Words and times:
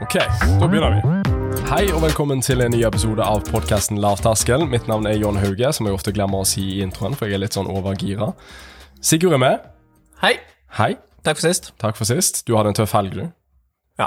Ok, 0.00 0.14
da 0.60 0.68
begynner 0.68 0.94
vi. 0.96 1.00
Hei 1.68 1.82
og 1.92 2.00
velkommen 2.02 2.40
til 2.40 2.62
en 2.64 2.72
ny 2.72 2.78
episode 2.88 3.20
av 3.20 3.42
podkasten 3.50 3.98
Lavterskel. 4.00 4.62
Mitt 4.70 4.86
navn 4.88 5.04
er 5.06 5.18
John 5.20 5.36
Hauge, 5.36 5.68
som 5.76 5.84
jeg 5.86 5.96
ofte 5.96 6.12
glemmer 6.16 6.40
å 6.40 6.46
si 6.48 6.62
i 6.78 6.78
introen, 6.84 7.12
for 7.18 7.28
jeg 7.28 7.36
er 7.36 7.42
litt 7.42 7.56
sånn 7.56 7.68
overgira. 7.68 8.30
Sigurd 9.04 9.36
er 9.36 9.42
med. 9.42 9.66
Hei. 10.22 10.32
Hei. 10.78 10.94
Takk 11.26 11.36
for 11.36 11.44
sist. 11.44 11.68
Takk 11.82 11.98
for 11.98 12.08
sist. 12.08 12.40
Du 12.48 12.54
hadde 12.56 12.72
en 12.72 12.78
tøff 12.78 12.94
helg, 12.96 13.18
du. 13.18 13.26
Ja. 14.00 14.06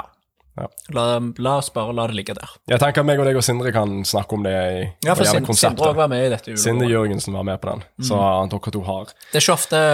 Ja. 0.58 0.66
La, 0.96 1.04
la 1.46 1.52
oss 1.60 1.70
bare 1.74 1.94
la 1.94 2.08
det 2.10 2.18
ligge 2.18 2.34
der. 2.38 2.56
Jeg 2.70 2.82
tenker 2.82 3.06
meg 3.06 3.22
og 3.22 3.28
deg 3.30 3.38
og 3.38 3.46
Sindre 3.46 3.70
kan 3.74 4.00
snakke 4.08 4.34
om 4.34 4.42
det 4.46 4.54
i 4.54 4.80
Ja, 5.06 5.14
for 5.14 5.26
Sindre 5.30 5.54
Sindre 5.58 5.92
også 5.92 6.00
var 6.00 6.10
med 6.10 6.26
i 6.26 6.32
dette 6.34 6.56
Sindre. 6.58 6.88
Jørgensen 6.90 7.38
var 7.38 7.46
med 7.46 7.62
på 7.62 7.70
den, 7.70 7.86
så 8.02 8.18
dere 8.50 8.74
to 8.74 8.82
har 8.86 9.14
Det 9.30 9.38
er 9.38 9.46
ikke 9.46 9.56
ofte, 9.60 9.84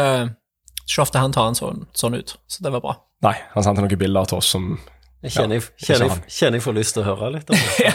ikke 0.86 1.04
ofte 1.04 1.22
han 1.26 1.36
tar 1.36 1.52
en 1.52 1.60
sånn, 1.60 1.84
sånn 1.92 2.16
ut, 2.16 2.34
så 2.48 2.64
det 2.64 2.72
var 2.76 2.84
bra. 2.88 2.96
Nei, 3.24 3.36
han 3.52 3.68
sendte 3.68 3.84
noen 3.84 4.00
bilder 4.00 4.32
til 4.32 4.40
oss 4.40 4.48
som 4.56 4.72
Jeg 5.20 5.32
kjenner, 5.34 5.58
jeg, 5.60 5.84
kjenner, 5.84 6.06
jeg, 6.14 6.32
kjenner 6.32 6.56
jeg 6.56 6.64
får 6.64 6.74
lyst 6.78 6.94
til 6.96 7.02
å 7.02 7.08
høre 7.10 7.30
litt 7.34 7.50
om 7.52 7.58
det. 7.60 7.74
Ja, 7.84 7.92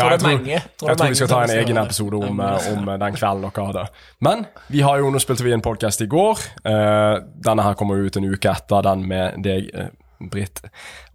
Tror 0.00 0.10
jeg 0.10 0.20
tror, 0.20 0.32
mange- 0.32 0.62
tror 0.80 0.90
jeg 0.90 0.98
tror 0.98 1.12
vi 1.12 1.18
skal 1.20 1.28
ta 1.30 1.42
en 1.44 1.52
egen 1.60 1.78
episode 1.78 2.18
om, 2.26 2.40
eh, 2.42 2.66
om 2.72 2.88
den 3.04 3.18
kvelden 3.20 3.44
dere 3.46 3.66
hadde. 3.68 3.84
Men 4.26 4.42
vi 4.74 4.82
har 4.82 4.98
jo, 4.98 5.12
nå 5.14 5.20
spilte 5.22 5.46
vi 5.46 5.54
en 5.54 5.62
podkast 5.62 6.02
i 6.02 6.08
går. 6.10 6.42
Uh, 6.66 7.20
denne 7.46 7.62
her 7.68 7.78
kommer 7.78 8.02
ut 8.02 8.18
en 8.18 8.26
uke 8.26 8.50
etter 8.50 8.82
den 8.88 9.06
med 9.06 9.38
deg, 9.46 9.70
uh, 9.78 9.86
Britt, 10.32 10.64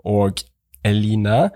og 0.08 0.40
Eline, 0.88 1.52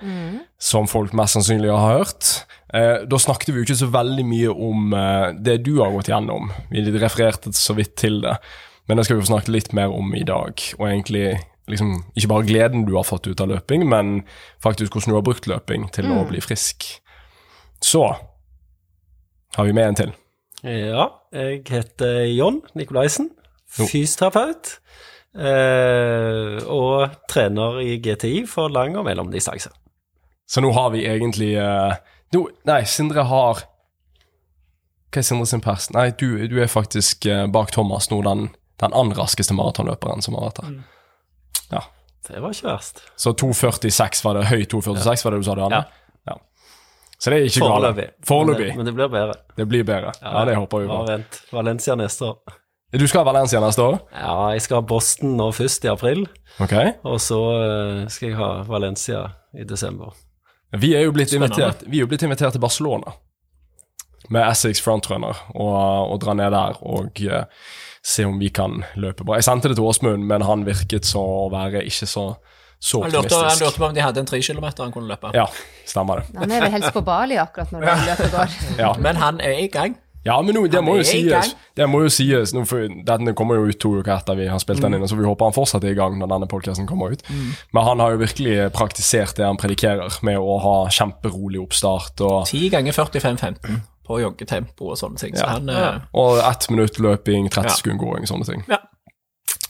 som 0.62 0.86
folk 0.92 1.16
mest 1.18 1.34
sannsynlig 1.38 1.72
har 1.74 1.96
hørt. 1.98 2.28
Uh, 2.76 3.08
da 3.10 3.18
snakket 3.18 3.54
vi 3.54 3.62
jo 3.62 3.66
ikke 3.66 3.80
så 3.80 3.88
veldig 3.96 4.26
mye 4.28 4.52
om 4.52 4.92
eh, 4.94 5.32
det 5.40 5.62
du 5.66 5.78
har 5.80 5.96
gått 5.96 6.12
gjennom. 6.12 6.52
Vi 6.70 6.84
refererte 7.00 7.54
så 7.58 7.74
vidt 7.78 7.96
til 8.04 8.20
det. 8.22 8.36
Men 8.86 9.00
det 9.00 9.08
skal 9.08 9.18
vi 9.18 9.24
få 9.24 9.32
snakke 9.32 9.54
litt 9.56 9.72
mer 9.74 9.90
om 9.96 10.12
i 10.14 10.22
dag. 10.28 10.62
Og 10.78 10.84
egentlig 10.92 11.40
liksom, 11.72 11.98
ikke 12.16 12.32
bare 12.32 12.48
gleden 12.48 12.86
du 12.88 12.94
har 12.98 13.08
fått 13.08 13.28
ut 13.28 13.42
av 13.42 13.50
løping, 13.52 13.88
men 13.90 14.22
faktisk 14.64 14.96
hvordan 14.96 15.14
du 15.14 15.18
har 15.20 15.26
brukt 15.26 15.50
løping 15.50 15.90
til 15.96 16.12
å 16.14 16.24
bli 16.30 16.42
frisk. 16.44 16.88
Så 17.84 18.06
har 19.56 19.68
vi 19.68 19.76
med 19.76 19.90
en 19.90 20.00
til. 20.04 20.14
Ja, 20.66 21.10
jeg 21.36 21.66
heter 21.70 22.24
John 22.32 22.62
Nikolaisen, 22.78 23.30
fysioterapeut. 23.70 24.80
Eh, 25.36 26.62
og 26.72 27.12
trener 27.28 27.82
i 27.84 27.98
GTI 28.00 28.46
for 28.48 28.72
lang 28.72 28.96
og 28.96 29.04
mellomdistanse. 29.04 29.74
Så 30.48 30.62
nå 30.64 30.72
har 30.72 30.94
vi 30.94 31.04
egentlig 31.10 31.56
eh, 31.60 31.98
nå, 32.32 32.46
Nei, 32.70 32.84
Sindre 32.88 33.26
har 33.28 33.66
Hva 35.12 35.20
er 35.20 35.26
Sindre 35.28 35.48
sin 35.50 35.64
pers? 35.66 35.90
Nei, 35.92 36.12
du, 36.16 36.46
du 36.48 36.56
er 36.64 36.72
faktisk 36.72 37.28
eh, 37.28 37.44
bak 37.52 37.74
Thomas 37.76 38.08
nå, 38.14 38.22
den, 38.24 38.48
den 38.80 38.96
andre 38.96 39.26
raskeste 39.26 39.58
maratonløperen 39.58 40.24
som 40.24 40.38
har 40.38 40.48
vært 40.48 40.64
her. 40.64 40.78
Ja. 40.78 40.95
Det 42.28 42.42
var 42.42 42.56
ikke 42.56 42.68
verst. 42.68 43.04
Så 43.20 43.34
2,46 43.38 44.26
var 44.26 44.40
det. 44.40 44.48
Høy 44.50 44.66
2,46 44.72 45.26
var 45.26 45.36
det 45.36 45.40
du 45.44 45.48
sa, 45.48 45.56
det, 45.56 45.70
Anne? 45.70 45.82
Ja. 45.86 46.38
Så 47.18 47.32
det 47.32 47.38
er 47.40 47.48
ikke 47.48 47.64
galt. 47.64 47.72
Foreløpig. 47.72 48.08
Foreløpig. 48.28 48.68
Men, 48.68 48.78
men 48.78 48.90
det 48.90 48.94
blir 48.98 49.12
bedre. 49.14 49.40
Det 49.56 49.68
blir 49.72 49.88
bedre. 49.88 50.14
Ja, 50.22 50.46
det 50.46 50.56
håper 50.60 50.84
vi 50.84 50.90
på. 50.90 50.98
Bare 51.00 51.18
vent. 51.18 51.42
Valencia 51.56 51.96
neste 52.00 52.32
år. 52.32 52.58
Du 52.96 53.08
skal 53.08 53.24
ha 53.24 53.28
Valencia 53.28 53.60
neste 53.64 53.84
år? 53.84 53.98
Ja, 54.14 54.36
jeg 54.56 54.64
skal 54.64 54.80
ha 54.80 54.86
Boston 54.88 55.36
nå 55.40 55.50
først, 55.56 55.84
i 55.88 55.92
april. 55.92 56.26
Ok. 56.64 56.76
Og 57.08 57.18
så 57.24 57.40
eh, 57.60 58.04
skal 58.14 58.30
jeg 58.30 58.38
ha 58.40 58.50
Valencia 58.68 59.24
i 59.56 59.66
desember. 59.68 60.14
Vi 60.76 60.94
er 60.96 61.06
jo 61.08 61.16
blitt, 61.16 61.34
invitert, 61.36 61.84
vi 61.88 62.00
er 62.00 62.06
jo 62.06 62.12
blitt 62.12 62.24
invitert 62.28 62.56
til 62.56 62.64
Barcelona 62.64 63.16
med 64.34 64.42
Essex 64.50 64.82
Frontrunner 64.82 65.38
og, 65.54 65.76
og 66.12 66.18
dra 66.24 66.34
ned 66.38 66.52
der 66.56 66.80
og 66.82 67.22
eh, 67.22 67.46
se 68.06 68.26
om 68.30 68.36
vi 68.40 68.52
kan 68.54 68.84
løpe 69.02 69.26
bra. 69.26 69.40
Jeg 69.40 69.48
sendte 69.48 69.72
det 69.72 69.80
til 69.80 69.88
Åsmund, 69.90 70.28
men 70.30 70.46
han 70.46 70.66
virket 70.68 71.08
så 71.10 71.24
å 71.26 71.50
være 71.54 71.82
ikke 71.90 72.06
så, 72.12 72.28
så 72.78 73.02
Han 73.02 73.12
lurte, 73.16 73.34
han 73.42 73.58
lurte 73.64 73.82
på 73.82 73.88
om 73.90 73.96
de 73.98 74.04
hadde 74.06 74.22
en 74.22 74.28
3 74.30 74.42
kilometer 74.46 74.86
han 74.86 74.94
kunne 74.94 75.10
løpe. 75.10 75.32
Ja, 75.34 75.48
stemmer 75.90 76.22
det. 76.22 76.38
Han 76.38 76.52
er 76.54 76.66
vel 76.68 76.74
helst 76.78 76.94
på 76.94 77.02
Bali 77.08 77.40
akkurat 77.42 77.72
når 77.74 77.88
han 77.90 78.06
løpet 78.12 78.34
går. 78.36 78.58
Ja, 78.84 78.92
Men 79.02 79.16
han 79.18 79.40
er 79.42 79.58
i 79.64 79.70
gang. 79.74 79.96
ja 80.26 80.36
men 80.42 80.56
nå, 80.58 80.64
det 80.74 80.84
må 80.86 80.96
jo 81.00 81.04
sies. 81.06 81.56
Det 81.78 81.86
må 81.90 82.04
jo 82.06 82.10
sies 82.14 82.54
nå, 82.54 82.64
for 82.70 82.86
Denne 83.10 83.34
kommer 83.38 83.58
jo 83.60 83.68
ut 83.74 83.80
to 83.82 83.92
uker 84.00 84.14
etter 84.20 84.38
vi 84.38 84.48
har 84.50 84.62
spilt 84.62 84.80
Mm. 84.84 84.92
den 84.92 85.00
inn, 85.02 85.08
så 85.10 85.18
vi 85.18 85.26
håper 85.26 85.46
han 85.50 85.54
fortsatt 85.58 85.84
er 85.86 85.94
i 85.96 85.98
gang 85.98 86.20
når 86.22 86.30
denne 86.36 86.48
podcasten 86.52 86.88
kommer 86.90 87.14
ut. 87.14 87.26
Men 87.74 87.84
han 87.90 88.00
har 88.06 88.14
jo 88.16 88.22
virkelig 88.22 88.70
praktisert 88.74 89.36
det 89.38 89.46
han 89.50 89.58
predikerer, 89.58 90.22
med 90.22 90.38
å 90.38 90.60
ha 90.62 90.78
kjemperolig 90.94 91.62
oppstart 91.66 92.22
og, 92.22 92.46
10 92.54 92.70
ganger 92.74 92.94
45-15 92.94 93.82
på 94.08 94.20
joggetempo 94.22 94.92
og 94.94 94.98
sånne 95.02 95.18
ting. 95.22 95.36
Så 95.36 95.44
Ja. 95.46 95.54
han 95.58 95.70
eh, 95.70 96.00
og 96.14 96.38
ett 96.40 96.70
minutt 96.70 97.00
løping, 97.00 97.50
30 97.50 97.70
Ja. 97.70 97.76
sekunder 97.80 98.06
gåing, 98.06 98.28
sånne 98.30 98.46
ting. 98.46 98.64
Ja. 98.70 98.78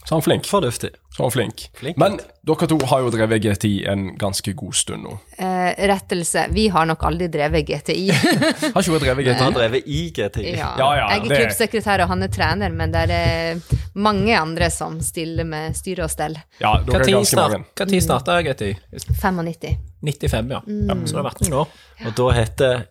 Så 0.06 0.14
han 0.14 0.18
er 0.20 0.22
flink. 0.22 0.44
Fornuftig. 0.46 0.90
Så 1.10 1.18
han 1.18 1.26
er 1.26 1.30
flink. 1.34 1.62
Flink, 1.74 1.96
Men 1.98 2.20
dere 2.46 2.66
to 2.70 2.76
har 2.86 3.00
jo 3.02 3.08
drevet 3.10 3.42
GTI 3.42 3.88
en 3.90 4.04
ganske 4.16 4.52
god 4.54 4.74
stund 4.78 5.02
nå. 5.02 5.16
Eh, 5.36 5.72
rettelse, 5.90 6.44
vi 6.54 6.68
har 6.68 6.86
nok 6.86 7.02
aldri 7.08 7.26
drevet 7.26 7.66
GTI. 7.66 8.04
Har 8.14 8.82
ikke 8.84 8.92
hun 8.92 9.00
drevet 9.02 9.26
Jeg 9.26 9.34
har 9.40 9.50
drevet 9.50 9.82
i 9.90 10.04
GTI. 10.14 10.52
Ja. 10.60 10.68
Ja, 10.78 10.92
ja, 10.94 11.08
jeg 11.08 11.24
er 11.26 11.40
klubbsekretær 11.40 12.04
og 12.04 12.08
han 12.12 12.22
er 12.22 12.28
trener, 12.28 12.70
men 12.70 12.92
det 12.94 13.02
er 13.10 13.58
mange 13.98 14.38
andre 14.38 14.70
som 14.70 15.00
stiller 15.02 15.44
med 15.44 15.74
styre 15.74 16.04
og 16.06 16.10
stell. 16.14 16.38
Ja, 16.62 16.76
dere 16.86 17.02
er 17.02 17.10
ganske 17.18 17.36
mange. 17.42 17.64
Når 17.80 18.06
starta 18.06 18.38
GTI? 18.46 18.76
95. 19.10 19.76
95, 20.06 20.50
ja. 20.54 20.60
ja. 20.62 20.94
Så 21.02 21.16
det 21.16 21.18
har 21.18 21.30
vært 21.32 21.42
noen 21.48 21.60
år. 21.64 21.74
Og 22.06 22.14
da 22.22 22.30
heter 22.38 22.86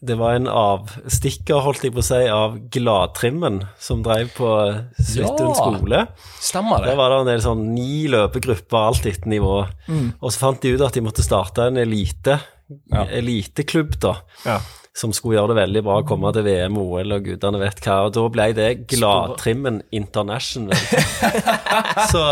det 0.00 0.14
var 0.18 0.34
en 0.36 0.46
avstikker, 0.46 1.60
holdt 1.64 1.82
jeg 1.82 1.92
på 1.94 1.98
å 2.02 2.06
si, 2.06 2.20
av 2.30 2.58
Gladtrimmen, 2.70 3.64
som 3.82 4.02
drev 4.02 4.30
på 4.36 4.50
Ja. 4.68 5.54
skole. 5.54 6.06
Stemmer 6.40 6.78
Der 6.84 6.90
det. 6.92 6.96
var 6.96 7.10
det 7.10 7.18
en 7.20 7.26
del 7.32 7.40
sånn 7.42 7.64
ni 7.74 8.06
løpegrupper, 8.08 8.78
alt 8.88 9.06
etter 9.06 9.26
nivå. 9.28 9.66
Og 10.22 10.30
så 10.30 10.38
fant 10.38 10.60
de 10.62 10.74
ut 10.76 10.80
at 10.86 10.92
de 10.94 11.00
måtte 11.00 11.24
starte 11.26 11.66
en 11.66 11.76
elite, 11.76 12.40
Ja. 12.92 13.04
eliteklubb, 13.06 13.98
da. 13.98 14.16
Ja. 14.44 14.58
Som 14.98 15.12
skulle 15.14 15.36
gjøre 15.38 15.52
det 15.52 15.60
veldig 15.60 15.82
bra, 15.86 16.00
komme 16.06 16.32
til 16.34 16.42
VM, 16.42 16.78
OL 16.82 17.14
og 17.14 17.26
gudene 17.28 17.60
vet 17.60 17.78
hva. 17.84 18.00
Og 18.08 18.14
da 18.16 18.24
ble 18.34 18.48
det 18.56 18.70
Gladtrimmen 18.90 19.82
International. 19.94 20.74
så 22.12 22.24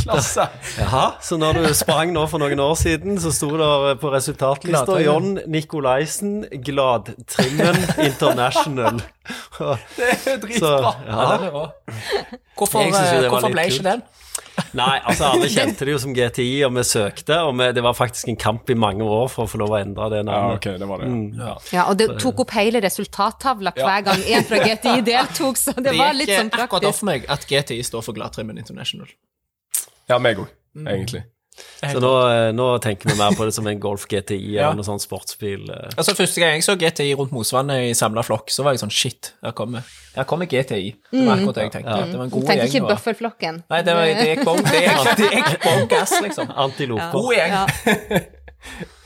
Klasse. 0.00 0.46
Jaha, 0.78 1.04
så 1.24 1.36
når 1.40 1.60
du 1.60 1.68
sprang 1.76 2.12
nå 2.12 2.26
for 2.28 2.42
noen 2.42 2.60
år 2.60 2.74
siden, 2.80 3.16
så 3.20 3.32
sto 3.32 3.50
det 3.56 3.98
på 4.00 4.10
resultatlista. 4.12 4.96
John 5.04 5.38
Nikolaisen, 5.48 6.42
Gladtrimmen 6.64 7.78
International. 8.04 9.00
Det 9.96 10.08
er 10.26 10.40
dritbra. 10.42 10.58
Så, 10.58 10.72
Ja, 11.06 11.26
ja. 11.44 11.64
Hvorfor, 12.56 12.82
jo 12.82 12.96
eh, 12.96 13.28
hvorfor 13.28 13.52
ble 13.52 13.66
ikke 13.70 13.84
den? 13.86 14.02
Nei, 14.78 14.96
altså 15.04 15.30
alle 15.34 15.48
kjente 15.50 15.86
det 15.86 15.94
jo 15.94 16.00
som 16.02 16.12
GTI, 16.16 16.62
og 16.66 16.74
vi 16.76 16.84
søkte, 16.86 17.38
og 17.46 17.54
vi, 17.58 17.70
det 17.76 17.84
var 17.84 17.96
faktisk 17.98 18.30
en 18.32 18.38
kamp 18.40 18.70
i 18.70 18.76
mange 18.78 19.06
år 19.06 19.26
for 19.32 19.46
å 19.46 19.50
få 19.50 19.60
lov 19.62 19.74
å 19.74 19.80
endre 19.80 20.08
det 20.12 20.22
Ja, 20.26 20.40
okay, 20.54 20.78
det 20.80 20.88
var 20.90 21.02
det. 21.02 21.10
Ja. 21.40 21.56
Ja, 21.74 21.86
og 21.90 21.98
det 22.00 22.10
tok 22.22 22.44
opp 22.44 22.54
hele 22.56 22.82
resultattavla 22.84 23.74
hver 23.76 24.06
gang 24.10 24.22
en 24.22 24.46
fra 24.48 24.62
GTI 24.64 25.00
deltok, 25.06 25.60
så 25.60 25.74
det 25.76 25.90
Det 25.90 25.96
var 25.98 26.16
litt 26.16 26.30
sånn 26.30 26.52
praktisk. 26.52 26.54
Det 26.54 26.60
gikk 26.60 26.68
akkurat 26.68 26.88
opp 26.92 27.00
for 27.00 27.10
meg 27.10 27.28
at 27.36 27.46
GTI 27.50 27.82
står 27.90 28.06
for 28.06 28.16
Gladtrimmen 28.16 28.58
International. 28.60 29.10
ja, 30.10 30.18
meg 30.18 30.40
òg, 30.42 30.50
egentlig. 30.86 31.24
Så 31.80 32.00
nå, 32.00 32.10
eh, 32.30 32.50
nå 32.56 32.66
tenker 32.80 33.10
vi 33.10 33.16
mer 33.18 33.34
på 33.36 33.44
det 33.44 33.52
som 33.52 33.66
en 33.68 33.80
Golf 33.82 34.06
GTI 34.08 34.36
Ja. 34.56 34.68
eller 34.70 34.78
noe 34.78 34.86
sånn 34.86 35.00
sportsbil. 35.02 35.66
Altså 35.98 36.14
Første 36.16 36.40
gang 36.40 36.54
jeg 36.56 36.64
så 36.64 36.76
GTI 36.80 37.10
rundt 37.18 37.34
Mosvannet 37.36 37.90
i 37.90 37.94
samla 37.98 38.22
flokk, 38.24 38.48
så 38.54 38.64
var 38.64 38.72
jeg 38.76 38.80
sånn 38.84 38.92
shit, 38.94 39.32
her 39.44 39.52
kommer, 39.58 39.84
her 40.14 40.24
kommer 40.30 40.48
GTI. 40.48 40.94
Det 41.10 41.24
var 41.26 41.34
akkurat 41.36 41.58
det 41.58 41.66
jeg 41.66 41.74
tenkte. 41.76 41.98
Det 42.12 42.16
var 42.20 42.24
en 42.28 42.32
god 42.36 42.48
gjeng. 42.48 42.64
ikke 42.70 42.82
og- 42.84 42.90
bøffelflokken. 42.94 43.60
Nei, 43.74 43.82
det, 43.82 43.94
var, 43.98 44.06
det 44.20 44.28
gikk 44.30 44.44
bånn 44.48 44.64
det 44.70 44.82
gikk- 44.86 45.50
det 45.52 45.60
bånn 45.66 45.86
gass, 45.92 46.16
liksom. 46.24 46.50
Antiloper. 46.64 47.12
God 47.18 47.34
gjeng. 47.36 47.56
Ja. 47.58 47.66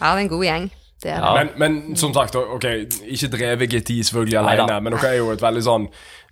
ja, 0.01 0.15
det 0.15 0.15
er 0.15 0.23
en 0.25 0.33
god 0.37 0.45
gjeng. 0.49 0.71
Det 1.05 1.11
er 1.13 1.19
det. 1.21 1.25
Ja. 1.27 1.33
Men, 1.37 1.51
men 1.61 1.97
som 2.01 2.15
sagt, 2.17 2.37
ok, 2.39 2.65
ikke 3.13 3.29
drevet 3.35 3.69
GTI 3.75 3.99
selvfølgelig 4.09 4.39
Neida. 4.41 4.63
alene, 4.65 4.81
men 4.87 4.95
dere 4.97 5.11
er 5.11 5.19
jo 5.21 5.27
et 5.35 5.43
veldig 5.43 5.63
sånn 5.67 5.85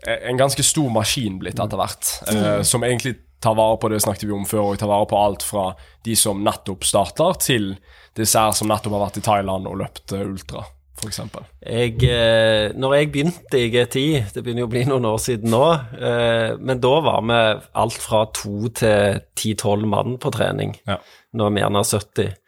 eh, 0.07 0.23
En 0.31 0.39
ganske 0.41 0.65
stor 0.65 0.89
maskin 0.95 1.37
blitt 1.43 1.61
etter 1.61 1.77
hvert, 1.83 2.09
eh, 2.33 2.63
som 2.65 2.85
egentlig 2.87 3.19
tar 3.43 3.57
vare 3.59 3.79
på 3.83 3.91
det 3.93 4.03
snakket 4.05 4.29
vi 4.29 4.37
om 4.37 4.47
før, 4.49 4.73
og 4.73 4.79
ta 4.81 4.89
vare 4.91 5.09
på 5.11 5.19
alt 5.19 5.45
fra 5.47 5.73
de 6.07 6.15
som 6.19 6.45
nettopp 6.47 6.87
starter, 6.87 7.41
til 7.43 7.75
dessert 8.19 8.59
som 8.59 8.71
nettopp 8.71 8.97
har 8.97 9.07
vært 9.07 9.19
i 9.21 9.25
Thailand 9.27 9.69
og 9.71 9.81
løpt 9.81 10.15
eh, 10.15 10.25
ultra, 10.27 10.65
f.eks. 11.01 11.21
Jeg, 11.65 11.97
eh, 12.07 12.75
når 12.79 12.97
jeg 12.97 13.11
begynte 13.15 13.59
i 13.59 13.71
GTI, 13.73 14.07
det 14.35 14.45
begynner 14.45 14.65
jo 14.65 14.69
å 14.69 14.75
bli 14.75 14.85
noen 14.91 15.09
år 15.11 15.19
siden 15.23 15.53
nå, 15.55 15.65
eh, 15.99 16.53
men 16.61 16.83
da 16.83 16.93
var 17.09 17.27
vi 17.31 17.41
alt 17.85 17.99
fra 18.05 18.27
to 18.37 18.71
til 18.79 19.23
ti-tolv 19.39 19.89
mann 19.91 20.19
på 20.23 20.33
trening. 20.35 20.77
Ja. 20.89 21.01
Nå 21.35 21.49
er 21.49 21.57
vi 21.57 21.65
gjerne 21.65 21.85
70. 21.89 22.39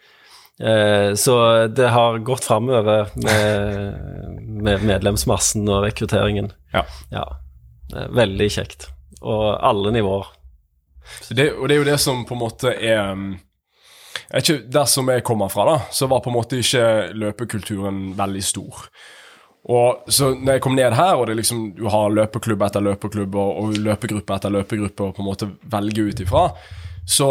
Eh, 0.60 1.10
så 1.18 1.66
det 1.66 1.90
har 1.90 2.20
gått 2.22 2.46
framover 2.46 3.08
med, 3.18 3.98
med 4.62 4.86
medlemsmassen 4.86 5.66
og 5.66 5.82
rekrutteringen. 5.88 6.52
Ja. 6.74 6.84
Ja. 7.10 7.26
Veldig 8.14 8.50
kjekt. 8.52 8.88
Og 9.24 9.54
alle 9.56 9.94
nivåer. 9.94 10.33
Det, 11.28 11.50
og 11.52 11.68
det 11.68 11.76
er 11.76 11.82
jo 11.82 11.90
det 11.90 11.98
som 12.02 12.24
på 12.26 12.36
en 12.36 12.42
måte 12.42 12.72
er 12.74 13.12
um, 13.12 13.34
ikke, 14.34 14.62
Der 14.70 14.86
som 14.88 15.08
jeg 15.10 15.24
kommer 15.26 15.50
fra, 15.52 15.66
da, 15.68 15.76
så 15.92 16.08
var 16.10 16.22
på 16.24 16.30
en 16.30 16.38
måte 16.38 16.58
ikke 16.62 17.12
løpekulturen 17.14 18.14
veldig 18.18 18.44
stor. 18.44 18.86
Og 19.64 20.08
så 20.12 20.34
når 20.36 20.58
jeg 20.58 20.62
kom 20.64 20.74
ned 20.76 20.92
her, 20.96 21.14
og 21.16 21.26
det 21.28 21.38
liksom, 21.38 21.70
du 21.76 21.86
har 21.88 22.12
løpeklubb 22.12 22.62
etter 22.66 22.84
løpeklubb 22.84 23.36
og, 23.40 23.60
og 23.62 23.78
løpegruppe 23.80 24.36
etter 24.36 24.52
løpegruppe 24.52 25.06
å 25.06 25.14
på 25.16 25.24
en 25.24 25.28
måte 25.30 25.48
velge 25.72 26.10
ut 26.10 26.24
ifra, 26.24 26.48
så 27.08 27.30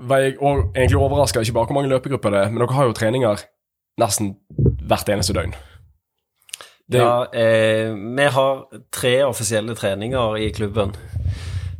var 0.00 0.24
jeg 0.24 0.36
og, 0.40 0.70
egentlig 0.74 1.00
overraska 1.00 1.42
ikke 1.44 1.56
bare 1.56 1.68
hvor 1.68 1.76
mange 1.76 1.92
løpegrupper 1.92 2.34
det 2.34 2.44
er, 2.44 2.52
men 2.52 2.62
dere 2.62 2.76
har 2.76 2.88
jo 2.88 2.96
treninger 2.96 3.42
nesten 4.00 4.34
hvert 4.88 5.12
eneste 5.12 5.36
døgn. 5.36 5.56
Det 6.90 7.00
Ja, 7.00 7.26
eh, 7.32 7.92
vi 7.94 8.28
har 8.34 8.64
tre 8.92 9.14
offisielle 9.24 9.76
treninger 9.78 10.36
i 10.36 10.50
klubben. 10.52 10.94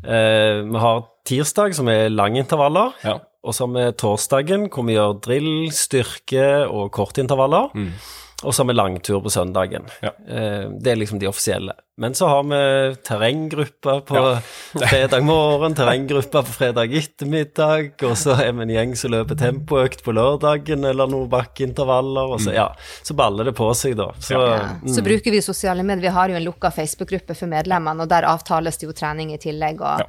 Eh, 0.05 0.61
vi 0.65 0.79
har 0.79 1.03
tirsdag, 1.29 1.75
som 1.77 1.91
er 1.93 2.09
langintervaller. 2.13 2.97
Ja. 3.05 3.19
Og 3.41 3.57
så 3.57 3.67
har 3.67 3.77
vi 3.77 3.93
torsdagen, 3.97 4.69
hvor 4.73 4.85
vi 4.89 4.99
gjør 4.99 5.21
drill, 5.25 5.53
styrke 5.73 6.49
og 6.69 6.91
kortintervaller. 6.93 7.71
Og 8.41 8.55
så 8.57 8.63
har 8.63 8.71
vi 8.71 8.75
langtur 8.77 9.21
på 9.21 9.31
søndagen. 9.33 9.85
Mm. 9.85 10.05
Ja. 10.05 10.11
Eh, 10.33 10.67
det 10.81 10.93
er 10.93 10.97
liksom 10.97 11.19
de 11.21 11.29
offisielle. 11.29 11.75
Men 12.01 12.15
så 12.17 12.29
har 12.31 12.47
vi 12.49 12.61
terrenggrupper 13.05 14.01
på 14.09 14.21
fredag 14.91 15.25
morgen, 15.29 15.75
terrenggrupper 15.77 16.47
på 16.49 16.55
fredag 16.55 16.95
ettermiddag, 16.97 17.91
og 18.09 18.17
så 18.17 18.39
er 18.41 18.55
vi 18.57 18.65
en 18.65 18.73
gjeng 18.73 18.95
som 18.97 19.13
løper 19.13 19.37
tempoøkt 19.37 20.01
på 20.07 20.15
lørdagen, 20.17 20.87
eller 20.89 21.11
noen 21.13 21.29
bakkeintervaller, 21.33 22.33
og 22.33 22.41
så, 22.41 22.55
ja, 22.57 22.71
så 23.05 23.17
baller 23.19 23.51
det 23.51 23.57
på 23.61 23.69
seg, 23.77 23.99
da. 24.01 24.09
Så, 24.17 24.41
Ja. 24.41 24.61
Så 24.89 25.05
bruker 25.05 25.37
vi 25.37 25.43
sosiale 25.45 25.85
medier. 25.85 26.09
Vi 26.09 26.17
har 26.17 26.33
jo 26.33 26.41
en 26.41 26.49
lukka 26.49 26.73
Facebook-gruppe 26.73 27.37
for 27.37 27.53
medlemmene, 27.53 28.07
og 28.07 28.09
der 28.09 28.29
avtales 28.29 28.81
det 28.81 28.89
jo 28.89 28.97
trening 28.97 29.35
i 29.37 29.41
tillegg. 29.41 29.85
Og, 29.85 30.09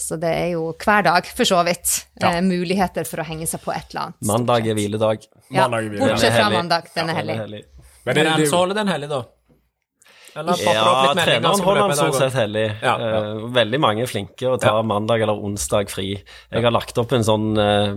Så 0.00 0.16
det 0.20 0.30
er 0.32 0.52
jo 0.54 0.70
hver 0.80 1.04
dag, 1.06 1.26
for 1.36 1.48
så 1.48 1.60
vidt, 1.66 2.06
eh, 2.22 2.40
muligheter 2.44 3.06
for 3.08 3.22
å 3.22 3.26
henge 3.28 3.48
seg 3.48 3.62
på 3.64 3.74
et 3.74 3.92
eller 3.92 4.08
annet. 4.08 4.22
mandag 4.30 4.66
er 4.66 4.78
hviledag. 4.78 5.26
Ja, 5.50 5.66
er 5.68 5.90
bortsett 5.98 6.38
fra 6.38 6.48
mandag. 6.50 6.88
Den 6.94 7.12
er 7.12 7.20
hellig. 7.20 7.64
Men 8.06 8.16
er 8.16 8.24
den 8.24 8.46
det, 8.46 8.74
den 8.80 8.88
hellig, 8.88 9.10
da? 9.10 9.24
Eller 10.36 10.62
Ja, 10.62 11.14
treneren 11.14 11.60
holder 11.64 11.88
dag 11.88 11.96
stort 11.98 12.18
sett 12.20 12.36
hellig. 12.38 12.66
Ja, 12.82 12.94
ja. 13.02 13.20
veldig 13.50 13.80
mange 13.82 14.06
er 14.06 14.10
flinke 14.10 14.52
å 14.52 14.58
ta 14.62 14.76
mandag 14.86 15.24
eller 15.24 15.42
onsdag 15.42 15.90
fri. 15.90 16.12
Jeg 16.50 16.62
har 16.62 16.74
lagt 16.74 16.98
opp 17.02 17.12
en 17.16 17.26
sånn 17.26 17.48
eh, 17.58 17.96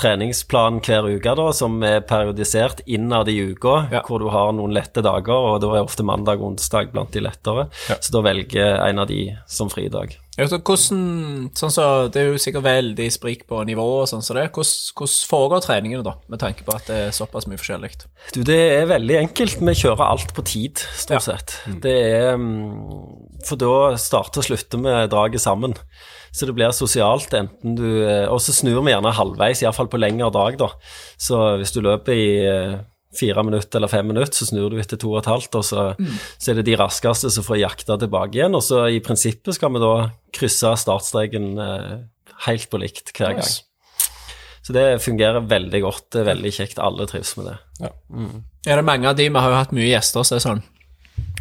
treningsplan 0.00 0.78
hver 0.84 1.06
uke 1.10 1.34
da, 1.36 1.48
som 1.52 1.80
er 1.84 2.00
periodisert 2.08 2.80
innad 2.86 3.28
i 3.28 3.38
uka, 3.52 3.88
Ja. 3.92 4.00
hvor 4.06 4.18
du 4.22 4.28
har 4.32 4.52
noen 4.52 4.72
lette 4.72 5.02
dager, 5.04 5.34
og 5.34 5.60
da 5.60 5.74
er 5.76 5.84
ofte 5.84 6.02
mandag 6.06 6.40
og 6.40 6.52
onsdag 6.54 6.92
blant 6.92 7.12
de 7.12 7.20
lettere. 7.20 7.68
Så 8.00 8.12
da 8.12 8.22
velger 8.24 8.80
en 8.88 8.98
av 8.98 9.08
de 9.08 9.36
som 9.46 9.68
fridag. 9.68 10.16
Ja, 10.38 10.46
så 10.48 10.56
hvordan, 10.62 11.50
sånn 11.52 11.70
så, 11.74 12.08
Det 12.10 12.22
er 12.22 12.30
jo 12.32 12.38
sikkert 12.38 12.62
veldig 12.64 13.10
sprik 13.12 13.42
på 13.46 13.60
nivå 13.66 13.84
og 14.00 14.08
sånn 14.08 14.22
som 14.24 14.36
det. 14.36 14.46
Hvordan, 14.54 14.94
hvordan 14.96 15.28
foregår 15.28 15.60
treningene, 15.66 16.04
da, 16.06 16.14
med 16.32 16.38
tanke 16.40 16.64
på 16.64 16.72
at 16.74 16.86
det 16.86 16.96
er 16.96 17.10
såpass 17.10 17.46
mye 17.50 17.58
forskjellig? 17.60 17.90
Du, 18.32 18.42
det 18.42 18.56
er 18.80 18.86
veldig 18.88 19.18
enkelt. 19.18 19.60
Vi 19.60 19.74
kjører 19.74 20.06
alt 20.06 20.32
på 20.32 20.44
tid, 20.48 20.80
stort 20.96 21.26
sett. 21.26 21.58
Det 21.82 21.92
er 21.92 22.38
mm, 22.40 23.44
For 23.44 23.56
da 23.60 23.96
starter 24.00 24.40
og 24.40 24.48
slutter 24.48 24.78
vi 24.80 24.96
draget 25.12 25.40
sammen. 25.44 25.74
Så 26.32 26.46
det 26.46 26.54
blir 26.54 26.70
sosialt, 26.74 27.32
enten 27.34 27.74
du 27.74 27.88
eh, 28.06 28.28
Og 28.30 28.38
så 28.42 28.54
snur 28.54 28.84
vi 28.84 28.92
gjerne 28.92 29.10
halvveis, 29.16 29.64
iallfall 29.64 29.90
på 29.90 29.98
lengre 29.98 30.30
dag, 30.34 30.58
da. 30.60 30.70
Så 31.18 31.38
hvis 31.58 31.74
du 31.74 31.80
løper 31.82 32.14
i 32.14 32.28
eh, 32.46 32.76
fire 33.16 33.42
minutter 33.42 33.80
eller 33.80 33.90
fem 33.90 34.06
minutter, 34.06 34.32
så 34.32 34.46
snur 34.46 34.70
du 34.70 34.78
etter 34.78 35.00
to 35.00 35.10
og 35.14 35.24
et 35.24 35.30
halvt, 35.30 35.58
og 35.58 35.66
så, 35.66 35.88
så 36.38 36.52
er 36.52 36.60
det 36.60 36.68
de 36.68 36.76
raskeste 36.78 37.32
som 37.34 37.46
får 37.46 37.58
jakta 37.64 37.98
tilbake 37.98 38.38
igjen. 38.38 38.54
Og 38.54 38.62
så 38.62 38.84
i 38.86 39.02
prinsippet 39.02 39.58
skal 39.58 39.74
vi 39.74 39.82
da 39.82 39.94
krysse 40.36 40.70
startstreken 40.84 41.50
eh, 41.58 41.90
helt 42.46 42.70
på 42.70 42.80
likt 42.80 43.10
hver 43.16 43.40
gang. 43.40 43.50
Så 44.60 44.74
det 44.76 45.02
fungerer 45.02 45.42
veldig 45.50 45.82
godt. 45.82 46.04
Det 46.12 46.22
er 46.22 46.30
veldig 46.30 46.52
kjekt. 46.54 46.78
Alle 46.78 47.06
trives 47.10 47.32
med 47.38 47.50
det. 47.50 47.56
Er 48.68 48.76
det 48.78 48.86
mange 48.86 49.08
av 49.08 49.16
de, 49.18 49.26
Vi 49.26 49.40
har 49.40 49.50
jo 49.50 49.56
hatt 49.56 49.72
mye 49.74 49.88
gjester 49.88 50.26
som 50.26 50.36
er 50.36 50.42
sånn 50.44 50.58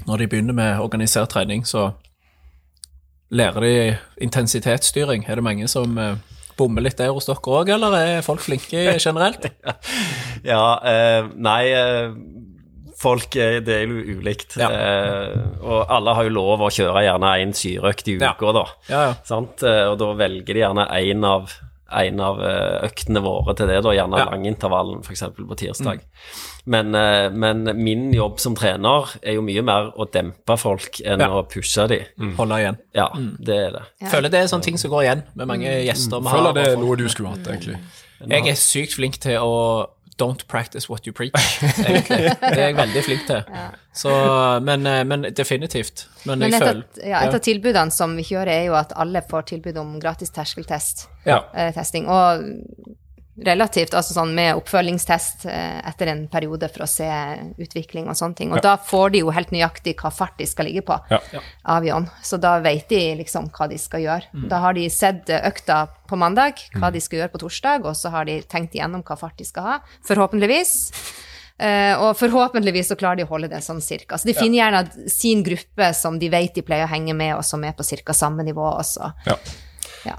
Når 0.07 0.21
de 0.21 0.27
begynner 0.31 0.56
med 0.56 0.80
organisert 0.80 1.30
trening, 1.33 1.65
så 1.68 1.92
lærer 3.31 3.62
de 3.66 3.74
intensitetsstyring. 4.26 5.26
Er 5.30 5.36
det 5.40 5.44
mange 5.46 5.68
som 5.72 5.98
eh, 6.02 6.16
bommer 6.58 6.81
litt 6.86 6.98
der 7.00 7.14
hos 7.16 7.30
dere 7.30 7.40
òg, 7.60 7.70
eller 7.76 7.96
er 8.00 8.22
folk 8.26 8.42
flinke 8.44 8.86
generelt? 9.06 9.50
Ja, 10.46 10.64
eh, 10.84 11.30
nei 11.36 11.64
eh, 11.74 12.14
Folk, 13.00 13.30
det 13.31 13.72
er 13.72 13.86
jo 13.88 14.18
ulikt. 14.20 14.58
Ja. 14.60 14.68
Eh, 14.76 15.36
og 15.64 15.86
alle 15.88 16.12
har 16.18 16.26
jo 16.28 16.34
lov 16.36 16.66
å 16.66 16.68
kjøre 16.68 17.06
gjerne 17.06 17.30
én 17.46 17.54
syreøkt 17.56 18.10
i 18.12 18.18
Ja. 18.20 18.34
da. 18.36 18.64
Ja, 18.90 19.00
ja. 19.06 19.14
Sant? 19.24 19.64
Og 19.64 19.96
da 20.02 20.10
velger 20.20 20.58
de 20.58 20.60
gjerne 20.66 20.84
én 21.00 21.24
av, 21.24 21.54
en 21.91 22.19
av 22.19 22.41
eh, 22.44 22.86
øktene 22.88 23.21
våre 23.24 23.56
til 23.56 23.68
det, 23.68 23.81
da, 23.83 23.89
gjerne 23.95 24.18
Ja. 24.19 24.25
Mm. 24.25 24.31
langintervallen, 24.33 25.00
f.eks. 25.03 25.24
på 25.38 25.57
tirsdag. 25.57 26.00
Men, 26.65 26.94
eh, 26.95 27.30
men 27.31 27.63
min 27.83 28.12
jobb 28.13 28.39
som 28.39 28.56
trener 28.56 29.09
er 29.24 29.33
jo 29.33 29.41
mye 29.41 29.62
mer 29.65 29.91
å 29.97 30.06
dempe 30.12 30.57
folk 30.57 31.01
enn 31.06 31.19
Ja. 31.19 31.30
å 31.30 31.44
pushe 31.50 31.88
de. 31.88 32.01
Holde 32.38 32.59
igjen. 32.62 32.77
Ja, 32.94 33.09
det 33.39 33.57
er 33.57 33.71
det. 33.71 33.83
Føler 34.12 34.30
det 34.30 34.39
er 34.44 34.47
sånne 34.47 34.63
ting 34.63 34.77
som 34.77 34.91
går 34.91 35.03
igjen 35.03 35.24
med 35.36 35.47
mange 35.47 35.65
gjester 35.86 36.19
Mm. 36.21 36.30
føler 36.30 36.53
det 36.53 36.68
er 36.68 36.75
noe 36.77 36.95
du 36.95 37.07
skulle 37.09 37.30
hatt, 37.30 37.47
egentlig. 37.47 37.77
Jeg 38.27 38.47
er 38.47 38.56
sykt 38.59 38.95
flink 38.97 39.18
til 39.19 39.38
å 39.39 39.88
Don't 40.19 40.45
practice 40.51 40.89
what 40.92 41.07
you 41.07 41.13
preach, 41.16 41.31
egentlig. 41.63 42.33
Det 42.42 42.57
er 42.57 42.66
jeg 42.66 42.75
veldig 42.75 43.04
flink 43.06 43.27
til. 43.30 43.44
Så, 43.95 44.12
men, 44.68 44.88
eh, 44.88 45.04
men 45.07 45.24
definitivt. 45.36 46.07
Men, 46.25 46.39
Men 46.39 46.51
jeg 46.51 46.62
føler 46.62 46.83
ja, 47.07 47.21
et 47.24 47.38
av 47.38 47.44
tilbudene 47.45 47.92
som 47.95 48.18
vi 48.19 48.25
kjører, 48.27 48.51
er 48.51 48.66
jo 48.68 48.75
at 48.80 48.92
alle 49.00 49.21
får 49.30 49.48
tilbud 49.54 49.80
om 49.80 49.95
gratis 50.04 50.33
terskeltest. 50.36 51.07
Ja. 51.25 51.42
eh, 51.56 51.71
testing. 51.75 52.10
Og 52.12 52.44
relativt, 53.45 53.94
altså 53.97 54.15
sånn 54.15 54.33
med 54.36 54.57
oppfølgingstest 54.59 55.45
eh, 55.50 55.80
etter 55.89 56.12
en 56.12 56.25
periode 56.31 56.69
for 56.74 56.86
å 56.86 56.89
se 56.89 57.07
utvikling 57.62 58.09
og 58.09 58.18
sånne 58.19 58.36
ting. 58.36 58.51
Og 58.53 58.62
da 58.65 58.75
får 58.77 59.13
de 59.15 59.24
jo 59.24 59.33
helt 59.36 59.53
nøyaktig 59.56 59.95
hva 60.01 60.12
fart 60.13 60.38
de 60.39 60.47
skal 60.50 60.69
ligge 60.69 60.83
på 60.88 60.97
Ja. 61.12 61.19
av 61.65 61.86
Jon. 61.86 62.09
Så 62.24 62.39
da 62.41 62.57
vet 62.59 62.89
de 62.89 63.15
liksom 63.21 63.50
hva 63.56 63.69
de 63.69 63.77
skal 63.77 64.03
gjøre. 64.06 64.47
Da 64.50 64.59
har 64.59 64.74
de 64.74 64.89
sett 64.89 65.30
eh, 65.30 65.45
økta 65.47 65.88
på 66.09 66.18
mandag, 66.18 66.59
hva 66.75 66.91
de 66.91 67.00
skal 67.00 67.19
gjøre 67.21 67.33
på 67.33 67.44
torsdag, 67.45 67.86
og 67.86 67.95
så 67.95 68.09
har 68.13 68.25
de 68.25 68.41
tenkt 68.41 68.75
igjennom 68.75 69.03
hva 69.06 69.18
fart 69.18 69.38
de 69.38 69.45
skal 69.45 69.63
ha, 69.63 69.80
forhåpentligvis. 70.07 70.92
Uh, 71.59 71.92
og 72.00 72.13
forhåpentligvis 72.15 72.88
så 72.88 72.95
klarer 72.95 73.19
de 73.19 73.25
å 73.25 73.31
holde 73.33 73.50
det 73.51 73.59
sånn 73.65 73.81
cirka. 73.83 74.15
Så 74.15 74.30
de 74.30 74.35
finner 74.38 74.62
gjerne 74.62 75.09
sin 75.12 75.42
gruppe 75.44 75.89
som 75.94 76.15
de 76.15 76.30
vet 76.31 76.56
de 76.56 76.63
pleier 76.63 76.88
å 76.88 76.92
henge 76.92 77.12
med, 77.12 77.33
og 77.35 77.44
som 77.44 77.63
er 77.68 77.75
på 77.75 77.83
cirka 77.83 78.15
samme 78.15 78.45
nivå 78.47 78.63
også. 78.63 79.09
Ja. 79.27 79.35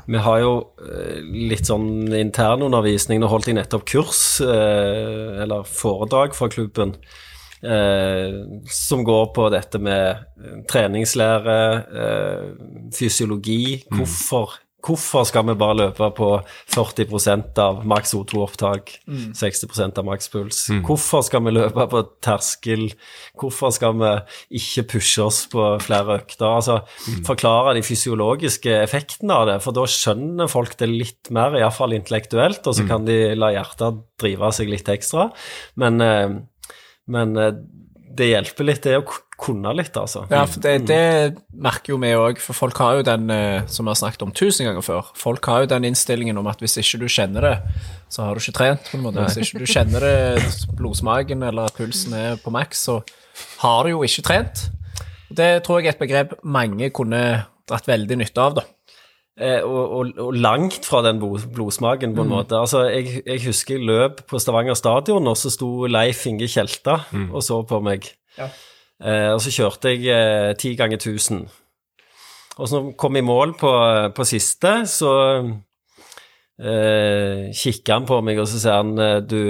Vi 0.07 0.21
har 0.21 0.39
jo 0.43 0.53
eh, 0.85 1.21
litt 1.51 1.69
sånn 1.71 2.13
internundervisning. 2.17 3.21
Nå 3.21 3.31
holdt 3.31 3.51
jeg 3.51 3.59
nettopp 3.59 3.87
kurs, 3.89 4.23
eh, 4.45 5.43
eller 5.45 5.69
foredrag 5.69 6.37
fra 6.37 6.51
klubben, 6.53 6.97
eh, 7.63 8.41
som 8.71 9.05
går 9.07 9.31
på 9.37 9.49
dette 9.55 9.81
med 9.83 10.27
treningslære, 10.71 11.59
fysiologi. 12.97 13.81
Hvorfor, 13.93 14.59
hvorfor 14.85 15.27
skal 15.29 15.47
vi 15.49 15.55
bare 15.61 15.77
løpe 15.79 16.09
på 16.17 16.29
40% 16.75 17.59
av 17.63 17.83
maks 17.89 18.15
O2-opptak, 18.17 18.93
60% 19.39 20.01
av 20.01 20.07
makspuls? 20.09 20.63
Hvorfor 20.87 21.25
skal 21.27 21.45
vi 21.47 21.55
løpe 21.55 21.87
på 21.93 22.03
terskel? 22.25 22.87
Hvorfor 23.41 23.75
skal 23.77 23.97
vi 24.01 24.13
ikke 24.61 24.87
pushe 24.95 25.25
oss 25.25 25.43
på 25.53 25.67
flere 25.85 26.21
økter? 26.21 26.49
Altså, 26.49 26.81
Forklare 27.27 27.77
de 27.77 27.85
fysiologiske 27.87 28.73
effektene 28.83 29.37
av 29.37 29.49
det, 29.51 29.59
for 29.65 29.77
da 29.77 29.87
skjønner 29.91 30.51
folk 30.51 30.77
det 30.81 30.91
litt 30.91 31.31
mer, 31.35 31.57
iallfall 31.59 31.95
intellektuelt, 31.97 32.65
og 32.67 32.77
så 32.77 32.87
kan 32.89 33.05
de 33.09 33.35
la 33.39 33.53
hjertet 33.55 34.01
drive 34.21 34.53
seg 34.57 34.71
litt 34.73 34.89
ekstra. 34.93 35.31
Men, 35.81 36.01
eh, 36.05 36.39
men 37.11 37.37
eh, 37.37 37.53
det 38.17 38.33
hjelper 38.33 38.67
litt, 38.67 38.83
det 38.85 38.99
å 38.99 39.07
kunne 39.41 39.73
litt, 39.77 39.97
altså. 39.97 40.27
Ja, 40.31 40.43
for 40.49 40.63
det, 40.65 40.75
det 40.89 41.39
merker 41.57 41.95
jo 41.95 41.99
vi 42.03 42.11
òg, 42.17 42.41
for 42.43 42.57
folk 42.57 42.81
har 42.83 42.99
jo 42.99 43.07
den, 43.09 43.31
eh, 43.33 43.63
som 43.71 43.87
vi 43.89 43.95
har 43.95 43.99
snakket 44.01 44.25
om 44.27 44.35
tusen 44.37 44.69
ganger 44.69 44.85
før, 44.85 45.13
folk 45.19 45.47
har 45.51 45.65
jo 45.65 45.71
den 45.73 45.89
innstillingen 45.89 46.39
om 46.41 46.51
at 46.51 46.61
hvis 46.63 46.77
ikke 46.83 47.01
du 47.03 47.07
kjenner 47.11 47.47
det, 47.49 47.55
så 48.13 48.27
har 48.27 48.35
du 48.37 48.43
ikke 48.43 48.57
trent, 48.59 48.91
på 48.91 48.99
en 48.99 49.07
måte. 49.07 49.25
Hvis 49.29 49.41
ikke 49.51 49.63
du 49.63 49.71
kjenner 49.71 50.05
det, 50.07 50.45
blodsmaken 50.79 51.47
eller 51.49 51.71
at 51.71 51.79
pulsen 51.79 52.17
er 52.19 52.37
på 52.43 52.53
maks, 52.55 52.85
så 52.89 53.01
har 53.63 53.87
du 53.87 53.95
jo 53.95 54.05
ikke 54.07 54.27
trent. 54.27 54.67
Det 55.31 55.51
tror 55.65 55.81
jeg 55.81 55.93
er 55.93 55.97
et 55.97 56.03
begrep 56.03 56.37
mange 56.43 56.91
kunne 56.95 57.23
dratt 57.71 57.87
veldig 57.89 58.21
nytte 58.21 58.43
av, 58.45 58.61
da. 58.61 58.67
Eh, 59.41 59.63
og, 59.65 59.93
og, 59.97 60.09
og 60.21 60.35
langt 60.37 60.85
fra 60.85 61.01
den 61.07 61.21
blodsmaken, 61.23 62.13
på 62.17 62.27
en 62.27 62.33
måte. 62.33 62.59
Altså, 62.59 62.83
jeg, 62.93 63.23
jeg 63.25 63.45
husker 63.47 63.79
jeg 63.79 63.87
løp 63.89 64.25
på 64.29 64.41
Stavanger 64.43 64.77
stadion, 64.77 65.31
og 65.31 65.39
så 65.39 65.53
sto 65.55 65.87
Leif 65.89 66.27
Inge 66.29 66.51
Tjelta 66.51 66.99
og 67.31 67.41
så 67.47 67.63
på 67.65 67.81
meg. 67.85 68.11
Ja. 68.37 68.51
Eh, 69.01 69.31
og 69.33 69.41
så 69.41 69.53
kjørte 69.55 69.95
jeg 69.95 70.07
eh, 70.13 70.53
ti 70.61 70.75
ganger 70.79 71.01
1000. 71.01 71.45
Og 72.61 72.69
så 72.69 72.77
når 72.77 72.91
jeg 72.91 72.97
kom 73.01 73.17
i 73.17 73.25
mål 73.25 73.55
på, 73.61 73.73
på 74.17 74.27
siste, 74.29 74.73
så 74.91 75.13
eh, 76.61 77.49
kikker 77.57 77.95
han 77.95 78.09
på 78.09 78.21
meg, 78.27 78.41
og 78.43 78.49
så 78.51 78.61
sier 78.61 78.81
han 78.83 78.93
eh, 79.01 79.21
du, 79.25 79.41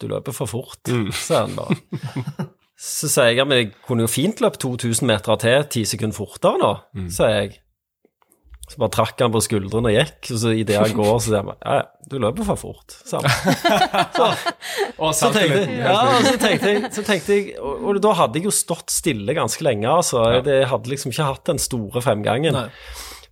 du 0.00 0.08
løper 0.10 0.36
for 0.36 0.50
fort, 0.50 0.82
sier 0.88 1.46
han 1.46 1.56
da. 1.58 1.68
Så 2.82 3.06
sier 3.06 3.28
jeg, 3.30 3.38
at 3.44 3.52
jeg 3.54 3.66
kunne 3.86 4.02
jo 4.02 4.10
fint 4.10 4.40
løpt 4.42 4.58
2000 4.64 5.06
meter 5.06 5.36
til, 5.38 5.66
ti 5.70 5.84
sekunder 5.86 6.16
fortere 6.16 6.58
nå, 6.58 6.70
sier 7.14 7.36
jeg. 7.36 7.52
Så 8.72 8.80
bare 8.80 8.94
trakk 8.94 9.20
han 9.20 9.32
på 9.34 9.42
skuldrene 9.44 9.90
og 9.90 9.96
gikk, 9.98 10.30
og 10.32 10.38
så 10.40 10.52
idet 10.56 10.78
han 10.80 10.94
går, 10.96 11.10
så 11.20 11.26
sier 11.28 11.42
han 11.42 11.50
ja, 11.60 11.82
du 12.08 12.16
løper 12.22 12.46
for 12.48 12.60
fort, 12.60 12.94
Så, 13.10 13.20
så, 14.16 14.28
Så 15.18 15.30
tenkte, 15.34 15.60
ja, 15.76 15.98
så 16.24 16.34
tenkte 16.40 16.72
jeg, 16.72 16.82
så 16.96 17.04
tenkte 17.04 17.36
jeg 17.36 17.50
og, 17.60 17.84
og 17.90 18.00
da 18.00 18.14
hadde 18.22 18.40
jeg 18.40 18.48
jo 18.48 18.54
stått 18.56 18.94
stille 18.94 19.36
ganske 19.36 19.64
lenge, 19.66 19.88
altså. 19.90 20.24
Jeg 20.40 20.70
hadde 20.70 20.92
liksom 20.92 21.12
ikke 21.12 21.28
hatt 21.28 21.44
den 21.52 21.60
store 21.60 22.02
fremgangen. 22.04 22.56
Nei. 22.56 22.68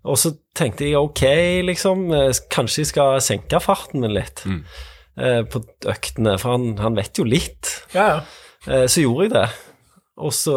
Og 0.09 0.17
så 0.21 0.33
tenkte 0.57 0.87
jeg 0.89 1.01
ok, 1.01 1.25
liksom, 1.69 2.07
eh, 2.17 2.31
kanskje 2.53 2.85
jeg 2.85 2.93
skal 2.93 3.19
senke 3.25 3.61
farten 3.65 4.05
min 4.05 4.15
litt 4.17 4.45
eh, 4.47 5.43
på 5.45 5.65
øktene, 5.89 6.37
for 6.41 6.57
han, 6.57 6.71
han 6.81 6.97
vet 6.97 7.21
jo 7.21 7.27
litt. 7.29 7.75
Ja, 7.97 8.07
ja. 8.15 8.21
Eh, 8.69 8.87
så 8.93 9.05
gjorde 9.05 9.27
jeg 9.27 9.35
det. 9.37 9.49
Og 10.21 10.33
så 10.37 10.57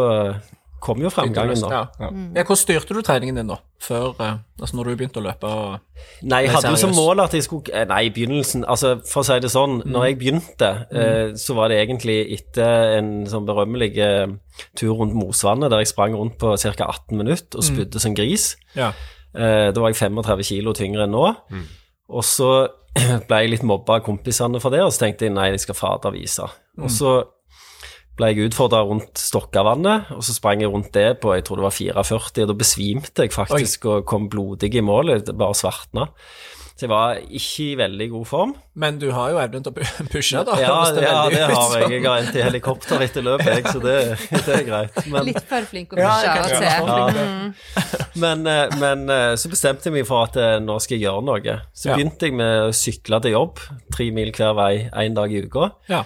kom 0.84 1.00
jo 1.02 1.10
fremgangen, 1.14 1.60
da. 1.64 1.70
Ja. 1.72 1.82
Ja. 2.02 2.10
Hvordan 2.44 2.60
styrte 2.60 2.96
du 2.96 3.00
treningen 3.06 3.38
din 3.40 3.50
da, 3.50 3.58
før, 3.82 4.12
eh, 4.20 4.36
altså 4.60 4.78
når 4.78 4.90
du 4.90 4.96
begynte 5.00 5.22
å 5.22 5.24
løpe? 5.26 5.50
Og... 5.50 6.04
Nei, 6.28 6.42
jeg 6.46 6.54
hadde 6.58 6.74
jo 6.76 6.82
som 6.82 6.96
mål 6.98 7.24
at 7.24 7.36
jeg 7.38 7.46
skulle 7.46 7.72
eh, 7.72 7.86
Nei, 7.88 8.02
i 8.10 8.12
begynnelsen 8.14 8.66
Altså, 8.68 8.96
for 9.08 9.22
å 9.22 9.28
si 9.28 9.38
det 9.44 9.52
sånn, 9.54 9.80
når 9.88 10.08
jeg 10.10 10.20
begynte, 10.22 10.72
eh, 10.92 11.34
så 11.40 11.56
var 11.58 11.72
det 11.72 11.80
egentlig 11.86 12.18
etter 12.36 12.98
en 13.00 13.14
sånn 13.32 13.48
berømmelig 13.48 13.92
eh, 14.04 14.36
tur 14.80 14.96
rundt 15.00 15.16
Mosvannet, 15.18 15.72
der 15.72 15.84
jeg 15.84 15.94
sprang 15.94 16.18
rundt 16.20 16.38
på 16.42 16.54
ca. 16.60 16.74
18 16.90 17.20
minutter 17.20 17.62
og 17.62 17.68
spydde 17.68 18.04
som 18.04 18.18
gris. 18.18 18.54
Ja. 18.78 18.92
Eh, 19.34 19.70
da 19.74 19.82
var 19.82 19.94
jeg 19.94 20.02
35 20.04 20.48
kilo 20.52 20.76
tyngre 20.78 21.08
enn 21.08 21.16
nå. 21.16 21.28
Og 22.14 22.28
så 22.28 22.52
ble 23.28 23.40
jeg 23.42 23.56
litt 23.56 23.66
mobba 23.66 23.98
av 24.00 24.06
kompisene 24.06 24.62
for 24.62 24.74
det, 24.74 24.84
og 24.86 24.94
så 24.94 25.08
tenkte 25.08 25.30
jeg 25.30 25.36
nei, 25.36 25.50
jeg 25.54 25.64
skal 25.64 25.80
fader 25.80 26.14
vise. 26.14 26.46
Og 26.82 26.92
så 26.94 27.16
ble 28.18 28.30
jeg 28.30 28.50
utfordra 28.52 28.84
rundt 28.86 29.18
Stokkavannet, 29.18 30.12
og 30.14 30.24
så 30.26 30.36
sprang 30.36 30.62
jeg 30.62 30.70
rundt 30.74 30.92
det 30.94 31.20
på 31.24 31.34
jeg 31.34 31.46
tror 31.48 31.62
det 31.62 31.68
var 31.70 31.78
44, 31.78 32.44
og 32.46 32.52
da 32.52 32.58
besvimte 32.60 33.26
jeg 33.26 33.34
faktisk 33.34 33.86
og 33.90 34.04
kom 34.10 34.28
blodig 34.30 34.70
i 34.78 34.84
mål, 34.86 35.16
det 35.26 35.38
bare 35.38 35.56
svartna. 35.58 36.10
Så 36.74 36.88
jeg 36.88 36.90
var 36.90 37.20
ikke 37.30 37.64
i 37.64 37.74
veldig 37.78 38.06
god 38.10 38.24
form. 38.26 38.52
Men 38.82 38.96
du 38.98 39.12
har 39.14 39.30
jo 39.30 39.38
evnen 39.38 39.62
til 39.62 39.76
å 39.76 39.86
pushe, 40.14 40.40
da. 40.48 40.56
Ja, 40.58 40.72
er 40.90 41.04
ja 41.06 41.20
det 41.30 41.42
har 41.46 41.76
jeg. 41.84 41.92
Jeg 41.94 42.06
har 42.08 42.24
endt 42.24 42.40
i 42.40 42.42
helikopter 42.42 43.04
etter 43.06 43.26
løpet, 43.28 43.52
jeg, 43.52 43.68
så 43.70 43.82
det, 43.84 43.98
det 44.48 44.56
er 44.56 44.64
greit. 44.66 44.98
Men, 45.06 45.28
Litt 45.30 45.46
for 45.52 45.70
flink 45.70 45.94
å 45.94 46.00
pushe 46.02 46.34
av 46.34 46.42
og 46.42 47.14
til. 47.14 47.22
Ja. 47.22 48.02
Men, 48.24 48.42
eh, 48.50 48.74
men 48.78 49.06
eh, 49.10 49.32
så 49.42 49.50
bestemte 49.50 49.90
jeg 49.90 49.96
meg 50.00 50.06
for 50.10 50.26
at 50.28 50.36
eh, 50.38 50.58
nå 50.62 50.76
skal 50.82 50.98
jeg 50.98 51.06
gjøre 51.08 51.24
noe. 51.30 51.56
Så 51.74 51.90
Ja. 51.92 51.96
begynte 51.98 52.30
jeg 52.30 52.36
med 52.38 52.68
å 52.68 52.74
sykle 52.78 53.22
til 53.26 53.34
jobb, 53.38 53.62
tre 53.94 54.10
mil 54.14 54.30
hver 54.34 54.54
vei 54.58 54.74
én 55.06 55.16
dag 55.18 55.34
i 55.34 55.42
uka. 55.46 55.72
Ja. 55.90 56.04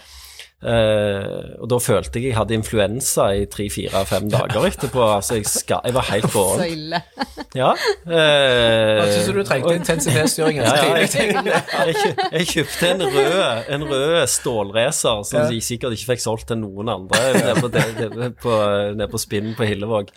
Eh, 0.57 1.53
og 1.61 1.67
da 1.69 1.77
følte 1.77 2.17
jeg 2.17 2.31
jeg 2.31 2.37
hadde 2.39 2.55
influensa 2.57 3.27
i 3.37 3.43
tre-fire-fem 3.45 4.25
dager 4.33 4.65
etterpå. 4.71 5.03
Altså, 5.05 5.35
jeg, 5.37 5.45
skal, 5.45 5.83
jeg 5.85 5.93
var 5.93 6.07
helt 6.09 6.31
Så 6.31 6.33
gåen. 6.33 6.63
ille. 6.73 7.01
Ja. 7.55 7.69
uh, 8.07 8.13
Jeg 8.13 9.11
syns 9.13 9.29
du 9.37 9.43
trengte 9.45 9.75
intensitetsstyring. 9.77 10.57
ja, 10.57 10.73
ja, 10.81 10.95
jeg, 11.03 11.13
jeg, 11.13 12.15
jeg 12.33 12.47
kjøpte 12.49 12.89
en 12.89 13.05
rød, 13.05 13.37
en 13.75 13.85
rød 13.91 14.17
stålracer 14.33 15.21
som 15.29 15.45
jeg 15.53 15.63
sikkert 15.65 15.93
ikke 15.95 16.11
fikk 16.15 16.25
solgt 16.25 16.49
til 16.49 16.59
noen 16.61 16.89
andre 16.91 17.21
nede 17.37 17.55
på, 17.61 17.69
på, 18.41 18.57
nede 18.97 19.09
på 19.13 19.21
spinnen 19.21 19.53
på 19.57 19.69
Hillevåg. 19.69 20.09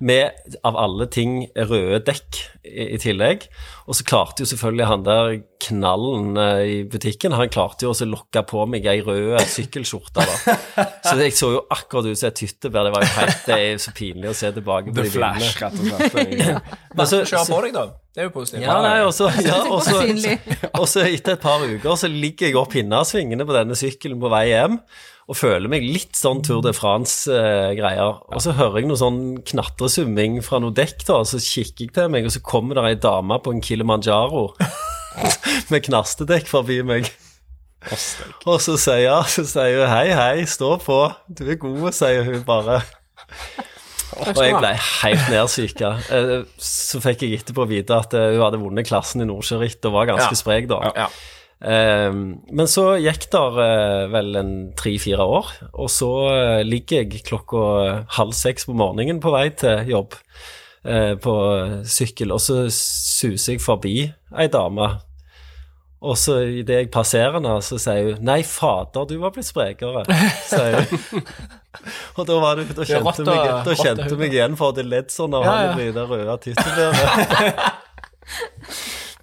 Med, 0.00 0.56
av 0.64 0.80
alle 0.80 1.08
ting, 1.12 1.42
røde 1.56 2.00
dekk 2.08 2.42
i, 2.64 2.94
i 2.96 3.00
tillegg. 3.02 3.44
Og 3.86 3.96
så 3.98 4.04
klarte 4.06 4.44
jo 4.44 4.48
selvfølgelig 4.50 4.86
han 4.86 5.04
der 5.06 5.32
knallen 5.62 6.36
eh, 6.38 6.60
i 6.70 6.76
butikken, 6.90 7.34
han 7.38 7.50
klarte 7.52 7.86
jo 7.86 7.92
også 7.92 8.06
å 8.06 8.12
lokke 8.12 8.42
på 8.46 8.64
meg 8.70 8.86
ei 8.90 9.00
rød 9.02 9.40
sykkelskjorte, 9.50 10.22
da. 10.26 10.56
Så 11.06 11.16
jeg 11.18 11.34
så 11.36 11.50
jo 11.56 11.64
akkurat 11.70 12.06
ut 12.10 12.18
som 12.18 12.30
et 12.30 12.42
hyttebær. 12.44 12.86
Det 12.86 12.92
var 12.94 13.04
jo 13.04 13.10
helt 13.16 13.46
Det 13.48 13.58
er 13.58 13.82
så 13.82 13.94
pinlig 13.96 14.30
å 14.30 14.36
se 14.38 14.52
tilbake 14.54 14.92
på 14.92 14.98
The 15.00 15.06
de. 15.08 15.12
Flash, 15.16 15.58
rett 15.62 15.78
og 15.82 15.90
slett. 15.90 16.72
Men 16.94 17.10
så- 17.10 17.24
Kjør 17.26 17.48
på 17.50 17.60
deg, 17.66 17.76
da. 17.76 17.86
Det 18.12 18.20
er 18.20 18.26
jo 18.28 18.32
positivt. 18.34 18.64
Ja, 18.66 18.74
nei, 18.84 18.96
og 19.06 19.14
så 19.16 19.30
ja, 19.40 19.62
også, 19.72 20.02
Synlig. 20.02 20.34
og 20.80 20.84
så 20.90 21.06
etter 21.08 21.38
et 21.38 21.40
par 21.42 21.62
uker 21.64 21.96
så 21.96 22.10
ligger 22.12 22.50
jeg 22.50 22.58
opp 22.60 22.76
hinnasvingene 22.76 23.46
på 23.48 23.56
denne 23.56 23.78
sykkelen 23.78 24.20
på 24.20 24.30
vei 24.32 24.46
hjem 24.50 24.76
og 25.32 25.38
føler 25.38 25.70
meg 25.72 25.84
litt 25.88 26.18
sånn 26.18 26.42
Tour 26.44 26.60
de 26.66 26.74
France-greier. 26.76 28.20
og 28.28 28.40
så 28.44 28.52
hører 28.58 28.82
jeg 28.82 28.88
noe 28.90 29.00
sånn 29.00 29.20
knatresumming 29.48 30.38
fra 30.44 30.60
noe 30.62 30.74
dekk, 30.76 31.06
da, 31.08 31.20
og 31.22 31.28
så 31.30 31.40
kikker 31.40 31.86
jeg 31.88 31.94
til 31.96 32.08
meg, 32.12 32.28
og 32.28 32.34
så 32.36 32.42
kommer 32.44 32.76
der 32.78 32.90
ei 32.92 32.98
dame 33.00 33.38
på 33.42 33.54
en 33.54 33.62
Kilimanjaro 33.64 34.50
med 35.72 35.84
knastedekk 35.88 36.46
forbi 36.52 36.82
meg. 36.86 37.08
Og 38.46 38.60
så 38.62 38.76
sier, 38.78 39.08
jeg- 39.08 39.30
så 39.34 39.42
sier 39.48 39.80
hun 39.82 39.90
hei, 39.90 40.08
hei, 40.14 40.44
stå 40.46 40.76
på, 40.84 41.00
du 41.32 41.48
er 41.50 41.56
god, 41.58 41.88
sier 41.96 42.22
hun 42.28 42.44
bare. 42.46 42.82
Og 44.22 44.36
jeg 44.36 44.52
ble 44.60 44.70
helt 44.76 45.28
nedsyka. 45.32 45.90
Eh, 46.12 46.42
Så 46.60 47.00
fikk 47.00 47.22
jeg 47.24 47.40
etterpå 47.40 47.64
vite 47.70 47.96
at 47.96 48.12
eh, 48.14 48.34
hun 48.36 48.42
hadde 48.44 48.60
vunnet 48.60 48.86
klassen 48.86 49.24
i 49.24 49.26
Nordsjøritt 49.26 49.80
og 49.88 49.94
var 49.96 50.10
ganske 50.12 50.34
Ja. 50.36 50.38
sprek 50.38 50.68
da. 50.68 50.82
Ja. 50.94 51.06
Eh, 51.62 52.10
Men 52.12 52.66
så 52.70 52.96
gikk 52.98 53.28
der 53.30 53.60
eh, 53.62 54.08
vel 54.12 54.34
en 54.40 54.52
tre-fire 54.78 55.22
år, 55.22 55.52
og 55.72 55.90
så 55.92 56.10
eh, 56.32 56.62
ligger 56.66 57.04
jeg 57.04 57.22
klokka 57.28 57.62
halv 58.18 58.34
seks 58.34 58.66
på 58.66 58.74
morgenen 58.74 59.20
på 59.22 59.30
vei 59.34 59.46
til 59.54 59.86
jobb 59.92 60.16
eh, 60.84 61.14
på 61.22 61.36
sykkel, 61.86 62.34
og 62.34 62.42
så 62.42 62.64
suser 62.74 63.54
jeg 63.56 63.62
forbi 63.62 63.96
ei 64.34 64.48
dame. 64.50 64.90
Og 66.02 66.16
så 66.18 66.40
idet 66.50 66.80
jeg 66.80 66.90
passerer 66.90 67.36
henne, 67.38 67.60
så 67.62 67.76
sier 67.78 68.16
hun 68.16 68.24
'Nei, 68.26 68.40
fader, 68.42 69.04
du 69.06 69.20
var 69.22 69.30
blitt 69.30 69.46
sprekere', 69.46 70.02
sier 70.50 70.82
hun. 70.90 71.22
Og 72.18 72.26
da, 72.28 72.34
var 72.42 72.58
det, 72.58 72.74
da 72.76 72.84
kjente 72.84 73.22
hun 73.22 74.18
meg, 74.18 74.18
meg 74.18 74.34
igjen, 74.34 74.56
for 74.58 74.74
det 74.76 74.82
ledd 74.84 75.08
sånn 75.14 75.32
av 75.38 75.46
Ja, 75.46 75.52
han 75.52 75.78
ja. 75.78 75.86
i 75.86 75.94
det 75.94 76.02
røde 76.10 76.34
tyttebæret. 76.44 77.81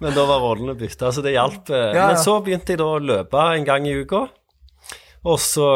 Men 0.00 0.14
da 0.16 0.24
var 0.28 0.40
rollene 0.40 0.74
bytta, 0.80 1.10
så 1.12 1.22
det 1.24 1.34
hjalp. 1.36 1.68
eh. 1.70 1.90
Men 2.12 2.16
så 2.20 2.38
begynte 2.44 2.72
jeg 2.72 2.78
da 2.80 2.86
å 2.88 3.00
løpe 3.04 3.42
en 3.56 3.64
gang 3.68 3.86
i 3.86 3.92
uka, 4.00 4.26
og 5.24 5.38
så 5.38 5.66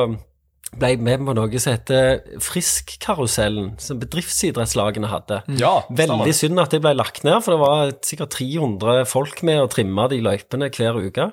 ble 0.75 0.89
jeg 0.91 1.03
med 1.07 1.21
på 1.23 1.35
noe 1.37 1.59
som 1.63 1.71
heter 1.77 2.23
Friskkarusellen, 2.43 3.75
som 3.79 4.01
bedriftsidrettslagene 4.01 5.07
hadde. 5.13 5.43
Ja, 5.61 5.83
Veldig 5.95 6.35
synd 6.35 6.59
at 6.59 6.73
det 6.75 6.81
ble 6.83 6.95
lagt 6.99 7.23
ned, 7.23 7.39
for 7.45 7.55
det 7.55 7.61
var 7.63 7.93
sikkert 8.03 8.35
300 8.35 9.05
folk 9.07 9.43
med 9.47 9.61
å 9.63 9.69
trimme 9.71 10.09
de 10.11 10.19
løypene 10.25 10.71
hver 10.75 10.99
uke. 11.05 11.29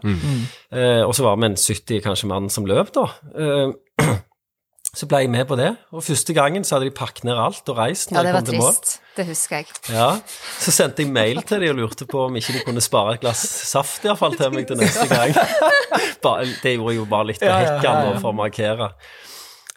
Eh, 0.72 1.02
og 1.08 1.16
så 1.18 1.26
var 1.26 1.40
vi 1.42 1.50
en 1.50 1.58
70 1.58 2.04
kanskje 2.06 2.30
mann 2.30 2.50
som 2.54 2.68
løp, 2.70 2.92
da. 2.94 3.08
Eh, 3.34 4.20
så 4.92 5.08
ble 5.08 5.22
jeg 5.24 5.30
med 5.32 5.46
på 5.48 5.56
det, 5.56 5.70
og 5.96 6.04
første 6.04 6.34
gangen 6.36 6.66
så 6.68 6.76
hadde 6.76 6.90
de 6.90 6.94
pakket 6.96 7.24
ned 7.24 7.38
alt 7.40 7.70
og 7.72 7.78
reist. 7.80 8.12
Ja, 8.12 8.26
det 8.28 8.34
var 8.36 8.44
trist. 8.44 8.98
Det 9.16 9.24
husker 9.28 9.62
jeg. 9.62 9.70
Ja, 9.92 10.10
Så 10.60 10.74
sendte 10.76 11.06
jeg 11.06 11.12
mail 11.16 11.40
til 11.48 11.64
de 11.64 11.70
og 11.72 11.78
lurte 11.80 12.08
på 12.08 12.26
om 12.26 12.36
ikke 12.36 12.58
de 12.58 12.64
kunne 12.68 12.84
spare 12.84 13.16
et 13.16 13.24
glass 13.24 13.46
saft 13.70 14.04
i 14.04 14.10
hvert 14.12 14.20
fall 14.20 14.36
til 14.36 14.52
meg 14.52 14.68
til 14.68 14.80
neste 14.82 15.08
gang. 15.08 15.32
Det 16.62 16.76
gjorde 16.76 16.92
jeg 16.94 17.00
jo 17.00 17.06
bare 17.10 17.28
litt 17.32 17.40
på 17.42 17.48
Ja, 17.48 17.56
ja, 17.60 17.72
hekken 17.78 17.88
ja, 17.88 18.12
ja. 18.12 18.20
for 18.22 18.32
å 18.32 18.38
markere. 18.38 18.92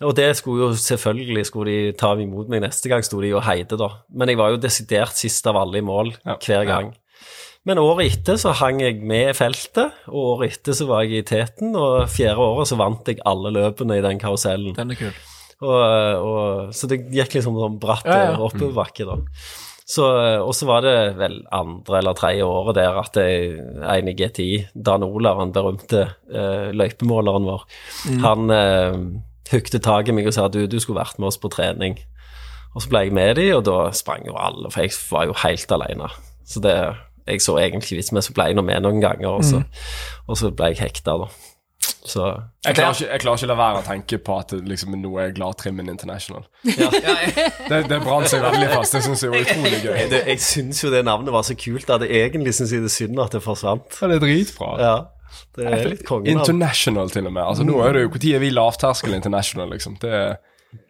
Og 0.05 0.13
det 0.19 0.27
skulle 0.37 0.67
jo 0.67 0.75
selvfølgelig 0.77 1.47
skulle 1.49 1.71
de 1.71 1.95
ta 1.99 2.11
imot 2.19 2.51
meg 2.51 2.65
neste 2.67 2.91
gang, 2.91 3.07
sto 3.07 3.21
de 3.23 3.31
og 3.39 3.45
heide, 3.47 3.79
da. 3.81 3.89
Men 4.11 4.29
jeg 4.33 4.39
var 4.43 4.51
jo 4.53 4.59
desidert 4.61 5.15
sist 5.19 5.47
av 5.47 5.57
alle 5.63 5.79
i 5.79 5.87
mål 5.87 6.11
hver 6.43 6.67
gang. 6.69 6.91
Men 7.65 7.79
året 7.81 8.13
etter 8.13 8.37
så 8.41 8.53
hang 8.59 8.83
jeg 8.85 8.99
med 9.01 9.31
i 9.31 9.37
feltet, 9.37 9.95
og 10.11 10.35
året 10.35 10.59
etter 10.59 10.77
så 10.77 10.85
var 10.91 11.05
jeg 11.07 11.23
i 11.23 11.29
teten, 11.29 11.71
og 11.81 12.05
fjerde 12.13 12.45
året 12.45 12.69
så 12.69 12.77
vant 12.77 13.09
jeg 13.09 13.23
alle 13.25 13.53
løpene 13.57 13.97
i 13.99 14.05
den 14.05 14.21
karusellen. 14.21 14.75
Den 14.77 14.93
er 14.93 14.99
kul. 15.01 15.15
Og, 15.65 15.79
og, 15.81 16.75
så 16.77 16.91
det 16.91 16.99
gikk 17.15 17.39
liksom 17.39 17.57
sånn 17.57 17.79
bratt 17.81 18.05
Ja, 18.05 18.19
ja. 18.35 18.35
oppoverbakke, 18.43 19.07
da. 19.09 19.17
Så, 19.89 20.05
og 20.45 20.53
så 20.57 20.65
var 20.69 20.81
det 20.85 20.95
vel 21.21 21.39
andre 21.53 21.99
eller 22.01 22.17
tredje 22.17 22.45
året 22.49 22.77
der 22.79 22.97
at 23.01 23.17
jeg, 23.21 23.55
en 23.85 24.09
i 24.09 24.15
GTI, 24.17 24.51
Dan 24.75 25.05
Olav, 25.07 25.41
han 25.41 25.53
berømte 25.53 26.03
eh, 26.33 26.69
løypemåleren 26.77 27.49
vår, 27.49 27.65
Mm. 28.11 28.21
han 28.25 28.51
eh, 28.53 28.99
hukte 29.53 29.81
tak 29.85 30.09
i 30.09 30.13
meg 30.17 30.29
og 30.29 30.37
sa 30.37 30.49
du, 30.49 30.63
du 30.69 30.79
skulle 30.81 31.01
vært 31.01 31.17
med 31.21 31.29
oss 31.31 31.41
på 31.41 31.49
trening. 31.53 31.97
Og 32.75 32.83
så 32.85 32.91
ble 32.93 33.05
jeg 33.07 33.13
med 33.17 33.37
de, 33.41 33.49
og 33.57 33.65
da 33.69 33.79
sprang 33.97 34.25
jo 34.29 34.37
alle, 34.41 34.69
for 34.73 34.85
jeg 34.85 34.97
var 35.13 35.29
jo 35.31 35.37
helt 35.45 35.73
alene. 35.77 36.09
Så 36.49 36.61
det, 36.65 36.75
jeg 37.27 37.41
så 37.41 37.57
egentlig 37.59 37.99
vits 38.03 38.13
med, 38.13 38.25
så 38.27 38.35
ble 38.37 38.51
jeg 38.51 38.57
nå 38.59 38.63
med 38.67 38.83
noen 38.85 39.01
ganger, 39.03 39.29
og 39.39 39.45
så, 39.45 39.63
Mm. 39.65 39.83
og 40.29 40.37
så 40.41 40.51
ble 40.55 40.73
jeg 40.75 40.83
hekta, 40.85 41.19
da. 41.25 41.29
Så 42.05 42.21
Jeg 42.65 42.77
klarer, 42.77 42.93
ikke, 42.95 43.11
jeg 43.13 43.21
klarer 43.21 43.39
ikke 43.41 43.49
la 43.49 43.55
være 43.59 43.81
å 43.81 43.85
tenke 43.85 44.19
på 44.25 44.35
at 44.41 44.53
liksom 44.53 44.95
nå 45.01 45.11
er 45.21 45.33
Gladtrimmen 45.37 45.89
International. 45.89 46.45
Det, 47.69 47.79
det 47.89 47.99
brant 48.05 48.29
seg 48.29 48.43
veldig 48.45 48.69
fast. 48.73 48.93
Det 48.97 49.03
syns 49.07 49.23
jeg 49.25 49.33
var 49.33 49.41
utrolig 49.45 49.81
gøy. 49.85 49.99
det, 50.13 50.21
jeg 50.29 50.41
syns 50.45 50.83
jo 50.85 50.91
det 50.93 51.05
navnet 51.05 51.33
var 51.33 51.45
så 51.49 51.57
kult 51.57 51.89
at 51.91 52.05
jeg 52.05 52.29
egentlig 52.29 52.55
syns 52.57 52.73
det 52.75 52.83
er 52.85 52.93
synd 52.93 53.21
at 53.25 53.37
det 53.37 53.43
forsvant. 53.45 53.99
Ja, 54.01 54.09
det 54.13 54.19
er 54.19 54.25
dritbra. 54.25 54.71
Ja, 54.81 54.95
det 55.57 55.67
er 55.71 55.89
litt 55.95 56.05
kongen 56.09 56.29
International, 56.39 57.11
til 57.11 57.27
og 57.29 57.33
med. 57.33 57.43
Altså, 57.45 57.65
nå 57.69 57.81
er 57.85 57.97
det 57.97 58.05
jo 58.05 58.13
Når 58.13 58.29
er 58.37 58.45
vi 58.45 58.51
lavterskel 58.55 59.17
international, 59.17 59.73
liksom? 59.73 59.97
Det 60.01 60.13
er 60.13 60.37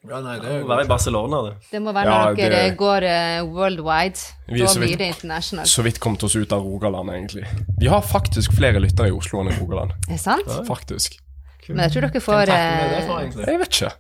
Ja, 0.09 0.21
nei, 0.21 0.35
det 0.39 0.51
må 0.63 0.69
være 0.69 0.85
i 0.85 0.89
Barcelona, 0.89 1.39
det. 1.49 1.53
Det 1.71 1.81
må 1.83 1.93
være 1.97 2.05
Ja, 2.11 2.19
når 2.27 2.37
dere 2.37 2.63
det- 2.69 2.77
går 2.77 3.07
uh, 3.09 3.55
worldwide. 3.55 4.21
Vi 4.49 4.61
Da 4.61 4.73
blir 4.75 4.97
det 4.99 5.07
international. 5.15 5.67
så 5.67 5.83
vidt 5.83 6.01
kommet 6.01 6.23
oss 6.25 6.37
ut 6.37 6.53
av 6.53 6.61
Rogaland, 6.63 7.11
egentlig. 7.11 7.45
Vi 7.81 7.87
har 7.87 8.01
faktisk 8.03 8.53
flere 8.53 8.81
lyttere 8.81 9.09
i 9.09 9.11
Oslo 9.17 9.41
enn 9.41 9.49
i 9.53 9.57
Rogaland. 9.61 9.93
Er 10.09 10.13
det 10.13 10.21
sant? 10.21 10.47
Faktisk. 10.69 11.19
Men 11.69 11.79
jeg 11.89 11.93
tror 11.93 12.01
dere 12.03 12.11
Hvem 12.13 12.21
får 12.21 12.47
takker 12.47 12.83
vi 12.83 12.95
det 12.95 13.07
for, 13.07 13.19
eh, 13.19 13.23
egentlig? 13.25 13.47
Jeg 13.47 13.59
vet 13.59 13.69
ikke. 13.69 13.93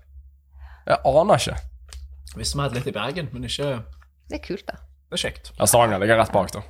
Jeg 0.86 0.98
aner 1.06 1.34
ikke. 1.40 1.56
Visste 2.36 2.56
vi 2.58 2.62
hadde 2.62 2.74
litt 2.74 2.86
i 2.86 2.92
Bergen, 2.92 3.28
men 3.32 3.44
ikke 3.44 3.82
Det 4.28 4.40
er 4.40 4.46
kult, 4.46 4.66
da. 4.66 4.76
Det 5.10 5.16
er 5.24 5.30
kjekt. 5.30 5.52
Ja, 5.58 5.64
Stavanger 5.64 5.98
ligger 6.00 6.16
rett 6.18 6.32
bak, 6.32 6.50
da. 6.52 6.60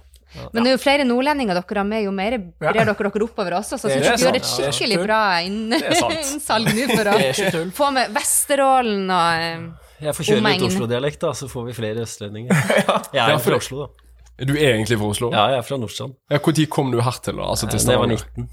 Men 0.53 0.65
det 0.65 0.71
er 0.71 0.75
jo 0.75 0.81
flere 0.83 1.07
nordlendinger 1.07 1.59
dere 1.59 1.79
har 1.81 1.89
med, 1.89 2.05
jo 2.07 2.13
mer 2.15 2.37
brer 2.39 2.79
dere 2.79 2.95
dere 2.95 3.25
oppover 3.27 3.59
også. 3.61 3.79
Så 3.81 3.91
jeg 3.93 4.03
syns 4.03 4.25
dere 4.25 4.33
gjør 4.33 4.39
et 4.41 4.51
skikkelig 4.51 5.01
bra 5.05 5.21
innsalg 5.49 6.71
nå 6.75 6.89
for 6.93 7.13
å 7.13 7.67
få 7.79 7.91
med 7.95 8.15
Vesterålen 8.17 9.05
og 9.15 9.45
eh, 9.45 9.69
Jeg 10.09 10.17
får 10.19 10.31
kjøre 10.31 10.47
litt 10.49 10.67
Oslo-dialekt, 10.71 11.21
da, 11.23 11.35
så 11.39 11.51
får 11.51 11.69
vi 11.71 11.77
flere 11.77 12.05
østlendinger. 12.05 12.67
Jeg 13.17 13.25
er 13.25 13.41
fra 13.43 13.61
Oslo, 13.61 13.87
da. 13.87 14.11
Er 14.35 14.51
du 14.51 14.57
egentlig 14.59 14.99
fra 14.99 15.09
Oslo? 15.13 15.31
Ja, 15.31 15.45
jeg 15.53 15.61
er 15.61 15.67
fra 15.67 15.77
Nordstrand. 15.79 16.17
Ja, 16.27 16.41
Når 16.43 16.65
kom 16.67 16.89
du 16.91 16.99
hertil, 17.07 17.37
da? 17.39 17.45
Altså 17.53 17.69
til 17.71 17.79
Da 17.79 17.93
jeg 17.93 18.01
var 18.03 18.09
Stavanger? 18.11 18.25
19. 18.35 18.49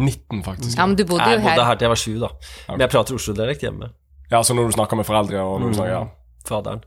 19, 0.00 0.42
faktisk. 0.42 0.78
Ja, 0.78 0.86
men 0.90 0.96
du 0.98 1.04
bodde 1.04 1.22
jo 1.22 1.28
her. 1.28 1.36
Jeg 1.36 1.42
bodde 1.44 1.54
her. 1.62 1.68
her 1.68 1.78
til 1.78 1.86
jeg 1.86 1.92
var 1.92 2.00
7, 2.02 2.14
da. 2.18 2.30
Men 2.72 2.82
jeg 2.82 2.90
prater 2.90 3.14
Oslo-dialekt 3.20 3.62
hjemme. 3.62 3.90
Ja, 4.30 4.42
så 4.42 4.54
når 4.58 4.70
du 4.70 4.74
snakker 4.74 4.98
med 4.98 5.06
foreldre 5.06 5.44
og 5.44 5.60
når 5.60 5.70
du 5.70 5.78
snakker, 5.78 5.94
ja. 5.94 6.02
Faderen. 6.48 6.80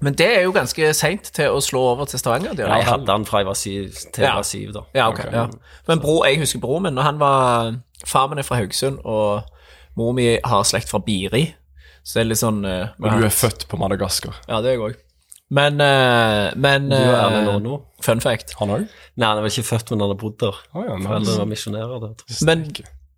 Men 0.00 0.14
det 0.18 0.26
er 0.36 0.42
jo 0.42 0.52
ganske 0.54 0.90
seint 0.94 1.30
til 1.34 1.50
å 1.54 1.60
slå 1.62 1.80
over 1.92 2.08
til 2.10 2.18
Stavanger. 2.18 2.52
er 2.58 2.66
Jeg 2.76 2.86
hadde 2.88 3.10
han 3.12 3.24
fra 3.26 3.38
jeg 3.38 3.46
var 3.46 3.54
syv 3.58 3.92
til 4.12 4.22
jeg 4.24 4.28
Ja. 4.28 4.34
var 4.34 4.42
syv, 4.46 4.72
da. 4.72 4.80
Ja, 4.94 5.08
okay, 5.10 5.26
Ok. 5.28 5.32
Ja. 5.32 5.46
Men 5.88 6.00
bro, 6.00 6.24
jeg 6.24 6.38
husker 6.38 6.58
broren 6.62 6.82
min, 6.82 6.94
når 6.94 7.02
han 7.02 7.18
var 7.20 7.74
Far 8.06 8.28
min 8.28 8.38
er 8.38 8.42
fra 8.42 8.56
Haugesund, 8.56 8.98
og 9.04 9.42
mor 9.96 10.12
mi 10.12 10.38
har 10.44 10.62
slekt 10.64 10.88
fra 10.88 10.98
Biri. 10.98 11.54
Så 12.02 12.14
det 12.14 12.20
er 12.24 12.28
litt 12.30 12.38
sånn 12.40 12.64
uh, 12.64 12.88
Og 13.02 13.20
du 13.20 13.26
er 13.26 13.34
født 13.34 13.66
på 13.68 13.76
Madagaskar. 13.76 14.34
Ja, 14.48 14.60
det 14.62 14.70
er 14.70 14.78
jeg 14.78 14.80
òg. 14.80 14.94
Men, 15.50 15.80
uh, 15.82 16.50
men 16.56 16.88
Åno. 16.92 17.82
Fun 18.00 18.20
fact. 18.20 18.54
Han 18.58 18.70
òg? 18.70 18.86
Nei, 19.16 19.26
han 19.26 19.36
er 19.38 19.42
vel 19.42 19.50
ikke 19.52 19.66
født, 19.68 19.90
men 19.90 20.00
han 20.00 20.14
har 20.14 20.16
bodd 20.16 20.38
der. 20.40 20.56
Oh, 20.72 20.82
ja, 20.86 20.96
Foreldrene 20.96 21.26
nice. 21.26 21.38
var 21.38 21.50
misjonærer 21.50 22.00
der. 22.00 22.14
Men 22.48 22.64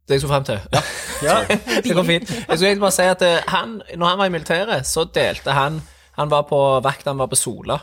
det 0.08 0.16
jeg 0.16 0.20
skulle 0.22 0.34
frem 0.34 0.44
til 0.44 0.58
Ja, 1.28 1.36
det 1.84 1.94
går 1.94 2.04
fint. 2.08 2.28
Jeg 2.30 2.58
skulle 2.58 2.68
egentlig 2.72 2.84
bare 2.88 2.96
si 2.96 3.02
at 3.06 3.22
eh, 3.22 3.44
han, 3.52 3.76
når 3.96 4.06
han 4.12 4.18
var 4.18 4.26
i 4.26 4.34
militæret, 4.34 4.86
så 4.86 5.04
delte 5.14 5.54
han 5.54 5.80
Han 6.18 6.28
var 6.32 6.42
på 6.50 6.58
vakt, 6.84 7.06
han 7.08 7.18
var 7.18 7.28
på 7.32 7.36
Sola. 7.38 7.78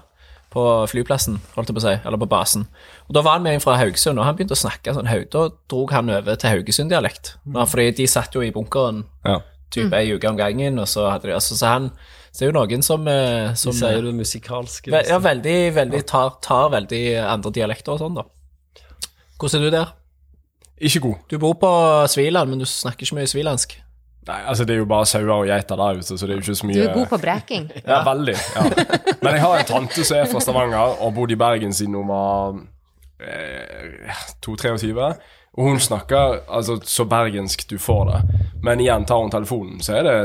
På 0.54 0.64
flyplassen, 0.90 1.36
holdt 1.56 1.70
jeg 1.70 1.76
på 1.78 1.82
å 1.82 1.86
si, 1.86 1.94
eller 2.06 2.18
på 2.18 2.28
basen. 2.30 2.64
Og 3.08 3.14
Da 3.16 3.22
var 3.26 3.36
han 3.38 3.44
med 3.46 3.54
en 3.58 3.62
fra 3.64 3.76
Haugesund, 3.78 4.18
og 4.20 4.26
han 4.26 4.36
begynte 4.38 4.54
å 4.58 4.60
snakke 4.60 4.94
sånn 4.98 5.10
høyt. 5.10 5.30
Da 5.34 5.44
dro 5.70 5.84
han 5.94 6.10
over 6.10 6.36
til 6.42 6.50
Haugesund-dialekt. 6.56 7.36
Fordi 7.70 7.86
de 7.98 8.08
satt 8.10 8.34
jo 8.34 8.42
i 8.42 8.50
bunkeren 8.54 9.04
Ja. 9.26 9.40
type 9.72 9.94
ei 9.94 10.10
uke 10.14 10.26
om 10.30 10.38
gangen, 10.38 10.80
og 10.82 10.88
så 10.90 11.08
hadde 11.12 11.28
de 11.30 11.34
altså, 11.38 11.56
Så 11.58 11.68
han 11.70 11.92
Så 12.32 12.44
er 12.46 12.52
jo 12.52 12.58
noen 12.60 12.82
som, 12.86 13.08
eh, 13.08 13.54
som 13.54 13.72
De 13.72 13.78
sier 13.78 14.02
det 14.02 14.14
musikalske. 14.14 14.92
Ja, 15.08 15.18
veldig, 15.20 15.74
veldig 15.74 16.06
tar, 16.06 16.36
tar 16.42 16.70
veldig 16.70 17.04
andre 17.26 17.52
dialekter 17.52 17.94
og 17.94 18.00
sånn, 18.00 18.16
da. 18.16 18.24
Hvordan 19.40 19.62
er 19.62 19.70
du 19.70 19.78
der? 19.78 19.94
Ikke 20.80 21.00
god. 21.04 21.16
Du 21.32 21.38
bor 21.42 21.54
på 21.60 21.70
Sviland, 22.08 22.50
men 22.50 22.60
du 22.60 22.66
snakker 22.66 23.06
ikke 23.06 23.20
mye 23.20 23.28
svilandsk. 23.28 23.78
Nei, 24.30 24.40
altså 24.46 24.66
det 24.68 24.76
er 24.76 24.82
jo 24.84 24.86
bare 24.90 25.08
sauer 25.10 25.32
og 25.34 25.48
geiter 25.50 25.80
der 25.80 26.00
ute, 26.00 26.18
så 26.18 26.28
det 26.28 26.36
er 26.36 26.38
jo 26.38 26.44
ikke 26.44 26.56
så 26.60 26.68
mye 26.70 26.76
Du 26.78 26.84
er 26.84 26.94
god 26.94 27.08
på 27.10 27.18
breking. 27.24 27.70
Ja, 27.88 28.02
veldig. 28.06 28.36
Ja. 28.56 28.66
Men 29.24 29.34
jeg 29.34 29.42
har 29.42 29.56
en 29.60 29.70
tante 29.72 30.06
som 30.06 30.20
er 30.20 30.30
fra 30.30 30.42
Stavanger 30.44 31.00
og 31.02 31.16
bodde 31.16 31.34
i 31.34 31.40
Bergen 31.40 31.74
siden 31.74 31.96
hun 31.98 32.08
var 32.12 32.60
eh, 33.20 34.20
2-23. 34.46 34.94
Og 35.58 35.66
hun 35.66 35.80
snakker 35.82 36.44
altså 36.48 36.78
så 36.86 37.08
bergensk 37.10 37.66
du 37.72 37.80
får 37.82 38.06
det. 38.12 38.20
Men 38.64 38.84
igjen, 38.84 39.08
tar 39.10 39.24
hun 39.24 39.34
telefonen, 39.34 39.82
så 39.84 39.98
er 39.98 40.06
det 40.08 40.16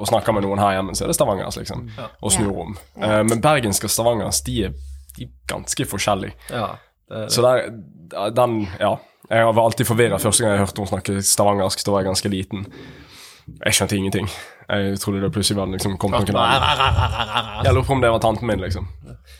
og 0.00 0.08
snakker 0.08 0.32
med 0.32 0.46
noen 0.46 0.60
her 0.62 0.78
hjemme, 0.78 0.94
så 0.96 1.04
er 1.04 1.10
det 1.10 1.16
stavangers, 1.18 1.58
liksom. 1.60 1.82
Og 2.24 2.32
snur 2.32 2.62
om. 2.62 2.76
Eh, 2.96 3.18
men 3.28 3.40
bergensk 3.44 3.84
og 3.84 3.92
stavangers, 3.92 4.38
de 4.46 4.54
er, 4.68 4.76
de 5.16 5.26
er 5.26 5.32
ganske 5.50 5.84
forskjellige. 5.90 6.36
Ja, 6.48 6.70
det, 7.10 7.26
Så 7.34 7.44
der, 7.44 7.68
den, 8.36 8.62
ja. 8.80 8.94
Jeg 9.30 9.46
var 9.46 9.62
alltid 9.62 9.86
forvirra 9.86 10.18
første 10.18 10.42
gang 10.42 10.56
jeg 10.56 10.64
hørte 10.64 10.80
henne 10.82 10.90
snakke 10.90 11.22
stavangersk. 11.22 11.84
Da 11.86 11.92
var 11.94 12.02
jeg 12.02 12.10
ganske 12.10 12.30
liten. 12.32 12.64
Jeg 13.64 13.76
skjønte 13.76 13.96
ingenting. 13.98 14.30
Jeg 14.70 14.98
trodde 15.02 15.20
det 15.22 15.30
plutselig 15.34 15.58
var 15.58 15.70
liksom 15.70 15.96
kommet 16.02 16.30
noen. 16.30 16.66
Jeg 17.64 17.74
lurer 17.74 17.86
på 17.86 17.94
om 17.94 18.02
det 18.02 18.10
var 18.10 18.22
tanten 18.22 18.50
min, 18.50 18.62
liksom. 18.62 18.88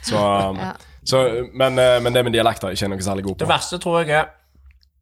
Så, 0.06 0.18
um, 0.18 0.58
Ja. 0.58 0.72
så, 1.04 1.22
men, 1.54 1.78
eh, 1.78 2.00
men 2.02 2.12
det 2.14 2.24
med 2.24 2.32
dialekter 2.32 2.68
er 2.68 2.78
ikke 2.78 2.88
noe 2.88 3.02
særlig 3.02 3.24
god 3.24 3.34
på. 3.36 3.38
Det 3.44 3.48
verste 3.48 3.78
tror 3.78 4.00
jeg 4.02 4.10
er 4.20 4.28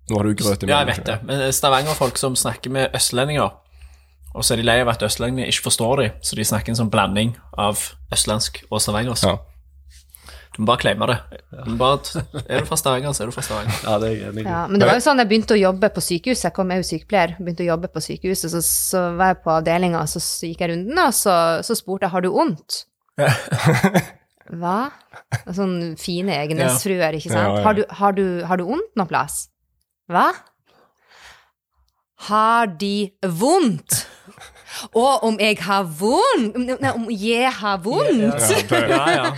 Nå 0.08 0.16
har 0.16 0.24
du 0.24 0.34
grøt 0.34 0.62
i 0.64 0.66
Ja, 0.70 0.78
jeg 0.78 0.86
vet 0.86 1.04
det. 1.04 1.18
Men 1.28 1.52
Stavanger-folk 1.52 2.16
som 2.16 2.36
snakker 2.36 2.70
med 2.72 2.94
østlendinger, 2.96 3.50
og 4.34 4.44
så 4.44 4.54
er 4.54 4.56
de 4.56 4.64
lei 4.64 4.78
av 4.80 4.88
at 4.88 5.02
østlendinger 5.04 5.50
ikke 5.52 5.66
forstår 5.68 5.96
dem, 6.00 6.10
så 6.22 6.36
de 6.36 6.44
snakker 6.48 6.72
en 6.72 6.78
sånn 6.80 6.90
blanding 6.90 7.34
av 7.58 7.76
østlandsk 8.12 8.62
og 8.70 8.80
stavangersk. 8.80 9.26
Ja. 9.28 9.36
Du 10.58 10.64
må 10.64 10.72
bare 10.72 10.80
claime 10.82 11.06
det. 11.06 11.16
Du 11.68 11.76
bare, 11.78 12.22
er 12.50 12.64
du 12.64 12.66
fra 12.66 12.76
Stavanger, 12.80 13.12
så 13.14 13.22
er 13.22 13.28
du 13.30 13.34
fra 13.36 13.44
Stavanger. 13.46 13.76
ja, 13.84 13.92
det 14.02 14.08
er 14.08 14.14
jeg 14.16 14.30
enig 14.32 14.42
i. 14.42 14.46
Ja, 14.48 14.62
men 14.66 14.82
det 14.82 14.88
var 14.88 14.96
jo 14.98 15.04
sånn 15.04 15.22
jeg 15.22 15.30
begynte 15.30 15.54
å 15.54 15.58
jobbe 15.60 15.90
på 15.94 16.02
sykehuset. 16.02 16.48
Jeg 16.48 16.54
kom 16.56 16.72
jeg 16.74 16.80
er 16.80 16.82
jo 16.82 16.88
sykepleier. 16.88 17.34
Begynte 17.38 17.62
å 17.62 17.68
jobbe 17.68 17.90
på 17.94 18.02
sykehuset, 18.02 18.50
så, 18.50 18.62
så 18.66 19.02
var 19.20 19.30
jeg 19.30 19.38
på 19.44 19.52
avdelinga, 19.54 20.00
så, 20.10 20.18
så 20.24 20.50
gikk 20.50 20.64
jeg 20.64 20.72
runden, 20.72 20.98
og 21.04 21.14
så, 21.14 21.36
så 21.62 21.76
spurte 21.78 22.08
jeg 22.08 22.14
har 22.16 22.26
du 22.26 22.30
vondt. 22.34 22.80
Hva? 24.58 24.76
Sånne 25.46 25.92
fine 26.00 26.34
egenhetsfruer, 26.42 27.20
ikke 27.20 27.30
sant. 27.30 27.62
Har, 27.62 27.78
du, 27.78 27.84
har, 28.00 28.18
du, 28.18 28.24
har 28.50 28.58
du 28.58 28.66
vondt 28.72 28.98
noe 28.98 29.06
plass? 29.14 29.44
Hva? 30.10 30.26
Har 32.28 32.66
de 32.82 33.12
vondt? 33.22 34.00
Og 34.98 35.22
om 35.30 35.38
jeg 35.38 35.60
har 35.62 35.86
vondt? 36.02 36.58
Nei, 36.82 36.90
om 36.98 37.06
jeg 37.14 37.54
har 37.62 37.78
vondt? 37.86 38.50
Ja, 38.74 38.82
Ja, 38.90 39.06
ja. 39.14 39.32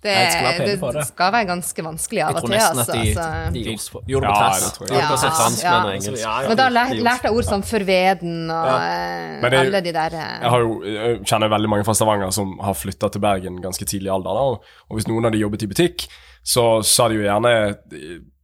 Det, 0.00 0.12
skal 0.32 0.58
det 0.64 0.74
det. 0.80 1.02
skal 1.10 1.32
være 1.34 1.44
ganske 1.50 1.82
vanskelig 1.84 2.20
av 2.24 2.28
Jeg 2.30 2.36
og 2.36 2.40
tror 2.40 2.48
til, 2.48 2.54
nesten 2.56 2.78
altså. 2.80 2.92
at 2.92 2.96
de, 2.96 3.10
altså. 3.10 3.50
de, 3.52 3.64
de 3.64 4.12
gjorde 4.12 4.26
det 4.26 4.32
på 4.32 4.40
Ja, 4.40 4.70
tror 4.76 4.86
jeg. 4.86 4.94
Ja, 4.96 5.00
Ja, 5.10 5.32
fransk, 5.40 5.64
ja. 5.64 5.72
men 5.82 5.90
engelsk. 5.98 6.22
Ja, 6.22 6.36
ja. 6.40 6.48
Men 6.48 6.56
da 6.56 6.68
lærte 6.72 7.26
jeg 7.28 7.34
ord 7.36 7.44
som 7.50 7.62
forveden 7.68 8.50
og 8.50 8.66
Ja. 8.70 8.78
eh, 8.86 9.50
det 9.50 9.58
alle 9.60 9.80
de 9.84 9.92
der 9.92 10.16
eh, 10.16 10.30
jeg, 10.40 10.50
har 10.54 10.64
jo, 10.64 10.72
jeg 10.88 11.20
kjenner 11.28 11.52
veldig 11.52 11.68
mange 11.74 11.84
fra 11.84 11.94
Stavanger 11.98 12.30
som 12.32 12.54
har 12.64 12.72
flytta 12.80 13.10
til 13.12 13.20
Bergen 13.20 13.60
ganske 13.60 13.84
tidlig 13.84 14.08
i 14.08 14.14
alder. 14.14 14.40
Da. 14.40 14.40
Og, 14.40 14.64
og 14.88 14.96
hvis 14.96 15.08
noen 15.10 15.28
av 15.28 15.32
de 15.36 15.42
jobbet 15.44 15.62
i 15.62 15.70
butikk, 15.74 16.06
så 16.42 16.64
sa 16.82 17.08
de 17.12 17.20
jo 17.20 17.26
gjerne 17.28 17.52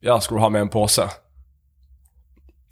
Ja, 0.05 0.19
skal 0.21 0.37
du 0.37 0.43
ha 0.45 0.49
med 0.53 0.67
en 0.67 0.69
pose? 0.77 1.09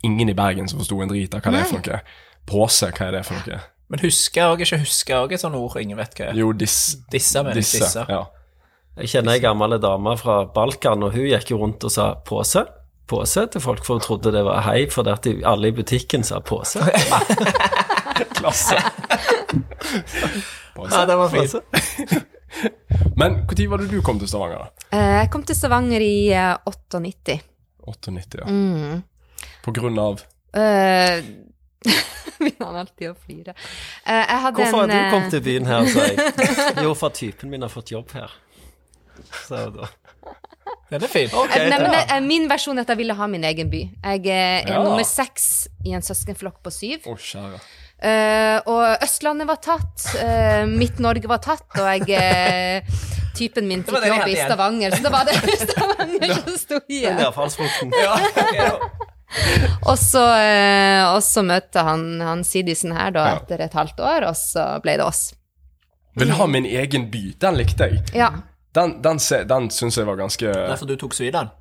Ingen 0.04 0.28
i 0.28 0.34
Bergen 0.36 0.68
som 0.68 0.78
forsto 0.82 1.00
en 1.00 1.08
drit 1.08 1.32
av 1.34 1.40
hva 1.40 1.50
det 1.54 1.60
er 1.64 1.70
for 1.72 1.80
noe. 1.80 2.00
Pose, 2.44 2.90
hva 2.92 3.06
er 3.08 3.16
det 3.16 3.24
for 3.24 3.40
noe? 3.40 3.60
Men 3.88 4.00
husker 4.04 4.40
jeg 4.40 4.50
også, 4.50 4.64
ikke 4.64 4.78
husker 4.84 5.14
jeg 5.14 5.22
også 5.24 5.34
et 5.38 5.40
sånt 5.44 5.56
ord 5.56 5.76
ingen 5.80 5.96
vet 5.96 6.16
hva 6.18 6.26
er. 6.28 6.36
Jo, 6.36 6.52
dis, 6.52 6.76
Disse, 7.12 7.40
mener 7.42 7.56
disse. 7.56 7.80
Disse. 7.80 8.04
Ja. 8.12 8.24
Jeg 8.94 9.11
kjenner 9.11 9.35
ei 9.35 9.42
gammel 9.42 9.74
dame 9.83 10.12
fra 10.20 10.44
Balkan, 10.54 11.02
og 11.02 11.16
hun 11.16 11.26
gikk 11.26 11.50
jo 11.50 11.59
rundt 11.62 11.83
og 11.87 11.90
sa 11.90 12.12
pose. 12.26 12.62
Pose 13.11 13.42
til 13.52 13.61
folk, 13.61 13.83
for 13.85 13.98
hun 13.98 14.04
trodde 14.04 14.30
det 14.33 14.44
var 14.46 14.62
hei, 14.68 14.85
fordi 14.90 15.11
at 15.12 15.26
alle 15.50 15.68
i 15.68 15.74
butikken 15.76 16.22
sa 16.24 16.38
pose. 16.40 16.78
Klasse. 18.38 18.78
Ja, 20.78 21.02
det 21.07 21.16
var 21.18 21.28
fint. 21.33 21.52
Pose. 21.52 22.22
Men 23.18 23.40
når 23.50 23.64
var 23.70 23.83
det 23.83 23.88
du 23.90 23.98
kom 24.02 24.18
til 24.22 24.30
Stavanger? 24.30 24.62
da? 24.62 24.87
eh, 24.94 25.16
Jeg 25.24 25.30
kom 25.35 25.42
til 25.42 25.57
Stavanger 25.59 26.00
i 26.00 26.30
eh, 26.30 26.54
98. 26.70 27.40
98, 27.87 28.38
ja. 28.40 28.46
Mm. 28.46 29.02
På 29.64 29.74
grunn 29.74 29.98
av 29.98 30.22
Uh, 30.54 31.18
Begynner 32.38 32.68
han 32.68 32.76
alltid 32.85 33.09
å 33.11 33.14
flire. 33.18 33.54
Eh, 34.07 34.20
jeg 34.20 34.38
hadde 34.44 34.61
Hvorfor 34.61 34.85
har 34.85 34.87
du 34.87 34.94
eh, 34.94 35.09
kommet 35.11 35.33
til 35.35 35.40
byen 35.42 35.66
her, 35.66 35.88
sa 35.90 36.04
jeg. 36.07 36.44
Jo, 36.87 36.92
for 36.94 37.11
typen 37.11 37.50
min 37.50 37.66
har 37.66 37.72
fått 37.72 37.90
jobb 37.90 38.14
her. 38.14 38.30
Så 39.46 39.60
da. 39.74 39.88
Den 40.90 41.02
er 41.04 41.10
fin. 41.10 41.28
Okay, 41.32 41.68
Nei, 41.68 41.78
men 41.80 41.90
det, 41.92 42.02
eh, 42.12 42.20
Min 42.24 42.44
versjon 42.48 42.78
er 42.78 42.84
at 42.86 42.92
jeg 42.92 43.00
ville 43.02 43.14
ha 43.18 43.26
min 43.28 43.44
egen 43.44 43.70
by. 43.72 43.80
Jeg 44.04 44.26
er 44.30 44.68
Ja. 44.70 44.82
nummer 44.84 45.04
seks 45.04 45.66
i 45.84 45.92
en 45.96 46.02
søskenflokk 46.04 46.62
på 46.64 46.70
syv. 46.72 47.08
Oh, 47.10 47.16
kjære. 47.16 47.58
Uh, 48.04 48.58
og 48.68 49.02
Østlandet 49.06 49.46
var 49.48 49.56
tatt, 49.64 50.02
uh, 50.20 50.64
Midt-Norge 50.68 51.28
var 51.30 51.38
tatt, 51.40 51.64
og 51.78 52.08
jeg 52.08 52.82
uh, 52.82 52.98
Typen 53.34 53.66
min 53.66 53.82
fikk 53.86 53.96
jobb 54.04 54.26
i 54.28 54.34
igjen. 54.34 54.46
Stavanger, 54.50 54.90
så 54.94 55.02
da 55.06 55.10
var 55.14 55.24
det 55.24 55.34
Stavanger 55.62 56.34
som 56.42 56.58
sto 56.58 56.80
igjen. 56.88 57.18
Ja. 57.18 58.68
Og 59.90 59.96
så, 59.98 60.20
og 61.10 61.22
så 61.26 61.42
møtte 61.42 61.82
han, 61.82 62.04
han 62.22 62.44
Sidisen 62.46 62.92
her 62.94 63.10
da 63.10 63.24
Ja. 63.26 63.36
etter 63.40 63.64
et 63.64 63.72
halvt 63.74 63.98
år, 63.98 64.28
og 64.28 64.36
så 64.38 64.66
ble 64.84 64.94
det 65.00 65.06
oss. 65.08 65.32
Vil 66.14 66.30
ha 66.30 66.46
min 66.46 66.64
egen 66.70 67.08
by. 67.10 67.22
Den 67.42 67.56
likte 67.58 67.88
jeg. 67.90 68.04
Ja. 68.14 68.28
Den, 68.74 68.96
den, 69.02 69.20
den 69.48 69.70
syns 69.70 69.98
jeg 70.00 70.06
var 70.08 70.18
ganske 70.18 70.50
Derfor 70.50 70.88
du 70.88 70.96
tok 70.98 71.14
Sviland. 71.14 71.52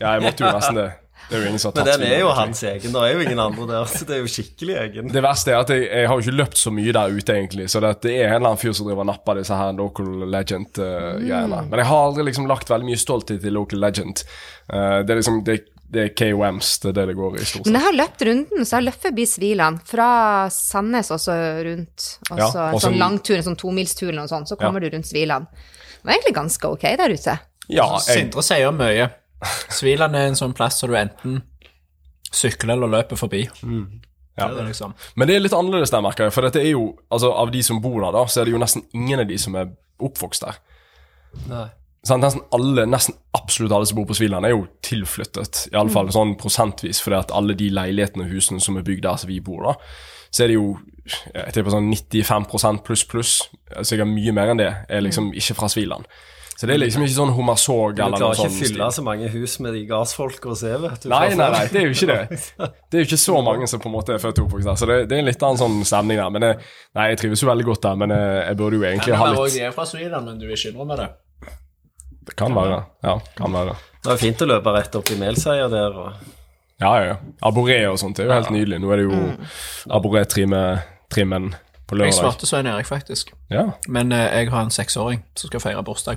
Ja, 0.00 0.14
jeg 0.14 0.24
måtte 0.24 0.46
jo 0.46 0.52
nesten 0.56 0.78
det. 0.80 0.92
Det 1.24 1.38
er 1.38 1.40
jo 1.40 1.48
ingen 1.48 1.60
som 1.60 1.72
har 1.72 1.76
Men 1.84 2.00
den 2.00 2.12
er 2.12 2.20
jo 2.20 2.30
hans 2.36 2.62
egen. 2.68 2.94
Det 2.94 3.02
er 3.02 3.12
jo 3.14 3.24
ingen 3.24 3.40
andre 3.40 3.66
der, 3.70 3.90
så 3.90 4.06
det 4.08 4.16
er 4.16 4.22
jo 4.22 4.30
skikkelig 4.30 4.74
egen. 4.82 5.12
Det 5.12 5.22
verste 5.24 5.54
er 5.54 5.60
at 5.62 5.72
jeg, 5.72 5.84
jeg 5.88 6.08
har 6.10 6.18
jo 6.18 6.24
ikke 6.24 6.36
løpt 6.36 6.60
så 6.60 6.72
mye 6.74 6.94
der 6.96 7.12
ute, 7.14 7.36
egentlig. 7.36 7.68
Så 7.72 7.80
det, 7.84 7.92
det 8.04 8.16
er 8.16 8.26
en 8.28 8.34
eller 8.38 8.52
annen 8.52 8.60
fyr 8.60 8.74
som 8.76 8.88
driver 8.88 9.06
og 9.06 9.10
napper 9.12 9.40
disse 9.40 9.60
her 9.60 9.76
local 9.78 10.10
legend-greiene. 10.34 11.62
Men 11.70 11.80
jeg 11.80 11.90
har 11.90 12.08
aldri 12.08 12.26
liksom 12.28 12.48
lagt 12.50 12.72
veldig 12.72 12.90
mye 12.90 13.00
stolthet 13.00 13.40
til 13.44 13.56
local 13.56 13.80
legend. 13.84 14.24
Uh, 14.68 15.00
det 15.04 15.14
er 15.14 15.20
liksom 15.22 15.40
det, 15.46 15.58
det 15.94 16.08
er 16.08 16.12
KOMs, 16.18 16.74
det 16.82 16.92
er 16.92 16.98
det 16.98 17.06
det 17.12 17.16
går 17.20 17.38
i, 17.38 17.44
stort 17.44 17.62
sett. 17.62 17.70
Men 17.70 17.80
jeg 17.80 17.86
har 17.86 17.96
løpt 18.02 18.26
runden, 18.28 18.64
så 18.64 18.68
jeg 18.68 18.80
har 18.80 18.88
løpt 18.90 19.06
forbi 19.08 19.26
Sviland. 19.30 19.80
Fra 19.88 20.08
Sandnes 20.52 21.12
også 21.14 21.38
rundt. 21.70 22.10
Også, 22.28 22.36
Ja, 22.36 22.50
også 22.50 22.66
en 22.68 22.84
sånn 22.88 23.00
langtur, 23.00 23.38
en 23.38 23.48
sånn 23.48 23.60
tomilstur 23.60 24.10
eller 24.10 24.26
noe 24.26 24.32
sånt, 24.32 24.52
så 24.52 24.60
kommer 24.60 24.84
du 24.84 24.90
rundt 24.92 25.08
Sviland. 25.08 25.48
Det 26.04 26.10
var 26.10 26.18
egentlig 26.18 26.34
ganske 26.36 26.68
ok 26.68 26.82
der 27.00 27.12
ute. 27.16 27.34
Ja, 27.72 27.86
jeg, 27.96 28.00
Sindre 28.04 28.42
sier 28.44 28.74
mye. 28.76 29.06
Sviland 29.72 30.16
er 30.18 30.26
en 30.28 30.36
sånn 30.36 30.52
plass 30.56 30.76
som 30.82 30.90
du 30.92 30.98
enten 31.00 31.38
sykler 32.34 32.74
eller 32.74 32.90
løper 32.92 33.16
forbi. 33.16 33.46
ja. 34.36 34.48
Det 34.50 34.58
det 34.58 34.66
liksom. 34.66 34.92
Men 35.16 35.30
det 35.30 35.38
er 35.38 35.44
litt 35.46 35.56
annerledes 35.56 35.94
der, 35.94 36.02
merker 36.04 36.26
jeg. 36.26 36.34
For 36.36 36.44
dette 36.44 36.60
er 36.60 36.74
jo, 36.74 36.90
altså 37.08 37.32
av 37.32 37.54
de 37.54 37.62
som 37.64 37.80
bor 37.80 38.02
der, 38.02 38.12
da, 38.12 38.26
så 38.28 38.42
er 38.42 38.50
det 38.50 38.52
jo 38.52 38.60
nesten 38.60 38.84
ingen 38.92 39.22
av 39.24 39.30
de 39.30 39.38
som 39.40 39.56
er 39.56 39.72
oppvokst 40.04 40.44
der. 40.44 40.60
Nei. 41.48 41.66
Sant? 42.04 42.20
Nesten 42.20 42.44
alle, 42.52 42.84
nesten 42.90 43.16
absolutt 43.38 43.72
alle 43.72 43.88
som 43.88 43.96
bor 43.96 44.10
på 44.10 44.18
Sviland, 44.18 44.44
er 44.44 44.52
jo 44.52 44.66
tilflyttet. 44.84 45.70
Iallfall 45.72 46.12
sånn 46.12 46.34
prosentvis, 46.36 47.00
fordi 47.00 47.22
at 47.22 47.32
alle 47.32 47.56
de 47.56 47.70
leilighetene 47.72 48.26
og 48.26 48.34
husene 48.34 48.60
som 48.60 48.76
er 48.76 48.84
bygd 48.84 49.06
der 49.06 49.22
som 49.22 49.32
vi 49.32 49.40
bor, 49.40 49.70
da, 49.70 49.78
så 50.28 50.44
er 50.44 50.52
det 50.52 50.58
jo 50.58 50.74
jeg 51.04 51.52
tipper 51.52 51.74
sånn 51.74 51.90
95% 51.92 52.84
pluss 52.86 53.02
pluss, 53.08 53.32
sikkert 53.82 54.08
mye 54.08 54.32
mer 54.36 54.54
enn 54.54 54.62
det, 54.62 54.70
er 54.88 55.04
liksom 55.04 55.32
ikke 55.36 55.56
fra 55.58 55.68
Sviland. 55.72 56.08
Så 56.54 56.68
det 56.70 56.76
er 56.76 56.80
liksom 56.84 57.02
ikke 57.02 57.16
sånn 57.16 57.32
Du 57.34 57.40
eller 57.42 58.14
klarer 58.14 58.36
ikke 58.38 58.46
sånt. 58.46 58.60
fylle 58.60 58.86
så 58.94 59.02
mange 59.02 59.26
hus 59.32 59.56
med 59.64 59.74
de 59.74 59.80
gardsfolka 59.88 60.52
og 60.52 60.58
se, 60.60 60.70
vet 60.70 61.02
du. 61.02 61.08
Nei, 61.10 61.26
nei, 61.34 61.48
nei, 61.50 61.64
det 61.72 61.80
er 61.80 61.88
jo 61.88 61.96
ikke 61.96 62.08
det. 62.12 62.38
Det 62.94 63.00
er 63.00 63.02
jo 63.02 63.08
ikke 63.08 63.18
så 63.24 63.40
mange 63.42 63.66
som 63.66 63.82
på 63.82 63.90
en 63.90 63.94
måte 63.96 64.14
er 64.14 64.22
født 64.22 64.38
og 64.38 64.46
oppvokst 64.46 64.68
der, 64.70 64.78
så 64.78 64.86
det, 64.86 64.98
det 65.10 65.18
er 65.18 65.26
litt 65.26 65.42
annen 65.42 65.58
sånn 65.58 65.80
stemning 65.88 66.20
der. 66.22 66.30
Men 66.30 66.46
jeg, 66.46 66.60
nei, 66.94 67.08
jeg 67.10 67.20
trives 67.24 67.42
jo 67.42 67.50
veldig 67.50 67.66
godt 67.72 67.82
der, 67.88 67.98
men 68.04 68.14
jeg, 68.14 68.38
jeg 68.44 68.60
burde 68.62 68.78
jo 68.78 68.86
egentlig 68.86 69.18
ha 69.18 69.28
litt 69.32 69.58
de 69.58 69.66
er 69.66 69.74
fra 69.74 69.88
Sviland, 69.90 70.30
men 70.30 70.38
du 70.38 70.46
vil 70.46 70.54
ikke 70.54 70.70
innrømme 70.70 71.00
det. 71.02 71.10
Det 72.30 72.38
kan 72.38 72.54
være. 72.56 72.78
Ja, 73.04 73.18
kan 73.36 73.58
være. 73.58 73.76
Det 74.04 74.14
er 74.14 74.22
fint 74.22 74.46
å 74.46 74.48
løpe 74.48 74.78
rett 74.78 74.96
opp 75.00 75.10
i 75.10 75.18
Melseier 75.20 75.68
der. 75.72 75.98
Og... 76.06 76.32
Ja, 76.80 76.94
ja. 76.94 77.04
ja. 77.10 77.18
Aboré 77.50 77.82
og 77.90 77.98
sånt 78.00 78.16
det 78.16 78.24
er 78.24 78.30
jo 78.30 78.38
helt 78.38 78.54
nydelig. 78.54 78.80
Nå 78.80 78.94
er 78.94 79.02
det 79.02 79.10
jo 79.10 79.20
arboré-trimmen 81.10 81.54
på 81.86 81.98
Jeg 81.98 82.14
svarte 82.14 82.46
Svein 82.46 82.66
Erik, 82.66 82.86
faktisk. 82.86 83.32
Ja, 83.50 83.72
Men 83.88 84.12
eh, 84.12 84.30
jeg 84.40 84.50
har 84.50 84.62
en 84.62 84.70
seksåring 84.70 85.22
som 85.36 85.48
skal 85.50 85.60
feire 85.60 85.82
bursdag. 85.84 86.16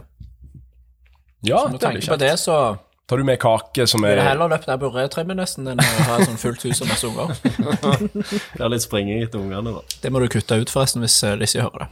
ja 1.44 1.68
Når 1.68 1.78
det 1.80 1.80
blir 1.80 1.94
litt 2.00 2.06
på 2.08 2.16
kjekt. 2.16 2.20
det, 2.20 2.40
så 2.40 2.78
Tar 3.08 3.18
du 3.18 3.24
med 3.24 3.40
kake 3.40 3.88
som 3.88 4.04
er 4.04 4.18
jeg 4.18 4.20
er 4.20 4.30
heller 4.34 4.50
løpt 4.52 4.68
arboré-trimmet 4.68 5.38
nesten 5.38 5.68
enn 5.72 5.80
å 5.80 5.84
ha 6.10 6.18
sånn 6.26 6.36
fullt 6.38 6.64
hus 6.68 6.82
og 6.82 6.90
masse 6.90 7.08
unger. 7.08 7.30
Det 8.58 8.60
er 8.60 8.68
litt 8.70 8.84
springing 8.84 9.22
etter 9.24 9.40
ungene, 9.40 9.72
da. 9.72 9.80
Det 10.04 10.12
må 10.12 10.20
du 10.20 10.28
kutte 10.28 10.58
ut, 10.60 10.70
forresten, 10.70 11.00
hvis 11.06 11.16
eh, 11.24 11.38
Lizzie 11.40 11.62
hører 11.64 11.86
det. 11.86 11.88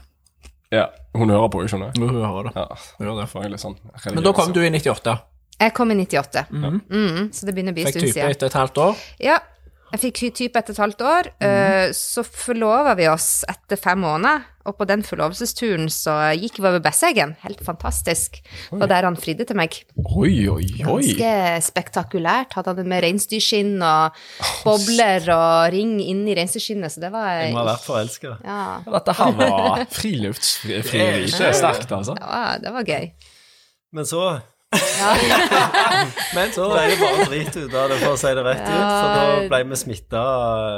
Ja, 0.76 0.90
hun 1.16 1.30
hører 1.32 1.48
på, 1.48 1.62
jeg 1.64 1.72
skjønner. 1.72 1.94
Jo, 1.96 2.10
hun 2.12 2.20
hører 2.20 2.50
det. 2.50 2.54
Ja, 2.60 2.76
Hun 2.98 3.08
gjør 3.08 3.22
det. 3.22 3.30
får 3.32 3.44
jeg 3.46 3.52
litt 3.54 3.64
sånn 3.64 3.78
Men 4.12 4.24
da 4.28 4.34
kom 4.36 4.52
du 4.52 4.60
i 4.60 4.70
98. 4.76 5.16
Jeg 5.62 5.74
kom 5.74 5.92
i 5.92 5.96
98, 5.96 6.46
mm, 6.52 7.32
så 7.32 7.46
det 7.48 7.54
begynner 7.56 7.72
å 7.72 7.76
bli 7.78 7.86
en 7.86 7.88
Fikk 7.88 7.96
stund 7.96 8.10
type 8.10 8.18
siden. 8.18 8.32
etter 8.36 8.48
et 8.52 8.58
halvt 8.60 8.78
år. 8.90 9.04
Ja, 9.24 9.38
jeg 9.96 10.04
fikk 10.10 10.22
type 10.36 10.60
etter 10.60 10.76
et 10.76 10.82
halvt 10.84 11.06
år. 11.08 11.32
Mm. 11.40 11.96
Så 11.96 12.26
forlova 12.28 12.96
vi 13.00 13.08
oss 13.12 13.30
etter 13.50 13.80
fem 13.80 14.02
måneder, 14.04 14.44
og 14.66 14.74
på 14.80 14.88
den 14.90 15.04
forlovelsesturen 15.06 15.88
så 15.94 16.14
gikk 16.36 16.58
vi 16.58 16.66
over 16.66 16.82
Besseggen. 16.84 17.36
Helt 17.44 17.62
fantastisk. 17.66 18.40
Det 18.72 18.80
var 18.82 18.90
der 18.90 19.08
han 19.08 19.18
fridde 19.20 19.46
til 19.48 19.60
meg. 19.60 19.78
Oi, 20.02 20.48
oi, 20.50 20.66
oi. 20.82 21.12
Ganske 21.14 21.68
spektakulært. 21.68 22.58
Hadde 22.58 22.74
han 22.74 22.80
det 22.82 22.88
med 22.90 23.06
reinsdyrskinn 23.06 23.78
og 23.86 24.18
bobler 24.66 25.30
og 25.36 25.76
ring 25.76 26.00
inni 26.02 26.36
reinsdyrskinnet, 26.38 26.96
så 26.96 27.06
det 27.06 27.14
var 27.14 27.30
Jeg 27.44 27.54
må 27.54 27.62
ha 27.62 27.70
vært 27.70 27.86
forelska. 27.86 28.34
Ja, 28.42 28.66
Dette 28.98 29.16
her 29.22 29.38
var 29.38 29.86
friluftsfrieri. 30.00 31.30
Det 31.30 31.48
er 31.52 31.56
sterkt, 31.62 31.94
altså. 31.94 32.18
det 32.18 32.26
var, 32.26 32.60
det 32.66 32.76
var 32.80 32.90
gøy. 32.90 33.10
Men 33.96 34.10
så 34.10 34.26
Men 36.36 36.52
så 36.56 36.70
ble 36.72 36.86
det 36.92 36.98
bare 37.02 37.28
drit 37.32 37.56
ut 37.58 37.74
av 37.74 37.92
det, 37.92 38.00
for 38.02 38.14
å 38.14 38.20
si 38.20 38.34
det 38.36 38.46
rett 38.46 38.64
ut. 38.64 38.72
For 38.72 39.10
da 39.16 39.26
ble 39.52 39.62
vi 39.72 39.80
smitta 39.80 40.24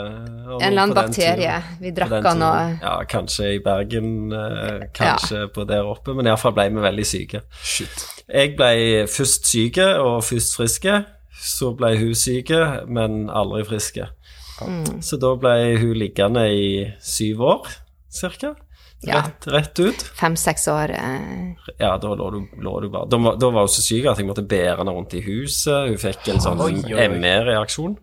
En 0.07 0.65
eller 0.69 0.81
annen 0.83 0.97
bakterie. 0.97 1.59
Vi 1.81 1.93
drakk 1.97 2.17
den 2.25 2.45
og 2.47 2.83
Ja, 2.83 2.95
kanskje 3.09 3.53
i 3.57 3.61
Bergen, 3.63 4.11
kanskje 4.97 5.17
kanskje 5.17 5.47
på 5.53 5.65
der 5.67 5.87
oppe, 5.87 6.13
men 6.15 6.27
iallfall 6.27 6.55
ble 6.55 6.69
vi 6.71 6.83
veldig 6.83 7.05
syke. 7.07 7.41
Shit. 7.63 8.05
Jeg 8.27 8.55
ble 8.57 9.07
først 9.11 9.47
syke 9.47 9.87
og 10.01 10.23
først 10.27 10.57
friske. 10.57 11.03
Så 11.37 11.73
ble 11.77 11.93
hun 11.99 12.15
syke, 12.17 12.59
men 12.89 13.27
aldri 13.29 13.63
friske. 13.67 14.07
Mm. 14.65 15.01
Så 15.05 15.19
da 15.21 15.35
ble 15.37 15.77
hun 15.77 15.97
liggende 15.99 16.47
i 16.49 16.69
syv 17.03 17.43
år, 17.45 17.67
cirka. 18.09 18.55
Ja. 19.05 19.21
Rett, 19.21 19.45
rett 19.53 19.79
ut. 19.79 20.01
fem-seks 20.17 20.67
år. 20.73 20.89
eh, 20.89 21.53
Ja, 21.79 21.97
da 22.01 22.07
lå 22.17 22.31
du, 22.33 22.39
lå 22.61 22.81
du 22.81 22.89
bare 22.89 23.05
da, 23.07 23.17
var- 23.17 23.35
da 23.37 23.49
var 23.51 23.61
hun 23.67 23.67
så 23.69 23.81
syk 23.85 24.05
at 24.09 24.17
jeg 24.17 24.25
måtte 24.27 24.41
bære 24.47 24.77
henne 24.79 24.91
rundt 24.95 25.13
i 25.13 25.21
huset. 25.21 25.87
Hun 25.89 25.97
fikk 26.01 26.27
en 26.33 26.39
sånn. 26.41 26.81
ME-reaksjon. 27.21 27.97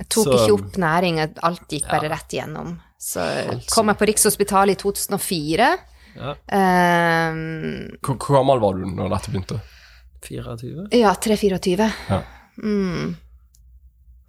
Jeg 0.00 0.08
tok 0.08 0.24
Så- 0.24 0.32
ikke 0.32 0.52
opp 0.58 0.76
næring, 0.82 1.20
alt 1.42 1.68
gikk 1.68 1.86
bare 1.88 2.08
rett 2.10 2.32
igjennom. 2.34 2.80
Så 2.98 3.20
kom 3.70 3.86
jeg 3.88 3.98
på 3.98 4.06
Rikshospitalet 4.10 4.72
i 4.72 4.82
2004. 4.82 5.78
Ja. 6.16 6.34
Ehm, 6.50 7.96
Hvor 8.02 8.16
hvor 8.18 8.36
gammel 8.40 8.60
var 8.60 8.74
du 8.74 8.84
når 8.86 9.10
dette 9.14 9.30
begynte? 9.30 9.60
24. 10.26 10.88
ja, 10.92 11.14
3-24. 11.14 11.92
Ja. 12.10 12.22
Mm. 12.62 13.16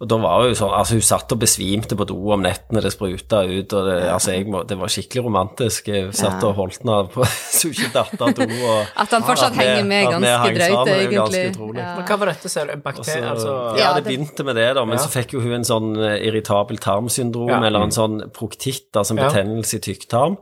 Og 0.02 0.08
da 0.10 0.16
var 0.18 0.40
hun 0.42 0.48
jo 0.50 0.54
sånn, 0.58 0.72
altså 0.74 0.96
hun 0.98 1.04
satt 1.06 1.30
og 1.30 1.38
besvimte 1.38 1.94
på 1.94 2.04
do 2.10 2.16
om 2.34 2.42
nettene, 2.42 2.80
det 2.82 2.90
spruta 2.90 3.44
ut, 3.46 3.72
og 3.78 3.84
det, 3.86 3.98
altså 4.10 4.32
jeg 4.34 4.48
må, 4.50 4.64
det 4.66 4.74
var 4.80 4.90
skikkelig 4.90 5.22
romantisk. 5.28 5.86
Jeg 5.92 6.08
satt 6.18 6.42
Ja. 6.42 6.48
og 6.48 6.56
holdt 6.58 6.80
henne 6.82 6.96
på 7.14 7.22
så 7.54 7.68
hun 7.68 7.76
ikke 7.76 7.92
datt 7.94 8.20
av 8.26 8.32
do. 8.34 8.42
Og, 8.66 8.86
At 8.98 9.14
han 9.14 9.22
fortsatt 9.22 9.52
At 9.52 9.58
vi- 9.60 9.62
henger 9.62 9.84
med 9.86 10.08
ganske 10.10 10.32
hang 10.42 10.56
drøyt, 10.56 10.74
sammen, 10.74 10.90
det 10.90 10.96
jo 11.06 11.12
ganske 11.20 11.44
utrolig. 11.52 11.78
Ja. 11.84 11.94
Men 12.00 12.04
hva 12.10 12.18
var 12.18 12.26
dette? 12.32 12.48
Ser 12.50 12.66
du? 12.66 12.72
En 12.72 12.82
bakterie? 12.82 13.30
Altså 13.30 13.54
ja, 13.78 13.92
det 13.94 14.02
det- 14.02 14.10
begynte 14.10 14.44
med 14.44 14.56
det, 14.56 14.66
da, 14.74 14.84
men 14.84 14.98
Ja. 14.98 15.02
så 15.04 15.08
fikk 15.14 15.32
jo 15.36 15.40
hun 15.40 15.52
en 15.60 15.62
sånn 15.70 15.88
eh, 16.02 16.18
irritabel 16.26 16.78
tarmsyndrom, 16.82 17.48
Ja. 17.48 17.62
eller 17.62 17.82
en 17.86 17.90
sånn 17.94 18.18
proktitt, 18.32 18.90
altså 18.96 19.12
en 19.14 19.22
betennelse 19.22 19.74
i 19.78 19.78
tykktarm, 19.86 20.36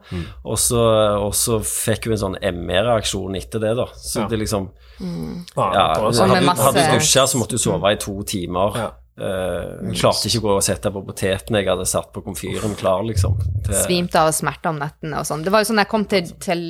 og, 0.44 0.57
så, 0.57 0.81
og 1.20 1.33
så 1.37 1.61
fikk 1.61 2.05
hun 2.09 2.12
en 2.16 2.25
sånn 2.25 2.38
ME-reaksjon 2.40 3.37
etter 3.37 3.61
det, 3.61 3.77
da. 3.77 3.87
Så 3.92 4.20
Ja. 4.23 4.27
det 4.29 4.38
liksom 4.40 4.70
Mm. 5.01 5.46
Ja, 5.57 5.94
på- 5.96 6.12
hadde, 6.12 6.92
du 6.92 6.99
dusja, 6.99 7.23
så 7.25 7.38
måtte 7.40 7.57
du 7.57 7.59
sove 7.59 7.90
i 7.90 7.96
to 7.96 8.23
timer. 8.23 8.77
Ja. 8.77 8.90
Jeg 9.21 10.01
klarte 10.01 10.29
ikke 10.31 10.41
å 10.41 10.47
gå 10.49 10.57
og 10.57 10.65
sette 10.65 10.93
på 10.95 11.03
potetene 11.05 11.61
jeg 11.63 11.69
hadde 11.71 11.87
satt 11.91 12.11
på 12.15 12.23
komfyren 12.25 12.75
klar, 12.81 13.03
liksom. 13.09 13.37
Til, 13.67 13.77
Svimte 13.85 14.23
av 14.23 14.33
smerte 14.37 14.73
om 14.73 14.81
nettene 14.81 15.21
og 15.21 15.29
sånn. 15.29 15.45
Det 15.45 15.53
var 15.53 15.63
jo 15.65 15.71
sånn 15.71 15.81
da 15.83 15.87
jeg 15.87 15.93
kom 15.93 16.05
til, 16.11 16.33
til, 16.41 16.63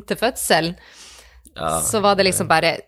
til 0.00 0.16
fødsel, 0.20 0.74
ja, 1.56 1.74
så 1.84 2.00
var 2.04 2.16
det 2.16 2.28
liksom 2.30 2.48
bare 2.48 2.78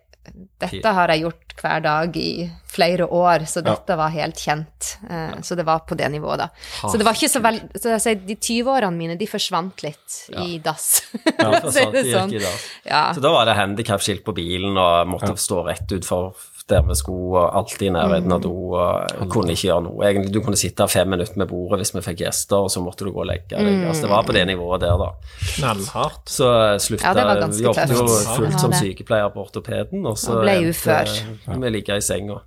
Dette 0.59 0.89
har 0.97 1.11
jeg 1.13 1.21
gjort 1.27 1.53
hver 1.61 1.83
dag 1.85 2.15
i 2.17 2.47
flere 2.73 3.05
år, 3.13 3.43
så 3.47 3.61
dette 3.63 3.93
var 4.01 4.09
helt 4.15 4.41
kjent. 4.41 4.95
Eh, 5.11 5.35
Så 5.45 5.55
det 5.55 5.67
var 5.69 5.83
på 5.85 5.95
det 6.01 6.09
nivået, 6.11 6.41
da. 6.41 6.47
Så 6.81 6.97
det 6.97 7.05
var 7.05 7.13
ikke 7.15 7.29
så 7.29 7.43
veldig 7.45 7.69
Så 7.77 7.93
jeg 7.93 8.01
sier, 8.01 8.17
de 8.31 8.35
20-årene 8.41 8.97
mine, 8.97 9.17
de 9.21 9.29
forsvant 9.29 9.85
litt 9.85 10.17
i 10.41 10.57
dass. 10.65 11.05
ja, 11.29 11.51
Så 11.61 11.61
for 11.61 11.77
sant, 11.77 11.93
det 11.93 12.07
gikk 12.07 12.17
sånn. 12.17 12.33
i 12.33 12.41
dass. 12.41 12.65
Ja. 12.89 13.03
Så 13.15 13.21
da 13.21 13.35
var 13.37 13.45
det 13.51 13.59
handikapskilt 13.61 14.25
på 14.25 14.33
bilen, 14.41 14.73
og 14.81 14.89
jeg 15.03 15.13
måtte 15.13 15.37
stå 15.45 15.61
rett 15.69 15.93
utfor 16.01 16.33
der 16.71 16.81
vi 16.89 16.95
skulle, 16.97 17.43
og 17.43 17.57
alltid 17.59 17.91
i 17.91 17.93
nærheten 17.93 18.33
av 18.33 18.41
do, 18.41 18.53
og 18.73 19.19
jeg 19.21 19.29
kunne 19.33 19.53
ikke 19.53 19.67
gjøre 19.67 19.85
noe. 19.85 20.05
Egentlig, 20.09 20.31
du 20.33 20.39
kunne 20.45 20.57
sitte 20.57 20.87
fem 20.89 21.11
minutter 21.13 21.37
med 21.41 21.51
bordet 21.51 21.83
hvis 21.83 21.93
vi 21.93 22.03
fikk 22.07 22.23
gjester, 22.23 22.65
og 22.65 22.71
så 22.73 22.81
måtte 22.81 23.05
du 23.05 23.11
gå 23.13 23.21
og 23.21 23.29
legge 23.29 23.53
deg. 23.53 23.83
Altså, 23.85 24.07
det 24.07 24.13
var 24.15 24.25
på 24.25 24.37
det 24.37 24.47
nivået 24.49 24.81
der, 24.81 24.97
da. 25.03 25.11
knallhardt. 25.59 26.23
Så 26.33 26.49
jeg 26.49 26.81
slutta 26.87 27.13
Ja, 27.15 27.35
Vi 27.53 27.67
jobbet 27.67 27.93
jo 27.93 28.07
fullt 28.09 28.57
som 28.63 28.73
sykepleier 28.73 29.29
på 29.35 29.45
ortopeden, 29.45 30.07
og 30.09 30.17
så 30.21 30.39
Og 30.39 30.47
ble 30.47 30.57
ufør. 30.71 31.13
Mm. 31.45 31.61
vi 31.67 31.75
ligge 31.77 32.01
i 32.01 32.05
senga. 32.05 32.41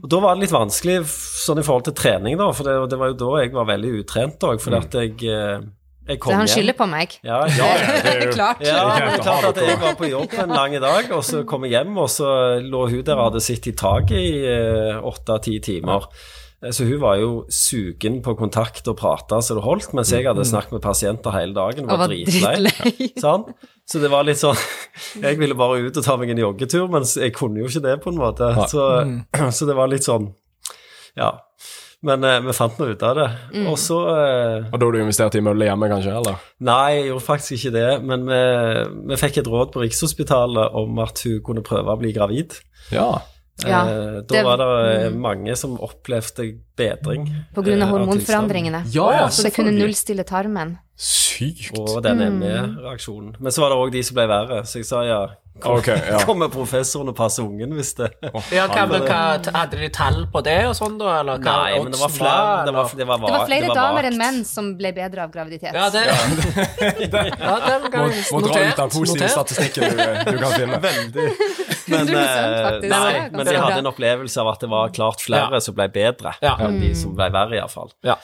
Og 0.00 0.08
da 0.08 0.22
var 0.24 0.34
det 0.34 0.46
litt 0.46 0.56
vanskelig 0.56 1.02
sånn 1.12 1.60
i 1.60 1.66
forhold 1.66 1.84
til 1.90 1.96
trening, 1.98 2.40
da, 2.40 2.48
for 2.56 2.64
det, 2.68 2.78
det 2.88 3.00
var 3.00 3.12
jo 3.12 3.20
da 3.20 3.30
jeg 3.42 3.52
var 3.52 3.68
veldig 3.68 3.94
utrent 4.00 4.48
òg, 4.48 4.64
fordi 4.64 4.80
at 4.80 4.98
jeg, 5.02 5.16
eh, 5.28 5.68
Så 6.08 6.34
han 6.34 6.50
skylder 6.50 6.74
på 6.74 6.86
meg. 6.90 7.16
Ja, 7.22 7.40
ja, 7.46 7.70
klart. 8.36 8.62
ja, 8.64 8.78
det 8.90 9.08
er 9.14 9.22
klart 9.22 9.48
at 9.52 9.60
jeg 9.62 9.78
var 9.80 9.94
på 9.98 10.10
jobb 10.10 10.34
en 10.42 10.54
lang 10.54 10.74
dag, 10.82 11.10
og 11.14 11.22
så 11.26 11.44
kom 11.48 11.66
jeg 11.68 11.76
hjem, 11.78 11.96
og 12.02 12.10
så 12.10 12.28
lå 12.62 12.86
hun 12.90 13.04
der 13.06 13.18
og 13.20 13.28
hadde 13.30 13.42
sittet 13.44 13.72
i 13.72 13.76
taket 13.78 14.18
i 14.18 14.32
eh, 14.50 14.98
åtte-ti 14.98 15.60
timer. 15.62 16.08
Så 16.70 16.84
hun 16.86 17.00
var 17.02 17.16
jo 17.18 17.30
sugen 17.50 18.20
på 18.22 18.36
kontakt 18.38 18.86
og 18.86 18.94
prate 19.00 19.40
så 19.42 19.56
det 19.58 19.64
holdt, 19.64 19.88
mens 19.98 20.12
jeg 20.14 20.28
hadde 20.28 20.44
snakket 20.46 20.76
med 20.76 20.82
pasienter 20.84 21.34
hele 21.34 21.56
dagen 21.56 21.88
og 21.88 21.96
Og 21.96 22.02
var 22.04 22.06
var 22.06 22.12
dritlei. 22.14 23.08
Sånn. 23.18 23.48
Så 23.90 23.98
det 23.98 24.12
var 24.12 24.22
litt 24.22 24.38
sånn 24.38 24.54
Jeg 25.18 25.40
ville 25.40 25.56
bare 25.58 25.80
ut 25.82 25.96
og 25.98 26.04
ta 26.06 26.14
meg 26.16 26.30
en 26.30 26.38
joggetur, 26.38 26.84
mens 26.86 27.16
jeg 27.18 27.34
kunne 27.34 27.58
jo 27.58 27.66
ikke 27.66 27.82
det, 27.82 27.96
på 28.04 28.12
en 28.12 28.20
måte. 28.20 28.46
Så, 28.70 28.84
så 29.58 29.66
det 29.66 29.74
var 29.74 29.90
litt 29.90 30.06
sånn 30.06 30.30
Ja. 31.18 31.32
Men 32.02 32.24
eh, 32.26 32.40
vi 32.42 32.52
fant 32.56 32.78
nå 32.80 32.88
ut 32.92 33.02
av 33.06 33.14
det. 33.20 33.26
Og 33.70 33.76
så 33.78 33.98
eh, 34.10 34.64
Og 34.72 34.78
da 34.80 34.86
har 34.88 34.92
du 34.96 35.00
investert 35.04 35.36
i 35.38 35.42
mølle 35.44 35.68
hjemme, 35.68 35.86
kanskje? 35.92 36.14
eller? 36.18 36.40
Nei, 36.66 36.96
jeg 36.96 37.04
gjorde 37.12 37.26
faktisk 37.28 37.52
ikke 37.60 37.74
det, 37.76 37.88
men 38.10 38.24
vi, 38.26 38.40
vi 39.12 39.18
fikk 39.20 39.38
et 39.44 39.50
råd 39.52 39.70
på 39.74 39.84
Rikshospitalet 39.84 40.74
om 40.82 40.98
at 41.04 41.22
hun 41.26 41.38
kunne 41.46 41.62
prøve 41.66 41.94
å 41.94 42.00
bli 42.02 42.10
gravid. 42.16 42.58
Ja. 42.90 43.12
Ja, 43.62 43.82
Eh, 43.86 44.14
da 44.26 44.32
det- 44.32 44.42
var 44.42 44.56
det 44.58 44.66
eh, 45.04 45.10
mange 45.14 45.54
som 45.60 45.76
opplevde 45.78 46.46
bedring. 46.76 47.28
På 47.54 47.62
grunn 47.62 47.82
eh, 47.82 47.86
av 47.86 47.92
av 47.94 48.00
hormonforandringene. 48.00 48.80
Ja, 48.90 49.06
ja, 49.12 49.26
så 49.30 49.44
det 49.46 49.52
kunne 49.54 49.70
nullstille 49.76 50.24
tarmen. 50.26 50.78
Sykt. 50.96 51.70
Og 51.78 52.00
den 52.02 52.18
ME-reaksjonen. 52.40 53.36
Men 53.38 53.52
så 53.54 53.62
var 53.62 53.70
det 53.70 53.78
òg 53.78 53.92
de 53.94 54.02
som 54.02 54.16
ble 54.18 54.26
verre, 54.30 54.62
så 54.66 54.80
jeg 54.80 54.88
sa 54.88 55.02
ja, 55.06 55.20
kom, 55.60 55.76
Ok, 55.76 55.86
ja. 55.88 56.18
kommer 56.28 56.48
professoren 56.48 57.10
og 57.12 57.16
passer 57.16 57.44
ungen 57.44 57.74
hvis 57.76 57.92
det 57.98 58.08
Ja, 58.54 58.64
hva, 58.70 58.84
hva, 58.88 59.18
Hadde 59.52 59.78
de 59.80 59.88
tall 59.92 60.22
på 60.32 60.40
det 60.44 60.56
og 60.68 60.74
sånn, 60.78 60.96
da? 61.00 61.18
Eller 61.20 61.42
hva 61.42 61.56
Nei, 61.66 61.82
men 61.82 61.92
det 61.92 62.00
var 62.00 62.12
flere. 62.14 62.64
Det 62.66 62.74
var, 62.76 62.94
det 62.96 63.06
var, 63.10 63.20
Det 63.26 63.34
var 63.36 63.46
flere 63.50 63.76
damer 63.76 64.08
enn 64.08 64.18
menn 64.20 64.40
som 64.48 64.72
ble 64.78 64.94
bedre 64.96 65.26
av 65.26 65.34
graviditet. 65.34 65.76
Ja, 65.76 65.90
det 65.92 66.06
Ja, 66.08 67.58
det 67.68 67.92
Må, 67.92 68.08
må 68.38 68.42
dra 68.46 68.64
ut 68.64 68.80
den 68.80 68.94
positive 68.96 69.30
statistikken 69.34 69.92
du, 69.92 70.02
du 70.32 70.40
kan 70.40 70.56
finne. 70.56 70.80
Veldig. 70.88 71.28
Men, 71.92 72.08
100% 72.08 72.16
eh, 72.16 72.58
faktisk. 72.64 72.90
nei, 72.92 73.14
men 73.34 73.48
de 73.48 73.54
hadde 73.58 73.80
en 73.82 73.88
opplevelse 73.90 74.40
av 74.40 74.52
at 74.54 74.62
det 74.62 74.68
var 74.72 74.92
klart 74.94 75.20
flere 75.20 75.58
Ja. 75.58 75.60
som 75.60 75.74
ble 75.76 75.88
bedre 75.92 76.32
Ja. 76.40 76.54
enn 76.62 76.78
de 76.80 76.92
som 76.96 77.12
ble 77.18 77.26
verre, 77.34 77.58
iallfall. 77.58 77.90
Ja. 78.06 78.14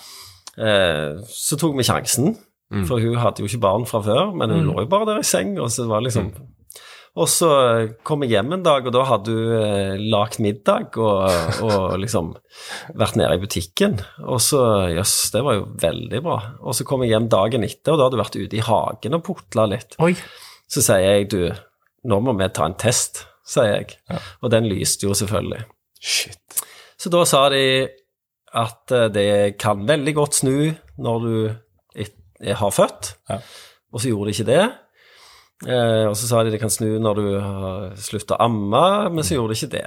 Eh, 0.57 1.19
så 1.29 1.59
tok 1.61 1.77
vi 1.77 1.85
sjansen, 1.87 2.37
for 2.89 3.03
hun 3.03 3.19
hadde 3.21 3.43
jo 3.43 3.51
ikke 3.51 3.61
barn 3.67 3.85
fra 3.89 4.01
før, 4.05 4.31
men 4.37 4.55
hun 4.55 4.71
lå 4.71 4.85
jo 4.85 4.89
bare 4.91 5.09
der 5.11 5.21
i 5.21 5.27
seng, 5.27 5.59
og 5.59 5.69
så 5.75 5.85
var 5.91 5.99
det 6.01 6.15
var 6.15 6.25
liksom 6.25 6.33
Og 7.19 7.27
så 7.31 7.49
kom 8.07 8.23
jeg 8.23 8.37
hjem 8.37 8.53
en 8.55 8.63
dag, 8.63 8.87
og 8.87 8.93
da 8.95 9.03
hadde 9.09 9.33
hun 9.35 9.55
eh, 9.59 10.03
lagd 10.13 10.37
middag 10.45 10.95
og, 11.03 11.63
og 11.67 11.97
liksom 11.99 12.29
vært 13.01 13.17
nede 13.19 13.39
i 13.39 13.43
butikken. 13.43 13.97
Og 14.23 14.39
så 14.45 14.61
Jøss, 14.95 15.17
det 15.35 15.43
var 15.47 15.57
jo 15.59 15.65
veldig 15.83 16.21
bra. 16.25 16.37
Og 16.63 16.77
så 16.79 16.87
kom 16.87 17.03
jeg 17.03 17.15
hjem 17.17 17.27
dagen 17.33 17.67
etter, 17.67 17.95
og 17.95 17.99
da 17.99 18.07
hadde 18.07 18.19
hun 18.21 18.25
vært 18.25 18.39
ute 18.39 18.61
i 18.61 18.65
hagen 18.69 19.19
og 19.19 19.25
putla 19.27 19.67
litt. 19.73 19.97
Oi. 20.05 20.13
Så 20.71 20.85
sier 20.85 21.03
jeg, 21.03 21.29
du, 21.33 21.41
nå 22.09 22.21
må 22.23 22.37
vi 22.39 22.49
ta 22.55 22.69
en 22.69 22.77
test, 22.79 23.25
sier 23.49 23.73
jeg. 23.81 23.99
Og 24.45 24.53
den 24.55 24.69
lyste 24.71 25.09
jo 25.09 25.17
selvfølgelig. 25.19 25.65
Shit. 25.99 26.63
Så 26.99 27.11
da 27.11 27.25
sa 27.27 27.47
de 27.51 27.65
at 28.59 28.95
eh, 28.95 29.09
det 29.13 29.29
kan 29.61 29.83
veldig 29.89 30.15
godt 30.23 30.39
snu 30.45 30.55
når 31.03 31.27
du 31.27 31.35
har 32.55 32.71
født, 32.71 33.17
Ja. 33.29 33.41
og 33.91 33.99
så 34.01 34.13
gjorde 34.13 34.31
de 34.31 34.35
ikke 34.37 34.47
det. 34.53 34.67
Eh, 35.67 36.05
og 36.07 36.15
så 36.15 36.29
sa 36.29 36.43
de 36.45 36.53
det 36.55 36.61
kan 36.63 36.71
snu 36.71 36.99
når 37.03 37.15
du 37.19 37.41
har 37.41 37.97
slutta 37.99 38.37
å 38.37 38.45
amme, 38.47 39.11
men 39.11 39.25
så 39.27 39.35
gjorde 39.35 39.55
det 39.55 39.63
ikke 39.63 39.73
det. 39.79 39.87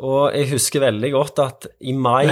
Og 0.00 0.32
jeg 0.32 0.46
husker 0.54 0.80
veldig 0.80 1.10
godt 1.12 1.38
at 1.42 1.66
i 1.82 1.92
mai, 1.92 2.24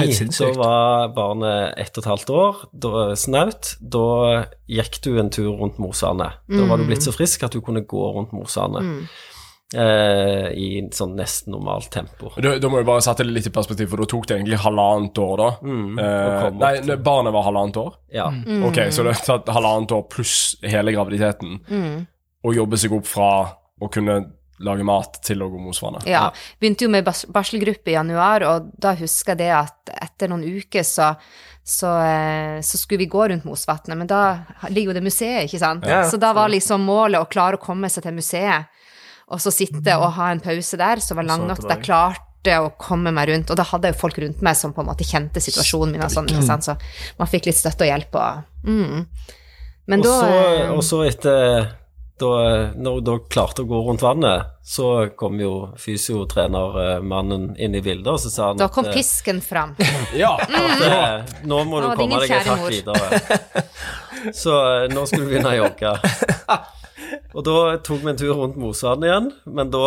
da 0.47 0.53
var 0.57 1.09
barnet 1.13 1.75
ett 1.77 1.99
og 1.99 2.05
et 2.05 2.09
halvt 2.09 2.31
år, 2.33 2.61
da, 2.73 2.93
snaut, 3.19 3.75
da 3.83 4.47
gikk 4.71 5.01
du 5.05 5.19
en 5.21 5.29
tur 5.35 5.51
rundt 5.59 5.77
Mosane. 5.83 6.31
Da 6.49 6.65
var 6.71 6.79
du 6.79 6.85
blitt 6.89 7.03
så 7.05 7.13
frisk 7.13 7.43
at 7.45 7.53
du 7.53 7.61
kunne 7.61 7.83
gå 7.85 8.05
rundt 8.15 8.33
Mosane. 8.33 8.81
Eh, 9.75 10.49
I 10.57 10.89
sånn 10.97 11.13
nesten 11.19 11.53
normalt 11.53 11.91
tempo. 11.93 12.31
Da, 12.41 12.55
da 12.59 12.69
må 12.73 12.79
vi 12.81 12.87
bare 12.89 13.03
sette 13.05 13.27
det 13.27 13.35
litt 13.35 13.51
i 13.51 13.53
perspektiv, 13.53 13.91
for 13.91 14.01
da 14.01 14.07
tok 14.09 14.25
det 14.31 14.39
egentlig 14.39 14.63
halvannet 14.63 15.19
år, 15.21 15.35
da. 15.37 15.49
Mm, 15.61 15.99
eh, 15.99 16.51
nei, 16.63 16.71
til- 16.81 16.97
barnet 17.05 17.35
var 17.35 17.45
halvannet 17.51 17.77
år. 17.77 17.99
Ja. 18.17 18.31
Ok, 18.65 18.79
så 18.95 19.05
det 19.05 19.13
har 19.19 19.27
tatt 19.27 19.53
halvannet 19.53 19.93
år 19.93 20.07
pluss 20.09 20.57
hele 20.63 20.95
graviditeten. 20.97 21.59
Å 22.47 22.55
jobbe 22.55 22.79
seg 22.79 22.93
opp 22.95 23.07
fra 23.09 23.31
å 23.79 23.89
kunne 23.91 24.21
lage 24.65 24.85
mat 24.87 25.21
til 25.23 25.43
å 25.43 25.49
gå 25.53 25.61
mosvannet. 25.63 26.07
Ja. 26.11 26.29
Begynte 26.61 26.87
jo 26.87 26.91
med 26.91 27.07
bas- 27.07 27.27
barselgruppe 27.31 27.93
i 27.93 27.95
januar, 27.95 28.45
og 28.49 28.73
da 28.81 28.95
husker 28.99 29.35
jeg 29.35 29.45
det 29.45 29.53
at 29.55 29.93
etter 30.09 30.33
noen 30.33 30.43
uker 30.59 30.87
så, 30.87 31.13
så, 31.63 31.93
eh, 32.03 32.59
så 32.67 32.81
skulle 32.81 33.05
vi 33.05 33.11
gå 33.13 33.29
rundt 33.31 33.47
Mosvatnet, 33.47 33.99
men 33.99 34.11
da 34.11 34.41
ligger 34.69 34.93
jo 34.93 34.99
det 34.99 35.05
museet, 35.07 35.47
ikke 35.47 35.63
sant? 35.63 35.87
Ja, 35.87 36.03
så 36.11 36.19
da 36.21 36.33
var 36.37 36.51
liksom 36.51 36.83
målet 36.89 37.23
å 37.23 37.31
klare 37.31 37.59
å 37.59 37.63
komme 37.63 37.91
seg 37.93 38.07
til 38.07 38.19
museet, 38.19 38.67
og 39.29 39.43
så 39.45 39.53
sitte 39.55 39.99
og 40.01 40.11
ha 40.19 40.33
en 40.33 40.43
pause 40.43 40.79
der, 40.81 41.05
som 41.05 41.21
var 41.21 41.29
lang 41.29 41.47
nok 41.47 41.63
til 41.63 41.75
jeg 41.77 41.87
klarte 41.87 42.59
å 42.59 42.71
komme 42.81 43.13
meg 43.15 43.29
rundt, 43.29 43.51
og 43.53 43.59
da 43.61 43.67
hadde 43.69 43.91
jeg 43.91 43.95
jo 43.95 44.03
folk 44.03 44.19
rundt 44.25 44.43
meg 44.43 44.57
som 44.57 44.73
på 44.75 44.83
en 44.83 44.89
måte 44.89 45.07
kjente 45.07 45.43
situasjonen 45.43 45.95
min, 45.95 46.07
og 46.07 46.11
sånn, 46.15 46.31
ikke 46.33 46.47
sant? 46.47 46.67
så 46.67 46.79
man 47.19 47.31
fikk 47.31 47.51
litt 47.51 47.59
støtte 47.61 47.85
og 47.85 47.93
hjelp. 47.93 48.17
Og, 48.17 48.47
mm. 48.65 49.35
Men 49.89 50.01
Og 50.03 50.09
da 50.09 50.15
så, 50.19 50.33
eh, 50.33 50.71
og 50.73 50.83
så 50.87 51.03
etter 51.07 51.69
da, 52.21 52.31
Når 52.77 53.01
da 53.07 53.17
klarte 53.31 53.65
å 53.65 53.69
gå 53.69 53.81
rundt 53.87 54.03
vannet, 54.05 54.55
så 54.69 55.09
kom 55.17 55.39
jo 55.41 55.53
fysiotrenermannen 55.81 57.55
inn 57.57 57.77
i 57.79 57.83
bildet, 57.85 58.11
og 58.13 58.21
så 58.21 58.33
sa 58.33 58.49
han 58.51 58.61
da 58.61 58.69
kom 58.73 58.85
at, 58.85 58.93
eh, 58.93 58.99
pisken 59.01 59.41
fram. 59.45 59.77
Ja! 60.23 60.35
eh, 60.49 61.37
nå 61.49 61.63
må 61.69 61.81
du 61.85 61.89
komme 61.97 62.21
deg 62.25 62.35
et 62.41 62.51
hakk 62.51 62.67
videre. 62.69 63.23
Så 64.35 64.51
eh, 64.51 64.89
nå 64.91 65.05
skal 65.07 65.23
du 65.23 65.29
begynne 65.31 65.53
å 65.55 65.61
jogge. 65.63 65.95
Og 67.37 67.45
da 67.45 67.77
tok 67.85 68.01
vi 68.07 68.09
en 68.09 68.17
tur 68.17 68.33
rundt 68.39 68.57
Mosvann 68.57 69.03
igjen, 69.05 69.27
men 69.45 69.69
da 69.73 69.83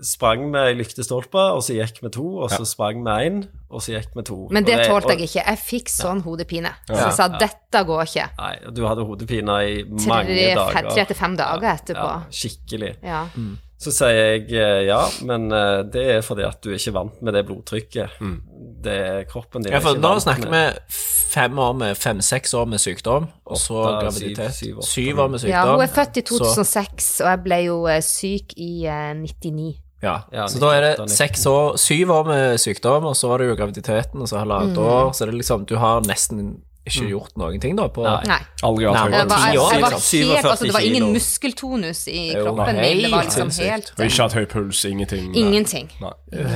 sprang 0.00 0.46
vi 0.54 0.62
i 0.70 0.76
lyktestolper, 0.78 1.52
og 1.58 1.60
så 1.66 1.76
gikk 1.76 2.00
vi 2.06 2.08
to, 2.14 2.24
og 2.40 2.48
så 2.54 2.64
sprang 2.64 3.02
vi 3.04 3.16
én, 3.26 3.42
og 3.68 3.82
så 3.84 3.98
gikk 3.98 4.16
vi 4.16 4.24
to. 4.30 4.38
Men 4.54 4.64
det, 4.64 4.78
det 4.80 4.86
tålte 4.88 5.12
jeg 5.12 5.28
ikke. 5.28 5.44
Jeg 5.44 5.60
fikk 5.66 5.92
sånn 5.92 6.22
hodepine. 6.24 6.72
Så 6.88 6.96
jeg 7.02 7.12
sa 7.18 7.28
dette 7.36 7.82
går 7.90 8.02
ikke. 8.08 8.26
Nei, 8.40 8.54
du 8.72 8.82
hadde 8.88 9.04
hodepine 9.04 9.58
i 9.68 9.76
mange 9.84 10.40
dager. 10.56 10.90
tre 10.94 11.04
til 11.12 11.20
fem 11.20 11.36
dager 11.36 11.68
etterpå. 11.74 12.08
Ja, 12.16 12.40
skikkelig. 12.40 12.94
Ja. 13.04 13.26
Så 13.78 13.92
sier 13.92 14.16
jeg 14.16 14.46
eh, 14.56 14.86
ja, 14.88 15.02
men 15.28 15.50
eh, 15.52 15.82
det 15.92 16.04
er 16.14 16.22
fordi 16.24 16.46
at 16.48 16.62
du 16.64 16.70
er 16.72 16.78
ikke 16.78 16.94
vant 16.96 17.18
med 17.22 17.34
det 17.36 17.42
blodtrykket. 17.48 18.14
Det 18.86 18.94
er 18.96 19.24
kroppen 19.28 19.62
din 19.66 19.72
Ja, 19.74 19.78
er 19.78 19.84
for 19.84 19.98
ikke 19.98 20.00
nå 20.06 20.12
snakker 20.24 20.48
vi 20.48 20.50
med. 20.54 20.78
fem 21.36 21.58
år 21.60 21.72
med 21.76 21.96
fem-seks 22.00 22.54
år 22.56 22.64
med 22.72 22.80
sykdom, 22.80 23.26
og 23.44 23.58
så 23.60 23.82
graviditet. 24.00 24.54
syv, 24.56 24.78
syv. 24.80 24.86
Syv 24.88 25.18
år 25.20 25.28
med 25.28 25.40
sykdom. 25.42 25.52
ja, 25.52 25.64
hun 25.74 25.82
er 25.84 25.92
født 25.92 26.16
i 26.16 26.22
så- 26.24 26.38
2006, 26.38 27.10
og 27.20 27.28
jeg 27.34 27.42
ble 27.44 27.58
jo 27.66 27.76
eh, 27.92 28.00
syk 28.00 28.54
i 28.56 28.86
uh, 28.88 29.12
99. 29.20 29.74
Ja. 30.02 30.16
Ja, 30.32 30.46
så 30.48 30.58
da 30.60 30.70
er 30.76 30.80
det 30.96 31.10
seks 31.10 31.44
år, 31.46 31.76
syv 31.76 32.10
år 32.16 32.24
med 32.28 32.58
sykdom, 32.60 33.04
og 33.04 33.16
så 33.16 33.28
var 33.28 33.38
det 33.38 33.48
jo 33.50 33.56
graviditeten, 33.56 34.20
og 34.22 34.28
så 34.28 34.38
halvannet 34.38 34.78
år, 34.78 35.12
så 35.12 35.24
det 35.26 35.34
er 35.34 35.38
liksom, 35.42 35.66
du 35.66 35.76
har 35.76 36.00
nesten 36.00 36.62
ikke 36.86 37.06
gjort 37.10 37.36
noen 37.40 37.60
ting 37.60 37.74
da 37.78 37.88
på 37.90 38.04
Nei. 38.06 38.38
Aldri 38.66 38.86
hatt 38.86 38.96
høyere 39.10 39.26
ti 39.26 39.38
jeg, 39.52 39.58
år, 39.58 39.72
jeg 39.72 39.82
var 39.82 39.94
helt, 39.96 40.46
altså, 40.50 40.64
det 40.68 40.74
var 40.76 40.84
ingen 40.86 41.02
kilo. 41.02 41.12
muskeltonus 41.16 42.02
i 42.08 42.20
Jo, 42.32 42.44
kroppen 42.46 42.78
min. 42.80 43.00
Det 43.02 43.10
var 43.12 43.24
liksom 43.26 43.50
helt 43.58 43.90
Og 43.96 44.04
ikke 44.06 44.22
hatt 44.22 44.36
høy 44.38 44.46
puls, 44.52 44.84
ingenting. 44.88 45.26
Ingenting. 45.36 45.90
Nei. 46.00 46.12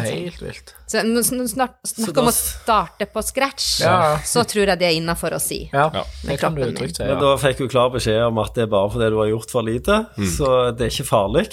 Helt 0.07 0.41
vilt. 0.43 0.75
Så 0.91 1.03
når 1.07 1.27
sn- 1.27 1.49
snart 1.51 1.77
snakk 1.87 2.17
om 2.23 2.31
å 2.31 2.35
starte 2.35 3.07
på 3.11 3.23
scratch, 3.27 3.81
Ja. 3.83 4.17
så 4.25 4.45
tror 4.47 4.67
jeg 4.67 4.79
det 4.79 4.87
er 4.89 4.97
innafor 5.01 5.35
å 5.35 5.41
si. 5.41 5.69
Ja, 5.73 5.91
Ja. 5.95 6.05
det 6.25 6.39
kan 6.41 6.55
du 6.55 6.63
trygt 6.73 6.97
si. 6.97 7.05
Men 7.05 7.19
da 7.19 7.37
fikk 7.37 7.59
hun 7.59 7.69
klar 7.69 7.91
beskjed 7.91 8.23
om 8.27 8.39
at 8.39 8.55
det 8.55 8.63
er 8.65 8.67
bare 8.73 8.91
fordi 8.91 9.11
du 9.11 9.19
har 9.19 9.29
gjort 9.35 9.51
for 9.51 9.63
lite, 9.63 10.07
så 10.37 10.71
det 10.77 10.87
er 10.87 10.91
ikke 10.95 11.07
farlig. 11.11 11.47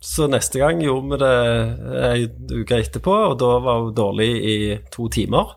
Så 0.00 0.28
neste 0.30 0.58
gang 0.60 0.78
gjorde 0.80 1.10
vi 1.10 1.16
det 1.18 2.02
ei 2.06 2.26
uke 2.62 2.76
etterpå, 2.82 3.14
og 3.32 3.38
da 3.40 3.58
var 3.58 3.80
hun 3.82 3.94
dårlig 3.94 4.28
i 4.46 4.78
to 4.94 5.08
timer. 5.08 5.54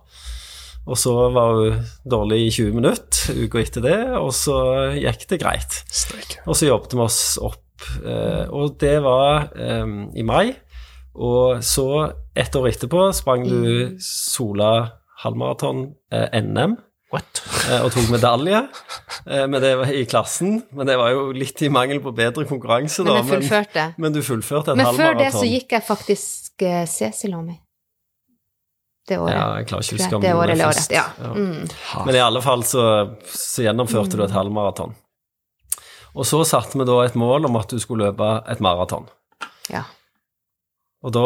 Og 0.89 0.97
så 0.97 1.13
var 1.33 1.57
hun 1.57 1.83
dårlig 2.09 2.39
i 2.47 2.51
20 2.51 2.77
minutter 2.79 3.43
uka 3.45 3.61
etter 3.61 3.85
det, 3.85 3.99
og 4.17 4.31
så 4.33 4.57
gikk 4.97 5.27
det 5.29 5.41
greit. 5.43 5.77
Streik. 5.93 6.39
Og 6.47 6.57
så 6.57 6.71
jobbet 6.71 6.95
vi 6.97 7.03
oss 7.05 7.21
opp, 7.41 7.85
eh, 8.01 8.45
og 8.49 8.77
det 8.81 8.97
var 9.05 9.51
eh, 9.53 9.85
i 10.17 10.25
mai. 10.25 10.55
Og 11.11 11.61
så, 11.65 11.87
ett 12.35 12.55
år 12.55 12.69
etterpå, 12.71 13.09
sprang 13.13 13.43
du 13.45 13.97
Sola 14.01 15.01
halvmaraton 15.21 15.89
eh, 16.13 16.39
NM 16.41 16.77
eh, 17.13 17.81
og 17.81 17.91
tok 17.93 18.07
medalje. 18.13 18.61
Eh, 19.27 19.43
men 19.45 19.59
det 19.61 19.73
var 19.77 19.91
i 19.91 20.05
klassen. 20.09 20.61
Men 20.71 20.87
det 20.89 20.97
var 21.01 21.11
jo 21.13 21.27
litt 21.35 21.61
i 21.61 21.69
mangel 21.73 22.01
på 22.03 22.13
bedre 22.15 22.47
konkurranse, 22.49 23.03
Men 23.03 23.11
da. 23.11 23.17
jeg 23.19 23.29
fullførte. 23.33 23.87
Men, 23.97 24.07
men 24.07 24.15
du 24.15 24.21
fullførte 24.25 24.73
et 24.73 24.81
Men 24.81 24.95
før 24.97 25.19
det 25.19 25.33
så 25.35 25.43
gikk 25.45 25.75
jeg 25.77 25.85
faktisk 25.87 26.65
uh, 26.65 26.85
Cecilomi. 26.89 27.59
Det 29.11 29.19
året. 29.19 29.35
Ja, 29.35 29.45
jeg 29.59 29.69
klarer 29.69 29.85
ikke 29.85 29.97
å 29.97 29.99
huske 29.99 30.17
om 30.17 30.23
Det 30.23 30.31
det 30.31 30.65
året. 30.65 30.91
Ja. 30.95 31.05
Mm. 31.35 31.69
Men 32.07 32.17
i 32.17 32.23
alle 32.23 32.41
fall 32.43 32.65
så, 32.67 32.83
så 33.27 33.65
gjennomførte 33.67 34.17
du 34.19 34.23
et 34.25 34.35
halvmaraton. 34.35 34.95
Og 36.11 36.27
så 36.27 36.41
satte 36.47 36.79
vi 36.79 36.87
da 36.87 36.97
et 37.05 37.15
mål 37.19 37.47
om 37.47 37.55
at 37.59 37.71
du 37.71 37.79
skulle 37.79 38.09
løpe 38.09 38.33
et 38.51 38.63
maraton. 38.63 39.07
ja. 39.71 39.85
Og 41.01 41.09
da 41.15 41.21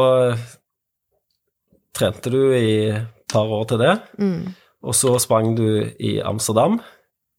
trente 1.95 2.31
du 2.31 2.39
i 2.55 2.91
et 2.95 3.33
par 3.33 3.49
år 3.51 3.65
til 3.67 3.81
det. 3.81 3.95
Mm. 4.19 4.53
Og 4.85 4.95
så 4.95 5.15
sprang 5.19 5.55
du 5.57 5.65
i 5.99 6.19
Amsterdam, 6.23 6.77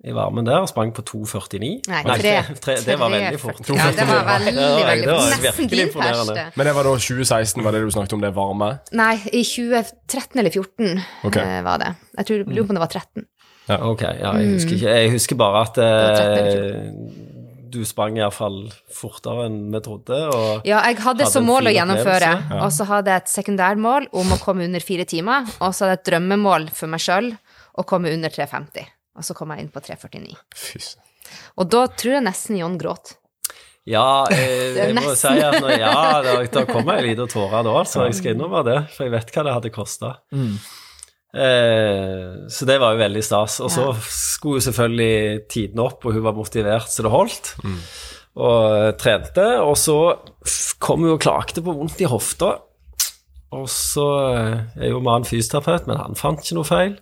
i 0.06 0.14
varmen 0.14 0.46
der, 0.46 0.62
og 0.62 0.68
sprang 0.70 0.92
på 0.94 1.02
2,49. 1.02 1.58
Nei, 1.90 2.02
Nei, 2.06 2.16
tre. 2.20 2.34
tre- 2.46 2.56
tre- 2.64 2.76
det 2.86 2.98
var 3.00 3.10
veldig 3.10 3.40
fort. 3.42 3.62
Ja, 3.68 3.88
det 3.90 4.06
var 4.06 4.28
veldig, 4.32 4.54
veldig 4.56 5.06
det 5.06 5.14
var 5.16 5.32
Nesten 5.42 5.70
din 5.72 5.92
første. 5.94 6.44
Men 6.54 6.70
det 6.70 6.74
var 6.78 6.88
da 6.88 6.96
2016, 6.96 7.64
var 7.66 7.74
det 7.76 7.84
du 7.84 7.94
snakket 7.94 8.18
om, 8.18 8.26
det 8.26 8.34
varme? 8.36 8.70
Nei, 8.96 9.14
i 9.32 9.42
2013 9.42 10.42
eller 10.42 10.54
2014 10.54 11.00
okay. 11.26 11.42
eh, 11.42 11.64
var 11.66 11.82
det. 11.82 11.94
Jeg 12.20 12.30
tror, 12.30 12.44
lurer 12.46 12.68
på 12.68 12.76
om 12.76 12.80
det 12.80 12.84
var 12.86 12.94
13. 13.00 13.26
Ok, 13.66 14.02
ja, 14.06 14.36
jeg 14.38 14.52
husker 14.54 14.76
ikke. 14.78 14.98
Jeg 15.00 15.16
husker 15.16 15.38
bare 15.40 15.64
at 15.66 15.80
var 15.82 16.20
13 16.20 16.46
eh, 16.46 17.32
du 17.76 17.82
sprang 17.84 18.16
iallfall 18.16 18.60
fortere 18.94 19.48
enn 19.48 19.58
vi 19.74 19.80
trodde. 19.84 20.18
Og 20.32 20.66
Ja, 20.68 20.80
jeg 20.86 21.00
hadde 21.02 21.26
Hadde 21.26 21.30
som 21.32 21.46
mål 21.48 21.70
å 21.70 21.74
gjennomføre, 21.74 22.32
ja. 22.38 22.60
og 22.62 22.70
så 22.74 22.86
hadde 22.88 23.12
jeg 23.12 23.24
et 23.24 23.32
sekundærmål 23.32 24.06
om 24.16 24.32
å 24.32 24.38
komme 24.42 24.66
under 24.68 24.80
fire 24.84 25.04
timer, 25.08 25.48
og 25.58 25.74
så 25.74 25.84
hadde 25.84 25.96
jeg 25.96 26.02
et 26.04 26.10
drømmemål 26.12 26.70
for 26.76 26.92
meg 26.92 27.02
sjøl 27.02 27.32
å 27.76 27.84
komme 27.88 28.12
under 28.14 28.32
3,50. 28.32 28.86
Og 29.16 29.26
så 29.26 29.36
kom 29.36 29.52
jeg 29.54 29.64
inn 29.64 29.72
på 29.72 29.82
3,49. 29.84 30.34
Fy. 30.56 30.82
Og 31.58 31.70
da 31.72 31.86
tror 31.90 32.18
jeg 32.18 32.26
nesten 32.26 32.58
Jon 32.60 32.78
gråt. 32.80 33.16
ja, 33.86 34.26
jeg, 34.30 34.72
er 34.76 34.80
jeg 34.90 34.96
må 34.98 35.12
si 35.18 35.30
at 35.30 35.60
når, 35.62 35.76
ja, 35.78 35.98
da, 36.24 36.38
da 36.52 36.64
kom 36.68 36.88
jeg 36.90 37.06
litt 37.06 37.22
tårer 37.32 37.66
da, 37.66 37.76
så 37.86 38.08
jeg 38.08 38.18
skal 38.18 38.34
innrømme 38.34 38.64
det. 38.66 38.80
For 38.94 39.06
jeg 39.06 39.14
vet 39.14 39.32
hva 39.34 39.46
det 39.46 39.54
hadde 39.60 39.74
kosta. 39.74 40.16
Eh, 41.36 42.46
så 42.48 42.68
det 42.68 42.78
var 42.82 42.94
jo 42.94 43.02
veldig 43.02 43.24
stas. 43.24 43.60
Og 43.64 43.72
så 43.72 43.88
skulle 44.02 44.60
jo 44.60 44.66
selvfølgelig 44.68 45.46
tiden 45.52 45.82
opp, 45.84 46.04
og 46.04 46.16
hun 46.16 46.24
var 46.26 46.36
motivert 46.36 46.90
så 46.92 47.06
det 47.06 47.14
holdt. 47.14 47.54
Og 48.36 48.62
eh, 48.76 48.92
trente. 49.00 49.46
Og 49.64 49.76
så 49.80 49.98
kom 50.82 51.04
hun 51.06 51.16
og 51.16 51.22
klagde 51.22 51.64
på 51.64 51.76
vondt 51.76 52.02
i 52.02 52.10
hofta. 52.10 52.56
Og 53.54 53.68
så 53.70 54.04
eh, 54.34 54.54
er 54.82 54.90
jo 54.90 54.98
mannen 55.04 55.26
fysioterapeut, 55.28 55.86
men 55.86 56.00
han 56.00 56.18
fant 56.18 56.42
ikke 56.42 56.56
noe 56.58 56.66
feil. 56.66 56.96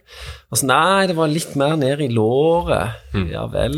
Og 0.53 0.61
så 0.61 0.69
nei, 0.69 1.07
det 1.09 1.17
var 1.17 1.31
litt 1.33 1.55
mer 1.59 1.73
ned 1.81 2.03
i 2.05 2.11
låret. 2.13 3.01
Ja 3.33 3.47
vel. 3.51 3.75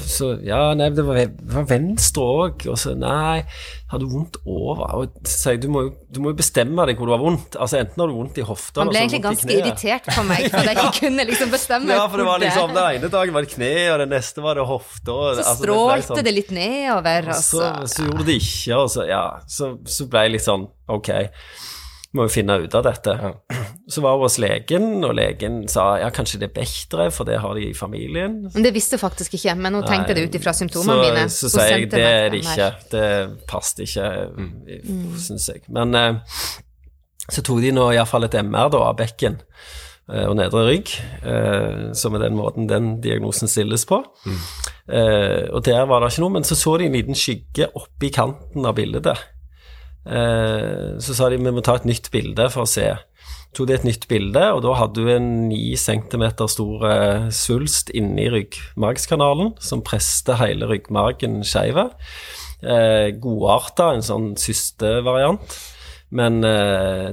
Så 0.00 0.34
ja, 0.44 0.72
nei, 0.76 0.90
det 0.92 1.04
var, 1.06 1.20
det 1.22 1.54
var 1.54 1.68
venstre 1.70 2.24
òg. 2.24 2.66
Og 2.72 2.76
så 2.80 2.92
nei, 2.98 3.44
har 3.92 4.02
du 4.02 4.08
vondt 4.10 4.40
over? 4.42 4.90
Og 4.98 5.30
så 5.30 5.54
jeg, 5.54 5.62
du 5.62 5.68
må, 5.72 5.84
du 6.10 6.20
må 6.24 6.32
jo 6.34 6.38
bestemme 6.42 6.84
deg 6.90 6.98
hvor 6.98 7.08
du 7.08 7.14
har 7.14 7.22
vondt. 7.22 7.56
Altså 7.56 7.78
enten 7.80 8.02
har 8.02 8.10
du 8.10 8.18
vondt 8.18 8.42
i 8.42 8.46
hofta 8.48 8.82
Han 8.82 8.90
ble 8.90 8.98
eller 8.98 9.06
egentlig 9.06 9.22
ganske 9.28 9.54
irritert 9.54 10.10
på 10.10 10.26
meg 10.28 10.48
for 10.50 10.68
jeg 10.68 10.76
ikke 10.82 10.94
kunne 10.98 11.26
liksom 11.30 11.52
bestemme 11.54 11.94
Ja, 11.94 12.04
for 12.10 12.20
det 12.20 12.26
var 12.28 12.42
liksom 12.42 12.74
Den 12.74 12.98
ene 12.98 13.12
dagen 13.14 13.36
var 13.38 13.46
det 13.46 13.52
kne, 13.54 13.72
og 13.94 14.02
den 14.02 14.12
neste 14.16 14.44
var 14.44 14.58
det 14.58 14.66
hofta. 14.68 15.14
Så 15.14 15.28
altså, 15.30 15.56
strålte 15.62 15.62
strålte 15.62 16.08
sånn- 16.10 16.26
det 16.26 16.34
litt 16.42 16.54
nedover, 16.58 17.30
og 17.30 17.38
så, 17.40 17.64
så 17.84 17.92
så 17.94 18.08
gjorde 18.08 18.28
det 18.28 18.38
ikke, 18.42 18.80
og 18.82 18.90
så, 18.92 19.06
ja, 19.08 19.24
så, 19.46 19.70
så 19.88 20.08
ble 20.10 20.26
jeg 20.26 20.34
litt 20.36 20.48
sånn 20.48 20.66
Ok, 20.92 21.10
må 22.14 22.28
jo 22.28 22.32
finne 22.32 22.56
ut 22.62 22.74
av 22.78 22.84
dette. 22.86 23.14
så 23.92 24.02
var 24.04 24.16
hun 24.16 24.24
hos 24.24 24.38
legen, 24.42 24.88
og 25.04 25.16
legen 25.18 25.62
sa 25.70 25.94
ja, 26.00 26.10
kanskje 26.14 26.40
det 26.42 26.50
er 26.50 26.56
Bechdrev, 26.60 27.14
for 27.14 27.28
det 27.28 27.40
har 27.42 27.56
de 27.58 27.68
i 27.68 27.76
familien. 27.76 28.38
Men 28.54 28.66
det 28.66 28.74
visste 28.76 28.98
hun 28.98 29.04
faktisk 29.04 29.34
ikke, 29.38 29.56
men 29.58 29.78
hun 29.78 29.86
tenkte 29.88 30.16
det 30.16 30.28
ut 30.28 30.38
ifra 30.38 30.54
symptomene 30.56 30.94
så, 30.94 31.08
mine. 31.08 31.24
Så 31.32 31.50
sier 31.52 31.74
jeg 31.74 31.90
det 31.92 32.04
er 32.04 32.28
det 32.32 32.44
ikke. 32.44 32.68
Det 32.94 33.08
passet 33.50 33.84
ikke, 33.88 34.12
mm. 34.38 35.08
syns 35.26 35.48
jeg. 35.50 35.64
Men 35.74 35.98
eh, 35.98 36.38
så 37.26 37.42
tok 37.42 37.64
de 37.64 37.74
nå 37.74 37.90
iallfall 37.96 38.28
et 38.28 38.38
MR 38.44 38.70
da, 38.70 38.84
av 38.92 38.98
bekken 39.00 39.40
eh, 39.40 40.24
og 40.28 40.38
nedre 40.38 40.64
rygg, 40.70 40.94
eh, 41.26 41.90
som 41.98 42.14
er 42.14 42.28
den 42.28 42.38
måten 42.38 42.70
den 42.70 42.98
diagnosen 43.04 43.50
stilles 43.50 43.88
på. 43.90 44.04
Mm. 44.24 44.40
og 45.56 45.62
der 45.64 45.86
var 45.88 46.02
det 46.02 46.10
ikke 46.12 46.22
noe, 46.22 46.34
men 46.36 46.44
så 46.44 46.54
så 46.60 46.76
de 46.76 46.86
en 46.86 46.94
liten 46.94 47.16
skygge 47.16 47.70
oppi 47.74 48.10
kanten 48.12 48.66
av 48.68 48.76
bildet. 48.76 49.08
Eh, 50.04 50.94
så 51.00 51.16
sa 51.16 51.30
de 51.32 51.40
vi 51.40 51.52
må 51.54 51.62
ta 51.64 51.78
et 51.78 51.88
nytt 51.88 52.10
bilde 52.12 52.48
for 52.52 52.66
å 52.66 52.70
se. 52.70 52.86
Tok 53.54 53.68
de 53.70 53.76
et 53.76 53.86
nytt 53.86 54.08
bilde, 54.10 54.42
og 54.52 54.64
da 54.64 54.74
hadde 54.80 55.04
du 55.04 55.10
en 55.12 55.28
9 55.48 55.76
cm 55.78 56.24
stor 56.50 56.86
eh, 56.90 57.28
svulst 57.34 57.92
inni 57.94 58.26
ryggmargskanalen 58.32 59.54
som 59.62 59.84
preste 59.86 60.36
hele 60.40 60.68
ryggmargen 60.70 61.42
skeiv. 61.46 61.78
Eh, 62.64 63.14
godarta, 63.22 63.92
en 63.94 64.04
sånn 64.04 64.34
systevariant. 64.40 65.60
Men 66.14 66.44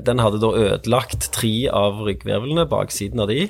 den 0.05 0.19
hadde 0.21 0.37
da 0.43 0.49
ødelagt 0.53 1.31
tre 1.33 1.63
av 1.73 2.03
ryggvirvlene, 2.05 2.67
baksiden 2.69 3.23
av 3.23 3.31
de. 3.31 3.47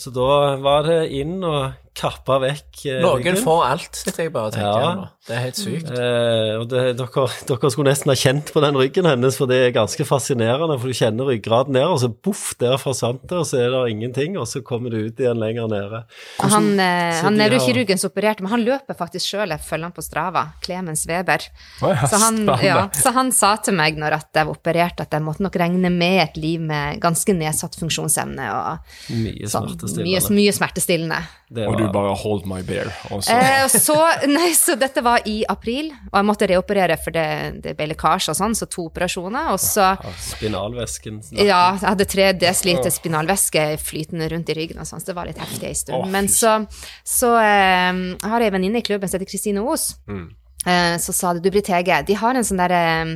Så 0.00 0.12
da 0.14 0.56
var 0.62 0.86
det 0.86 1.00
inn 1.12 1.42
og 1.44 1.74
kappa 1.96 2.38
vekk 2.40 2.84
eh, 2.88 3.00
Noen 3.04 3.36
får 3.36 3.64
alt, 3.66 3.98
sitter 3.98 4.24
jeg 4.28 4.32
bare 4.32 4.48
og 4.48 4.54
tenker 4.54 4.84
Ja. 4.86 5.08
Det 5.28 5.34
er 5.36 5.42
helt 5.44 5.58
sykt. 5.60 5.90
Eh, 5.92 6.54
og 6.56 6.62
det, 6.72 6.82
dere, 6.96 7.24
dere 7.46 7.68
skulle 7.70 7.90
nesten 7.92 8.08
ha 8.08 8.14
kjent 8.16 8.48
på 8.54 8.62
den 8.64 8.76
ryggen 8.80 9.04
hennes, 9.04 9.36
for 9.36 9.50
det 9.50 9.58
er 9.66 9.74
ganske 9.76 10.06
fascinerende. 10.08 10.78
For 10.80 10.88
du 10.88 10.96
kjenner 10.96 11.28
ryggraden 11.28 11.76
ned, 11.76 11.84
og 11.92 11.98
så 12.00 12.08
boff, 12.08 12.54
der 12.58 12.78
forsvant 12.80 13.26
det, 13.28 13.36
og 13.36 13.44
så 13.46 13.58
er 13.60 13.68
det 13.74 13.82
ingenting, 13.92 14.38
og 14.40 14.48
så 14.48 14.62
kommer 14.64 14.88
du 14.94 14.96
ut 15.10 15.20
igjen 15.20 15.36
lenger 15.38 15.68
nede. 15.70 16.00
Han, 16.40 16.70
eh, 16.80 17.20
han 17.20 17.36
har- 17.36 17.36
nevrokirurgen 17.36 18.00
som 18.00 18.08
opererte, 18.10 18.40
men 18.46 18.50
han 18.54 18.64
løper 18.64 18.96
faktisk 18.96 19.26
sjøl, 19.34 19.52
jeg 19.52 19.60
følger 19.68 19.90
han 19.90 19.92
på 19.98 20.02
Strava, 20.06 20.46
Clemens 20.64 21.04
Weber. 21.06 21.44
Ja, 21.84 22.06
Så 22.08 22.16
han, 22.24 22.40
ja, 22.64 22.88
så 22.96 23.12
han 23.12 23.30
sa 23.36 23.52
til 23.56 23.74
meg 23.76 24.00
når 24.00 24.16
at 24.22 24.28
jeg 24.40 24.46
var 24.48 24.56
operert, 24.56 25.00
at 25.04 25.10
jeg 25.12 25.22
måtte 25.22 25.44
nok 25.44 25.60
regne 25.60 25.90
med 25.92 26.22
et 26.30 26.40
liv 26.40 26.60
med 26.64 26.98
ganske 27.04 27.36
nedsatt 27.36 27.76
funksjonsevne 27.76 28.48
og 28.56 28.78
Mye 29.12 29.44
sånn, 29.46 29.68
mye, 29.68 29.76
smertestillende. 29.76 30.34
mye 30.40 30.52
smertestillende. 30.56 31.20
Var... 31.50 31.66
Og 31.66 31.76
du 31.78 31.86
bare 31.92 32.14
hold 32.14 32.44
my 32.46 32.62
bear. 32.62 32.86
Også. 33.10 33.34
Eh, 33.34 33.64
og 33.66 33.70
så, 33.74 33.96
nei, 34.30 34.52
så 34.54 34.76
dette 34.78 35.02
var 35.02 35.09
i 35.26 35.44
april, 35.48 35.90
og 36.12 36.16
jeg 36.20 36.26
måtte 36.28 36.48
reoperere 36.50 36.96
for 37.02 37.10
det, 37.14 37.24
det 37.64 37.76
ble 37.78 37.86
lekkasje 37.92 38.30
og 38.32 38.38
sånn, 38.38 38.54
så 38.58 38.68
to 38.70 38.86
operasjoner, 38.90 39.50
og 39.54 39.60
så 39.62 39.90
Spinalvæsken. 40.30 41.20
Ja, 41.36 41.74
jeg 41.76 41.84
hadde 41.88 42.06
tre 42.10 42.32
desiliter 42.32 42.90
spinalvæske 42.94 43.64
flytende 43.82 44.28
rundt 44.32 44.48
i 44.52 44.58
ryggen 44.60 44.80
og 44.82 44.86
sånn, 44.88 45.00
så 45.02 45.12
det 45.12 45.16
var 45.20 45.26
litt 45.30 45.38
heftig 45.42 45.68
en 45.68 45.74
stund. 45.84 46.10
Men 46.14 46.28
så, 46.32 46.56
så 47.04 47.34
eh, 47.40 48.04
jeg 48.16 48.30
har 48.32 48.40
jeg 48.44 48.52
en 48.52 48.58
venninne 48.60 48.78
i 48.82 48.86
klubben 48.86 49.08
som 49.10 49.18
heter 49.20 49.30
Kristine 49.30 49.64
Os. 49.66 49.94
Mm 50.10 50.28
så 50.60 51.12
sa 51.16 51.30
det, 51.32 51.40
du 51.40 51.48
Britt 51.54 51.70
Hege, 51.72 52.02
de 52.04 52.12
har 52.20 52.36
en 52.36 52.44
sånn 52.44 52.58
der 52.60 52.72
eh, 52.76 53.12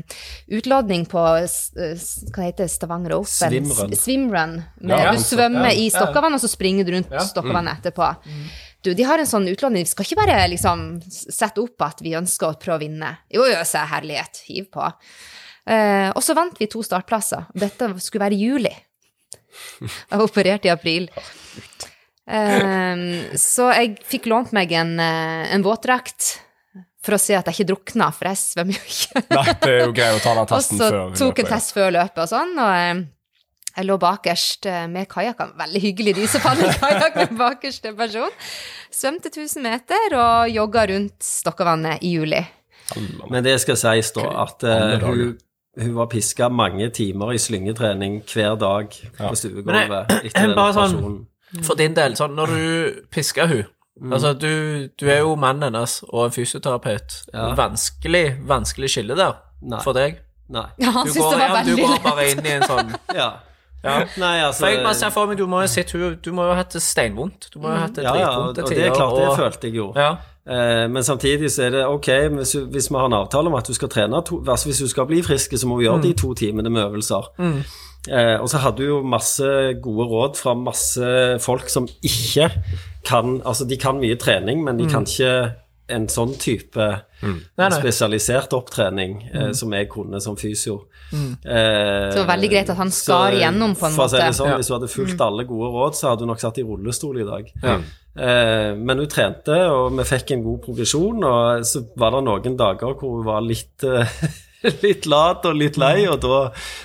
utlodning 0.56 1.02
på 1.04 1.20
s- 1.44 1.66
hva 2.32 2.46
heter 2.46 2.70
Stavanger 2.72 3.12
Open? 3.18 3.28
Swimrun. 3.28 3.92
Swimrun. 4.00 4.54
Ja, 4.80 5.12
du 5.12 5.20
svømmer 5.20 5.68
i 5.76 5.90
ja. 5.90 5.92
Stokkavann, 5.98 6.32
og 6.32 6.40
så 6.40 6.48
springer 6.48 6.88
du 6.88 6.94
rundt 6.94 7.12
Stokkavann 7.28 7.68
etterpå. 7.68 8.08
Du, 8.84 8.92
de 8.92 9.06
har 9.08 9.20
en 9.20 9.28
sånn 9.28 9.48
utlåning, 9.48 9.86
vi 9.86 9.92
skal 9.94 10.04
ikke 10.04 10.20
bare 10.20 10.42
liksom 10.52 10.84
sette 11.08 11.62
opp 11.62 11.86
at 11.86 12.02
vi 12.04 12.12
ønsker 12.18 12.50
å 12.50 12.58
prøve 12.60 12.76
å 12.76 12.82
vinne. 12.82 13.14
Jo, 13.32 13.46
jo, 13.48 13.62
sa 13.64 13.86
herlighet, 13.88 14.42
hiv 14.50 14.68
på. 14.74 14.90
Eh, 15.64 16.10
og 16.10 16.20
så 16.24 16.36
vant 16.36 16.58
vi 16.60 16.68
to 16.68 16.82
startplasser. 16.84 17.46
Dette 17.56 17.88
skulle 18.04 18.26
være 18.26 18.36
i 18.36 18.44
juli. 18.44 18.74
Jeg 19.80 20.12
var 20.12 20.26
operert 20.26 20.68
i 20.68 20.72
april. 20.74 21.08
Eh, 22.28 23.04
så 23.40 23.70
jeg 23.72 23.96
fikk 24.04 24.28
lånt 24.32 24.52
meg 24.56 24.72
en, 24.76 24.98
eh, 25.00 25.54
en 25.54 25.64
våtdrakt 25.64 26.34
for 27.04 27.16
å 27.16 27.20
se 27.20 27.36
at 27.36 27.48
jeg 27.48 27.58
ikke 27.58 27.70
drukna, 27.72 28.08
for 28.16 28.30
jeg 28.30 28.40
svømmer 28.40 28.78
jo 28.78 28.84
ikke. 28.88 29.24
Nei, 29.28 29.44
det 29.60 29.72
er 29.72 29.82
jo 29.82 29.96
greit 29.96 30.18
å 30.18 30.22
ta 30.24 30.36
den 30.38 30.48
testen 30.52 30.80
før. 30.80 31.00
Og 31.06 31.18
så 31.18 31.28
tok 31.28 31.42
en 31.42 31.52
test 31.52 31.74
før 31.76 31.92
løpet 31.98 32.24
og 32.24 32.30
sånn, 32.32 32.54
og 32.56 32.72
eh, 32.76 33.02
jeg 33.74 33.88
lå 33.88 33.96
bakerst 33.98 34.68
eh, 34.70 34.84
med 34.90 35.08
kajakken. 35.10 35.54
Veldig 35.58 35.80
hyggelig, 35.82 36.14
de 36.18 36.26
som 36.30 36.44
hadde 36.46 36.70
kajakk 36.78 37.16
med 37.22 37.34
bakerste 37.38 37.94
person. 37.98 38.30
Svømte 38.94 39.32
1000 39.32 39.64
meter 39.66 40.14
og 40.18 40.52
jogga 40.54 40.86
rundt 40.92 41.26
Stokkavannet 41.26 42.04
i 42.06 42.14
juli. 42.14 42.42
Men 43.30 43.44
det 43.44 43.56
skal 43.62 43.78
sies 43.80 44.12
da 44.14 44.26
at 44.44 44.64
uh, 44.68 45.06
hun, 45.06 45.38
hun 45.80 45.94
var 45.96 46.10
piska 46.12 46.50
mange 46.52 46.90
timer 46.94 47.32
i 47.32 47.38
slyngetrening 47.40 48.18
hver 48.28 48.58
dag 48.60 48.92
på 49.16 49.30
stuegulvet 49.40 50.12
etter 50.20 50.50
den 50.50 50.52
bare 50.60 50.74
sånn-. 50.76 51.22
For 51.64 51.78
din 51.78 51.94
del, 51.96 52.16
sånn 52.18 52.34
når 52.36 52.52
du 52.52 53.00
pisker 53.14 53.48
hun 53.50 53.64
Altså, 54.10 54.32
du, 54.34 54.88
du 55.00 55.06
er 55.06 55.20
jo 55.22 55.36
mannen 55.38 55.68
hennes 55.68 56.00
og 56.08 56.24
en 56.24 56.32
fysioterapeut. 56.34 57.14
Ja. 57.30 57.52
Vanskelig, 57.54 58.40
vanskelig 58.42 58.90
skille 58.90 59.14
der 59.14 59.36
Nei. 59.62 59.78
for 59.84 59.94
deg. 59.94 60.18
Nei. 60.50 60.66
Ja, 60.82 60.90
han 60.96 61.06
Du 61.06 61.12
syntes 61.12 61.22
går, 61.22 61.36
det 61.38 61.50
var 61.52 61.56
ja, 61.56 61.64
du 61.64 61.76
går 61.78 62.00
bare 62.02 62.24
inn 62.32 62.42
i 62.42 62.54
en 62.56 62.64
sånn 62.68 62.90
Ja. 63.20 63.28
Ja. 63.84 63.96
Nei, 64.16 64.36
altså 64.40 64.64
For 64.64 64.72
jeg 64.72 64.84
bare 64.84 64.96
ser 64.96 65.10
for 65.12 65.28
meg, 65.28 65.38
du 65.38 65.46
må 65.50 65.60
jo 65.60 65.82
hun 65.92 66.14
Du 66.24 66.30
må 66.32 66.46
jo 66.46 66.54
ha 66.54 66.60
hatt 66.62 66.72
det 66.72 66.82
steinvondt. 66.82 67.50
Du 67.52 67.58
må 67.60 67.68
jo 67.68 67.74
ha 67.76 67.86
hatt 67.86 67.98
det 67.98 68.06
Ja, 68.06 68.14
ja, 68.16 68.30
og 68.30 68.54
dritvondt 68.56 68.56
til 68.56 68.64
og 68.64 68.70
det 68.70 68.86
er 68.86 68.94
klart, 68.94 69.18
det 69.20 69.36
følte 69.38 69.68
jeg 69.68 69.76
jo. 69.76 69.88
Ja. 69.96 70.10
Eh, 70.44 70.84
men 70.92 71.04
samtidig 71.04 71.50
så 71.52 71.66
er 71.66 71.70
det 71.70 71.86
ok, 71.88 72.08
hvis, 72.36 72.52
hvis 72.72 72.90
vi 72.90 72.96
har 73.00 73.08
en 73.08 73.16
avtale 73.16 73.48
om 73.48 73.56
at 73.56 73.68
du 73.68 73.76
skal 73.76 73.88
trene 73.92 74.20
to, 74.24 74.42
altså 74.44 74.68
Hvis 74.68 74.82
du 74.84 74.88
skal 74.88 75.06
bli 75.08 75.22
frisk, 75.24 75.56
så 75.56 75.68
må 75.68 75.78
vi 75.80 75.88
gjøre 75.88 76.02
de 76.02 76.12
to 76.12 76.34
timene 76.34 76.70
med 76.70 76.82
øvelser. 76.84 77.30
Eh, 78.08 78.36
og 78.40 78.48
så 78.52 78.60
hadde 78.60 78.82
du 78.82 78.88
jo 78.88 79.02
masse 79.02 79.44
gode 79.82 80.08
råd 80.10 80.36
fra 80.36 80.52
masse 80.54 81.12
folk 81.40 81.70
som 81.72 81.88
ikke 82.04 82.50
kan 83.04 83.40
Altså, 83.44 83.64
de 83.64 83.76
kan 83.80 84.00
mye 84.00 84.16
trening, 84.20 84.64
men 84.64 84.78
de 84.78 84.88
kan 84.88 85.04
ikke 85.08 85.52
en 85.88 86.06
sånn 86.08 86.32
type 86.40 86.84
Nei, 87.24 87.34
nei. 87.58 87.68
spesialisert 87.76 88.52
opptrening 88.56 89.18
eh, 89.32 89.50
som 89.52 89.72
jeg 89.76 89.88
kunne 89.92 90.20
som 90.20 90.36
fysio. 90.36 90.86
Eh, 91.12 91.18
Så 91.44 92.16
det 92.16 92.22
var 92.26 92.30
veldig 92.36 92.50
greit 92.52 92.70
at 92.72 92.76
han 92.80 92.90
skar 92.92 93.32
igjennom 93.36 93.74
på 93.76 93.86
en 93.88 93.96
måte. 93.96 94.16
det 94.18 94.30
sånn, 94.36 94.48
Ja. 94.48 94.56
Hvis 94.56 94.68
du 94.68 94.74
hadde 94.74 94.88
fulgt 94.92 95.20
alle 95.20 95.44
gode 95.44 95.68
råd, 95.74 95.94
så 95.98 96.08
hadde 96.10 96.24
du 96.24 96.26
nok 96.26 96.40
satt 96.40 96.58
i 96.58 96.62
rullestol 96.64 97.20
i 97.20 97.24
dag. 97.28 97.50
Ja. 97.62 97.76
Eh, 98.16 98.74
men 98.76 98.98
hun 98.98 99.08
trente, 99.08 99.56
og 99.70 99.92
vi 99.98 100.04
fikk 100.04 100.30
en 100.32 100.42
god 100.44 100.62
progresjon, 100.62 101.24
og 101.24 101.64
så 101.66 101.84
var 101.96 102.10
det 102.16 102.24
noen 102.24 102.56
dager 102.56 102.94
hvor 102.94 103.16
hun 103.18 103.24
var 103.26 103.40
litt 103.42 103.84
eh, 103.84 104.06
Litt 104.80 105.04
lat 105.04 105.44
og 105.44 105.58
litt 105.60 105.76
lei, 105.76 106.06
og 106.08 106.22
da, 106.22 106.36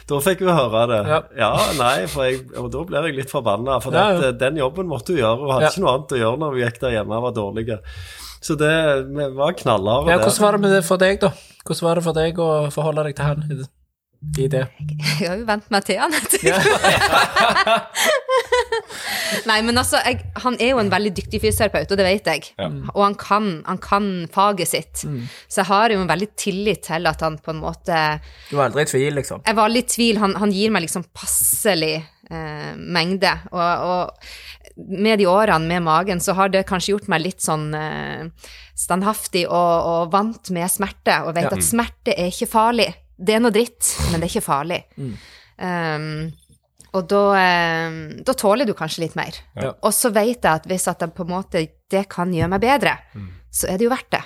da 0.10 0.18
fikk 0.20 0.42
hun 0.44 0.50
høre 0.52 0.82
det. 0.92 0.98
Ja. 1.08 1.20
Ja, 1.38 1.52
nei, 1.78 2.08
for 2.12 2.26
jeg, 2.28 2.42
og 2.60 2.66
da 2.74 2.82
ble 2.84 3.04
jeg 3.06 3.16
litt 3.22 3.30
forbanna, 3.32 3.78
for 3.82 3.96
Ja, 3.96 4.10
ja. 4.20 4.32
den 4.36 4.58
jobben 4.60 4.86
måtte 4.92 5.14
hun 5.16 5.22
gjøre. 5.22 5.38
Hun 5.40 5.52
hadde 5.54 5.64
Ja. 5.64 5.70
ikke 5.72 5.84
noe 5.86 5.94
annet 5.96 6.12
å 6.12 6.20
gjøre 6.20 6.40
når 6.42 6.52
hun 6.58 6.60
gikk 6.66 6.80
der 6.82 6.92
hjemme 6.98 7.16
og 7.16 7.24
var 7.30 7.32
dårlig. 7.40 7.80
Så 8.42 8.56
det 8.60 8.72
vi 9.10 9.26
var 9.36 9.52
knallharde 9.60 10.14
ja, 10.14 10.18
hvordan 10.22 10.44
var 10.46 10.56
det 10.58 10.62
med 10.64 10.72
det 10.78 10.84
for 10.88 10.98
deg, 11.02 11.20
da? 11.22 11.34
Hvordan 11.68 11.86
var 11.90 12.00
det 12.00 12.04
for 12.08 12.14
deg 12.22 12.40
å 12.40 12.50
forholde 12.72 13.04
deg 13.10 13.16
til 13.20 13.26
han 13.26 13.44
i- 13.52 13.68
i 14.44 14.48
det? 14.52 14.66
Jeg 15.20 15.28
har 15.30 15.38
jo 15.40 15.46
vent 15.48 15.70
meg 15.72 15.84
til 15.88 16.00
han 16.00 16.12
etter. 16.20 16.56
Nei, 19.48 19.60
men 19.66 19.78
altså, 19.80 20.00
jeg, 20.06 20.20
han 20.44 20.58
er 20.62 20.74
jo 20.74 20.80
en 20.82 20.90
veldig 20.92 21.12
dyktig 21.18 21.40
fysioterapeut, 21.44 21.92
og 21.94 22.00
det 22.00 22.06
vet 22.08 22.28
jeg. 22.32 22.50
Og 22.94 23.02
han 23.06 23.16
kan, 23.20 23.50
han 23.68 23.80
kan 23.82 24.10
faget 24.34 24.68
sitt. 24.72 25.04
Så 25.48 25.62
jeg 25.62 25.70
har 25.70 25.94
jo 25.94 26.02
en 26.04 26.10
veldig 26.10 26.30
tillit 26.40 26.84
til 26.90 27.08
at 27.10 27.24
han 27.26 27.38
på 27.44 27.54
en 27.54 27.62
måte 27.64 28.00
Du 28.50 28.58
var 28.58 28.70
aldri 28.70 28.84
i 28.88 28.92
tvil, 28.92 29.14
liksom? 29.22 29.44
Jeg 29.48 29.58
var 29.60 29.70
aldri 29.70 29.84
i 29.86 29.90
tvil. 29.96 30.20
Han, 30.24 30.36
han 30.42 30.54
gir 30.56 30.74
meg 30.76 30.86
liksom 30.88 31.06
passelig 31.16 31.94
eh, 32.00 32.72
mengde. 32.76 33.32
Og, 33.54 33.88
og 33.94 34.59
med 34.88 35.20
de 35.20 35.26
årene 35.28 35.68
med 35.68 35.84
magen, 35.84 36.20
så 36.24 36.34
har 36.38 36.50
det 36.54 36.66
kanskje 36.70 36.94
gjort 36.96 37.08
meg 37.12 37.22
litt 37.26 37.42
sånn 37.44 37.74
eh, 37.76 38.30
standhaftig 38.80 39.46
og, 39.48 39.88
og 39.92 40.12
vant 40.14 40.52
med 40.56 40.70
smerte, 40.72 41.18
og 41.26 41.34
vet 41.36 41.50
Ja. 41.50 41.56
at 41.58 41.66
smerte 41.66 42.14
er 42.16 42.30
ikke 42.32 42.48
farlig. 42.52 42.88
Det 43.20 43.36
er 43.36 43.42
noe 43.44 43.52
dritt, 43.52 43.90
men 44.12 44.22
det 44.22 44.30
er 44.30 44.32
ikke 44.32 44.46
farlig. 44.46 44.84
Um, 45.60 46.32
og 46.96 47.06
da, 47.12 47.24
eh, 47.38 47.98
da 48.26 48.34
tåler 48.34 48.66
du 48.66 48.74
kanskje 48.74 49.04
litt 49.04 49.18
mer. 49.20 49.36
Ja. 49.60 49.74
Og 49.84 49.92
så 49.94 50.10
vet 50.16 50.40
jeg 50.42 50.50
at 50.62 50.66
hvis 50.70 50.88
at 50.90 51.04
jeg 51.04 51.12
på 51.14 51.26
en 51.28 51.34
måte, 51.36 51.66
det 51.92 52.06
kan 52.10 52.32
gjøre 52.34 52.50
meg 52.56 52.62
bedre, 52.64 52.96
så 53.52 53.68
er 53.70 53.78
det 53.78 53.86
jo 53.90 53.92
verdt 53.94 54.10
det. 54.16 54.24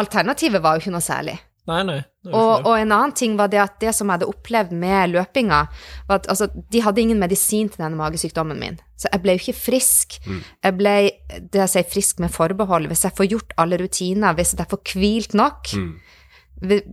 Alternativet 0.00 0.62
var 0.62 0.76
jo 0.76 0.84
ikke 0.84 0.92
noe 0.94 1.04
særlig. 1.04 1.38
Nei, 1.70 1.80
nei. 1.86 2.00
Og, 2.28 2.66
og 2.66 2.74
en 2.74 2.92
annen 2.92 3.14
ting 3.16 3.36
var 3.38 3.48
det 3.52 3.60
at 3.62 3.78
det 3.80 3.94
som 3.96 4.08
jeg 4.08 4.18
hadde 4.18 4.28
opplevd 4.28 4.74
med 4.76 5.14
løpinga, 5.14 5.60
var 6.08 6.20
at 6.20 6.28
altså, 6.32 6.50
de 6.52 6.82
hadde 6.84 7.00
ingen 7.00 7.20
medisin 7.22 7.70
til 7.72 7.84
denne 7.84 7.96
magesykdommen 8.00 8.58
min. 8.60 8.78
Så 9.00 9.08
jeg 9.08 9.22
ble 9.24 9.36
jo 9.36 9.40
ikke 9.44 9.56
frisk. 9.56 10.18
Jeg 10.26 10.76
ble 10.76 10.94
det 11.40 11.62
jeg 11.62 11.72
sier 11.72 11.88
frisk 11.88 12.20
med 12.20 12.32
forbehold. 12.34 12.90
Hvis 12.90 13.06
jeg 13.06 13.16
får 13.16 13.30
gjort 13.32 13.54
alle 13.62 13.80
rutiner, 13.80 14.36
hvis 14.36 14.52
jeg 14.58 14.68
får 14.68 14.82
hvilt 14.92 15.36
nok, 15.40 15.72
mm. 15.72 15.90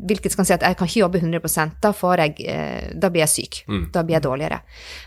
hvilket 0.07 0.37
kan 0.39 0.47
si 0.47 0.55
at 0.55 0.63
jeg 0.63 0.79
kan 0.79 0.87
ikke 0.87 1.03
jobbe 1.03 1.23
100 1.25 1.75
da, 1.83 1.91
får 1.91 2.23
jeg, 2.23 2.47
eh, 2.47 2.87
da 2.95 3.11
blir 3.11 3.25
jeg 3.25 3.33
syk. 3.33 3.61
Da 3.91 4.05
blir 4.07 4.21
jeg 4.21 4.27
dårligere. 4.29 4.61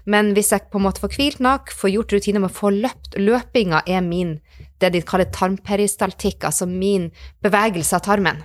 Men 0.05 0.35
hvis 0.37 0.53
jeg 0.53 0.69
på 0.69 0.83
en 0.83 0.89
måte 0.91 1.01
får 1.01 1.17
hvilt 1.17 1.41
nok, 1.41 1.73
får 1.73 1.95
gjort 1.97 2.19
rutiner 2.19 2.45
med 2.45 2.53
å 2.53 2.59
få 2.61 2.75
løpt 2.77 3.17
Løpinga 3.17 3.87
er 3.89 4.05
min 4.05 4.41
det 4.81 4.93
de 4.95 5.03
kaller 5.07 5.29
tarmperistaltikk, 5.35 6.45
altså 6.49 6.67
min 6.69 7.11
bevegelse 7.45 7.99
av 7.99 8.05
tarmen. 8.07 8.41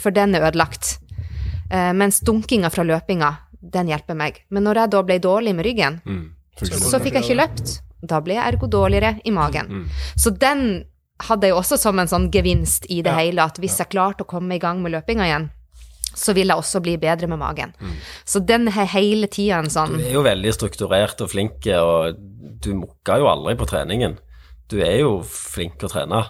For 0.00 0.10
den 0.14 0.34
er 0.34 0.48
ødelagt. 0.50 0.98
Eh, 1.70 1.92
mens 1.94 2.20
dunkinga 2.26 2.70
fra 2.74 2.82
løpinga, 2.86 3.30
den 3.60 3.90
hjelper 3.92 4.18
meg. 4.18 4.42
Men 4.50 4.66
når 4.66 4.82
jeg 4.82 4.90
da 4.96 5.02
ble 5.06 5.18
dårlig 5.22 5.54
med 5.54 5.66
ryggen, 5.68 6.00
så 6.60 6.98
fikk 7.00 7.20
jeg 7.20 7.28
ikke 7.28 7.40
løpt. 7.42 7.76
Da 8.02 8.20
ble 8.24 8.34
jeg 8.38 8.54
ergo 8.54 8.66
dårligere 8.66 9.20
i 9.28 9.30
magen. 9.30 9.86
Så 10.16 10.32
den 10.32 10.84
hadde 11.28 11.50
jeg 11.50 11.56
også 11.56 11.76
som 11.80 11.98
en 12.00 12.08
sånn 12.08 12.30
gevinst 12.32 12.86
i 12.88 13.02
det 13.04 13.12
hele, 13.12 13.44
at 13.44 13.58
hvis 13.60 13.78
jeg 13.78 13.92
klarte 13.92 14.24
å 14.24 14.30
komme 14.30 14.56
i 14.56 14.62
gang 14.62 14.80
med 14.82 14.94
løpinga 14.94 15.26
igjen, 15.28 15.50
så 16.16 16.32
vil 16.34 16.50
jeg 16.50 16.58
også 16.58 16.80
bli 16.82 16.96
bedre 17.00 17.28
med 17.30 17.38
magen. 17.38 17.74
Så 18.26 18.40
den 18.42 18.66
er 18.68 18.88
hele 18.90 19.28
tida 19.30 19.60
en 19.60 19.70
sånn 19.70 19.98
Du 19.98 20.02
er 20.02 20.16
jo 20.16 20.24
veldig 20.26 20.54
strukturert 20.56 21.20
og 21.22 21.30
flink, 21.30 21.68
og 21.76 22.18
du 22.64 22.72
mukka 22.74 23.20
jo 23.20 23.28
aldri 23.30 23.54
på 23.60 23.68
treningen. 23.70 24.16
Du 24.70 24.78
er 24.78 25.00
jo 25.02 25.16
flink 25.26 25.82
å 25.82 25.90
trene. 25.90 26.22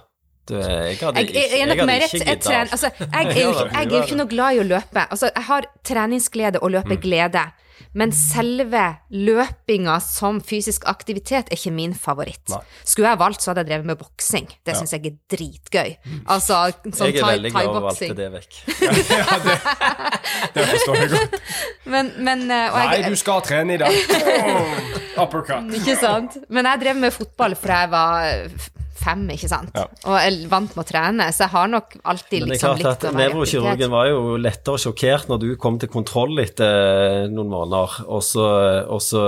Du 0.49 0.57
jeg 0.57 0.97
hadde 0.99 1.23
jeg, 1.23 1.33
jeg, 1.35 1.49
jeg, 1.53 1.63
er 1.63 1.69
nok 1.71 1.83
mer 1.87 2.05
et, 2.07 2.15
et 2.25 2.43
tren... 2.43 2.71
Altså, 2.73 2.91
jeg 3.05 3.27
er 3.29 3.43
jo 3.43 3.51
ikke, 3.53 3.67
jeg 3.77 3.91
er 3.91 4.07
ikke 4.07 4.19
noe 4.19 4.31
glad 4.31 4.57
i 4.57 4.63
å 4.63 4.67
løpe. 4.67 5.05
Altså, 5.05 5.31
jeg 5.31 5.47
har 5.51 5.69
treningsglede 5.87 6.63
og 6.65 6.73
løpeglede, 6.75 7.45
men 7.93 8.13
selve 8.15 8.83
løpinga 9.11 9.97
som 10.05 10.39
fysisk 10.47 10.85
aktivitet 10.91 11.49
er 11.51 11.57
ikke 11.59 11.73
min 11.75 11.95
favoritt. 11.99 12.45
Nei. 12.53 12.61
Skulle 12.87 13.09
jeg 13.11 13.19
valgt, 13.19 13.43
så 13.43 13.51
hadde 13.51 13.65
jeg 13.65 13.71
drevet 13.73 13.89
med 13.91 13.99
boksing. 13.99 14.47
Det 14.67 14.77
syns 14.79 14.93
jeg 14.95 15.07
er 15.11 15.17
dritgøy. 15.35 15.97
Altså 16.31 16.61
sånn 16.87 17.11
Jeg 17.11 17.19
er 17.23 17.31
veldig 17.33 17.51
glad 17.55 17.71
og 17.75 17.83
valgte 17.89 18.11
thai-boksing. 18.11 18.17
det 18.17 18.29
vekk. 18.37 18.53
Det 20.55 20.65
forstår 20.71 20.97
jeg 21.01 21.11
godt. 21.15 21.35
Men, 21.91 22.13
men 22.27 22.45
eh, 22.51 22.69
og 22.71 22.79
Nei, 22.91 23.01
du 23.11 23.17
skal 23.19 23.43
trene 23.47 23.75
i 23.75 23.81
dag. 23.83 23.95
Oh, 25.21 25.25
uppercut. 25.27 25.67
Ikke 25.77 25.95
sant? 26.01 26.37
Men 26.49 26.67
jeg 26.71 26.81
drev 26.85 26.97
med 27.03 27.13
fotball 27.15 27.55
fra 27.59 27.83
jeg 27.85 27.91
var 27.93 28.45
f- 28.55 28.71
fem, 29.01 29.25
ikke 29.35 29.51
sant? 29.51 29.73
Ja. 29.77 29.87
Og 30.07 30.17
jeg 30.21 30.51
vant 30.53 30.75
med 30.77 30.85
å 30.85 30.89
trene, 30.89 31.29
så 31.35 31.47
jeg 31.47 31.55
har 31.55 31.71
nok 31.73 31.97
alltid 32.13 32.45
er 32.45 32.53
liksom 32.53 32.77
likt 32.79 32.87
å 32.87 32.91
være 32.91 32.95
aktivitet. 32.95 33.19
Nevrokirurgen 33.21 33.95
var 33.95 34.11
jo 34.11 34.21
lettere 34.41 34.83
sjokkert 34.85 35.31
når 35.31 35.43
du 35.45 35.49
kom 35.61 35.79
til 35.83 35.93
kontroll 35.93 36.43
etter 36.45 37.31
noen 37.33 37.53
måneder, 37.53 38.01
og 38.07 38.25
så, 38.27 38.47
og 38.87 39.03
så 39.05 39.25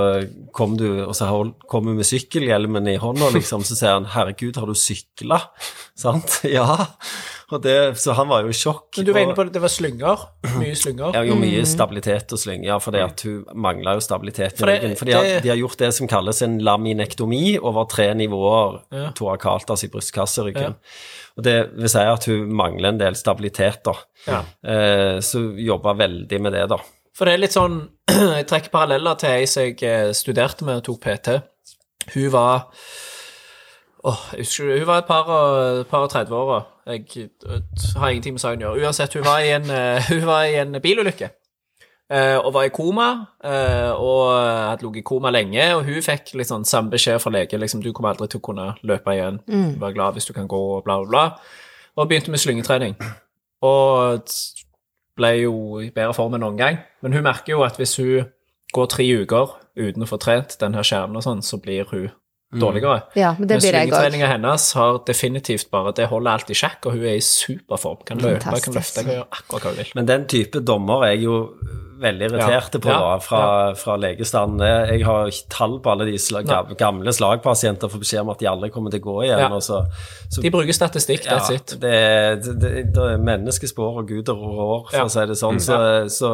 kom 0.55 0.77
du 0.79 0.87
og 1.03 1.13
så 1.17 1.29
kom 1.69 1.89
hun 1.89 1.99
med 1.99 2.07
sykkelhjelmen 2.07 2.91
i 2.93 2.99
hånda, 3.01 3.31
liksom, 3.35 3.65
så 3.67 3.77
sier 3.77 3.97
han 3.97 4.09
'herregud, 4.13 4.59
har 4.61 4.69
du 4.69 4.77
sykla?' 4.77 5.41
Sant? 5.95 6.41
Ja. 6.53 6.85
Og 7.53 7.61
det, 7.61 7.73
så 8.01 8.15
han 8.17 8.29
var 8.31 8.41
jo 8.45 8.49
i 8.49 8.55
sjokk. 8.57 8.87
Men 8.97 9.05
du 9.05 9.11
var 9.13 9.21
inne 9.27 9.35
på 9.37 9.43
at 9.45 9.51
det 9.53 9.61
var 9.61 9.69
slynger. 9.69 10.21
Mye 10.57 10.75
slynger. 10.79 11.13
Ja, 11.13 11.21
jo 11.27 11.35
mye 11.37 11.63
stabilitet 11.69 12.33
og 12.33 12.39
slynger, 12.41 12.65
ja, 12.71 12.77
det 12.95 13.03
at 13.03 13.23
hun 13.27 13.43
mangla 13.65 13.93
jo 13.97 14.01
stabilitet 14.01 14.57
i 14.57 14.63
For 14.63 14.71
det- 14.71 14.79
ryggen. 14.81 14.95
For 14.97 15.05
de 15.09 15.13
har, 15.17 15.27
de 15.45 15.51
har 15.53 15.59
gjort 15.59 15.77
det 15.83 15.91
som 15.93 16.07
kalles 16.09 16.41
en 16.41 16.57
laminektomi 16.65 17.59
over 17.61 17.85
tre 17.91 18.07
nivåer 18.17 18.79
Ja. 18.91 19.11
torakalt, 19.11 19.69
altså 19.69 19.85
i 19.85 19.93
brystkasseryggen. 19.93 20.75
Og 21.37 21.43
det 21.43 21.55
vil 21.77 21.89
si 21.89 21.99
at 21.99 22.25
hun 22.29 22.49
mangler 22.53 22.89
en 22.89 22.97
del 22.97 23.15
stabilitet, 23.15 23.83
da. 23.85 23.93
Ja. 24.27 24.41
Eh, 24.65 25.17
så 25.25 25.43
jobba 25.57 25.93
veldig 25.97 26.41
med 26.41 26.53
det, 26.53 26.67
da. 26.69 26.77
For 27.13 27.25
det 27.29 27.33
er 27.35 27.43
litt 27.45 27.53
sånn 27.53 27.89
Jeg 28.09 28.47
trekker 28.49 28.71
paralleller 28.73 29.15
til 29.21 29.29
ei 29.29 29.45
som 29.45 29.63
jeg 29.63 29.77
eh, 29.83 30.11
studerte 30.17 30.65
med 30.65 30.81
og 30.81 30.83
tok 30.87 31.01
PT. 31.05 31.41
Hun 32.15 32.29
var 32.33 32.65
Åh, 34.03 34.23
jeg 34.33 34.39
husker 34.43 34.77
Hun 34.79 34.87
var 34.87 34.97
et 34.97 35.05
par 35.07 35.23
og, 35.31 35.85
par 35.87 36.03
og 36.03 36.09
30 36.09 36.35
år. 36.35 36.65
Jeg 36.87 37.29
har 37.95 38.09
ingenting 38.09 38.33
med 38.35 38.39
saken 38.43 38.59
å 38.63 38.73
gjøre. 38.73 38.83
Uansett, 38.87 39.13
hun 39.15 39.23
var 39.23 39.39
i 39.39 39.53
en, 39.55 39.69
eh, 39.71 40.09
hun 40.11 40.25
var 40.27 40.43
i 40.43 40.57
en 40.59 40.75
bilulykke. 40.83 41.29
eh, 42.11 42.37
og 42.37 42.53
var 42.53 42.63
i 42.67 42.69
koma, 42.75 43.07
eh, 43.43 43.91
og 43.95 44.33
hadde 44.69 44.83
ligget 44.83 44.99
i 44.99 45.07
koma 45.07 45.31
lenge. 45.31 45.69
Og 45.77 45.85
hun 45.87 46.01
fikk 46.03 46.33
sånn 46.45 46.65
samme 46.67 46.91
beskjed 46.91 47.21
fra 47.23 47.31
lege 47.31 47.57
liksom, 47.57 47.81
du 47.81 47.93
kommer 47.93 48.11
aldri 48.11 48.27
til 48.27 48.41
å 48.41 48.45
kunne 48.49 48.73
løpe 48.83 49.15
igjen. 49.15 49.39
Vær 49.79 49.95
glad 49.95 50.13
hvis 50.13 50.27
du 50.27 50.33
kan 50.33 50.47
gå, 50.51 50.59
og 50.77 50.83
bla, 50.83 50.99
bla, 50.99 51.07
bla. 51.09 51.25
Og 51.95 52.09
begynte 52.09 52.29
med 52.33 52.39
slyngetrening. 52.43 52.97
Og 53.63 54.27
ble 55.15 55.31
jo 55.45 55.79
i 55.79 55.91
bedre 55.93 56.13
form 56.13 56.33
enn 56.35 56.41
noen 56.43 56.57
gang. 56.59 56.77
Men 57.01 57.13
hun 57.13 57.23
merker 57.23 57.53
jo 57.55 57.63
at 57.63 57.77
hvis 57.79 57.95
hun 58.01 58.27
går 58.73 58.85
tre 58.89 59.05
uker 59.23 59.55
uten 59.77 60.03
å 60.03 60.09
få 60.09 60.17
trent 60.17 60.57
den 60.59 60.73
her 60.75 60.83
skjermen 60.83 61.17
og 61.17 61.23
sånn, 61.23 61.41
så 61.45 61.57
blir 61.61 61.85
hun 61.93 62.09
dårligere. 62.59 63.01
Ja, 63.15 63.35
men 63.39 63.47
det 63.47 63.59
blir 63.61 63.73
jeg 63.73 63.91
òg. 63.91 64.17
hennes 64.27 64.73
har 64.73 64.99
definitivt 65.07 65.69
bare 65.71 65.91
Det 65.93 66.07
holder 66.09 66.31
alt 66.31 66.49
i 66.49 66.53
sjakk, 66.53 66.85
og 66.85 66.91
hun 66.93 67.03
er 67.05 67.15
i 67.17 67.23
superform. 67.23 68.03
Kan 68.05 68.17
løpe, 68.19 68.39
kan 68.61 68.73
løfte, 68.73 69.03
kan 69.03 69.13
gjøre 69.13 69.27
akkurat 69.31 69.63
hva 69.63 69.69
hun 69.73 69.77
vil. 69.77 69.91
Men 69.95 70.05
den 70.05 70.27
type 70.27 70.59
dommer 70.65 71.05
er 71.07 71.15
jeg 71.15 71.23
jo 71.25 71.37
veldig 72.03 72.25
irriterte 72.27 72.79
på 72.83 72.89
da, 72.91 73.17
fra, 73.23 73.41
fra 73.79 73.95
legestanden. 73.95 74.59
Jeg 74.91 75.05
har 75.07 75.29
ikke 75.31 75.49
tall 75.53 75.77
på 75.79 75.91
alle 75.93 76.05
de 76.09 76.17
slag, 76.19 76.49
gamle 76.77 77.13
slagpasienter 77.15 77.87
får 77.87 78.01
beskjed 78.03 78.21
om 78.25 78.29
at 78.33 78.39
de 78.43 78.49
aldri 78.51 78.69
kommer 78.73 78.91
til 78.91 78.99
å 78.99 79.05
gå 79.07 79.17
igjen. 79.23 79.39
Ja. 79.39 79.49
og 79.55 79.63
så, 79.63 79.85
så 80.29 80.41
De 80.43 80.51
bruker 80.51 80.75
statistikk, 80.75 81.23
that's 81.29 81.49
Ja, 81.53 81.55
it. 81.61 81.75
det, 81.79 81.93
det, 82.43 82.55
det, 82.59 82.71
det 82.97 83.05
er 83.13 83.21
menneskespår 83.23 84.01
og 84.03 84.07
guder 84.09 84.35
og 84.35 84.57
rår, 84.59 84.81
for 84.91 84.97
Ja. 84.99 85.05
å 85.05 85.13
si 85.15 85.25
det 85.31 85.37
sånn, 85.39 85.61
så, 85.63 85.77
så 86.11 86.33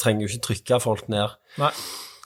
trenger 0.00 0.24
jo 0.26 0.32
ikke 0.32 0.46
trykke 0.48 0.80
folk 0.80 1.08
ned. 1.12 1.36
Nei. 1.60 1.72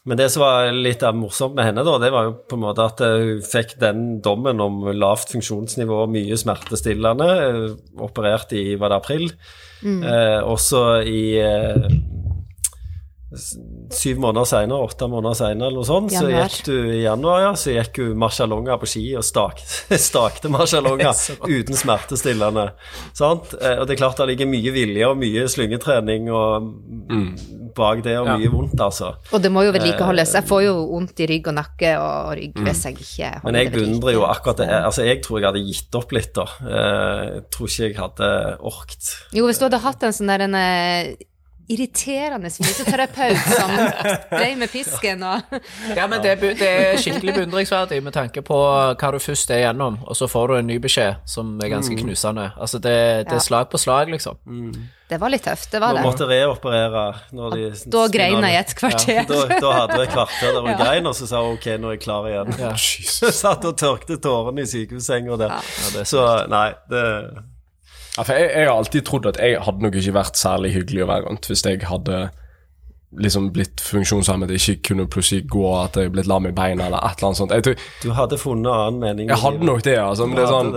Men 0.04 0.20
det 0.20 0.26
som 0.34 0.42
var 0.44 0.68
litt 0.76 1.00
morsomt 1.16 1.54
med 1.56 1.64
henne, 1.70 1.84
da, 1.86 1.94
det 2.02 2.10
var 2.12 2.26
jo 2.26 2.34
på 2.44 2.58
en 2.58 2.64
måte 2.66 2.84
at 2.84 3.00
eh, 3.04 3.22
hun 3.22 3.44
fikk 3.44 3.78
den 3.80 4.02
dommen 4.24 4.60
om 4.60 4.82
lavt 4.92 5.32
funksjonsnivå, 5.32 6.02
mye 6.12 6.36
smertestillende, 6.36 7.28
eh, 7.46 7.62
operert 8.04 8.52
i 8.52 8.74
var 8.80 8.92
det 8.92 8.98
april. 9.00 9.30
Eh, 10.04 10.40
også 10.44 10.82
i 11.08 11.22
eh, 11.40 11.88
syv 13.94 14.18
måneder 14.22 14.46
senere, 14.48 14.78
åtte 14.88 15.08
måneder 15.10 15.34
senere, 15.38 15.68
eller 15.68 15.80
noe 15.80 15.88
sånt, 15.88 16.12
så 16.14 16.28
gikk 16.30 16.58
du 16.66 16.74
i 16.94 17.02
januar, 17.04 17.40
ja, 17.42 17.52
så 17.58 17.74
gikk 17.74 17.92
du 18.00 18.14
marsjalonger 18.18 18.78
på 18.82 18.88
ski 18.90 19.04
og 19.18 19.24
stak, 19.26 19.60
stakte 20.08 20.50
marsjalonger 20.52 21.12
uten 21.56 21.76
smertestillende. 21.78 22.68
Sant? 23.16 23.54
Eh, 23.60 23.78
Og 23.80 23.86
det 23.88 23.96
er 23.96 24.02
klart 24.04 24.16
det 24.22 24.28
ligger 24.32 24.50
mye 24.50 24.72
vilje 24.74 25.08
og 25.10 25.18
mye 25.20 25.46
slyngetrening 25.50 26.30
og 26.32 26.70
bak 27.74 28.02
det, 28.04 28.16
og 28.20 28.26
Ja. 28.28 28.36
mye 28.38 28.50
vondt, 28.52 28.78
altså. 28.80 29.14
Og 29.32 29.42
det 29.42 29.50
må 29.52 29.64
jo 29.66 29.72
vedlikeholdes. 29.74 30.34
Jeg 30.38 30.46
får 30.48 30.62
jo 30.64 30.74
vondt 30.92 31.20
i 31.20 31.26
rygg 31.26 31.48
og 31.50 31.54
nakke 31.58 31.94
og 31.98 32.34
rygg 32.38 32.54
hvis 32.64 32.84
jeg 32.86 32.94
ikke 33.00 33.30
holder 33.30 33.42
Mm. 33.44 33.44
Men 33.44 33.54
jeg 33.60 33.72
beundrer 33.74 34.12
jo 34.14 34.22
akkurat 34.24 34.56
det. 34.62 34.68
Altså, 34.70 35.02
jeg 35.04 35.22
tror 35.22 35.40
jeg 35.40 35.46
hadde 35.50 35.64
gitt 35.66 35.94
opp 35.98 36.12
litt, 36.12 36.32
da. 36.34 36.44
Eh, 36.62 37.24
Jeg 37.34 37.44
tror 37.50 37.66
ikke 37.68 37.84
jeg 37.88 37.96
hadde 37.98 38.28
orket. 38.60 39.10
Jo, 39.32 39.46
hvis 39.46 39.58
du 39.58 39.64
hadde 39.66 39.80
hatt 39.82 40.02
en 40.02 40.12
sånn 40.12 40.26
der 40.30 40.44
en 40.44 40.54
eh, 40.54 41.14
irriterende 41.68 42.50
fysioterapeut 42.52 43.38
som 43.56 43.70
drev 44.30 44.56
med 44.60 44.68
pisken 44.72 45.22
og 45.24 45.54
Ja, 45.96 46.06
men 46.10 46.20
det, 46.24 46.34
det 46.60 46.68
er 46.68 46.98
skikkelig 47.00 47.34
beundringsverdig 47.38 48.02
med 48.04 48.12
tanke 48.16 48.42
på 48.44 48.58
hva 49.00 49.12
du 49.14 49.18
først 49.22 49.50
er 49.54 49.62
gjennom, 49.66 49.96
og 50.04 50.16
så 50.18 50.28
får 50.28 50.50
du 50.50 50.56
en 50.58 50.68
ny 50.68 50.76
beskjed 50.84 51.22
som 51.28 51.54
er 51.64 51.72
ganske 51.72 51.96
knusende. 51.96 52.50
Altså, 52.60 52.78
det, 52.84 52.96
det 53.30 53.38
er 53.38 53.44
slag 53.46 53.70
på 53.72 53.80
slag, 53.80 54.12
liksom. 54.12 54.36
Det 55.08 55.18
var 55.20 55.32
litt 55.32 55.44
tøft, 55.44 55.68
det 55.72 55.80
var 55.82 55.94
det. 55.96 56.02
måtte 56.04 56.26
reoperere 56.28 57.04
når 57.36 57.56
de 57.56 57.64
Da 57.92 58.04
grein 58.12 58.40
jeg 58.44 58.56
i 58.56 58.60
et 58.60 58.74
kvarter. 58.78 59.22
Da, 59.28 59.40
da 59.60 59.72
hadde 59.78 59.98
hun 59.98 60.04
et 60.06 60.12
kvarter 60.14 60.52
der 60.52 60.60
hun 60.64 60.70
Ja. 60.74 60.78
grein, 60.80 61.06
og 61.06 61.14
så 61.16 61.28
sa 61.30 61.42
hun 61.44 61.56
ok, 61.58 61.66
nå 61.80 61.92
er 61.92 61.96
jeg 61.98 62.04
klar 62.04 62.28
igjen. 62.28 62.54
Ja. 62.60 62.72
Satt 63.44 63.64
og 63.68 63.76
tørkte 63.80 64.16
tårene 64.20 64.64
i 64.64 64.70
sykehussenga 64.70 65.36
der. 65.40 65.58
Ja, 65.96 66.04
Så 66.08 66.24
nei, 66.52 66.70
det 66.92 67.04
Ja, 68.16 68.22
for 68.22 68.32
jeg, 68.38 68.50
jeg 68.54 68.68
har 68.68 68.76
alltid 68.78 69.04
trodd 69.08 69.26
at 69.26 69.38
jeg 69.42 69.58
hadde 69.66 69.82
nok 69.82 69.96
ikke 69.98 70.14
vært 70.14 70.38
særlig 70.38 70.72
hyggelig 70.76 71.02
å 71.04 71.10
være 71.10 71.26
rundt 71.28 71.48
hvis 71.50 71.64
jeg 71.66 71.80
hadde 71.90 72.18
liksom 73.14 73.48
blitt 73.54 73.82
funksjonshemmet, 73.82 74.50
ikke 74.50 74.76
kunne 74.90 75.06
plutselig 75.10 75.44
gå, 75.50 75.64
at 75.78 75.96
jeg 75.98 76.10
blitt 76.14 76.26
lam 76.30 76.48
i 76.48 76.54
beina 76.54 76.88
eller 76.88 76.98
et 77.06 77.18
eller 77.20 77.28
annet 77.30 77.40
sånt. 77.40 77.52
Tror, 77.66 77.82
Du 78.02 78.08
hadde 78.16 78.38
funnet 78.42 78.70
annen 78.72 79.00
mening. 79.02 79.28
jeg 79.30 79.38
hadde 79.38 79.66
nok 79.66 79.82
det, 79.86 79.96
altså. 80.02 80.26
Men 80.26 80.38
det 80.38 80.44
er 80.46 80.50
sånn, 80.50 80.72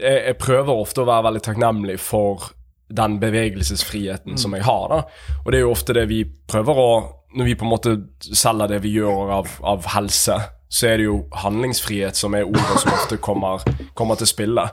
jeg, 0.00 0.20
jeg 0.30 0.38
prøver 0.40 0.80
ofte 0.80 1.04
å 1.04 1.08
være 1.08 1.26
veldig 1.28 1.42
takknemlig 1.44 1.98
for 2.00 2.48
den 2.94 3.18
bevegelsesfriheten 3.20 4.38
som 4.40 4.54
jeg 4.56 4.64
har. 4.64 4.88
da. 4.92 5.02
Og 5.44 5.52
det 5.52 5.58
er 5.60 5.64
jo 5.64 5.72
ofte 5.74 5.96
det 5.96 6.06
vi 6.10 6.24
prøver 6.24 6.80
å 6.80 6.88
Når 7.34 7.44
vi 7.48 7.54
på 7.58 7.64
en 7.66 7.70
måte 7.72 7.92
selger 8.22 8.68
det 8.70 8.76
vi 8.84 8.92
gjør 8.94 9.30
av, 9.40 9.48
av 9.66 9.88
helse, 9.96 10.36
så 10.70 10.86
er 10.86 11.00
det 11.00 11.08
jo 11.08 11.16
handlingsfrihet 11.34 12.14
som 12.14 12.36
er 12.38 12.44
ordet 12.46 12.76
som 12.78 12.92
ofte 12.94 13.16
kommer, 13.18 13.64
kommer 13.98 14.14
til 14.20 14.28
spille. 14.30 14.68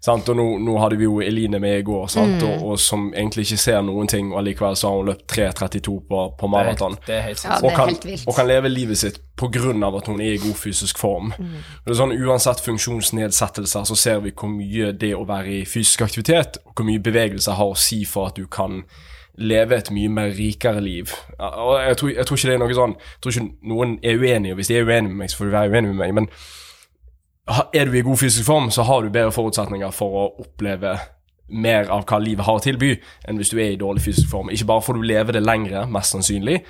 Sant? 0.00 0.28
Og 0.32 0.36
nå, 0.38 0.44
nå 0.64 0.78
hadde 0.80 0.96
vi 0.96 1.04
jo 1.04 1.18
Eline 1.20 1.58
med 1.60 1.78
i 1.78 1.82
går, 1.84 2.06
sant? 2.08 2.40
Og, 2.46 2.62
og 2.70 2.78
som 2.80 3.10
egentlig 3.12 3.42
ikke 3.44 3.58
ser 3.60 3.82
noen 3.84 4.08
ting, 4.08 4.30
og 4.32 4.38
allikevel 4.40 4.78
så 4.80 4.88
har 4.88 4.96
hun 5.02 5.10
løpt 5.10 5.26
3.32 5.34 5.96
på, 6.08 6.22
på 6.40 6.48
maraton 6.48 6.96
Det 7.06 7.18
er 7.18 7.26
helt 7.26 7.44
Ja, 7.44 7.58
det 7.60 7.66
og 7.66 7.70
er 7.70 7.76
kan, 7.76 7.92
helt 7.92 8.06
vilt. 8.08 8.24
og 8.26 8.34
kan 8.38 8.48
leve 8.48 8.68
livet 8.72 8.98
sitt 8.98 9.20
pga. 9.36 9.60
at 9.98 10.06
hun 10.08 10.20
er 10.20 10.32
i 10.32 10.40
god 10.40 10.56
fysisk 10.56 10.98
form. 10.98 11.32
Og 11.36 11.84
det 11.86 11.92
er 11.92 12.00
sånn, 12.00 12.16
Uansett 12.16 12.60
funksjonsnedsettelser 12.64 13.84
så 13.84 13.96
ser 13.96 14.20
vi 14.24 14.32
hvor 14.32 14.48
mye 14.52 14.92
det 14.92 15.12
å 15.16 15.24
være 15.28 15.60
i 15.60 15.64
fysisk 15.68 16.02
aktivitet 16.06 16.58
og 16.64 16.74
hvor 16.74 16.88
mye 16.88 17.00
bevegelse 17.02 17.52
har 17.56 17.72
å 17.72 17.76
si 17.78 18.04
for 18.08 18.30
at 18.32 18.36
du 18.40 18.46
kan 18.46 18.82
leve 19.40 19.76
et 19.78 19.90
mye 19.94 20.08
mer 20.12 20.32
rikere 20.36 20.80
liv. 20.84 21.12
Og 21.38 21.76
jeg 21.80 21.96
tror, 22.00 22.10
jeg 22.16 22.26
tror 22.26 22.36
ikke 22.40 22.48
det 22.50 22.56
er 22.56 22.60
noe 22.64 22.74
sånn 22.76 22.96
Jeg 22.98 23.20
tror 23.22 23.32
ikke 23.36 23.68
noen 23.72 23.94
er 24.02 24.18
uenige, 24.20 24.52
og 24.52 24.58
hvis 24.60 24.68
de 24.72 24.76
er 24.80 24.84
uenige 24.88 25.12
med 25.12 25.20
meg, 25.22 25.30
så 25.32 25.40
får 25.40 25.48
de 25.48 25.54
være 25.58 25.70
uenige 25.76 25.92
med 25.94 26.00
meg. 26.02 26.14
men 26.18 26.28
er 27.74 27.88
du 27.88 27.96
i 27.98 28.04
god 28.06 28.20
fysisk 28.20 28.46
form, 28.46 28.70
så 28.70 28.84
har 28.86 29.02
du 29.02 29.10
bedre 29.10 29.32
forutsetninger 29.34 29.90
for 29.94 30.18
å 30.18 30.26
oppleve 30.44 30.98
mer 31.50 31.90
av 31.90 32.04
hva 32.06 32.20
livet 32.22 32.46
har 32.46 32.60
å 32.60 32.62
tilby, 32.62 32.92
enn 33.26 33.40
hvis 33.40 33.50
du 33.50 33.58
er 33.58 33.74
i 33.74 33.80
dårlig 33.80 34.04
fysisk 34.04 34.30
form. 34.30 34.52
Ikke 34.54 34.68
bare 34.70 34.84
får 34.86 34.98
du 34.98 35.06
leve 35.06 35.34
det 35.34 35.42
lengre, 35.42 35.86
mest 35.90 36.14
sannsynlig, 36.14 36.60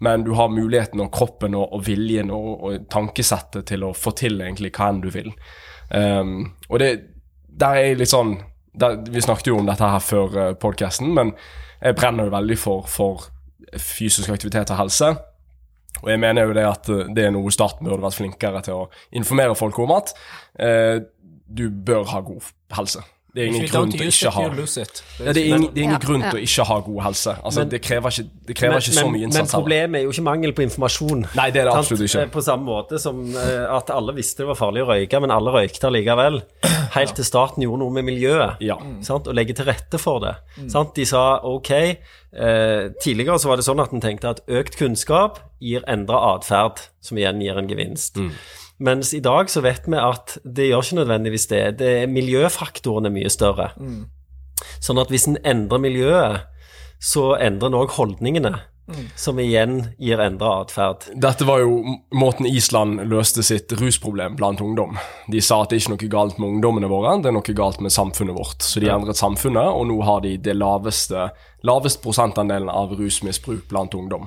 men 0.00 0.24
du 0.24 0.32
har 0.38 0.52
muligheten 0.52 1.02
og 1.04 1.10
kroppen 1.12 1.56
og, 1.58 1.66
og 1.76 1.84
viljen 1.84 2.32
og, 2.32 2.50
og 2.64 2.86
tankesettet 2.92 3.68
til 3.68 3.84
å 3.84 3.92
få 3.96 4.14
til 4.16 4.40
egentlig 4.40 4.72
hva 4.76 4.88
enn 4.88 5.02
du 5.04 5.10
vil. 5.12 5.28
Um, 5.92 6.54
og 6.70 6.80
det 6.80 6.92
der 7.60 7.80
er 7.80 7.98
litt 7.98 8.12
sånn 8.12 8.36
der, 8.78 9.00
Vi 9.10 9.20
snakket 9.20 9.48
jo 9.50 9.56
om 9.58 9.66
dette 9.66 9.82
her 9.82 10.00
før 10.00 10.36
uh, 10.38 10.52
podkasten, 10.54 11.10
men 11.12 11.34
jeg 11.82 11.96
brenner 11.98 12.28
jo 12.28 12.32
veldig 12.32 12.56
for, 12.60 12.86
for 12.88 13.26
fysisk 13.76 14.30
aktivitet 14.30 14.70
og 14.70 14.78
helse. 14.84 15.10
Og 16.02 16.10
jeg 16.12 16.20
mener 16.22 16.48
jo 16.48 16.56
det 16.56 16.66
at 16.66 16.90
eh, 16.92 17.08
det 17.16 17.26
er 17.26 17.34
noe 17.34 17.52
staten 17.54 17.86
burde 17.86 18.04
vært 18.04 18.18
flinkere 18.18 18.62
til 18.66 18.84
å 18.84 18.88
informere 19.18 19.56
folk 19.58 19.78
om 19.82 19.94
at 19.96 20.14
eh, 20.62 20.98
du 21.50 21.66
bør 21.70 22.06
ha 22.12 22.22
god 22.24 22.52
helse. 22.76 23.02
Det 23.34 23.42
er 23.42 23.46
ingen 23.46 23.66
grunn 23.70 23.90
til 23.92 24.00
å 24.00 24.10
ikke 24.10 24.30
ha 24.34 24.44
it. 24.50 25.02
ja, 25.20 25.32
det 25.32 25.42
er 25.42 25.46
ingen, 25.46 25.66
det 25.74 25.78
er 25.78 25.84
ingen 25.84 25.92
Ja, 25.94 25.98
grunn 26.02 26.20
ja. 26.24 26.30
til 26.30 26.40
å 26.40 26.42
ikke 26.42 26.64
ha 26.66 26.78
god 26.80 27.02
helse. 27.04 27.34
Altså, 27.44 27.60
Men- 27.60 27.68
det 27.70 27.80
krever 27.82 28.10
ikke, 28.10 28.30
det 28.46 28.56
krever 28.56 28.76
ikke 28.80 28.94
så 28.96 29.04
mye 29.06 29.12
men, 29.12 29.22
innsats. 29.22 29.52
men 29.52 29.60
problemet 29.60 29.98
er 30.00 30.02
jo 30.04 30.10
ikke 30.10 30.22
mangel 30.26 30.52
på 30.52 30.62
informasjon. 30.66 31.26
Nei, 31.36 31.50
det 31.50 31.60
er 31.62 31.64
det 31.70 31.74
absolutt 31.76 32.02
ikke. 32.08 32.30
På 32.34 32.42
samme 32.42 32.64
måte 32.66 32.98
som 32.98 33.20
eh, 33.36 33.76
at 33.76 33.90
alle 33.90 34.14
visste 34.16 34.42
det 34.42 34.48
var 34.50 34.58
farlig 34.58 34.82
å 34.82 34.88
røyke, 34.90 35.20
men 35.20 35.30
alle 35.30 35.50
røykte 35.54 35.90
likevel. 35.94 36.42
Helt 36.96 37.14
til 37.14 37.24
staten 37.24 37.62
gjorde 37.62 37.78
noe 37.84 37.90
med 37.94 38.04
miljøet. 38.04 38.56
Ja. 38.60 38.76
Sant? 39.06 39.28
Og 39.30 39.34
legge 39.38 39.54
til 39.54 39.64
rette 39.70 39.98
for 39.98 40.18
det. 40.20 40.34
Sant? 40.68 40.94
De 40.96 41.04
sa 41.06 41.38
ok. 41.46 41.70
Eh, 41.70 42.90
tidligere 43.02 43.38
så 43.38 43.48
var 43.50 43.56
det 43.56 43.64
sånn 43.66 43.80
at 43.82 43.92
en 43.94 44.00
tenkte 44.02 44.28
at 44.30 44.40
økt 44.48 44.76
kunnskap 44.78 45.38
gir 45.60 45.82
endra 45.86 46.18
atferd, 46.34 46.80
som 47.00 47.18
igjen 47.18 47.40
gir 47.42 47.58
en 47.58 47.68
gevinst. 47.70 48.18
Mens 48.80 49.12
i 49.14 49.20
dag 49.20 49.50
så 49.52 49.60
vet 49.60 49.84
vi 49.86 49.98
at 50.00 50.38
det 50.44 50.70
gjør 50.70 50.86
ikke 50.86 51.00
nødvendigvis 51.02 51.46
det. 51.50 51.64
det 51.78 52.08
miljøfaktoren 52.08 53.10
er 53.10 53.12
mye 53.12 53.32
større. 53.32 53.70
Sånn 54.80 55.00
at 55.00 55.12
hvis 55.12 55.28
en 55.28 55.38
endrer 55.44 55.82
miljøet, 55.82 56.46
så 57.00 57.34
endrer 57.40 57.68
en 57.68 57.80
òg 57.82 57.96
holdningene. 57.96 58.56
Som 59.14 59.38
igjen 59.38 59.92
gir 60.02 60.18
endra 60.18 60.56
atferd. 60.64 61.04
Dette 61.14 61.46
var 61.46 61.60
jo 61.62 61.98
måten 62.10 62.48
Island 62.48 63.04
løste 63.06 63.44
sitt 63.46 63.70
rusproblem 63.78 64.34
blant 64.40 64.60
ungdom. 64.64 64.98
De 65.30 65.42
sa 65.44 65.60
at 65.62 65.70
det 65.70 65.78
er 65.78 65.84
ikke 65.84 65.94
noe 65.94 66.10
galt 66.16 66.40
med 66.40 66.56
ungdommene 66.56 66.90
våre, 66.90 67.14
det 67.22 67.30
er 67.30 67.36
noe 67.36 67.54
galt 67.54 67.78
med 67.84 67.94
samfunnet 67.94 68.34
vårt. 68.34 68.66
Så 68.66 68.82
de 68.82 68.90
endret 68.90 69.20
samfunnet, 69.20 69.70
og 69.70 69.86
nå 69.92 70.00
har 70.08 70.24
de 70.26 70.34
det 70.42 70.56
laveste, 70.58 71.28
lavest 71.62 72.02
prosentandelen 72.02 72.72
av 72.72 72.96
rusmisbruk 72.98 73.68
blant 73.70 73.94
ungdom. 73.94 74.26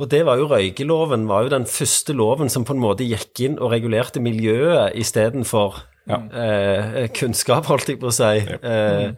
Og 0.00 0.08
det 0.08 0.24
var 0.24 0.40
jo 0.40 0.48
røykeloven 0.48 1.28
var 1.28 1.44
jo 1.44 1.52
den 1.52 1.68
første 1.68 2.16
loven 2.16 2.48
som 2.52 2.64
på 2.64 2.72
en 2.72 2.82
måte 2.82 3.04
gikk 3.04 3.44
inn 3.44 3.58
og 3.60 3.74
regulerte 3.74 4.22
miljøet 4.24 4.96
istedenfor 4.96 5.82
eh, 6.08 7.08
kunnskap, 7.16 7.68
holdt 7.68 7.92
jeg 7.92 8.00
på 8.00 8.08
å 8.08 8.14
si. 8.14 8.40
Eh, 8.40 9.10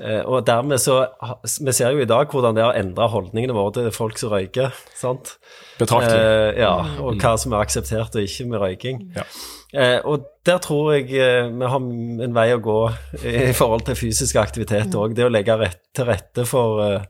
eh, 0.00 0.22
og 0.24 0.46
dermed 0.48 0.80
så 0.80 1.02
Vi 1.44 1.74
ser 1.76 1.94
jo 1.94 2.02
i 2.02 2.08
dag 2.08 2.32
hvordan 2.32 2.56
det 2.56 2.64
har 2.64 2.78
endra 2.78 3.10
holdningene 3.12 3.56
våre 3.56 3.74
til 3.76 3.90
folk 3.94 4.18
som 4.20 4.32
røyker. 4.32 4.72
sant? 4.96 5.36
Betraktelig. 5.78 6.20
Eh, 6.20 6.60
ja, 6.64 6.74
og 7.02 7.20
hva 7.20 7.36
som 7.40 7.54
er 7.54 7.64
akseptert 7.64 8.16
og 8.16 8.24
ikke 8.24 8.48
med 8.50 8.64
røyking. 8.64 9.04
Ja. 9.16 9.28
Eh, 9.70 9.98
og 10.02 10.26
der 10.46 10.58
tror 10.58 10.94
jeg 10.96 11.12
vi 11.12 11.68
har 11.68 11.78
en 11.78 12.34
vei 12.34 12.48
å 12.56 12.62
gå 12.64 12.80
i 13.22 13.52
forhold 13.54 13.86
til 13.86 13.98
fysisk 13.98 14.40
aktivitet 14.40 14.96
òg. 14.98 15.14
Det 15.14 15.28
å 15.28 15.32
legge 15.32 15.60
rett, 15.60 15.82
til 15.94 16.08
rette 16.08 16.48
for, 16.48 17.04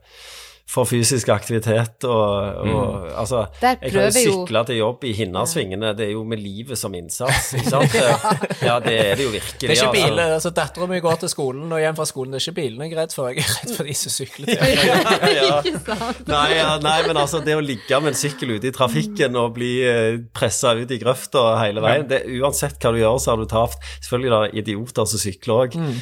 for 0.71 0.87
fysisk 0.87 1.29
aktivitet 1.33 2.05
og, 2.07 2.61
og 2.63 3.07
altså 3.19 3.43
Jeg 3.59 3.91
kan 3.91 4.05
jo 4.07 4.11
sykle 4.15 4.63
til 4.69 4.77
jobb 4.79 5.03
i 5.09 5.11
Hinnasvingene, 5.17 5.91
det 5.97 6.05
er 6.07 6.13
jo 6.13 6.23
med 6.27 6.39
livet 6.39 6.79
som 6.79 6.93
innsats, 6.95 7.51
ikke 7.57 7.71
sant? 7.75 7.97
ja, 8.63 8.77
det 8.83 8.95
er 8.95 9.19
det 9.19 9.25
jo 9.25 9.33
virkelig. 9.33 9.59
Det 9.59 9.69
er 9.69 9.75
ikke 9.75 9.89
altså. 9.89 10.07
biler, 10.11 10.35
altså 10.37 10.53
Dattera 10.55 10.87
mi 10.87 11.01
går 11.03 11.19
til 11.23 11.31
skolen 11.33 11.75
og 11.75 11.81
hjem 11.83 11.97
fra 11.97 12.07
skolen. 12.07 12.35
Det 12.35 12.39
er 12.39 12.45
ikke 12.45 12.57
bilene 12.61 12.87
jeg 12.87 12.95
er 12.95 13.01
redd 13.01 13.15
for, 13.15 13.31
jeg 13.31 13.43
er 13.43 13.55
redd 13.57 13.75
for 13.77 13.89
de 13.89 13.97
som 13.99 14.15
sykler 14.15 14.51
til. 14.53 14.85
jobb. 14.87 15.11
ja, 15.37 15.49
ja. 15.49 15.97
Nei, 16.31 16.47
ja, 16.55 16.69
nei, 16.83 16.97
men 17.07 17.19
altså 17.19 17.41
det 17.43 17.57
å 17.57 17.63
ligge 17.63 17.99
med 18.01 18.13
en 18.13 18.19
sykkel 18.21 18.55
ute 18.55 18.71
i 18.71 18.73
trafikken 18.75 19.35
og 19.41 19.55
bli 19.57 19.71
eh, 19.87 20.21
pressa 20.35 20.73
ut 20.79 20.91
i 20.91 20.99
grøfta 21.01 21.43
hele 21.61 21.83
veien 21.83 22.07
det, 22.09 22.23
Uansett 22.39 22.79
hva 22.79 22.93
du 22.95 23.01
gjør, 23.01 23.19
så 23.21 23.33
har 23.33 23.41
du 23.41 23.47
tapt. 23.49 23.83
Selvfølgelig 23.99 24.31
er 24.31 24.47
det 24.55 24.63
idioter 24.63 25.09
som 25.09 25.21
sykler 25.21 25.65
òg. 25.65 25.77
mm. 25.77 25.99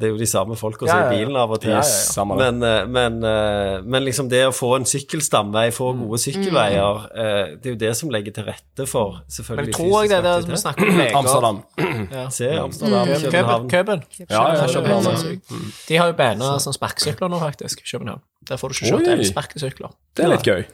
det 0.00 0.08
er 0.08 0.10
jo 0.10 0.20
de 0.20 0.28
samme 0.28 0.56
folka 0.58 0.88
som 0.88 0.96
er 0.96 1.12
i 1.12 1.20
bilen 1.20 1.36
av 1.38 1.52
og 1.52 1.60
til. 1.62 1.74
Ja, 1.76 1.82
ja, 1.84 2.22
ja. 2.22 2.24
Men, 2.32 2.62
eh, 2.62 2.86
men, 2.86 3.22
eh, 3.24 3.81
men 3.84 4.04
liksom 4.04 4.28
det 4.30 4.40
å 4.48 4.52
få 4.54 4.70
en 4.76 4.84
sykkelstamvei, 4.88 5.66
få 5.74 5.92
gode 5.98 6.18
sykkelveier, 6.22 7.06
eh, 7.14 7.52
det 7.56 7.70
er 7.70 7.74
jo 7.74 7.80
det 7.80 7.92
som 7.98 8.12
legger 8.12 8.34
til 8.36 8.46
rette 8.48 8.86
for 8.88 9.22
selvfølgelig 9.28 9.72
Men 9.72 9.72
selvfølgelig 9.72 9.72
jeg 9.72 9.76
tror 9.78 10.02
jeg 10.02 10.10
det 10.10 10.18
er 10.18 10.46
det 10.46 10.52
vi 10.52 10.60
snakker 10.62 10.92
om. 10.92 11.02
Amsterdam. 11.22 11.62
Ja. 12.16 12.28
Se 12.30 12.50
Amsterdam, 12.58 13.06
Køben. 13.06 13.30
København. 13.30 13.68
Køben. 13.70 14.04
Ja, 14.18 14.42
ja, 14.54 14.66
København. 14.66 15.40
De 15.88 15.96
har 15.96 16.06
jo 16.06 16.12
banna 16.18 16.58
som 16.58 16.72
sparkesykler 16.76 17.28
nå, 17.28 17.38
faktisk. 17.38 17.80
i 17.80 17.90
København. 17.92 18.22
Der 18.48 18.56
får 18.56 18.68
du 18.68 18.74
ikke 18.78 18.92
kjørt 18.94 19.12
elsparkesykler. 19.18 19.92
Det 20.16 20.24
er 20.24 20.32
litt 20.34 20.46
gøy. 20.46 20.64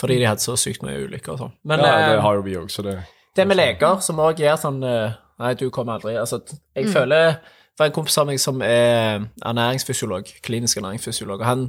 Fordi 0.00 0.18
de 0.18 0.26
hadde 0.26 0.40
så 0.40 0.56
sykt 0.56 0.82
mye 0.86 1.02
ulykker 1.04 1.34
og 1.34 1.42
sånn. 1.42 1.58
Men 1.68 1.80
Ja, 1.84 1.90
eh, 1.92 2.12
det 2.14 2.22
har 2.24 2.38
jo 2.38 2.44
vi 2.46 2.56
òg, 2.56 2.70
så 2.72 2.82
det 2.86 3.00
det 3.36 3.46
med 3.48 3.56
leger 3.56 4.00
som 4.04 4.20
òg 4.20 4.40
gjør 4.42 4.58
sånn 4.60 4.82
eh, 4.84 5.14
Nei, 5.40 5.54
du 5.56 5.70
kommer 5.72 5.96
aldri 5.96 6.18
Altså, 6.20 6.42
jeg 6.76 6.90
føler 6.92 7.38
Det 7.72 7.80
var 7.80 7.88
en 7.88 7.94
kompis 7.96 8.18
av 8.20 8.26
meg 8.28 8.40
som 8.40 8.60
er 8.60 9.22
ernæringsfysiolog, 9.40 10.28
klinisk 10.44 10.76
ernæringsfysiolog, 10.82 11.40
og 11.40 11.46
han 11.48 11.62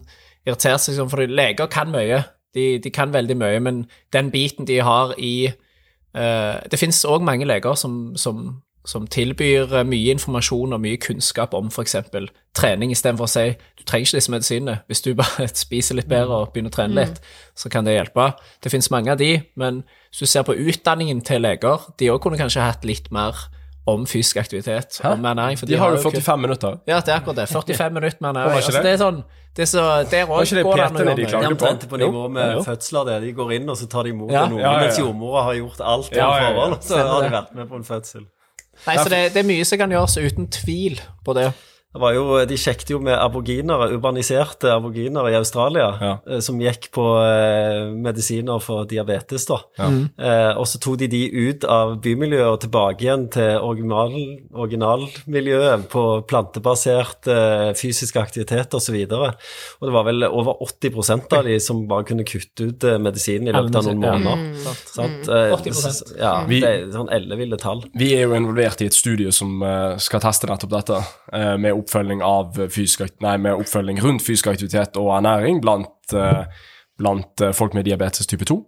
irriterer 0.47 0.81
seg 0.81 0.97
sånn, 0.97 1.11
for 1.11 1.23
leger 1.27 1.69
kan 1.71 1.91
mye. 1.93 2.23
De, 2.53 2.77
de 2.83 2.91
kan 2.93 3.13
veldig 3.13 3.37
mye, 3.39 3.61
men 3.65 3.85
den 4.13 4.29
biten 4.33 4.67
de 4.69 4.77
har 4.85 5.15
i 5.17 5.49
uh, 5.49 6.59
Det 6.69 6.77
finnes 6.77 6.99
òg 7.09 7.23
mange 7.25 7.47
leger 7.49 7.73
som, 7.79 8.13
som, 8.19 8.43
som 8.85 9.07
tilbyr 9.09 9.73
eh, 9.79 9.85
mye 9.87 10.13
informasjon 10.13 10.75
og 10.75 10.81
mye 10.83 10.99
kunnskap 11.01 11.55
om 11.57 11.71
f.eks. 11.71 11.95
trening, 12.53 12.91
istedenfor 12.93 13.25
å 13.25 13.31
si 13.31 13.47
du 13.55 13.81
trenger 13.87 14.05
ikke 14.05 14.19
disse 14.19 14.33
medisinene. 14.35 14.75
Hvis 14.91 15.01
du 15.01 15.13
bare 15.17 15.47
spiser 15.63 15.97
litt 15.97 16.11
bedre 16.11 16.43
og 16.43 16.53
begynner 16.53 16.69
å 16.69 16.77
trene 16.77 16.99
litt, 16.99 17.23
så 17.57 17.71
kan 17.73 17.87
det 17.87 17.95
hjelpe. 17.97 18.29
Det 18.61 18.69
finnes 18.75 18.91
mange 18.93 19.15
av 19.15 19.21
de, 19.23 19.31
men 19.57 19.81
hvis 20.11 20.21
du 20.27 20.29
ser 20.29 20.45
på 20.45 20.53
utdanningen 20.53 21.23
til 21.25 21.41
leger, 21.41 21.89
de 21.97 22.13
òg 22.13 22.21
kunne 22.21 22.37
kanskje 22.37 22.67
hatt 22.67 22.85
litt 22.85 23.09
mer 23.15 23.47
om 23.89 24.05
fysisk 24.07 24.37
aktivitet, 24.39 25.01
om 25.03 25.25
ernæring. 25.25 25.57
De 25.67 25.75
har 25.75 25.91
jo 25.91 25.97
kun- 25.97 26.13
45 26.13 26.39
minutter. 26.39 26.77
Ja, 26.87 26.99
det 26.99 27.11
er 27.11 27.17
akkurat 27.19 27.35
det. 27.41 27.49
45 27.49 27.93
minutter 27.93 28.17
med 28.21 28.29
ernæring. 28.35 28.61
Altså, 28.61 28.71
det? 28.77 28.83
det 28.83 28.93
er 28.93 29.01
sånn 29.01 29.23
det 29.55 29.67
så, 29.69 29.81
Der 30.09 30.25
Var 30.25 30.37
òg 30.39 30.45
ikke 30.47 30.55
det 30.55 30.63
går 30.65 30.75
det 30.75 30.83
an 30.85 30.95
å 30.95 30.99
gjøre 31.03 31.15
de 31.15 31.23
mye. 31.23 31.31
Det 31.31 31.33
er 31.33 31.41
på? 31.43 31.51
omtrent 31.53 31.89
på 31.89 31.97
nivå 32.01 32.23
med 32.31 32.53
Jo. 32.55 32.61
fødsler. 32.63 33.05
Det. 33.05 33.21
De 33.21 33.33
går 33.33 33.51
inn, 33.53 33.69
og 33.69 33.77
så 33.77 33.87
tar 33.89 34.03
de 34.03 34.09
imot 34.09 34.31
Ja. 34.31 34.45
noen, 34.47 34.59
Ja, 34.59 34.71
ja, 34.71 34.79
ja. 34.79 34.85
mens 34.87 34.97
jordmora 34.99 35.43
har 35.43 35.53
gjort 35.53 35.81
alt 35.81 36.11
i 36.11 36.15
Ja, 36.17 36.29
ja, 36.37 36.41
ja. 36.41 36.53
forhold. 36.53 36.81
Så 36.83 36.97
har 36.97 37.21
de 37.21 37.29
vært 37.29 37.53
med 37.55 37.69
på 37.69 37.75
en 37.75 37.83
fødsel. 37.83 38.25
Nei, 38.87 38.95
så 38.97 39.09
det, 39.09 39.33
det 39.33 39.37
er 39.43 39.47
mye 39.47 39.65
som 39.65 39.77
kan 39.77 39.89
gjøres 39.91 40.17
uten 40.17 40.47
tvil 40.49 40.99
på 41.25 41.33
det. 41.35 41.53
Det 41.93 42.01
var 42.01 42.13
jo, 42.15 42.23
de 42.49 42.55
sjekket 42.57 42.89
jo 42.89 42.97
med 43.05 43.13
aboginere, 43.21 43.91
urbaniserte 43.93 44.71
aboginere 44.73 45.29
i 45.31 45.35
Australia, 45.37 45.91
Ja. 46.01 46.13
eh, 46.27 46.39
som 46.41 46.57
gikk 46.59 46.87
på 46.91 47.03
eh, 47.21 47.91
medisiner 47.93 48.59
for 48.61 48.85
diabetes. 48.89 49.45
da. 49.45 49.59
Eh, 49.77 50.57
og 50.57 50.65
så 50.65 50.79
tok 50.81 50.97
de 51.03 51.07
de 51.07 51.29
ut 51.29 51.63
av 51.69 51.99
bymiljøet 52.01 52.49
og 52.49 52.59
tilbake 52.65 53.01
igjen 53.05 53.27
til 53.31 53.59
original, 53.61 54.15
originalmiljøet 54.53 55.85
på 55.91 56.03
plantebasert 56.29 57.27
eh, 57.31 57.73
fysisk 57.77 58.17
aktivitet 58.21 58.73
osv. 58.73 58.95
Og, 59.03 59.13
så 59.13 59.77
og 59.81 59.87
det 59.89 59.93
var 59.95 60.07
vel 60.07 60.25
over 60.27 60.57
80 60.65 61.37
av 61.37 61.43
de 61.45 61.59
som 61.61 61.83
bare 61.89 62.07
kunne 62.09 62.25
kutte 62.27 62.69
ut 62.71 62.83
eh, 62.89 62.97
medisinen 63.01 63.49
i 63.49 63.55
løpet 63.55 63.79
av 63.79 63.87
noen 63.89 64.01
måneder. 64.01 64.23
måneder. 64.29 64.81
Sant? 64.93 65.29
Mm. 65.29 65.55
80%. 65.59 66.15
Ja, 66.19 66.33
Vi- 66.47 66.61
det 66.61 66.69
er 66.73 66.91
sånn 66.93 67.11
elleville 67.13 67.57
tall. 67.61 67.83
Vi 67.95 68.13
er 68.15 68.25
jo 68.27 68.33
involvert 68.37 68.81
i 68.81 68.85
et 68.89 68.93
studie 68.97 69.31
som 69.31 69.61
eh, 69.63 69.97
skal 69.97 70.19
teste 70.23 70.47
nettopp 70.49 70.69
dette, 70.73 71.01
eh, 71.33 71.55
med 71.57 71.73
oppfølging 71.83 72.23
av 72.25 72.57
fysisk, 72.73 73.05
nei, 73.23 73.37
med 73.41 73.59
oppfølging 73.59 74.01
rundt 74.03 74.25
fysisk 74.25 74.49
aktivitet 74.53 74.97
og 74.99 75.11
ernæring 75.17 75.61
blant, 75.63 75.95
eh, 76.15 76.45
blant 76.99 77.43
eh, 77.43 77.53
folk 77.55 77.75
med 77.77 77.87
diabetes 77.87 78.29
type 78.29 78.47
2. 78.49 78.59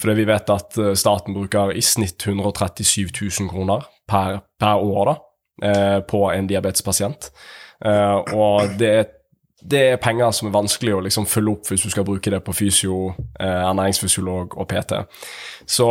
Fordi 0.00 0.16
vi 0.18 0.26
vet 0.26 0.50
at 0.50 0.78
eh, 0.80 0.94
staten 0.98 1.36
bruker 1.36 1.74
i 1.76 1.82
snitt 1.84 2.26
137 2.26 3.10
000 3.12 3.50
kroner 3.52 3.86
per, 4.08 4.42
per 4.60 4.84
år 4.84 5.12
da, 5.12 5.18
på 6.08 6.22
en 6.32 6.46
diabetespasient. 6.48 7.26
Og 7.84 8.78
det 8.80 8.88
er 8.88 9.10
det 9.62 9.80
er 9.92 10.00
penger 10.00 10.32
som 10.34 10.48
er 10.48 10.54
vanskelig 10.54 10.94
å 10.96 11.02
liksom 11.04 11.26
følge 11.28 11.52
opp 11.52 11.70
hvis 11.70 11.84
du 11.84 11.90
skal 11.92 12.06
bruke 12.08 12.32
det 12.32 12.40
på 12.44 12.54
fysio, 12.56 13.12
eh, 13.38 13.62
ernæringsfysiolog 13.68 14.56
og 14.56 14.68
PT. 14.68 15.02
Så 15.68 15.88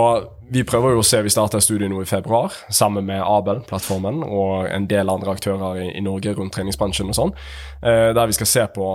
vi 0.49 0.63
prøver 0.63 0.95
jo 0.95 1.03
å 1.03 1.05
se, 1.05 1.22
vi 1.22 1.34
starter 1.34 1.61
studiet 1.63 1.91
nå 1.91 2.01
i 2.01 2.09
februar 2.09 2.55
sammen 2.70 3.05
med 3.05 3.22
Abel-plattformen 3.22 4.24
og 4.26 4.67
en 4.72 4.88
del 4.89 5.09
andre 5.09 5.36
aktører 5.38 5.84
i, 5.84 5.91
i 5.97 6.03
Norge 6.05 6.34
rundt 6.34 6.55
treningsbransjen 6.57 7.13
og 7.13 7.20
sånn, 7.20 7.36
eh, 7.84 8.09
der 8.17 8.32
vi 8.32 8.38
skal 8.39 8.49
se 8.49 8.67
på 8.76 8.91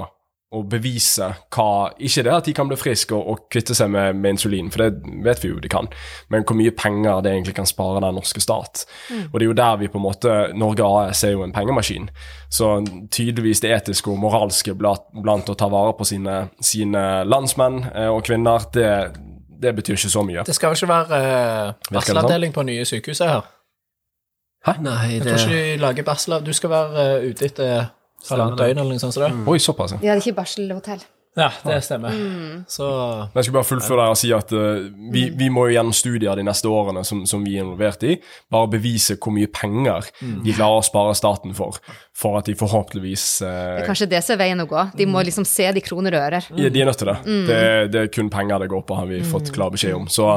og 0.55 0.69
bevise 0.71 1.31
hva 1.55 1.91
Ikke 1.99 2.25
det 2.27 2.33
at 2.33 2.47
de 2.49 2.55
kan 2.57 2.69
bli 2.71 2.79
friske 2.79 3.15
og, 3.17 3.27
og 3.31 3.45
kvitte 3.53 3.75
seg 3.77 3.91
med, 3.93 4.19
med 4.21 4.37
insulin, 4.37 4.71
for 4.73 4.85
det 4.85 5.19
vet 5.25 5.43
vi 5.43 5.51
jo 5.51 5.61
de 5.63 5.71
kan, 5.73 5.89
men 6.33 6.45
hvor 6.47 6.57
mye 6.59 6.73
penger 6.75 7.23
det 7.25 7.33
egentlig 7.33 7.57
kan 7.57 7.69
spare 7.69 8.03
den 8.03 8.17
norske 8.17 8.43
stat. 8.43 8.85
Og 9.33 9.39
det 9.39 9.45
er 9.45 9.51
jo 9.51 9.59
der 9.59 9.77
vi 9.81 9.91
på 9.91 10.01
en 10.01 10.07
måte 10.07 10.35
Norge 10.55 10.87
AS 10.87 11.25
er 11.25 11.35
jo 11.35 11.45
en 11.45 11.55
pengemaskin. 11.55 12.09
Så 12.51 12.71
tydeligvis 13.11 13.63
det 13.65 13.73
etiske 13.75 14.11
og 14.11 14.21
moralske 14.23 14.75
blant, 14.79 15.07
blant 15.23 15.51
å 15.51 15.57
ta 15.59 15.69
vare 15.73 15.95
på 15.99 16.07
sine, 16.09 16.49
sine 16.63 17.25
landsmenn 17.27 17.83
eh, 17.95 18.11
og 18.13 18.23
kvinner, 18.27 18.69
det, 18.75 18.89
det 19.63 19.75
betyr 19.75 19.99
ikke 19.99 20.13
så 20.13 20.23
mye. 20.27 20.45
Det 20.47 20.55
skal 20.55 20.73
jo 20.73 20.81
ikke 20.81 20.93
være 20.93 21.19
uh, 21.19 21.27
det 21.27 21.89
sånn? 21.89 21.99
barselavdeling 21.99 22.55
på 22.55 22.67
nye 22.69 22.87
sykehuset 22.89 23.31
her. 23.31 23.51
Hæ? 24.65 24.79
Nei, 24.81 25.19
Jeg 25.19 25.27
tror 25.27 25.43
ikke 25.43 25.57
de 25.61 25.77
lager 25.77 26.07
barsel 26.07 26.39
Du 26.41 26.53
skal 26.57 26.71
være 26.73 27.03
uh, 27.19 27.27
ute 27.29 27.45
etter 27.51 27.91
halvannet 28.31 28.59
døgn 28.59 28.79
eller 28.79 28.95
noe 28.95 29.03
sånt. 29.03 29.15
Så 29.17 29.21
det. 29.25 29.33
Oi, 29.47 29.59
såpass, 29.59 29.93
ja. 29.97 29.99
De 30.01 30.09
hadde 30.13 30.25
ikke 30.25 30.39
barselhotell. 30.41 31.03
Ja, 31.35 31.49
det 31.65 31.81
stemmer. 31.83 32.15
Mm. 32.15 32.65
Så 32.71 32.87
Men 33.33 33.41
jeg 33.41 33.49
skal 33.49 33.57
bare 33.57 33.67
fullføre 33.67 34.07
og 34.13 34.19
si 34.21 34.31
at 34.35 34.53
uh, 34.55 34.85
vi, 35.11 35.27
vi 35.35 35.49
må 35.51 35.67
jo 35.69 35.75
gjennom 35.75 35.95
studier 35.97 36.39
de 36.39 36.45
neste 36.47 36.71
årene 36.71 37.03
som, 37.07 37.25
som 37.27 37.43
vi 37.43 37.57
er 37.59 37.65
involvert 37.65 38.05
i, 38.07 38.17
bare 38.55 38.71
bevise 38.71 39.17
hvor 39.19 39.35
mye 39.35 39.51
penger 39.51 40.07
de 40.45 40.55
klarer 40.55 40.79
å 40.79 40.85
spare 40.87 41.15
staten 41.19 41.55
for, 41.59 41.81
for 42.15 42.39
at 42.39 42.47
de 42.47 42.55
forhåpentligvis 42.59 43.25
Det 43.43 43.51
eh, 43.51 43.81
er 43.83 43.89
kanskje 43.89 44.09
det 44.13 44.21
som 44.23 44.37
er 44.37 44.43
veien 44.45 44.63
å 44.63 44.69
gå. 44.71 44.85
De 44.95 45.07
må 45.11 45.23
liksom 45.27 45.47
se 45.49 45.67
de 45.75 45.83
kroner 45.83 46.15
og 46.15 46.27
ører. 46.29 46.47
ja, 46.55 46.71
De 46.71 46.83
er 46.85 46.89
nødt 46.89 47.01
til 47.03 47.11
det. 47.11 47.17
det. 47.49 47.59
Det 47.95 48.03
er 48.05 48.13
kun 48.15 48.31
penger 48.31 48.63
det 48.63 48.71
går 48.71 48.85
på, 48.87 48.99
har 48.99 49.11
vi 49.11 49.19
fått 49.27 49.51
klar 49.55 49.75
beskjed 49.75 49.97
om. 49.99 50.07
Så 50.13 50.29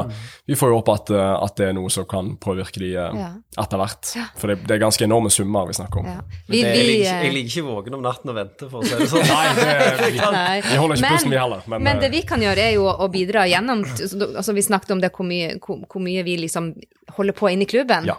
vi 0.48 0.58
får 0.58 0.72
jo 0.72 0.80
håpe 0.80 0.96
at, 0.98 1.14
eh, 1.14 1.34
at 1.46 1.56
det 1.60 1.70
er 1.70 1.78
noe 1.78 1.92
som 1.94 2.06
kan 2.10 2.34
påvirke 2.42 2.82
de 2.82 2.90
uh, 2.98 3.14
Ja. 3.14 3.30
etter 3.62 3.80
hvert. 3.80 4.10
For 4.40 4.50
det, 4.50 4.58
det 4.66 4.76
er 4.76 4.82
ganske 4.82 5.04
enorme 5.06 5.30
summer 5.30 5.68
vi 5.70 5.78
snakker 5.78 6.02
om. 6.02 6.10
Ja. 6.10 6.20
Vi, 6.48 6.62
Jeg 6.62 6.74
vi, 6.74 6.84
ligger, 6.90 7.22
jeg 7.22 7.32
ligger 7.36 7.54
ikke 7.54 7.66
våken 7.68 7.98
om 7.98 8.04
natten 8.04 8.32
og 8.32 8.38
venter, 8.38 8.70
for 8.72 8.82
å 8.82 8.88
si 8.88 8.98
det 8.98 9.08
sånn. 9.12 9.26
Nei, 9.34 9.46
det, 9.58 10.10
vi, 10.16 10.22
Nei. 10.34 10.58
Holder 10.88 11.04
ikke 11.04 11.16
pusten, 11.16 11.32
vi 11.34 11.40
heller. 11.40 11.64
Men, 11.66 11.84
men 11.86 12.02
det 12.02 12.10
eh, 12.10 12.14
vi 12.16 12.22
kan 12.28 12.44
gjøre, 12.44 12.68
er 12.68 12.76
jo 12.76 12.86
å 12.88 13.08
bidra 13.12 13.46
gjennom 13.50 13.84
altså 13.86 14.54
Vi 14.56 14.64
snakket 14.66 14.94
om 14.96 15.02
det, 15.02 15.12
hvor 15.14 15.28
mye, 15.28 15.56
hvor, 15.62 15.82
hvor 15.86 16.04
mye 16.04 16.24
vi 16.26 16.38
liksom 16.44 16.72
holder 17.16 17.32
på 17.36 17.48
inne 17.52 17.62
i 17.62 17.68
klubben. 17.70 18.04
Ja. 18.08 18.16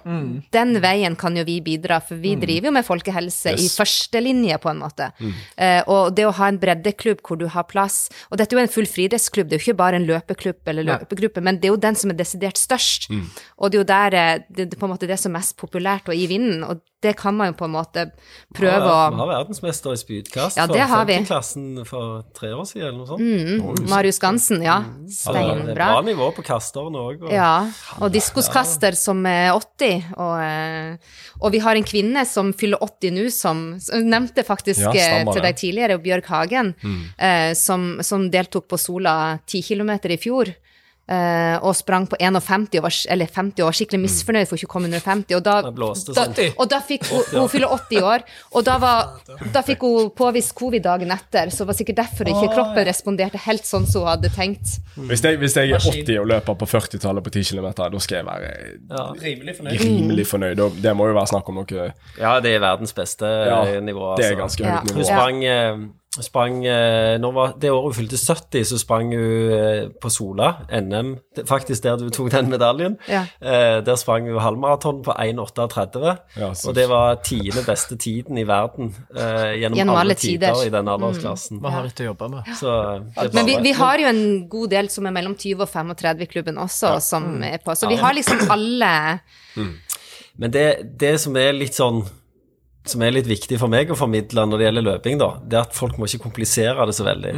Den 0.51 0.79
veien 0.81 1.15
kan 1.19 1.35
jo 1.37 1.43
vi 1.47 1.59
bidra, 1.61 1.99
for 2.01 2.15
vi 2.21 2.35
driver 2.39 2.69
jo 2.69 2.71
med 2.75 2.85
folkehelse 2.87 3.53
i 3.55 3.63
Yes. 3.67 3.77
førstelinje, 3.77 4.57
på 4.59 4.69
en 4.71 4.79
måte. 4.81 5.11
Eh, 5.57 5.83
og 5.87 6.15
det 6.15 6.25
å 6.25 6.31
ha 6.33 6.47
en 6.47 6.57
breddeklubb 6.59 7.21
hvor 7.21 7.37
du 7.37 7.47
har 7.47 7.63
plass 7.69 8.09
Og 8.31 8.37
dette 8.37 8.53
er 8.55 8.59
jo 8.59 8.63
en 8.65 8.73
full 8.73 8.85
friidrettsklubb, 8.89 9.49
det 9.49 9.57
er 9.57 9.59
jo 9.59 9.71
ikke 9.71 9.77
bare 9.77 9.95
en 9.99 10.05
løpeklubb 10.07 10.67
eller 10.67 10.83
løpegruppe, 10.83 11.41
men 11.41 11.59
det 11.59 11.67
er 11.69 11.73
jo 11.73 11.81
den 11.81 11.95
som 11.95 12.09
er 12.11 12.15
desidert 12.19 12.57
størst. 12.57 13.09
Og 13.57 13.71
det 13.71 13.77
er 13.77 13.81
jo 13.81 13.89
der 13.89 14.13
eh, 14.17 14.39
det, 14.49 14.69
det 14.71 14.79
på 14.79 14.85
en 14.87 14.93
måte 14.95 15.07
det 15.07 15.19
som 15.19 15.33
er 15.35 15.39
mest 15.39 15.57
populært 15.57 16.07
og 16.09 16.15
i 16.15 16.25
vinden, 16.27 16.63
og 16.63 16.81
det 17.01 17.13
kan 17.15 17.31
man 17.33 17.47
jo 17.47 17.53
på 17.55 17.63
en 17.63 17.71
måte 17.77 18.01
prøve 18.53 18.83
Ja, 18.91 19.09
Vi 19.13 19.15
har 19.21 19.27
verdensmester 19.29 19.93
i 19.95 19.99
spydkast 20.01 20.57
Ja, 20.59 20.65
det 20.67 20.81
for 20.89 21.05
50-klassen 21.07 21.85
for 21.87 22.23
tre 22.35 22.49
år 22.51 22.65
siden, 22.67 22.87
eller 22.89 22.97
noe 22.97 23.07
sånt. 23.07 23.87
Marius 23.89 24.19
Gansen, 24.19 24.61
ja. 24.65 24.81
Ja, 24.83 25.31
det 25.31 25.69
er 25.69 25.75
bra 25.77 26.01
nivå 26.03 26.27
på 26.35 26.43
kasterne 26.43 26.99
òg. 26.99 27.23
Ja, 27.31 27.69
og 28.01 28.11
diskoskaster 28.80 28.97
som 28.97 29.25
er 29.25 29.51
80, 29.53 30.05
og, 30.17 30.36
eh, 30.43 30.97
og 31.39 31.51
vi 31.51 31.59
har 31.59 31.75
en 31.75 31.88
kvinne 31.88 32.25
som 32.25 32.53
fyller 32.53 32.82
80 32.82 33.11
nå, 33.15 33.27
som, 33.30 33.80
som 33.80 34.07
nevnte 34.07 34.43
faktisk 34.47 34.80
Ja, 34.80 34.93
eh, 34.93 35.11
stemmer 35.11 35.34
til 35.34 35.45
deg 35.45 35.59
tidligere, 35.59 35.99
Bjørg 35.99 36.25
Hagen, 36.30 36.73
mm. 36.82 37.55
som, 37.55 37.99
som 38.01 38.30
deltok 38.32 38.67
på 38.69 38.77
Sola 38.80 39.39
10 39.45 39.61
km 39.67 39.91
i 40.09 40.19
fjor. 40.21 40.53
Eh, 41.10 41.57
og 41.66 41.74
sprang 41.78 42.05
på 42.10 42.18
51 42.22 42.78
og 42.80 42.86
var, 42.86 42.95
eller 43.16 43.32
50 43.34 43.64
og 43.64 43.70
var 43.70 43.78
skikkelig 43.80 44.01
misfornøyd 44.05 44.49
for 44.49 44.60
ikke 44.60 44.70
å 44.70 44.74
komme 44.76 44.89
under 44.91 45.01
50. 45.03 45.36
Og 45.39 45.43
da, 45.47 45.55
blåste 45.76 46.14
da, 46.16 46.28
sånn. 46.30 46.53
og 46.55 46.70
da 46.72 46.80
fikk 46.86 47.07
hun, 47.10 47.24
hun 47.34 47.49
fyller 47.51 47.74
80 47.76 48.07
år, 48.12 48.26
og 48.53 48.68
da, 48.68 48.78
var, 48.82 49.12
da 49.55 49.64
fikk 49.66 49.86
hun 49.88 50.10
påvist 50.16 50.53
covid 50.57 50.86
dagen 50.86 51.12
etter, 51.16 51.49
så 51.53 51.64
det 51.64 51.72
var 51.72 51.80
sikkert 51.80 52.01
derfor 52.03 52.30
ikke 52.34 52.51
kroppen 52.53 52.86
responderte 52.89 53.41
helt 53.47 53.66
sånn 53.68 53.88
som 53.89 54.05
hun 54.05 54.12
hadde 54.14 54.32
tenkt. 54.36 54.78
hvis, 54.95 55.24
jeg, 55.26 55.39
hvis 55.41 55.57
jeg 55.57 55.74
er 55.74 55.80
80 55.84 56.22
og 56.22 56.30
løper 56.34 56.60
på 56.62 56.70
40-tallet 56.70 57.26
på 57.26 57.34
10 57.36 57.43
km, 57.53 57.70
da 57.80 58.03
skal 58.03 58.22
jeg 58.22 58.30
være 58.30 58.53
rimelig 59.24 59.55
fornøyd. 59.57 59.80
rimelig 59.84 60.28
fornøyd. 60.30 60.60
Og 60.66 60.82
det 60.84 60.93
må 60.97 61.07
jo 61.10 61.16
være 61.18 61.32
snakk 61.34 61.49
om 61.51 61.62
noe 61.62 61.88
Ja, 62.20 62.39
det 62.43 62.55
er 62.55 62.62
verdens 62.64 62.93
beste 62.95 63.26
Ja, 63.49 63.64
nivå. 63.80 64.12
Altså. 64.14 64.22
Det 64.22 64.26
er 64.26 64.41
altså. 64.41 64.41
ganske 64.41 64.64
Ja. 64.64 64.80
nivå. 64.84 64.95
Hun 64.99 65.05
sprang, 65.05 65.43
eh, 65.43 65.78
sprang 66.26 66.65
eh, 66.65 67.17
når 67.22 67.32
var, 67.36 67.53
Det 67.61 67.70
året 67.72 67.84
hun 67.89 67.93
fylte 67.97 68.17
70, 68.17 68.63
så 68.65 68.78
sprang 68.82 69.11
hun 69.13 69.51
eh, 69.55 69.89
på 70.01 70.09
Sola, 70.09 70.49
NM, 70.82 71.15
faktisk 71.47 71.84
der 71.84 71.97
du 71.97 72.09
tok 72.09 72.32
den 72.32 72.49
medaljen. 72.49 72.97
Ja. 73.09 73.24
Eh, 73.41 73.80
Der 73.86 73.95
sprang 73.95 74.28
hun 74.30 74.39
halvmaraton 74.41 75.01
på 75.03 75.11
1,38, 75.13 76.15
Ja, 76.38 76.49
og 76.67 76.76
det 76.76 76.88
var 76.89 77.15
tiende 77.24 77.63
beste 77.65 77.97
tiden 77.97 78.38
i 78.38 78.43
verden 78.47 78.93
gjennom, 79.15 79.78
Gjennom 79.78 79.95
alle, 79.95 79.99
alle 79.99 80.15
tider 80.15 80.53
tider. 80.53 80.67
i 80.67 80.70
den 80.78 80.88
aldersklassen. 80.88 81.61
Vi 81.63 81.70
har 81.76 81.84
litt 81.84 81.99
å 82.03 82.09
jobbe 82.11 82.30
med. 82.30 82.53
Så 82.59 82.76
Men 83.34 83.45
vi, 83.45 83.57
vi 83.70 83.72
har 83.72 83.97
jo 83.99 84.07
en 84.07 84.24
god 84.49 84.70
del 84.70 84.89
som 84.89 85.05
er 85.05 85.11
mellom 85.11 85.36
20 85.36 85.61
og 85.61 85.70
35 85.70 86.22
i 86.22 86.26
klubben 86.26 86.57
også, 86.57 86.99
som 87.01 87.43
er 87.43 87.57
på. 87.63 87.76
Så 87.76 87.88
vi 87.89 87.95
har 87.95 88.13
liksom 88.13 88.45
alle 88.49 88.93
Men 90.39 90.51
det, 90.51 90.67
det 90.99 91.17
som 91.20 91.36
er 91.36 91.51
litt 91.53 91.76
sånn 91.76 92.03
som 92.88 93.03
er 93.03 93.13
litt 93.13 93.27
viktig 93.30 93.59
for 93.59 93.71
meg 93.71 93.91
å 93.91 93.97
formidle 93.97 94.45
når 94.47 94.61
det 94.61 94.67
gjelder 94.67 94.86
løping, 94.86 95.19
da, 95.21 95.30
det 95.43 95.57
er 95.59 95.67
at 95.67 95.75
folk 95.77 95.99
må 95.99 96.07
ikke 96.07 96.23
komplisere 96.30 96.88
det 96.88 96.95
så 96.97 97.05
veldig. 97.07 97.34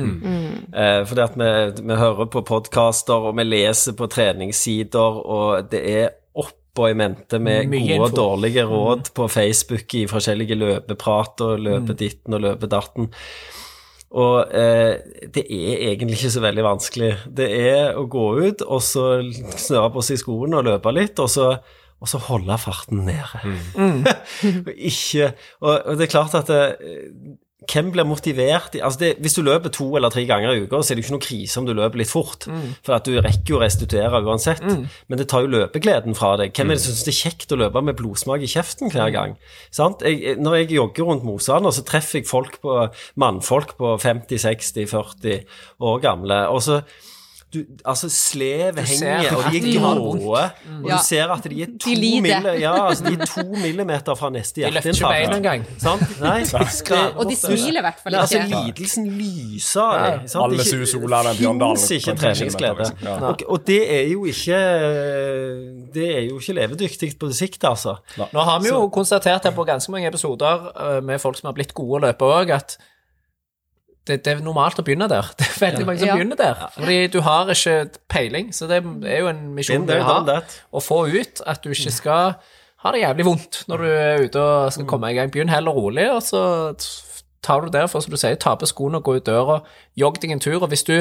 Eh, 0.71 1.13
det 1.17 1.25
at 1.25 1.37
vi, 1.39 1.51
vi 1.81 1.99
hører 1.99 2.29
på 2.31 2.43
podkaster, 2.47 3.29
og 3.29 3.37
vi 3.39 3.47
leser 3.47 3.97
på 3.97 4.09
treningssider, 4.11 5.21
og 5.21 5.71
det 5.71 5.81
er 5.91 6.11
oppå 6.41 6.91
i 6.91 6.95
mente 6.95 7.39
med 7.43 7.67
Mye 7.71 7.97
gode 7.97 8.11
og 8.11 8.19
dårlige 8.19 8.63
råd 8.69 9.11
på 9.17 9.27
Facebook 9.31 9.97
i 9.99 10.05
forskjellige 10.07 10.55
løpeprat 10.59 11.43
og 11.47 11.65
løpeditten 11.65 12.37
og 12.37 12.45
løpedatten. 12.45 13.11
Og 14.11 14.55
eh, 14.55 14.97
det 15.31 15.45
er 15.47 15.83
egentlig 15.91 16.17
ikke 16.19 16.33
så 16.33 16.41
veldig 16.43 16.63
vanskelig. 16.67 17.11
Det 17.31 17.47
er 17.47 17.99
å 17.99 18.07
gå 18.11 18.25
ut 18.43 18.63
og 18.65 18.81
så 18.83 19.05
snøre 19.55 19.91
på 19.95 20.03
seg 20.03 20.19
skoene 20.19 20.59
og 20.59 20.67
løpe 20.67 20.91
litt, 20.95 21.19
og 21.23 21.31
så, 21.31 21.53
og 22.01 22.09
så 22.09 22.17
holde 22.17 22.57
farten 22.57 23.05
nede. 23.05 23.45
Og 24.65 24.73
ikke 24.73 25.31
og, 25.61 25.85
og 25.85 25.97
det 25.97 26.07
er 26.07 26.11
klart 26.11 26.33
at 26.37 26.49
det, 26.49 27.37
hvem 27.69 27.91
blir 27.93 28.07
motivert 28.09 28.73
altså 28.81 28.99
det, 28.99 29.09
Hvis 29.21 29.35
du 29.37 29.43
løper 29.45 29.69
to 29.69 29.85
eller 29.95 30.09
tre 30.09 30.23
ganger 30.25 30.55
i 30.55 30.63
uka, 30.63 30.79
så 30.81 30.93
er 30.93 30.97
det 30.97 31.03
jo 31.03 31.07
ikke 31.07 31.13
noe 31.13 31.25
krise 31.27 31.59
om 31.61 31.67
du 31.67 31.73
løper 31.77 32.01
litt 32.01 32.09
fort. 32.09 32.47
For 32.81 32.95
at 32.97 33.05
du 33.05 33.19
rekker 33.21 33.53
jo 33.53 33.59
å 33.59 33.61
restituere 33.61 34.21
uansett. 34.25 34.63
Men 34.65 35.21
det 35.21 35.27
tar 35.29 35.45
jo 35.45 35.51
løpegleden 35.53 36.17
fra 36.17 36.33
deg. 36.41 36.55
Hvem 36.57 36.73
er 36.73 36.79
det 36.79 36.83
som 36.83 36.95
syns 36.95 37.05
det 37.05 37.13
er 37.13 37.19
kjekt 37.19 37.53
å 37.53 37.59
løpe 37.61 37.83
med 37.85 37.99
blodsmak 37.99 38.41
i 38.41 38.49
kjeften 38.49 38.89
hver 38.93 39.13
gang? 39.13 39.37
Sant? 39.69 40.01
Jeg, 40.01 40.39
når 40.41 40.57
jeg 40.63 40.71
jogger 40.79 41.11
rundt 41.11 41.27
Mosane, 41.27 41.69
så 41.69 41.85
treffer 41.85 42.19
jeg 42.19 42.29
folk 42.31 42.57
på, 42.65 42.79
mannfolk 43.21 43.77
på 43.77 43.93
50-60-40 44.01 45.45
år 45.85 46.01
gamle. 46.01 46.41
og 46.49 46.65
så 46.65 46.81
du, 47.53 47.59
altså 47.85 48.07
Slevet 48.09 48.79
henger, 48.87 49.35
og 49.35 49.43
de 49.51 49.57
er 49.59 49.79
grå. 49.79 50.11
Og 50.83 50.89
Ja. 50.89 50.97
du 50.97 51.03
ser 51.03 51.31
at 51.33 51.43
de 51.49 51.61
er 51.63 51.65
to, 51.79 51.89
de 51.89 52.21
mille, 52.21 52.53
ja, 52.59 52.73
altså, 52.87 53.03
de 53.09 53.13
er 53.21 53.25
to 53.25 53.43
millimeter 53.61 54.15
fra 54.15 54.29
neste 54.29 54.61
De 54.61 54.71
løfter 54.71 54.93
ikke 54.93 55.07
beina 55.07 55.35
hjerteinfarkt. 55.35 55.35
engang. 55.35 55.65
Sant? 55.85 56.21
Nei, 56.21 56.39
det- 56.43 57.17
Og 57.17 57.25
de 57.29 57.35
smiler 57.35 57.81
i 57.81 57.85
hvert 57.87 57.99
fall 58.03 58.13
ikke. 58.13 58.21
altså, 58.21 58.37
ikke. 58.37 58.61
lidelsen 58.65 59.09
lyser 59.17 59.81
av 59.81 60.11
dem. 60.19 60.27
sant? 60.27 60.43
Alle 60.43 60.61
ut 60.61 60.87
som 60.93 61.01
Bjørndalen 61.41 61.77
finnes 61.77 61.91
ikke 61.91 62.15
treningsglede. 62.21 62.77
liksom. 62.77 62.97
Ja. 63.03 63.17
Og, 63.31 63.43
og 63.47 63.65
det 63.67 63.81
er 63.99 64.07
jo 64.11 64.25
ikke 64.25 64.61
Det 65.93 66.07
er 66.17 66.21
jo 66.29 66.39
ikke 66.39 66.53
levedyktig 66.55 67.17
på 67.19 67.31
sikt, 67.33 67.63
altså. 67.67 67.97
Nå 68.17 68.39
har 68.47 68.59
vi 68.61 68.69
jo 68.69 68.87
konstatert 68.89 69.43
her 69.43 69.51
på 69.51 69.65
ganske 69.67 69.91
mange 69.91 70.07
episoder 70.07 70.71
eh, 70.79 71.01
med 71.03 71.19
folk 71.19 71.37
som 71.37 71.47
har 71.47 71.53
blitt 71.53 71.73
gode 71.73 72.01
løpere 72.01 72.11
løpe 72.11 72.27
òg, 72.27 72.51
at 72.55 72.77
det, 74.07 74.23
det 74.25 74.31
er 74.33 74.39
normalt 74.41 74.79
å 74.81 74.83
begynne 74.85 75.07
der. 75.11 75.27
Det 75.37 75.45
er 75.47 75.59
veldig 75.61 75.85
mange 75.85 75.99
som 76.01 76.07
Ja. 76.09 76.15
begynner 76.17 76.39
der. 76.39 76.63
Fordi 76.77 76.97
du 77.13 77.19
har 77.21 77.51
ikke 77.53 77.75
peiling, 78.09 78.49
så 78.53 78.67
det 78.67 78.79
er 79.05 79.19
jo 79.21 79.27
en 79.29 79.43
misjon 79.55 79.85
du 79.87 79.93
har. 80.01 80.43
Å 80.73 80.81
få 80.81 81.03
ut 81.13 81.41
at 81.45 81.61
du 81.63 81.69
ikke 81.69 81.91
skal 81.93 82.33
ha 82.81 82.91
det 82.95 83.03
jævlig 83.03 83.25
vondt 83.27 83.59
når 83.69 83.77
du 83.77 83.89
er 83.93 84.23
ute 84.25 84.41
og 84.41 84.71
skal 84.73 84.87
komme 84.89 85.11
i 85.11 85.17
gang. 85.19 85.29
Begynn 85.31 85.53
heller 85.53 85.71
rolig, 85.77 86.07
og 86.11 86.23
så 86.25 86.41
tar 87.45 87.61
du 87.61 87.69
det 87.73 87.83
for, 87.89 88.01
som 88.01 88.13
du 88.13 88.17
sier, 88.17 88.35
ta 88.41 88.55
på 88.57 88.65
skoene 88.69 88.97
og 89.01 89.05
gå 89.05 89.19
ut 89.19 89.25
døra. 89.29 89.59
Jogg 89.97 90.17
deg 90.21 90.33
en 90.33 90.41
tur. 90.41 90.57
Og 90.61 90.69
hvis 90.73 90.83
du 90.87 90.95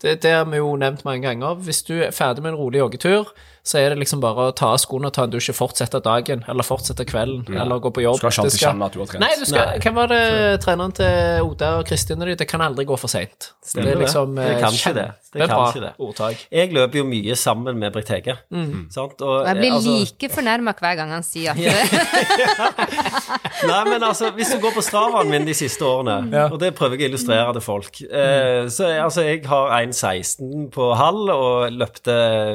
det, 0.00 0.22
det 0.22 0.30
har 0.30 0.44
vi 0.46 0.60
jo 0.60 0.76
nevnt 0.78 1.04
mange 1.04 1.24
ganger. 1.26 1.56
Hvis 1.64 1.82
du 1.82 1.96
er 2.00 2.12
ferdig 2.14 2.42
med 2.44 2.52
en 2.54 2.58
rolig 2.60 2.78
joggetur, 2.78 3.32
så 3.68 3.76
er 3.82 3.92
det 3.92 3.98
liksom 4.00 4.20
bare 4.22 4.46
å 4.48 4.52
ta 4.56 4.70
av 4.72 4.78
skoene 4.80 5.10
og 5.10 5.12
ta 5.12 5.26
en 5.26 5.32
dusj 5.34 5.50
og 5.52 5.56
fortsette 5.58 5.98
dagen, 6.04 6.40
eller 6.48 6.64
fortsette 6.64 7.04
kvelden, 7.08 7.44
eller 7.52 7.82
gå 7.84 7.90
på 7.92 8.00
jobb. 8.06 8.16
Skal 8.16 8.30
ikke 8.32 8.40
alltid 8.46 8.56
skal- 8.56 8.70
kjenne 8.72 8.86
at 8.88 8.92
du 8.96 9.00
har 9.02 9.06
trent. 9.10 9.20
Nei, 9.20 9.34
du 9.36 9.44
skal, 9.44 9.66
Nei. 9.74 9.78
hvem 9.84 9.94
var 10.00 10.08
det 10.14 10.22
treneren 10.64 10.94
til 10.96 11.44
Oda 11.44 11.68
og 11.80 11.84
Kristin 11.90 12.22
og 12.24 12.30
de? 12.30 12.34
Det 12.40 12.48
kan 12.48 12.64
aldri 12.64 12.86
gå 12.88 12.96
for 12.98 13.08
seint. 13.12 13.50
Det 13.74 13.84
er 13.84 14.00
liksom 14.00 14.32
Det 14.38 14.46
eh, 14.54 14.60
kan 14.62 14.72
ikke 14.72 14.94
det. 14.96 15.08
Det 15.34 15.48
kan 15.50 15.66
ikke 15.68 15.82
det. 15.84 15.92
ordtak. 16.00 16.46
Jeg 16.50 16.72
løper 16.72 17.02
jo 17.02 17.04
mye 17.04 17.36
sammen 17.36 17.76
med 17.76 17.92
Britt 17.92 18.08
Hege. 18.08 18.38
Sant? 18.90 19.20
Og, 19.20 19.44
jeg 19.44 19.56
blir 19.60 19.72
altså- 19.76 19.98
like 20.00 20.28
fornærma 20.32 20.72
hver 20.78 20.96
gang 20.96 21.10
han 21.12 21.22
sier 21.22 21.50
at 21.52 21.58
Nei, 23.68 23.80
men 23.90 24.04
altså, 24.06 24.30
hvis 24.36 24.50
du 24.54 24.58
går 24.62 24.72
på 24.76 24.82
stravaen 24.84 25.28
min 25.30 25.44
de 25.46 25.54
siste 25.56 25.84
årene, 25.84 26.46
og 26.48 26.56
det 26.62 26.70
prøver 26.78 26.96
jeg 26.96 27.08
å 27.08 27.10
illustrere 27.12 27.52
til 27.58 27.64
folk 27.64 28.00
eh, 28.08 28.68
Så 28.72 28.88
altså, 29.02 29.24
jeg 29.26 29.42
har 29.50 29.72
1,16 29.82 30.68
på 30.74 30.88
halv 30.98 31.32
og 31.34 31.74
løpte 31.76 32.14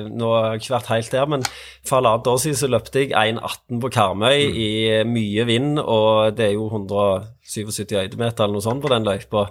Nå 0.10 0.32
hvert 0.34 0.70
vært 0.74 0.90
helt 1.04 1.14
der, 1.14 1.28
men 1.30 1.46
for 1.84 2.00
halvannet 2.00 2.30
år 2.32 2.40
siden 2.42 2.60
så 2.60 2.70
løpte 2.72 3.04
jeg 3.04 3.14
1,18 3.38 3.82
på 3.84 3.92
Karmøy 3.94 4.46
i 4.50 4.70
mye 5.08 5.48
vind, 5.50 5.80
og 5.80 6.38
det 6.38 6.50
er 6.50 6.56
jo 6.56 6.70
177 6.72 7.94
høydemeter 7.94 8.46
eller 8.46 8.58
noe 8.58 8.66
sånt 8.66 8.84
på 8.84 8.92
den 8.94 9.08
løypa. 9.08 9.48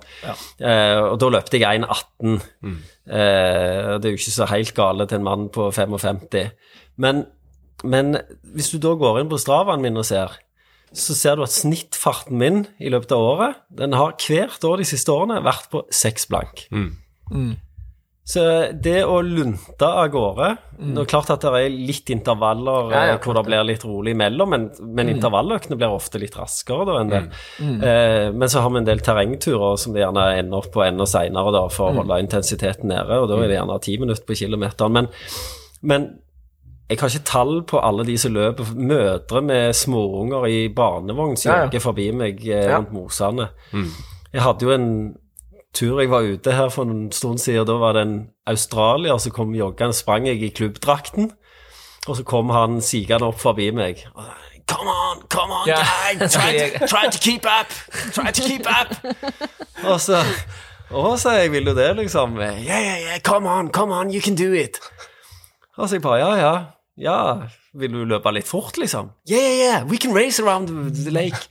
Eh, 0.59 1.00
og 1.05 1.18
da 1.22 1.32
løpte 1.36 1.61
jeg 1.61 1.84
1,18. 1.84 2.38
Eh, 3.07 3.92
det 3.98 4.09
er 4.09 4.09
jo 4.09 4.20
ikke 4.20 4.38
så 4.38 4.48
helt 4.50 4.74
gale 4.76 5.07
til 5.07 5.20
en 5.20 5.28
mann 5.28 5.50
på 5.53 5.70
55. 5.70 6.40
Men, 7.03 7.26
men 7.84 8.16
hvis 8.55 8.72
du 8.72 8.80
da 8.82 8.96
går 8.98 9.22
inn 9.22 9.30
på 9.32 9.40
stravaen 9.40 9.84
min 9.84 10.00
og 10.00 10.09
ser 10.09 10.40
så 10.92 11.14
ser 11.16 11.38
du 11.38 11.44
at 11.46 11.55
snittfarten 11.55 12.36
min 12.36 12.64
i 12.76 12.90
løpet 12.92 13.14
av 13.16 13.24
året, 13.24 13.61
den 13.72 13.96
har 13.96 14.12
hvert 14.20 14.64
år 14.68 14.82
de 14.82 14.88
siste 14.88 15.12
årene 15.12 15.40
vært 15.44 15.70
på 15.72 15.86
seks 15.88 16.28
blank. 16.28 16.66
Så 18.25 18.43
det 18.79 19.01
å 19.03 19.16
lunte 19.27 19.83
av 19.83 20.07
gårde 20.14 20.49
Det 20.79 21.01
er 21.03 21.09
klart 21.11 21.31
at 21.35 21.43
det 21.43 21.51
er 21.59 21.73
litt 21.75 22.11
intervaller 22.14 22.93
Ja, 22.95 23.01
ja, 23.09 23.14
eh, 23.16 23.18
hvor 23.25 23.35
det 23.35 23.43
blir 23.49 23.64
litt 23.66 23.83
rolig 23.83 24.12
imellom, 24.14 24.53
men, 24.55 24.68
men 24.95 25.11
intervalløktene 25.11 25.75
blir 25.81 25.91
ofte 25.91 26.20
litt 26.23 26.37
raskere 26.39 26.87
da 26.87 27.01
enn 27.01 27.11
det. 27.11 27.23
Eh, 27.59 28.29
men 28.31 28.47
så 28.53 28.62
har 28.62 28.70
vi 28.70 28.79
en 28.79 28.87
del 28.87 29.03
terrengturer 29.03 29.75
som 29.83 29.97
vi 29.97 30.05
gjerne 30.05 30.29
ender 30.39 30.61
opp 30.62 30.70
på 30.75 30.85
enda 30.87 31.07
seinere 31.11 31.64
for 31.75 31.91
å 31.91 31.97
holde 31.99 32.20
intensiteten 32.23 32.93
nede, 32.95 33.18
og 33.18 33.27
da 33.33 33.41
er 33.43 33.51
det 33.51 33.59
gjerne 33.59 33.81
ti 33.83 33.97
minutter 33.99 34.29
på 34.29 34.39
kilometeren. 34.39 34.95
Men, 35.01 35.11
men 35.83 36.07
jeg 36.93 37.01
har 37.01 37.11
ikke 37.11 37.27
tall 37.33 37.53
på 37.66 37.81
alle 37.83 38.05
de 38.07 38.14
som 38.20 38.35
løper. 38.37 38.70
Mødre 38.77 39.43
med 39.43 39.75
småunger 39.79 40.47
i 40.47 40.62
barnevogn 40.77 41.35
som 41.41 41.51
Ja, 41.55 41.66
ja. 41.73 41.83
forbi 41.83 42.11
meg 42.14 42.43
eh, 42.47 42.68
rundt 42.70 42.95
mosene. 42.95 43.51
Jeg 44.33 44.47
hadde 44.47 44.66
jo 44.66 44.75
en 44.75 44.89
tur 45.75 46.01
jeg 46.01 46.11
var 46.11 46.27
ute 46.29 46.53
her 46.53 46.68
for 46.68 46.83
en 46.85 47.12
stund 47.12 47.39
siden, 47.39 47.66
da 47.66 47.73
var 47.81 47.97
det 47.97 48.03
en 48.03 48.16
australier 48.47 49.18
som 49.18 49.33
kom 49.33 49.55
joggende, 49.55 49.97
sprang 49.97 50.27
jeg 50.27 50.43
i 50.43 50.49
klubbdrakten, 50.49 51.33
og 52.07 52.16
så 52.16 52.25
kom 52.25 52.51
han 52.51 52.81
sigende 52.81 53.29
opp 53.31 53.41
forbi 53.41 53.70
meg. 53.70 54.05
Come 54.66 54.91
on, 54.91 55.23
come 55.29 55.53
on, 55.53 55.68
yeah. 55.68 55.87
guy, 56.18 56.27
try, 56.37 56.53
to, 56.59 56.87
try 56.87 57.09
to 57.11 57.18
keep 57.18 57.45
up, 57.45 57.68
try 58.12 58.31
to 58.31 58.43
keep 58.43 58.66
up. 58.66 58.95
og 59.85 60.01
så, 60.01 60.23
å, 60.91 61.16
sa 61.16 61.35
jeg, 61.41 61.53
vil 61.53 61.66
du 61.66 61.75
det, 61.77 61.91
liksom? 61.99 62.39
Yeah, 62.41 62.62
yeah, 62.62 63.01
yeah, 63.01 63.18
come 63.25 63.49
on, 63.49 63.73
come 63.73 63.93
on, 63.93 64.12
you 64.12 64.20
can 64.20 64.37
do 64.39 64.53
it. 64.53 64.79
Og 65.77 65.89
så 65.89 65.97
jeg 65.97 66.03
bare, 66.03 66.20
ja, 66.20 66.33
ja, 66.37 66.55
ja, 66.97 67.18
vil 67.73 67.93
du 67.93 68.03
løpe 68.05 68.33
litt 68.35 68.49
fort, 68.49 68.77
liksom? 68.81 69.12
Yeah, 69.29 69.41
yeah, 69.41 69.57
yeah, 69.59 69.85
we 69.89 69.99
can 69.99 70.12
race 70.12 70.41
around 70.43 70.68
the, 70.68 71.11
lake. 71.11 71.49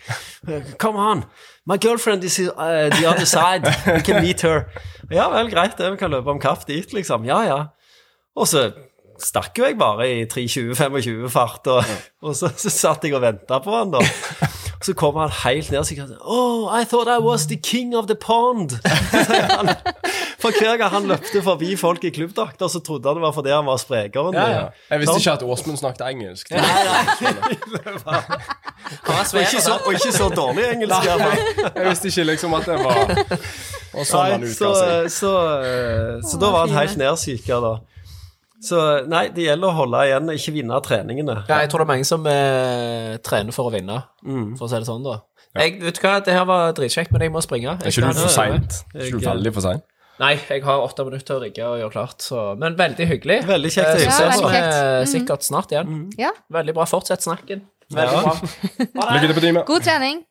Come 0.78 0.98
on. 0.98 1.26
My 1.66 1.78
girlfriend 1.78 2.24
is 2.24 2.40
uh, 2.40 2.90
the 2.90 3.06
other 3.06 3.26
side. 3.26 3.66
We 3.86 4.02
can 4.02 4.22
meet 4.22 4.42
her. 4.42 4.68
Ja 5.12 5.30
vel, 5.34 5.50
greit, 5.50 5.78
det, 5.78 5.92
vi 5.92 5.98
kan 5.98 6.14
løpe 6.14 6.32
om 6.32 6.40
kapp 6.40 6.66
dit, 6.68 6.94
liksom. 6.94 7.26
Ja, 7.26 7.42
ja. 7.46 7.60
Og 8.38 8.48
så 8.48 8.70
stakk 9.22 9.58
jo 9.58 9.68
jeg 9.68 9.78
bare 9.78 10.08
i 10.10 10.24
3.20-25 10.30 11.28
fart, 11.30 11.68
og, 11.70 11.84
og 12.26 12.38
så, 12.38 12.50
så 12.58 12.74
satt 12.74 13.06
jeg 13.06 13.18
og 13.18 13.26
venta 13.26 13.62
på 13.62 13.76
han, 13.76 13.94
da. 13.98 14.06
Så 14.82 14.94
kom 14.98 15.16
han 15.22 15.30
helt 15.44 15.70
ned 15.72 15.80
og 15.80 15.86
sier 15.86 16.08
Oh, 16.26 16.66
I 16.74 16.84
thought 16.90 17.08
I 17.08 17.20
was 17.22 17.46
the 17.48 17.58
king 17.62 17.94
of 17.96 18.08
the 18.10 18.16
pond. 18.16 18.72
han. 18.84 19.70
For 20.42 20.50
hver 20.58 20.78
gang 20.82 20.90
han 20.90 21.06
løpte 21.06 21.42
forbi 21.46 21.76
folk 21.78 22.04
i 22.04 22.10
klubbdrakter, 22.10 22.68
så 22.68 22.80
trodde 22.82 23.06
han 23.10 23.20
det 23.20 23.22
var 23.28 23.32
fordi 23.36 23.52
han 23.54 23.66
var 23.70 23.78
sprekeren. 23.78 24.34
Ja, 24.34 24.48
ja. 24.50 24.64
Jeg 24.90 25.00
visste 25.04 25.18
ikke 25.22 25.32
at 25.38 25.44
Åsmund 25.46 25.78
snakket 25.78 26.02
engelsk. 26.10 26.50
Han 28.02 29.16
var 29.16 29.28
Og 29.34 29.40
ikke, 29.40 29.62
så, 29.62 29.78
og 29.86 29.94
ikke 29.94 30.12
så 30.12 30.30
dårlig 30.36 30.64
engelsk. 30.74 31.06
i. 31.06 31.08
Jeg 31.76 31.90
visste 31.90 32.08
ikke 32.08 32.24
liksom 32.32 32.54
at 32.58 32.66
det 32.66 32.78
var 32.82 33.14
Og 33.94 34.06
sånn 34.08 34.32
han 34.32 34.44
utga 34.44 34.52
seg. 34.56 34.66
så, 34.66 35.08
så, 35.08 35.20
så, 35.20 35.32
eh, 35.62 36.22
så 36.32 36.38
da 36.42 36.52
var 36.54 36.68
han 36.68 36.78
helt 36.80 36.98
nedsyka, 37.00 37.58
da. 37.64 37.74
Så 38.62 39.08
nei, 39.10 39.24
det 39.34 39.48
gjelder 39.48 39.72
å 39.72 39.74
holde 39.74 40.04
igjen, 40.06 40.28
ikke 40.38 40.52
vinne 40.54 40.82
treningene. 40.86 41.40
Ja, 41.50 41.62
jeg 41.64 41.70
tror 41.72 41.82
det 41.82 41.88
er 41.88 41.92
mange 41.96 42.06
som 42.06 42.26
eh, 42.30 43.16
trener 43.26 43.56
for 43.56 43.72
å 43.72 43.74
vinne, 43.74 44.04
for 44.58 44.68
å 44.68 44.70
si 44.70 44.76
det 44.78 44.86
sånn, 44.90 45.04
da. 45.08 45.16
Jeg, 45.58 45.80
vet 45.82 45.98
du 45.98 46.02
hva, 46.06 46.20
det 46.24 46.32
her 46.38 46.46
var 46.48 46.72
dritkjekt, 46.78 47.12
men 47.12 47.26
jeg 47.26 47.32
må 47.34 47.42
springe. 47.44 47.74
Er 47.82 47.90
ikke 47.90 48.06
du 48.14 48.20
for 48.22 48.30
seint? 48.32 48.78
Er 48.96 49.08
ikke 49.10 49.20
du 49.20 49.26
veldig 49.26 49.54
for 49.58 49.66
sein? 49.66 49.82
Nei, 50.22 50.36
jeg 50.38 50.62
har 50.64 50.84
åtte 50.86 51.04
minutter 51.08 51.26
til 51.26 51.36
å 51.40 51.42
rigge 51.42 51.66
og 51.66 51.80
gjøre 51.82 51.92
klart, 51.96 52.22
så 52.22 52.44
Men 52.62 52.76
veldig 52.78 53.08
hyggelig. 53.10 53.40
Veldig 53.50 53.72
kjekt 53.74 53.90
å 53.90 53.96
Eh, 53.98 54.04
hilse 54.06 54.22
Ja, 54.22 54.30
ses 54.30 54.42
på. 54.46 54.52
vi 54.54 55.12
sikkert 55.18 55.48
snart 55.50 55.72
igjen. 55.74 56.12
Ja, 56.22 56.30
Veldig 56.54 56.76
bra. 56.78 56.86
Fortsett 56.86 57.26
snakken. 57.26 57.66
Veldig 57.92 58.14
Ja. 58.14 58.22
bra. 58.22 59.12
Lykke 59.18 59.28
til 59.28 59.34
på 59.34 59.42
teamet. 59.48 59.66
god 59.66 59.82
trening. 59.82 60.22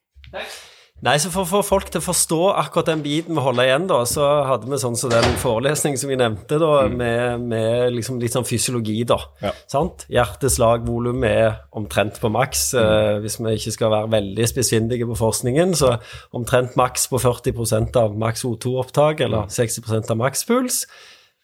Nei, 1.01 1.15
så 1.17 1.31
For 1.33 1.47
å 1.47 1.49
få 1.49 1.61
folk 1.65 1.89
til 1.89 2.03
å 2.03 2.05
forstå 2.05 2.39
akkurat 2.61 2.91
den 2.91 3.03
biten 3.05 3.37
vi 3.37 3.41
holder 3.41 3.69
igjen, 3.69 3.87
da, 3.89 4.03
så 4.09 4.25
hadde 4.45 4.69
vi 4.69 4.79
sånn 4.83 4.99
som 5.01 5.13
den 5.13 5.29
forelesningen 5.41 6.01
som 6.01 6.11
vi 6.13 6.19
nevnte, 6.21 6.59
da, 6.61 6.73
med, 6.93 7.47
med 7.49 7.95
liksom 7.95 8.19
litt 8.21 8.35
sånn 8.37 8.45
fysiologi, 8.45 8.99
da. 9.09 9.17
Ja. 9.41 9.55
Sant? 9.71 10.05
Hjerteslagvolum 10.13 11.25
er 11.25 11.63
omtrent 11.77 12.21
på 12.21 12.29
maks. 12.33 12.67
Eh, 12.77 13.17
hvis 13.25 13.39
vi 13.41 13.55
ikke 13.57 13.73
skal 13.79 13.95
være 13.95 14.11
veldig 14.13 14.49
spissfindige 14.51 15.09
på 15.09 15.17
forskningen, 15.23 15.73
så 15.79 15.95
omtrent 16.37 16.77
maks 16.81 17.09
på 17.09 17.21
40% 17.23 17.97
av 18.01 18.19
maks 18.21 18.45
O2-opptak, 18.49 19.25
eller 19.25 19.49
60 19.49 19.89
av 20.05 20.21
makspuls. 20.21 20.83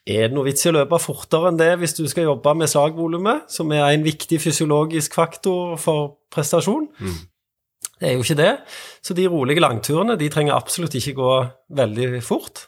Er 0.06 0.28
det 0.28 0.36
noe 0.36 0.46
vits 0.46 0.62
i 0.62 0.68
å 0.70 0.74
løpe 0.76 1.00
fortere 1.02 1.48
enn 1.50 1.56
det 1.58 1.72
hvis 1.80 1.96
du 1.96 2.04
skal 2.10 2.28
jobbe 2.28 2.52
med 2.60 2.70
slagvolumet, 2.70 3.48
som 3.50 3.72
er 3.74 3.88
en 3.88 4.04
viktig 4.04 4.38
fysiologisk 4.44 5.16
faktor 5.16 5.74
for 5.80 6.12
prestasjon? 6.34 6.86
Det 8.00 8.10
er 8.10 8.16
jo 8.16 8.24
ikke 8.24 8.38
det. 8.38 8.52
Så 9.04 9.16
de 9.16 9.28
rolige 9.32 9.62
langturene 9.64 10.18
de 10.20 10.28
trenger 10.32 10.56
absolutt 10.56 10.96
ikke 10.98 11.16
gå 11.16 11.34
veldig 11.78 12.22
fort. 12.24 12.66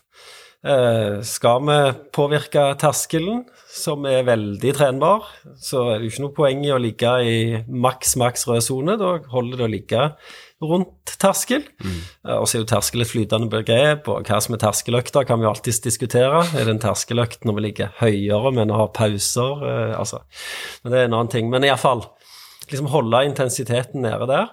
Eh, 0.67 1.21
skal 1.23 1.61
vi 1.69 1.79
påvirke 2.11 2.65
terskelen, 2.81 3.45
som 3.71 4.03
er 4.11 4.25
veldig 4.27 4.73
trenbar, 4.75 5.29
så 5.55 5.85
er 5.93 6.01
det 6.01 6.09
jo 6.09 6.11
ikke 6.11 6.25
noe 6.25 6.35
poeng 6.35 6.65
i 6.67 6.73
å 6.75 6.81
ligge 6.83 7.13
i 7.23 7.37
maks, 7.71 8.17
maks 8.19 8.43
rød 8.49 8.65
sone. 8.67 8.97
Da 8.99 9.13
holder 9.31 9.61
det 9.61 9.67
å 9.69 9.71
ligge 9.71 10.09
rundt 10.65 11.15
terskel. 11.23 11.63
Eh, 12.27 12.35
og 12.35 12.49
så 12.49 12.59
er 12.59 12.65
jo 12.65 12.71
terskel 12.73 13.05
et 13.05 13.13
flytende 13.13 13.51
begrep, 13.53 14.11
og 14.11 14.27
hva 14.27 14.41
som 14.43 14.57
er 14.57 14.65
terskeløkta, 14.65 15.23
kan 15.29 15.39
vi 15.39 15.47
alltids 15.47 15.79
diskutere. 15.85 16.43
Er 16.59 16.67
det 16.67 16.75
en 16.75 16.85
terskeløkt 16.89 17.47
når 17.47 17.59
vi 17.59 17.67
ligger 17.69 17.95
høyere, 18.01 18.55
men 18.59 18.75
har 18.75 18.91
pauser? 18.99 19.63
Eh, 19.63 19.95
altså. 20.01 20.25
Men 20.83 20.95
det 20.95 20.99
er 21.01 21.11
en 21.11 21.21
annen 21.21 21.35
ting. 21.37 21.53
Men 21.55 21.69
iallfall, 21.69 22.03
liksom 22.67 22.91
holde 22.91 23.23
intensiteten 23.31 24.03
nede 24.03 24.27
der. 24.27 24.51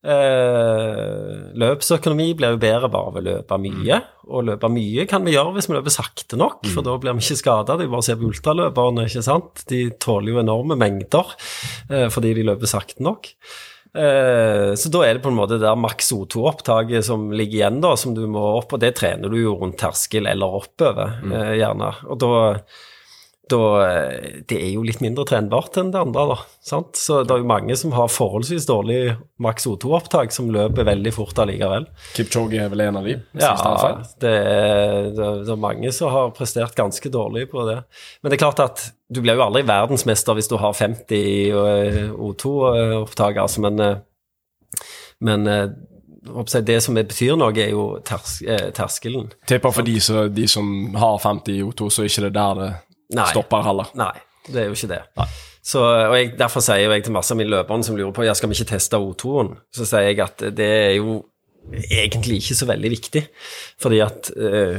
Eh, 0.00 1.32
løpsøkonomi 1.60 2.30
blir 2.38 2.54
jo 2.54 2.60
bedre 2.60 2.88
bare 2.88 3.12
ved 3.12 3.20
å 3.20 3.26
løpe 3.26 3.58
mye, 3.60 3.98
og 4.30 4.46
løpe 4.48 4.70
mye 4.72 5.04
kan 5.10 5.26
vi 5.26 5.34
gjøre 5.34 5.52
hvis 5.56 5.68
vi 5.68 5.76
løper 5.76 5.92
sakte 5.92 6.38
nok, 6.40 6.64
for 6.72 6.86
da 6.86 6.94
blir 7.00 7.18
vi 7.18 7.24
ikke 7.26 7.40
skada. 7.42 7.76
Det 7.76 7.84
er 7.84 7.92
bare 7.92 8.04
å 8.04 8.08
se 8.08 8.16
på 8.16 8.30
ultraløperne, 8.30 9.08
ikke 9.10 9.26
sant. 9.26 9.66
De 9.68 9.82
tåler 10.00 10.32
jo 10.32 10.40
enorme 10.44 10.78
mengder 10.80 11.34
eh, 11.90 12.08
fordi 12.12 12.32
de 12.38 12.46
løper 12.48 12.70
sakte 12.70 13.04
nok. 13.04 13.34
Eh, 13.90 14.70
så 14.78 14.92
da 14.94 15.02
er 15.02 15.16
det 15.18 15.24
på 15.24 15.32
en 15.32 15.38
måte 15.40 15.58
det 15.58 15.66
der 15.66 15.78
maks 15.78 16.12
O2-opptaket 16.14 17.04
som 17.04 17.28
ligger 17.34 17.58
igjen, 17.58 17.80
da, 17.84 17.96
som 17.98 18.14
du 18.16 18.22
må 18.30 18.44
opp, 18.60 18.76
og 18.76 18.82
det 18.82 18.94
trener 19.00 19.32
du 19.32 19.40
jo 19.40 19.56
rundt 19.58 19.80
terskel 19.82 20.30
eller 20.30 20.60
oppover, 20.62 21.18
eh, 21.28 21.56
gjerne. 21.60 21.92
Og 22.08 22.22
da 22.22 22.32
da 23.50 23.60
eh, 23.84 24.40
Det 24.48 24.58
er 24.58 24.70
jo 24.74 24.84
litt 24.86 25.00
mindre 25.02 25.24
trenbart 25.28 25.76
enn 25.80 25.90
det 25.92 26.00
andre, 26.00 26.24
da. 26.32 26.36
Sant? 26.64 26.98
Så 26.98 27.20
det 27.26 27.34
er 27.34 27.42
jo 27.42 27.48
mange 27.50 27.76
som 27.78 27.94
har 27.96 28.10
forholdsvis 28.12 28.66
dårlig 28.68 28.98
maks 29.42 29.66
O2-opptak, 29.70 30.34
som 30.34 30.50
løper 30.52 30.86
veldig 30.88 31.12
fort 31.14 31.38
allikevel. 31.42 31.88
Kipchoge 32.16 32.60
er 32.62 32.70
vel 32.72 32.84
en 32.86 33.00
av 33.00 33.08
de? 33.08 33.16
Ja, 33.40 33.52
det 34.22 34.32
er, 34.32 35.10
det, 35.16 35.28
er, 35.50 35.60
mange 35.60 35.92
som 35.96 36.12
har 36.14 36.32
prestert 36.36 36.76
ganske 36.78 37.12
dårlig 37.12 37.48
på 37.52 37.66
det. 37.68 37.80
Men 38.20 38.32
det 38.32 38.38
er 38.38 38.44
klart 38.44 38.64
at 38.64 38.86
du 39.10 39.22
blir 39.24 39.38
jo 39.38 39.46
aldri 39.48 39.64
verdensmester 39.66 40.38
hvis 40.38 40.50
du 40.50 40.56
har 40.62 40.76
50 40.76 41.16
i 41.18 41.38
eh, 41.50 42.02
O2-opptak, 42.14 43.40
altså, 43.42 43.64
men, 43.66 43.80
eh, 43.86 44.84
men 45.26 45.48
det 45.50 46.76
som 46.84 46.96
betyr 46.96 47.34
noe, 47.40 47.52
er 47.56 47.72
jo 47.72 47.98
ters, 48.04 48.38
terskelen. 48.76 49.32
Tipper 49.48 49.72
for 49.72 49.84
de, 49.84 49.96
som- 50.00 50.28
de 50.32 50.46
som 50.48 50.94
har 50.94 51.18
50 51.18 51.58
i 51.58 51.64
O2, 51.64 51.90
så 51.90 52.04
er 52.04 52.12
ikke 52.12 52.28
det 52.28 52.36
der 52.36 52.54
det 52.60 52.70
Nei. 53.16 53.30
stopper 53.32 53.64
heller. 53.66 53.90
Nei, 53.98 54.12
det 54.48 54.64
er 54.64 54.68
jo 54.70 54.76
ikke 54.78 54.92
det. 54.92 55.00
Så, 55.60 55.82
og 55.84 56.14
jeg, 56.16 56.32
Derfor 56.40 56.64
sier 56.64 56.94
jeg 56.94 57.04
til 57.04 57.14
masse 57.14 57.34
av 57.34 57.40
mine 57.40 57.52
løpere 57.52 57.84
som 57.84 57.98
lurer 57.98 58.14
på 58.16 58.24
ja, 58.24 58.34
skal 58.36 58.50
vi 58.50 58.56
ikke 58.56 58.72
teste 58.72 59.00
O2-en, 59.00 59.56
så 59.76 59.88
sier 59.88 60.08
jeg 60.08 60.22
at 60.24 60.46
det 60.56 60.68
er 60.68 60.94
jo 60.96 61.20
egentlig 61.70 62.40
ikke 62.40 62.56
så 62.56 62.68
veldig 62.70 62.92
viktig. 62.94 63.24
Fordi 63.82 63.98
at 64.04 64.30
eh, 64.32 64.78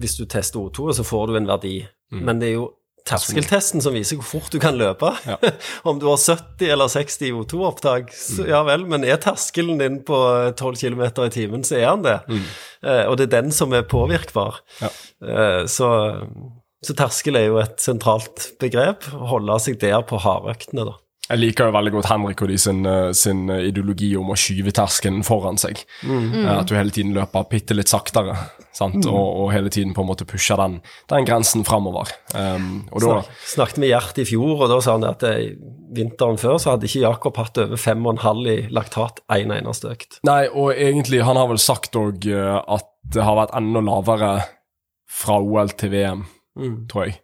hvis 0.00 0.16
du 0.18 0.24
tester 0.24 0.62
O2, 0.62 0.94
så 0.96 1.04
får 1.06 1.28
du 1.28 1.36
en 1.40 1.50
verdi. 1.50 1.80
Men 2.12 2.40
det 2.40 2.50
er 2.50 2.56
jo 2.58 2.70
terskeltesten 3.08 3.82
som 3.82 3.94
viser 3.96 4.18
hvor 4.20 4.28
fort 4.28 4.54
du 4.54 4.58
kan 4.62 4.76
løpe. 4.78 5.10
Om 5.88 6.00
du 6.00 6.06
har 6.10 6.20
70 6.20 6.72
eller 6.74 6.90
60 6.92 7.38
O2-opptak, 7.40 8.12
mm. 8.12 8.42
ja 8.50 8.62
vel, 8.66 8.86
men 8.88 9.06
er 9.06 9.20
terskelen 9.22 9.80
din 9.80 10.00
på 10.06 10.18
12 10.58 10.76
km 10.78 11.04
i 11.26 11.32
timen, 11.34 11.66
så 11.66 11.80
er 11.80 11.88
han 11.90 12.04
det. 12.06 12.18
Eh, 12.32 13.04
og 13.08 13.18
det 13.18 13.28
er 13.28 13.40
den 13.40 13.54
som 13.54 13.74
er 13.74 13.88
påvirkbar. 13.88 14.62
Ja. 14.82 14.92
Eh, 15.22 15.62
så, 15.70 15.90
så 16.82 16.96
terskel 16.98 17.38
er 17.38 17.48
jo 17.48 17.60
et 17.62 17.78
sentralt 17.82 18.52
begrep. 18.62 19.06
Å 19.14 19.30
holde 19.36 19.58
seg 19.62 19.78
der 19.82 20.02
på 20.06 20.20
hardøktene, 20.22 20.88
da. 20.90 20.98
Jeg 21.30 21.38
liker 21.38 21.68
jo 21.70 21.72
veldig 21.76 21.92
godt 21.94 22.08
Henrik 22.10 22.40
og 22.44 22.50
de 22.50 22.56
sin, 22.58 22.82
eh, 22.84 23.12
sin 23.16 23.46
ideologi 23.48 24.10
om 24.18 24.32
å 24.34 24.36
skyve 24.36 24.72
terskelen 24.74 25.22
foran 25.24 25.56
seg. 25.60 25.78
Mm. 26.02 26.42
At 26.50 26.66
du 26.68 26.74
hele 26.74 26.92
tiden 26.92 27.14
løper 27.14 27.46
bitte 27.48 27.76
litt 27.78 27.88
saktere, 27.88 28.34
sant? 28.74 29.06
Og, 29.06 29.28
og 29.44 29.52
hele 29.54 29.70
tiden 29.72 29.94
på 29.94 30.02
en 30.02 30.10
måte 30.10 30.26
pusher 30.28 30.58
den, 30.60 30.80
den 31.12 31.28
grensen 31.28 31.64
framover. 31.64 32.10
Um, 32.34 32.82
Snak, 32.90 33.30
snakket 33.54 33.80
med 33.80 33.92
Gjert 33.92 34.18
i 34.18 34.26
fjor, 34.28 34.56
og 34.58 34.74
da 34.74 34.80
sa 34.82 34.98
han 34.98 35.06
at 35.08 35.22
det, 35.22 35.32
vinteren 35.94 36.40
før 36.42 36.58
så 36.60 36.74
hadde 36.74 36.90
ikke 36.90 37.06
Jakob 37.06 37.38
hatt 37.40 37.62
over 37.64 37.80
5,5 37.80 38.44
i 38.50 38.58
laktat 38.74 39.22
en 39.32 39.56
eneste 39.56 39.94
økt. 39.94 40.20
Nei, 40.28 40.42
og 40.50 40.74
egentlig, 40.74 41.22
han 41.24 41.38
har 41.38 41.48
vel 41.54 41.62
sagt 41.62 41.96
òg 41.96 42.28
at 42.28 42.90
det 43.14 43.24
har 43.24 43.38
vært 43.38 43.54
enda 43.56 43.80
lavere 43.86 44.34
fra 45.12 45.38
OL 45.38 45.72
til 45.78 45.94
VM, 45.94 46.26
tror 46.90 47.06
jeg. 47.08 47.20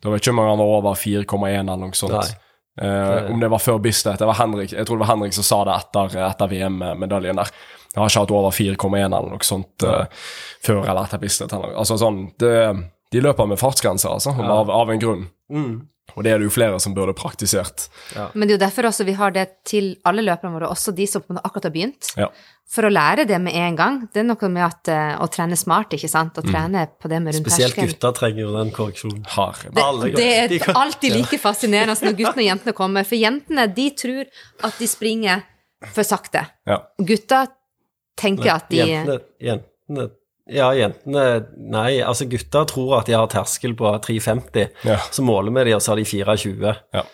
Da 0.00 0.12
vet 0.12 0.22
ikke 0.22 0.34
om 0.34 0.42
han 0.44 0.60
var 0.60 0.76
over 0.78 0.96
4,1 0.98 1.60
eller 1.60 1.80
noe 1.80 1.96
sånt. 1.96 2.16
Nei. 2.16 2.46
Uh, 2.80 3.32
om 3.32 3.40
det 3.40 3.48
var 3.52 3.60
før 3.60 3.80
Bislett. 3.82 4.20
Det 4.20 4.28
var 4.28 4.38
Henrik, 4.38 4.72
jeg 4.72 4.86
tror 4.88 4.96
det 4.96 5.04
var 5.04 5.12
Henrik 5.14 5.34
som 5.36 5.44
sa 5.44 5.58
det 5.68 5.74
etter, 5.74 6.14
etter 6.24 6.48
VM-medaljen 6.52 7.40
der. 7.40 7.50
Jeg 7.90 7.98
har 7.98 8.12
ikke 8.12 8.22
hatt 8.22 8.32
over 8.38 8.54
4,1 8.54 8.96
eller 9.08 9.32
noe 9.32 9.44
sånt 9.44 9.84
uh, 9.84 10.04
før 10.64 10.84
eller 10.84 11.02
etter 11.08 11.20
Bislett. 11.20 11.52
Altså 11.52 11.98
sånn, 12.00 12.22
det, 12.40 12.54
de 13.12 13.20
løper 13.20 13.48
med 13.50 13.58
fartsgrenser, 13.58 14.10
altså, 14.10 14.30
av, 14.38 14.70
av 14.70 14.90
en 14.90 15.00
grunn. 15.02 15.24
Og 16.16 16.24
det 16.26 16.32
er 16.32 16.40
det 16.42 16.46
jo 16.48 16.50
flere 16.50 16.78
som 16.82 16.90
burde 16.94 17.12
praktisert. 17.14 17.84
Men 18.34 18.48
det 18.48 18.54
er 18.54 18.58
jo 18.58 18.62
derfor 18.64 18.88
også 18.88 19.04
vi 19.06 19.12
har 19.14 19.30
det 19.34 19.44
til 19.68 19.92
alle 20.06 20.24
løperne 20.26 20.56
våre, 20.56 20.66
også 20.70 20.90
de 20.94 21.06
som 21.06 21.22
akkurat 21.38 21.68
har 21.68 21.74
begynt. 21.74 22.08
Ja. 22.18 22.26
For 22.70 22.86
å 22.86 22.90
lære 22.90 23.24
det 23.30 23.38
med 23.42 23.54
en 23.54 23.76
gang. 23.78 23.96
Det 24.14 24.22
er 24.22 24.26
noe 24.26 24.48
med 24.50 24.62
at, 24.66 24.88
eh, 24.90 25.14
å 25.22 25.26
trene 25.30 25.56
smart, 25.58 25.90
ikke 25.94 26.10
sant, 26.10 26.34
Mm. 26.34 26.42
å 26.42 26.50
trene 26.50 26.82
på 27.02 27.08
det 27.10 27.20
med 27.22 27.34
rundt 27.34 27.46
Spesielt 27.46 27.74
terskelen. 27.74 27.88
gutter 27.94 28.12
trenger 28.18 28.40
jo 28.42 28.52
den 28.56 28.70
korreksjonen. 28.74 29.26
Har. 29.26 29.54
Det, 29.62 29.82
Alle- 29.82 30.10
det 30.14 30.28
er 30.38 30.48
de 30.48 30.58
alltid 30.74 31.12
like 31.16 31.38
fascinerende 31.38 31.94
når 32.02 32.16
guttene 32.18 32.42
og 32.42 32.48
jentene 32.50 32.72
kommer, 32.74 33.04
for 33.06 33.16
jentene 33.16 33.74
de 33.74 33.90
tror 33.90 34.24
at 34.64 34.78
de 34.78 34.86
springer 34.86 35.42
for 35.94 36.02
sakte. 36.02 36.46
Ja. 36.66 36.78
Gutta 37.00 37.46
tenker 38.16 38.50
at 38.54 38.68
de 38.68 38.76
Jentene, 38.78 39.20
jentene 39.40 40.10
Ja, 40.50 40.70
jentene 40.74 41.24
Nei, 41.56 42.00
altså 42.02 42.26
gutter 42.30 42.66
tror 42.68 42.96
at 43.00 43.10
de 43.10 43.16
har 43.16 43.30
terskel 43.30 43.76
på 43.78 43.90
3,50. 44.04 44.70
Ja. 44.88 44.98
Så 45.14 45.24
måler 45.26 45.54
vi 45.54 45.68
de, 45.70 45.76
og 45.76 45.84
så 45.84 45.94
har 45.94 46.00
de 46.00 46.08
4,20. 46.08 46.80
Ja. 46.96 47.04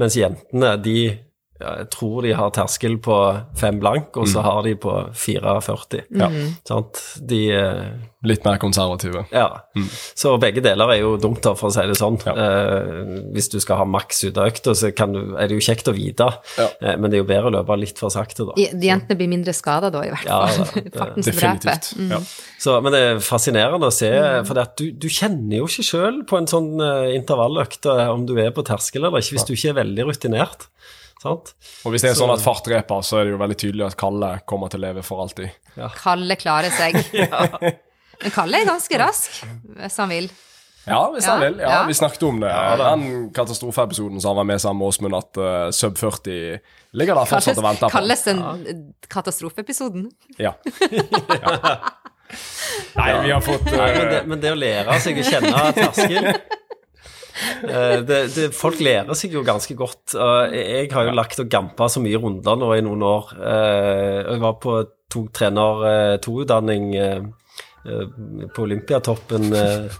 Mens 0.00 0.18
jentene, 0.18 0.74
de 0.82 0.98
jeg 1.60 1.86
tror 1.94 2.24
de 2.26 2.32
har 2.34 2.50
terskel 2.50 2.96
på 2.98 3.14
5 3.60 3.76
blank, 3.78 4.16
og 4.18 4.26
så 4.26 4.42
har 4.42 4.64
de 4.66 4.72
på 4.80 4.90
4,40. 5.14 6.00
Ja. 6.18 6.26
Sant? 6.66 6.98
De 7.30 7.38
eh, 7.54 7.84
Litt 8.24 8.40
mer 8.46 8.56
konservative. 8.56 9.26
Ja. 9.36 9.50
Så 10.16 10.32
begge 10.40 10.62
deler 10.64 10.88
er 10.94 10.98
jo 11.02 11.10
dumt, 11.20 11.44
for 11.44 11.68
å 11.68 11.72
si 11.74 11.82
det 11.86 11.94
sånn. 11.98 12.16
Ja. 12.24 12.32
Eh, 12.32 13.02
hvis 13.36 13.50
du 13.52 13.58
skal 13.60 13.82
ha 13.82 13.86
maks 13.86 14.22
ut 14.24 14.38
av 14.40 14.48
økta, 14.48 14.72
så 14.74 14.90
kan 14.96 15.12
du, 15.14 15.20
er 15.36 15.50
det 15.50 15.58
jo 15.60 15.64
kjekt 15.66 15.90
å 15.92 15.94
vite, 15.94 16.30
Ja. 16.58 16.66
eh, 16.80 16.96
men 16.96 17.12
det 17.12 17.18
er 17.18 17.22
jo 17.22 17.28
bedre 17.28 17.52
å 17.52 17.54
løpe 17.58 17.76
litt 17.78 18.00
for 18.00 18.10
sakte, 18.10 18.46
da. 18.48 18.56
de 18.56 18.88
Jentene 18.88 19.18
blir 19.20 19.28
mindre 19.30 19.52
skada 19.54 19.92
da, 19.94 20.02
i 20.08 20.10
hvert 20.14 20.24
Ja, 20.26 20.40
fall. 20.46 20.64
da, 20.74 20.80
det- 20.80 20.96
Fartens 20.96 21.28
drepe. 21.28 21.36
Definitivt. 21.68 22.10
Ja. 22.10 22.20
Så, 22.64 22.80
men 22.82 22.92
det 22.96 23.00
er 23.04 23.22
fascinerende 23.22 23.92
å 23.92 23.94
se, 23.94 24.10
for 24.48 24.64
du, 24.80 24.86
du 24.90 25.08
kjenner 25.12 25.58
jo 25.60 25.68
ikke 25.70 25.84
sjøl 25.86 26.22
på 26.26 26.40
en 26.40 26.48
sånn 26.50 26.72
uh, 26.80 27.12
intervalløkt 27.14 27.86
eh, 27.92 28.08
om 28.10 28.24
du 28.26 28.34
er 28.40 28.50
på 28.56 28.64
terskel 28.66 29.04
eller 29.04 29.20
ikke, 29.22 29.36
hvis 29.36 29.46
du 29.46 29.52
ikke 29.54 29.74
er 29.76 29.82
veldig 29.84 30.08
rutinert. 30.10 30.66
Sant? 31.24 31.54
Og 31.86 31.94
hvis 31.94 32.04
det 32.04 32.10
er 32.12 32.18
sånn 32.18 32.32
at 32.34 32.42
fart 32.44 32.66
dreper, 32.68 33.04
så 33.06 33.20
er 33.20 33.28
det 33.28 33.32
jo 33.32 33.40
veldig 33.40 33.56
tydelig 33.56 33.86
at 33.86 33.94
Kalle 34.00 34.34
kommer 34.48 34.72
til 34.72 34.82
å 34.82 34.84
leve 34.84 35.04
for 35.06 35.22
alltid. 35.24 35.54
Kalle 35.96 36.36
klarer 36.36 36.74
seg. 36.74 36.98
Men 38.20 38.34
Kalle 38.34 38.60
er 38.60 38.68
ganske 38.68 38.98
rask, 39.00 39.38
hvis 39.80 39.96
han 40.02 40.12
vil. 40.12 40.28
Ja, 40.84 41.00
hvis 41.14 41.24
han 41.24 41.40
Ja, 41.40 41.48
vil. 41.48 41.58
Ja, 41.62 41.70
ja. 41.70 41.80
Vi 41.88 41.94
snakket 41.96 42.22
om 42.28 42.40
det. 42.42 42.52
Den 42.78 43.06
katastrofeepisoden 43.34 44.20
som 44.20 44.34
han 44.34 44.42
var 44.42 44.48
med 44.52 44.60
sammen 44.60 44.82
med 44.84 44.92
Åsmund, 44.92 45.16
at 45.16 45.40
uh, 45.40 45.70
sub 45.72 45.96
40 45.98 46.60
ligger 46.92 47.16
der 47.16 47.30
fortsatt 47.30 47.60
og 47.60 47.64
venter 47.64 47.88
på. 47.88 47.94
Kalles 47.96 48.24
den 48.28 48.42
katastrofeepisoden? 49.08 50.10
Ja. 50.36 50.52
ja. 51.40 51.54
Nei, 52.94 53.08
vi 53.24 53.30
har 53.30 53.40
fått 53.44 53.64
Nei, 53.70 53.78
men, 53.78 54.04
uh, 54.04 54.12
det, 54.12 54.20
men 54.28 54.44
det 54.44 54.52
å 54.52 54.58
lære 54.58 55.00
seg 55.00 55.20
å 55.20 55.24
kjenne 55.24 55.64
terskel 55.76 56.30
eh, 56.32 56.38
det, 58.08 58.18
det, 58.34 58.48
Folk 58.54 58.78
lærer 58.84 59.16
seg 59.18 59.32
jo 59.34 59.42
ganske 59.46 59.74
godt. 59.78 60.14
jeg 60.54 60.90
har 60.92 61.08
jo 61.08 61.14
lagt 61.16 61.40
og 61.42 61.48
gampa 61.50 61.88
så 61.90 62.02
mye 62.04 62.20
runder 62.22 62.56
nå 62.60 62.68
i 62.76 62.82
noen 62.86 63.02
år. 63.02 63.32
Eh, 63.38 64.18
Jeg 64.32 64.42
var 64.44 64.58
på 64.62 64.76
tok 65.14 65.32
trener 65.36 65.82
eh, 65.90 66.16
to-utdanning 66.22 66.88
eh, 66.98 67.20
eh, 67.86 68.06
på 68.54 68.64
Olympiatoppen 68.66 69.50
eh, 69.54 69.98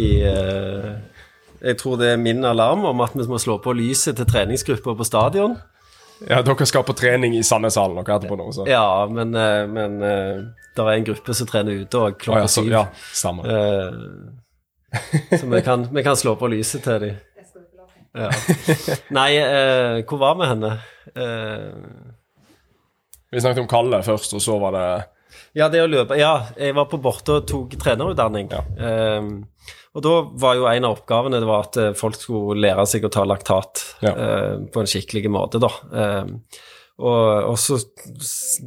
i 0.00 0.10
eh, 0.24 0.90
Jeg 1.66 1.78
tror 1.80 1.96
det 2.00 2.12
er 2.14 2.20
min 2.20 2.44
alarm 2.44 2.84
om 2.88 3.00
at 3.04 3.16
vi 3.16 3.26
må 3.28 3.40
slå 3.42 3.58
på 3.64 3.74
lyset 3.76 4.16
til 4.20 4.28
treningsgrupper 4.28 4.96
på 4.96 5.04
stadion. 5.08 5.56
Ja, 6.24 6.38
dere 6.40 6.64
skal 6.68 6.84
på 6.88 6.94
trening 6.96 7.34
i 7.36 7.42
Sandneshallen 7.44 7.98
dere 8.00 8.16
etterpå 8.20 8.36
nå, 8.40 8.46
så. 8.56 8.64
Ja, 8.68 9.04
men, 9.10 9.34
eh, 9.36 9.66
men 9.68 9.98
eh, 10.00 10.38
det 10.76 10.84
er 10.84 10.92
en 10.94 11.04
gruppe 11.08 11.34
som 11.36 11.48
trener 11.48 11.82
ute 11.82 12.00
òg, 12.00 12.16
klokka 12.22 12.44
ja, 12.46 12.48
så, 12.48 12.62
syv. 12.64 12.72
ja, 12.72 12.84
stemmer. 13.12 13.50
Eh, 13.52 14.45
så 15.40 15.46
vi 15.50 15.62
kan, 15.66 15.86
vi 15.94 16.02
kan 16.06 16.16
slå 16.16 16.36
på 16.40 16.48
lyset 16.52 16.84
til 16.86 17.00
dem. 17.02 17.16
Ja. 18.16 18.30
Nei, 19.12 19.30
eh, 19.36 19.98
hvor 20.08 20.20
var 20.22 20.38
vi 20.38 20.46
henne? 20.48 20.70
Eh, 21.12 21.74
Vi 23.34 23.40
snakket 23.42 23.64
om 23.66 23.68
Kalle 23.68 23.98
først, 24.06 24.32
og 24.38 24.40
så 24.40 24.56
var 24.62 24.72
det 24.76 24.86
ja, 25.56 25.66
det 25.72 25.80
å 25.82 25.88
løpe 25.88 26.16
Ja, 26.16 26.46
jeg 26.56 26.72
var 26.76 26.86
på 26.88 26.98
Borte 27.02 27.38
og 27.40 27.46
tok 27.48 27.74
trenerutdanning. 27.80 28.48
Eh, 28.52 29.28
og 29.96 30.02
da 30.04 30.14
var 30.40 30.56
jo 30.58 30.66
en 30.68 30.84
av 30.88 30.96
oppgavene 30.98 31.40
det 31.40 31.48
var 31.48 31.66
at 31.66 31.76
eh, 31.80 31.92
folk 31.96 32.16
skulle 32.20 32.60
lære 32.64 32.84
seg 32.88 33.04
å 33.08 33.12
ta 33.12 33.24
laktat 33.28 33.82
Ja. 34.04 34.12
eh, 34.14 34.54
på 34.72 34.80
en 34.82 34.88
skikkelig 34.90 35.28
måte, 35.32 35.60
da. 35.60 35.70
Eh, 35.92 36.24
og, 36.96 37.50
og 37.52 37.58
så 37.60 37.76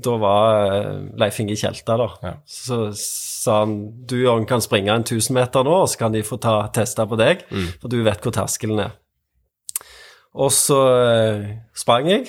Da 0.05 0.15
var 0.21 0.59
eh, 0.67 0.97
Leif 1.17 1.39
Inge 1.41 1.57
Tjelta, 1.57 1.95
da. 1.97 2.07
Ja. 2.21 2.33
Så 2.45 2.91
sa 2.95 3.63
han 3.63 3.75
du 4.09 4.19
Jørgen 4.19 4.45
kan 4.49 4.61
springe 4.61 4.93
en 4.93 5.05
1000 5.05 5.33
meter 5.37 5.65
nå, 5.65 5.75
og 5.83 5.89
så 5.89 6.03
kan 6.03 6.13
de 6.13 6.25
få 6.25 6.37
ta 6.41 6.61
testa 6.75 7.07
på 7.09 7.17
deg, 7.19 7.45
for 7.81 7.89
du 7.89 8.01
vet 8.05 8.21
hvor 8.25 8.35
terskelen 8.35 8.83
er. 8.85 8.97
Og 10.39 10.51
så 10.53 10.77
eh, 11.01 11.45
sprang 11.73 12.09
jeg, 12.11 12.27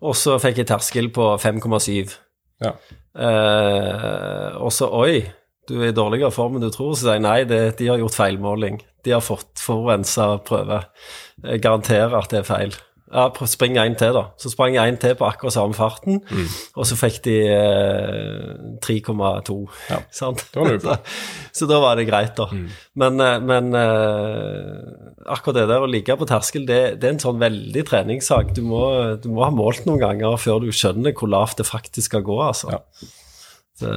og 0.00 0.16
så 0.16 0.38
fikk 0.40 0.62
jeg 0.62 0.70
terskel 0.70 1.10
på 1.12 1.34
5,7. 1.42 2.14
Ja. 2.64 2.72
Eh, 3.14 4.54
og 4.56 4.72
så 4.72 4.88
Oi, 4.96 5.20
du 5.68 5.76
er 5.80 5.90
i 5.92 5.96
dårligere 5.96 6.32
form 6.34 6.56
enn 6.56 6.64
du 6.64 6.70
tror. 6.72 6.94
Så 6.94 7.04
sier 7.04 7.18
jeg 7.18 7.26
nei, 7.26 7.38
det, 7.48 7.60
de 7.80 7.90
har 7.92 8.00
gjort 8.00 8.16
feilmåling. 8.16 8.80
De 9.04 9.12
har 9.12 9.24
fått 9.24 9.60
forurensa 9.60 10.38
prøve. 10.46 10.80
Jeg 11.44 11.62
garanterer 11.64 12.16
at 12.16 12.32
det 12.32 12.42
er 12.42 12.48
feil. 12.48 12.76
Ja, 13.14 13.28
spring 13.46 13.76
en 13.78 13.94
til, 13.94 14.10
da. 14.16 14.24
Så 14.40 14.50
sprang 14.50 14.74
en 14.80 14.96
til 14.98 15.14
på 15.14 15.26
akkurat 15.28 15.54
samme 15.54 15.76
farten, 15.76 16.16
og 16.74 16.86
så 16.88 16.96
fikk 16.98 17.20
de 17.28 17.34
eh, 17.46 18.78
3,2. 18.82 19.58
Ja. 19.92 20.00
Sant? 20.20 20.42
Det 20.54 20.64
var. 20.64 20.72
Så, 20.84 20.96
så 21.54 21.68
da 21.70 21.78
var 21.78 21.94
det 21.96 22.08
greit, 22.08 22.34
da. 22.34 22.48
Men, 22.98 23.20
eh, 23.22 23.36
men 23.38 23.70
eh, 23.78 24.80
akkurat 25.30 25.60
det 25.60 25.68
der 25.70 25.84
å 25.86 25.90
ligge 25.90 26.16
på 26.18 26.26
terskel, 26.28 26.66
det, 26.66 26.80
det 26.98 27.08
er 27.08 27.14
en 27.14 27.22
sånn 27.22 27.38
veldig 27.42 27.84
treningssak. 27.86 28.50
Du 28.56 28.64
må, 28.66 28.82
du 29.22 29.30
må 29.30 29.44
ha 29.46 29.52
målt 29.54 29.86
noen 29.86 30.02
ganger 30.02 30.34
før 30.40 30.64
du 30.64 30.72
skjønner 30.74 31.14
hvor 31.14 31.30
lavt 31.30 31.62
det 31.62 31.68
faktisk 31.70 32.10
skal 32.10 32.26
gå, 32.26 32.40
altså. 32.42 32.74
Ja. 32.74 32.82
Så, 33.78 33.94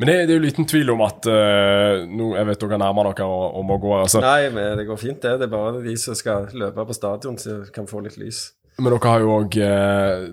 Men 0.00 0.08
det, 0.08 0.14
det 0.26 0.32
er 0.32 0.38
jo 0.38 0.44
liten 0.46 0.68
tvil 0.68 0.90
om 0.94 1.02
at 1.04 1.26
uh, 1.28 2.06
nå, 2.08 2.30
Jeg 2.38 2.48
vet 2.48 2.62
dere 2.62 2.78
nærmer 2.80 3.10
dere 3.10 3.26
og 3.28 3.66
må 3.68 3.76
gå. 3.82 3.90
Altså. 3.98 4.22
Nei, 4.24 4.48
men 4.54 4.78
det 4.80 4.86
går 4.88 5.00
fint, 5.00 5.20
det. 5.20 5.34
Det 5.42 5.44
er 5.44 5.52
bare 5.52 5.82
de 5.84 5.92
som 6.00 6.16
skal 6.16 6.48
løpe 6.56 6.86
på 6.88 6.96
stadion, 6.96 7.36
som 7.40 7.66
kan 7.74 7.88
få 7.90 8.00
litt 8.06 8.16
lys. 8.20 8.46
Men 8.80 8.94
dere 8.96 9.10
har 9.12 9.20
jo 9.20 9.32
òg 9.38 9.56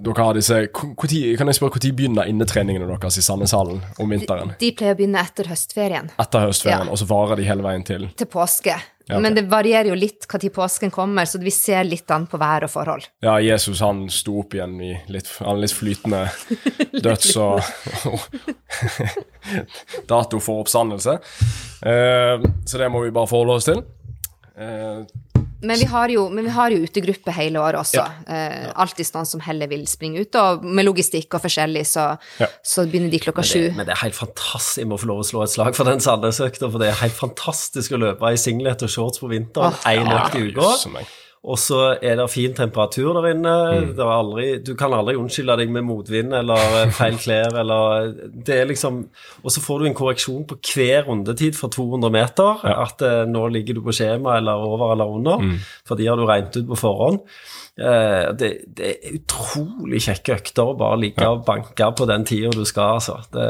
Dere 0.04 0.24
har 0.24 0.34
disse 0.38 0.62
hvor- 0.72 0.94
hvor 0.96 1.10
tid- 1.12 1.38
Kan 1.38 1.48
jeg 1.52 1.56
spørre 1.60 1.76
når 1.78 1.92
begynner 1.92 2.28
innetreningene 2.32 2.88
deres 2.88 3.18
i 3.20 3.26
Sandneshallen 3.26 3.82
om 4.00 4.10
vinteren? 4.10 4.56
De 4.60 4.72
pleier 4.72 4.96
å 4.96 4.98
begynne 4.98 5.20
etter 5.22 5.48
høstferien, 5.52 6.10
Etter 6.20 6.40
høstferien, 6.48 6.86
Ja. 6.88 6.92
og 6.92 6.98
så 6.98 7.06
varer 7.10 7.36
de 7.38 7.44
hele 7.44 7.62
veien 7.64 7.84
til 7.86 8.08
til 8.16 8.28
påske. 8.28 8.76
Ja, 9.08 9.16
okay. 9.16 9.22
Men 9.24 9.36
det 9.36 9.48
varierer 9.50 9.88
jo 9.88 9.96
litt 9.96 10.28
når 10.28 10.50
påsken 10.52 10.92
kommer, 10.92 11.24
så 11.24 11.40
vi 11.40 11.50
ser 11.50 11.86
litt 11.86 12.12
an 12.12 12.28
på 12.28 12.38
vær 12.38 12.64
og 12.64 12.70
forhold. 12.70 13.06
Ja, 13.24 13.38
Jesus 13.40 13.80
han 13.80 14.10
sto 14.10 14.40
opp 14.42 14.52
igjen 14.54 14.82
i 14.84 15.00
litt, 15.08 15.30
litt 15.56 15.72
flytende 15.72 16.28
døds 17.06 17.38
og 17.38 17.62
dato 20.10 20.40
for 20.44 20.64
oppstandelse. 20.64 21.18
Uh, 21.86 22.44
så 22.68 22.82
det 22.82 22.90
må 22.92 23.04
vi 23.06 23.14
bare 23.16 23.30
forholde 23.32 23.58
oss 23.60 23.68
til. 23.70 23.82
Eh, 24.58 25.06
Men 25.60 25.80
vi 25.80 25.86
har 25.90 26.10
jo, 26.14 26.28
men 26.30 26.46
vi 26.46 26.52
har 26.54 26.70
jo 26.70 26.84
utegruppe 26.86 27.34
hele 27.34 27.58
året 27.58 27.80
også. 27.82 28.04
Eh, 28.30 28.68
alltid 28.78 29.10
noen 29.16 29.26
som 29.26 29.42
heller 29.42 29.66
vil 29.72 29.88
springe 29.90 30.22
ut, 30.22 30.36
og 30.38 30.64
med 30.64 30.86
logistikk 30.86 31.34
og 31.34 31.42
forskjellig, 31.42 31.82
så, 31.90 32.04
Ja. 32.40 32.46
så 32.64 32.86
begynner 32.86 33.10
de 33.10 33.18
klokka 33.20 33.42
sju. 33.42 33.64
Men, 33.70 33.78
men 33.78 33.86
det 33.90 33.96
er 33.96 34.04
helt 34.04 34.16
fantastisk. 34.20 34.78
Jeg 34.84 34.88
må 34.92 35.00
få 35.02 35.10
lov 35.10 35.24
å 35.24 35.26
slå 35.26 35.42
et 35.44 35.50
slag 35.56 35.74
for 35.76 35.84
den 35.90 35.98
Sandnes-økta, 36.00 36.70
for 36.72 36.78
det 36.78 36.90
er 36.92 37.00
helt 37.02 37.18
fantastisk 37.18 37.92
å 37.98 38.02
løpe 38.06 38.30
i 38.34 38.38
singlet 38.38 38.86
og 38.86 38.90
shorts 38.94 39.18
på 39.24 39.32
vinteren. 39.34 39.74
Én 39.90 40.06
økt 40.14 40.38
i 40.38 40.46
uka. 40.52 41.06
Og 41.48 41.56
så 41.62 41.80
er 42.04 42.18
det 42.20 42.26
fin 42.32 42.56
temperatur 42.56 43.16
der 43.16 43.30
inne. 43.32 43.54
Mm. 43.80 43.92
Det 43.96 44.04
er 44.04 44.12
aldri, 44.12 44.48
du 44.68 44.74
kan 44.80 44.94
aldri 44.96 45.16
unnskylde 45.16 45.56
deg 45.62 45.72
med 45.72 45.86
motvind 45.88 46.36
eller 46.36 46.80
eh, 46.82 46.92
feil 46.96 47.16
klær 47.24 47.56
eller 47.62 48.12
Det 48.36 48.58
er 48.58 48.68
liksom 48.68 49.00
Og 49.44 49.54
så 49.54 49.64
får 49.64 49.80
du 49.80 49.88
en 49.88 49.98
korreksjon 49.98 50.44
på 50.50 50.60
hver 50.74 51.08
rundetid 51.08 51.56
for 51.56 51.72
200 51.72 52.12
meter. 52.14 52.66
At 52.68 53.04
eh, 53.06 53.24
nå 53.30 53.46
ligger 53.54 53.78
du 53.78 53.86
på 53.86 53.96
skjema 53.96 54.38
eller 54.42 54.68
over 54.68 54.92
eller 54.96 55.14
under. 55.20 55.40
Mm. 55.44 55.56
For 55.88 56.00
de 56.00 56.10
har 56.10 56.20
du 56.20 56.28
regnet 56.28 56.60
ut 56.60 56.68
på 56.74 56.82
forhånd. 56.84 57.24
Eh, 57.78 58.34
det, 58.36 58.52
det 58.76 58.92
er 58.92 59.16
utrolig 59.22 60.02
kjekke 60.04 60.40
økter 60.42 60.74
å 60.74 60.78
bare 60.80 61.00
ligge 61.00 61.32
og 61.32 61.46
banke 61.48 61.92
på 61.96 62.10
den 62.10 62.28
tida 62.28 62.52
du 62.52 62.66
skal, 62.66 62.98
altså. 62.98 63.22
Det, 63.32 63.48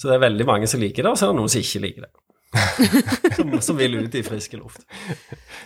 så 0.00 0.08
det 0.08 0.16
er 0.16 0.26
veldig 0.28 0.46
mange 0.48 0.68
som 0.70 0.80
liker 0.80 1.04
det, 1.04 1.12
og 1.12 1.18
så 1.18 1.26
er 1.26 1.34
det 1.34 1.40
noen 1.42 1.50
som 1.52 1.60
ikke 1.60 1.82
liker 1.84 2.06
det. 2.06 2.12
Som, 3.36 3.60
som 3.62 3.76
vil 3.78 3.94
ut 3.94 4.14
i 4.14 4.22
frisk 4.26 4.56
luft. 4.58 4.82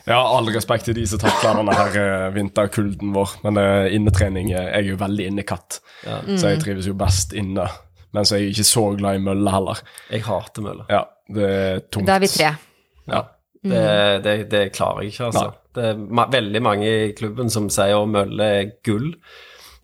Ja, 0.05 0.19
all 0.19 0.49
respekt 0.53 0.89
til 0.89 0.97
de 0.99 1.07
som 1.09 1.23
takler 1.23 1.57
denne 1.61 1.77
her 1.79 1.97
eh, 2.01 2.27
vinterkulden 2.35 3.15
vår, 3.17 3.39
men 3.47 3.61
uh, 3.61 3.87
innetrening 3.89 4.51
eh, 4.53 4.69
Jeg 4.69 4.83
er 4.83 4.91
jo 4.91 4.99
veldig 5.01 5.29
innekatt, 5.33 5.81
så 6.05 6.53
jeg 6.53 6.61
trives 6.65 6.89
jo 6.91 6.97
best 6.99 7.33
inne. 7.37 7.67
Men 8.15 8.29
så 8.29 8.37
er 8.37 8.45
jeg 8.45 8.55
ikke 8.55 8.69
så 8.69 8.85
glad 8.99 9.19
i 9.19 9.25
mølle 9.25 9.51
heller. 9.51 9.81
Jeg 10.13 10.27
hater 10.29 10.67
mølle. 10.67 10.85
Ja, 10.93 11.03
det 11.35 11.49
er 11.55 11.81
tungt. 11.89 12.07
Da 12.07 12.19
er 12.19 12.23
vi 12.23 12.31
tre. 12.31 12.53
Ja. 13.11 13.25
Det, 13.65 13.81
det, 14.27 14.35
det 14.53 14.63
klarer 14.77 15.03
jeg 15.03 15.15
ikke, 15.15 15.31
altså. 15.31 15.49
Det 15.75 15.89
er 15.89 15.99
ma 15.99 16.29
veldig 16.31 16.61
mange 16.63 16.87
i 16.87 17.13
klubben 17.17 17.49
som 17.51 17.67
sier 17.73 17.97
at 17.97 18.13
mølle 18.13 18.51
er 18.61 18.71
gull. 18.87 19.09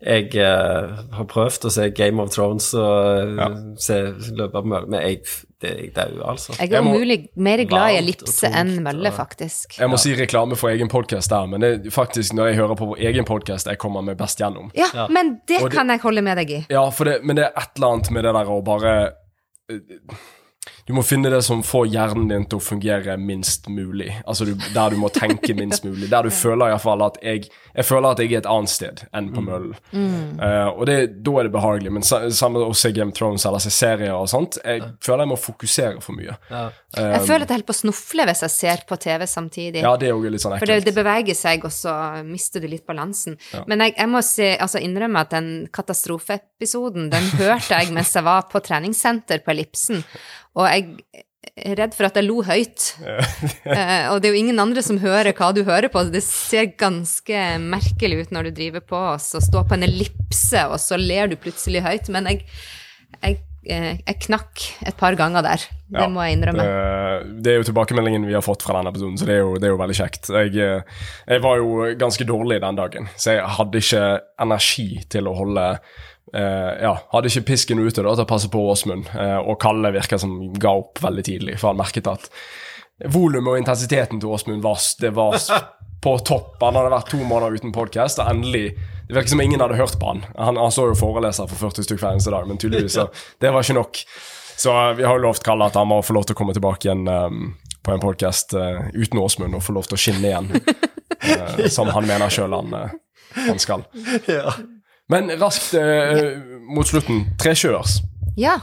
Jeg 0.01 0.31
uh, 0.41 0.97
har 1.13 1.25
prøvd 1.29 1.67
å 1.67 1.71
se 1.73 1.89
Game 1.93 2.21
of 2.23 2.31
Thrones 2.33 2.71
og 2.73 3.37
Ja. 3.37 3.47
se 3.77 3.97
løpe 4.33 4.55
på 4.55 4.63
mølle, 4.71 4.87
men 4.89 5.01
jeg, 5.05 5.19
det, 5.61 5.73
jeg 5.77 5.91
dauer, 5.95 6.23
altså. 6.33 6.55
Jeg 6.57 6.73
er 6.73 6.81
umulig 6.81 7.17
mer 7.35 7.61
glad 7.69 7.93
i 7.93 7.99
ellipse 7.99 8.49
enn 8.49 8.73
mølle, 8.83 9.11
faktisk. 9.13 9.77
Jeg 9.77 9.89
må 9.93 9.99
si 10.01 10.15
reklame 10.17 10.57
for 10.57 10.73
egen 10.73 10.89
podkast 10.89 11.29
der, 11.29 11.45
men 11.51 11.61
det 11.61 11.93
faktisk 11.93 12.33
når 12.33 12.51
jeg 12.51 12.59
hører 12.63 12.79
på 12.81 12.89
vår 12.95 13.03
egen 13.11 13.25
podkast 13.29 13.69
jeg 13.69 13.77
kommer 13.81 14.01
meg 14.01 14.17
best 14.17 14.41
gjennom. 14.41 14.71
Ja, 14.77 15.07
men 15.09 15.35
det 15.47 15.61
det- 15.61 15.71
kan 15.71 15.89
jeg 15.93 16.01
holde 16.01 16.21
med 16.25 16.37
deg 16.41 16.51
i. 16.51 16.61
Ja, 16.73 16.89
for 16.89 17.05
det, 17.05 17.19
men 17.23 17.35
det 17.37 17.45
er 17.45 17.53
et 17.61 17.75
eller 17.77 17.93
annet 17.93 18.11
med 18.11 18.23
det 18.23 18.33
der 18.33 18.45
å 18.57 18.61
bare 18.65 18.95
eh, 19.69 20.15
Du 20.87 20.93
må 20.97 21.03
finne 21.05 21.29
det 21.29 21.43
som 21.45 21.61
får 21.63 21.87
hjernen 21.93 22.27
din 22.31 22.45
til 22.49 22.57
å 22.59 22.63
fungere 22.63 23.17
minst 23.21 23.67
mulig. 23.69 24.09
Altså 24.25 24.45
du, 24.49 24.55
Der 24.73 24.89
du 24.89 24.97
må 24.97 25.09
tenke 25.13 25.53
minst 25.55 25.85
mulig. 25.85 26.09
Der 26.09 26.23
du 26.23 26.29
føler 26.33 26.71
i 26.71 26.75
hvert 26.75 26.81
fall 26.85 27.03
at 27.05 27.19
jeg 27.23 27.49
Jeg 27.75 27.85
føler 27.87 28.11
at 28.11 28.19
jeg 28.19 28.33
er 28.33 28.37
et 28.41 28.47
annet 28.51 28.69
sted 28.69 29.03
enn 29.15 29.29
på 29.31 29.41
møllen. 29.45 29.75
Eh, 29.95 30.67
og 30.73 30.85
det, 30.89 30.97
da 31.23 31.31
er 31.39 31.43
det 31.47 31.51
behagelig. 31.53 31.91
Men 31.95 32.03
sa- 32.03 32.25
samme 32.29 32.59
å 32.59 32.73
se 32.75 32.91
Game 32.91 33.13
of 33.13 33.15
Thrones 33.15 33.45
eller 33.47 33.59
se 33.63 33.69
serier 33.71 34.11
og 34.11 34.27
sånt, 34.27 34.57
jeg 34.65 34.81
føler 34.99 35.23
jeg 35.23 35.31
må 35.31 35.37
fokusere 35.39 36.01
for 36.03 36.17
mye. 36.17 36.35
Jeg 36.51 37.21
føler 37.23 37.45
at 37.45 37.47
jeg 37.47 37.55
holder 37.55 37.67
på 37.69 37.75
å 37.77 37.79
snufle 37.79 38.25
hvis 38.27 38.41
jeg 38.43 38.51
ser 38.57 38.83
på 38.89 38.97
TV 38.99 39.23
samtidig. 39.25 39.81
Ja, 39.85 39.93
det 39.95 40.09
er 40.09 40.17
jo 40.17 40.19
litt 40.27 40.43
sånn 40.43 40.57
ekkelt. 40.57 40.65
For 40.67 40.73
det, 40.73 40.83
det 40.89 40.95
beveger 40.97 41.37
seg, 41.39 41.63
og 41.63 41.71
så 41.71 41.95
mister 42.27 42.59
du 42.59 42.67
litt 42.67 42.83
balansen. 42.85 43.37
Men 43.71 43.85
jeg, 43.85 43.95
jeg 43.97 44.11
må 44.11 44.21
si, 44.27 44.49
altså 44.59 44.81
innrømme 44.83 45.23
at 45.23 45.31
den 45.37 45.49
katastrofeepisoden, 45.71 47.09
den 47.11 47.29
hørte 47.39 47.79
jeg 47.79 47.91
mens 47.95 48.13
jeg 48.15 48.23
var 48.27 48.47
på 48.51 48.59
treningssenter 48.63 49.41
på 49.45 49.53
Ellipsen, 49.55 50.03
og 50.59 50.67
jeg 50.71 51.25
er 51.57 51.77
redd 51.79 51.95
for 51.97 52.07
at 52.07 52.17
jeg 52.17 52.27
lo 52.27 52.41
høyt. 52.45 52.87
uh, 53.03 54.09
og 54.11 54.21
det 54.21 54.29
er 54.29 54.33
jo 54.33 54.41
ingen 54.41 54.61
andre 54.63 54.83
som 54.85 54.99
hører 55.01 55.33
hva 55.37 55.51
du 55.55 55.63
hører 55.67 55.91
på. 55.91 56.03
Det 56.13 56.23
ser 56.25 56.73
ganske 56.79 57.45
merkelig 57.63 58.25
ut 58.25 58.35
når 58.35 58.49
du 58.49 58.57
driver 58.61 58.85
på 58.93 58.99
og 59.13 59.21
så 59.23 59.41
står 59.43 59.67
på 59.69 59.77
en 59.77 59.87
ellipse, 59.87 60.65
og 60.67 60.77
så 60.81 60.99
ler 60.99 61.31
du 61.31 61.39
plutselig 61.41 61.83
høyt. 61.85 62.11
Men 62.13 62.29
jeg, 62.29 62.45
jeg, 63.19 63.41
eh, 63.67 63.89
jeg 63.99 64.19
knakk 64.27 64.67
et 64.87 64.99
par 64.99 65.17
ganger 65.19 65.45
der. 65.45 65.65
Det 65.91 66.05
Ja, 66.05 66.07
må 66.11 66.23
jeg 66.23 66.37
innrømme. 66.37 66.63
Det, 66.63 67.33
det 67.43 67.53
er 67.53 67.59
jo 67.59 67.67
tilbakemeldingen 67.71 68.29
vi 68.29 68.37
har 68.37 68.45
fått 68.45 68.63
fra 68.63 68.77
denne 68.77 68.93
episoden, 68.93 69.17
så 69.19 69.27
det 69.27 69.35
er 69.35 69.43
jo, 69.43 69.57
det 69.59 69.67
er 69.67 69.75
jo 69.75 69.81
veldig 69.81 69.97
kjekt. 69.97 70.31
Jeg, 70.31 70.55
eh, 70.55 71.03
jeg 71.27 71.43
var 71.43 71.59
jo 71.59 71.91
ganske 71.99 72.27
dårlig 72.29 72.61
den 72.63 72.79
dagen, 72.79 73.11
så 73.19 73.35
jeg 73.35 73.51
hadde 73.59 73.83
ikke 73.83 74.05
energi 74.45 74.89
til 75.11 75.27
å 75.27 75.35
holde 75.35 75.67
eh, 76.33 76.71
Ja, 76.83 76.95
hadde 77.11 77.29
ikke 77.31 77.51
pisken 77.51 77.81
ute 77.81 78.03
da 78.03 78.13
til 78.15 78.23
å 78.23 78.29
passe 78.29 78.49
på 78.51 78.63
Åsmund, 78.71 79.09
uh, 79.15 79.39
og 79.41 79.59
Kalle 79.61 79.93
virka 79.95 80.19
som 80.21 80.51
ga 80.53 80.73
opp 80.81 81.01
veldig 81.03 81.25
tidlig, 81.27 81.59
for 81.61 81.71
han 81.71 81.79
merket 81.81 82.09
at 82.11 82.29
volumet 83.11 83.49
og 83.53 83.61
intensiteten 83.61 84.21
til 84.21 84.33
Åsmund 84.33 84.63
var, 84.63 84.81
det 85.01 85.13
var 85.17 85.37
på 86.03 86.15
topp. 86.27 86.57
Han 86.61 86.77
hadde 86.77 86.93
vært 86.93 87.11
to 87.13 87.21
måneder 87.21 87.57
uten 87.57 87.73
podkast, 87.75 88.21
og 88.21 88.29
endelig 88.31 88.75
Det 89.11 89.17
virket 89.17 89.33
som 89.33 89.41
ingen 89.43 89.59
hadde 89.59 89.75
hørt 89.75 89.97
på 89.99 90.07
han. 90.07 90.21
Han, 90.37 90.55
han 90.55 90.71
så 90.71 90.85
jo 90.87 90.95
foreleser 90.95 91.49
for 91.51 91.67
40 91.67 91.83
stykker 91.83 92.05
hver 92.05 92.15
eneste 92.15 92.31
dag, 92.31 92.45
men 92.47 92.61
tydeligvis 92.61 92.95
så 92.95 93.09
det 93.43 93.51
var 93.51 93.65
ikke 93.65 93.75
nok. 93.75 94.03
Så 94.61 94.71
uh, 94.71 94.93
vi 94.95 95.03
har 95.03 95.19
jo 95.19 95.25
lovt 95.25 95.43
Kalle 95.43 95.67
at 95.67 95.75
han 95.75 95.89
må 95.91 95.99
få 96.05 96.15
lov 96.15 96.29
til 96.29 96.37
å 96.37 96.39
komme 96.39 96.55
tilbake 96.55 96.87
igjen 96.87 97.03
um, 97.11 97.49
på 97.83 97.91
en 97.91 98.03
podkast 98.03 98.53
uten 98.93 99.19
Åsmund 99.19 99.57
og 99.57 99.63
få 99.65 99.73
lov 99.73 99.89
til 99.89 99.97
å 99.97 99.99
skinne 99.99 100.29
igjen, 100.29 100.51
som 101.75 101.89
han 101.89 102.05
mener 102.05 102.29
sjøl 102.29 102.53
han, 102.53 102.75
han 103.33 103.59
skal. 103.59 103.87
Men 105.11 105.31
raskt 105.41 105.73
eh, 105.77 106.37
mot 106.71 106.87
slutten. 106.87 107.25
Trekjørs. 107.41 107.99
Ja, 108.39 108.59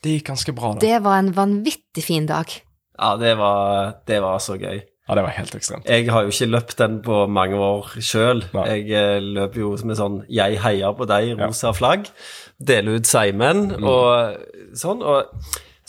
Det 0.00 0.14
gikk 0.14 0.30
ganske 0.30 0.52
bra, 0.56 0.70
da. 0.76 0.80
det 0.80 1.02
var 1.04 1.18
en 1.20 1.32
vanvittig 1.36 2.04
fin 2.06 2.24
dag. 2.28 2.48
Ja, 3.00 3.16
det 3.20 3.34
var, 3.36 3.96
det 4.08 4.20
var 4.22 4.38
så 4.40 4.54
gøy. 4.56 4.78
Ja, 5.10 5.16
det 5.18 5.24
var 5.26 5.34
helt 5.34 5.54
ekstremt. 5.58 5.88
Jeg 5.90 6.06
har 6.12 6.22
jo 6.22 6.30
ikke 6.30 6.46
løpt 6.46 6.76
den 6.78 7.00
på 7.02 7.24
mange 7.26 7.58
år 7.58 7.88
sjøl. 7.98 8.44
Jeg 8.54 8.84
eh, 8.94 9.18
løper 9.18 9.60
jo 9.60 9.72
med 9.84 9.98
sånn 9.98 10.20
'jeg 10.30 10.60
heier 10.62 10.94
på 10.94 11.08
deg', 11.10 11.34
rosa 11.40 11.72
flagg. 11.74 12.06
Deler 12.62 13.00
ut 13.00 13.10
seigmenn 13.10 13.82
og 13.82 14.36
sånn. 14.78 15.02
Og 15.02 15.26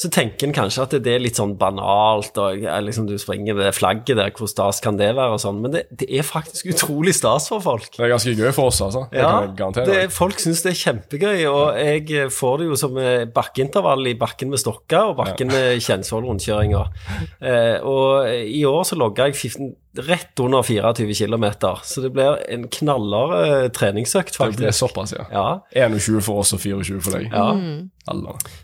så 0.02 0.10
tenker 0.10 0.48
en 0.48 0.56
kanskje 0.56 0.86
at 0.88 0.94
det 1.06 1.12
er 1.14 1.22
litt 1.22 1.38
sånn 1.38 1.54
banalt, 1.60 2.38
og 2.42 2.64
liksom 2.86 3.06
du 3.10 3.14
springer 3.22 3.54
med 3.54 3.68
det 3.68 3.74
flagget 3.78 4.18
der, 4.18 4.32
hvor 4.34 4.50
stas 4.50 4.82
kan 4.82 4.98
det 4.98 5.12
være, 5.14 5.36
og 5.36 5.42
sånn. 5.44 5.60
Men 5.62 5.76
det, 5.76 5.84
det 5.94 6.08
er 6.10 6.26
faktisk 6.26 6.72
utrolig 6.74 7.14
stas 7.18 7.50
for 7.52 7.62
folk. 7.64 7.90
Det 7.94 8.08
er 8.08 8.14
ganske 8.16 8.34
gøy 8.34 8.50
for 8.56 8.72
oss, 8.72 8.82
altså. 8.86 9.06
Det 9.12 9.22
Ja, 9.22 9.70
det, 9.92 10.00
folk 10.16 10.42
syns 10.42 10.64
det 10.66 10.74
er 10.74 10.80
kjempegøy, 10.82 11.46
og 11.52 11.78
jeg 11.78 12.32
får 12.34 12.58
det 12.62 12.72
jo 12.72 12.80
som 12.82 12.98
eh, 13.02 13.28
bakkeintervall 13.30 14.10
i 14.10 14.18
bakken 14.20 14.54
med 14.54 14.64
stokker 14.64 15.12
og 15.12 15.20
bakken 15.22 15.54
med 15.54 15.78
Kjensvoll 15.86 16.26
rundkjøringer. 16.30 16.90
Eh, 17.38 17.78
og 17.86 18.32
i 18.32 18.66
år 18.66 18.84
så 18.88 18.98
logga 18.98 19.30
jeg 19.30 19.38
15, 19.38 19.72
rett 19.98 20.40
under 20.40 20.64
24 20.64 21.14
km, 21.14 21.46
så 21.84 22.02
det 22.02 22.12
blir 22.16 22.38
en 22.50 22.68
knallere 22.72 23.70
treningsøkt, 23.76 24.38
Det 24.40 24.58
blir 24.58 24.72
såpass, 24.72 25.14
ja. 25.18 25.26
Ja, 25.32 25.90
21 25.90 26.22
for 26.24 26.40
oss 26.40 26.54
og 26.54 26.60
24 26.60 27.02
for 27.02 27.18
deg. 27.18 27.30
ja. 27.32 27.52
Mm. 27.54 27.90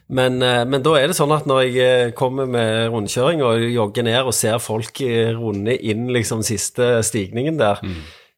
Men, 0.07 0.41
eh, 0.41 0.63
men 0.65 0.81
da 0.81 0.95
er 0.97 1.07
det 1.11 1.15
sånn 1.17 1.31
at 1.35 1.45
når 1.45 1.61
jeg 1.67 1.77
eh, 1.77 2.11
kommer 2.17 2.47
med 2.49 2.89
rundkjøring 2.89 3.43
og 3.45 3.61
jogger 3.69 4.03
ned 4.07 4.25
og 4.25 4.33
ser 4.33 4.57
folk 4.63 5.01
eh, 5.05 5.29
runde 5.37 5.75
inn 5.77 6.07
liksom 6.09 6.41
siste 6.47 7.03
stigningen 7.05 7.59
der, 7.59 7.83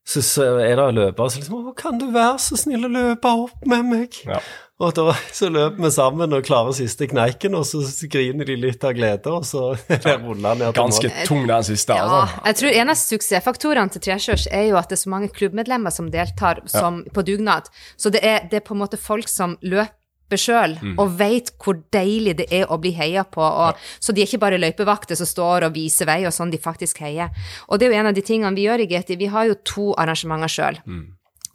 så, 0.10 0.24
så 0.26 0.48
er 0.64 0.80
det 0.80 0.88
løpere 0.98 1.30
som 1.30 1.44
liksom 1.44 1.60
'Å, 1.60 1.76
kan 1.78 2.00
du 2.02 2.08
være 2.14 2.40
så 2.42 2.58
snill 2.58 2.88
å 2.88 2.90
løpe 2.90 3.30
opp 3.46 3.70
med 3.70 3.86
meg?' 3.86 4.24
Ja. 4.26 4.42
Og 4.80 4.94
da 4.96 5.12
så 5.36 5.50
løper 5.52 5.84
vi 5.84 5.90
sammen 5.92 6.34
og 6.34 6.46
klarer 6.48 6.72
siste 6.72 7.10
kneiken, 7.12 7.58
og 7.60 7.66
så 7.68 7.82
griner 8.08 8.48
de 8.48 8.56
litt 8.56 8.84
av 8.88 8.94
glede, 8.96 9.28
og 9.28 9.44
så 9.44 9.74
ruller 10.24 10.56
ned 10.56 10.78
Ganske 10.78 11.12
tung 11.28 11.44
den 11.50 11.68
siste, 11.68 11.98
Ja, 12.00 12.08
altså. 12.08 12.46
jeg 12.46 12.60
tror 12.62 12.80
En 12.80 12.94
av 12.94 13.00
suksessfaktorene 13.02 13.92
til 13.92 14.06
Trekjørs 14.08 14.48
er 14.48 14.70
jo 14.70 14.80
at 14.80 14.88
det 14.88 14.96
er 14.96 15.04
så 15.04 15.12
mange 15.12 15.30
klubbmedlemmer 15.36 15.92
som 15.92 16.08
deltar 16.14 16.64
som, 16.72 17.04
på 17.14 17.26
dugnad. 17.28 17.68
Så 18.00 18.10
det 18.10 18.24
er, 18.24 18.48
det 18.48 18.62
er 18.62 18.66
på 18.66 18.78
en 18.78 18.86
måte 18.86 18.98
folk 18.98 19.28
som 19.28 19.58
løper 19.62 19.99
sjøl 20.38 20.78
og 21.00 21.18
vet 21.18 21.52
hvor 21.58 21.80
deilig 21.92 22.38
det 22.38 22.48
er 22.52 22.70
å 22.70 22.78
bli 22.78 22.92
heia 22.92 23.24
på. 23.24 23.42
Og, 23.42 23.76
Så 24.00 24.14
de 24.14 24.22
er 24.22 24.28
ikke 24.28 24.40
bare 24.40 24.60
løypevakter 24.60 25.16
som 25.16 25.26
står 25.26 25.66
og 25.66 25.74
viser 25.74 26.06
vei 26.06 26.26
og 26.26 26.34
sånn, 26.34 26.52
de 26.52 26.58
faktisk 26.58 27.00
heier. 27.00 27.30
Og 27.70 27.80
det 27.80 27.88
er 27.88 27.94
jo 27.94 28.00
en 28.00 28.08
av 28.08 28.14
de 28.14 28.22
tingene 28.22 28.56
vi 28.56 28.68
gjør 28.68 28.80
i 28.80 28.88
GT. 28.88 29.18
Vi 29.18 29.26
har 29.26 29.46
jo 29.46 29.56
to 29.64 29.94
arrangementer 29.98 30.48
sjøl. 30.48 30.80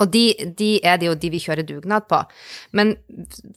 Og 0.01 0.11
de, 0.11 0.35
de 0.59 0.81
er 0.83 0.99
det 0.99 1.07
jo 1.07 1.14
de 1.14 1.31
vi 1.31 1.39
kjører 1.39 1.62
dugnad 1.62 2.09
på. 2.09 2.18
Men 2.72 2.97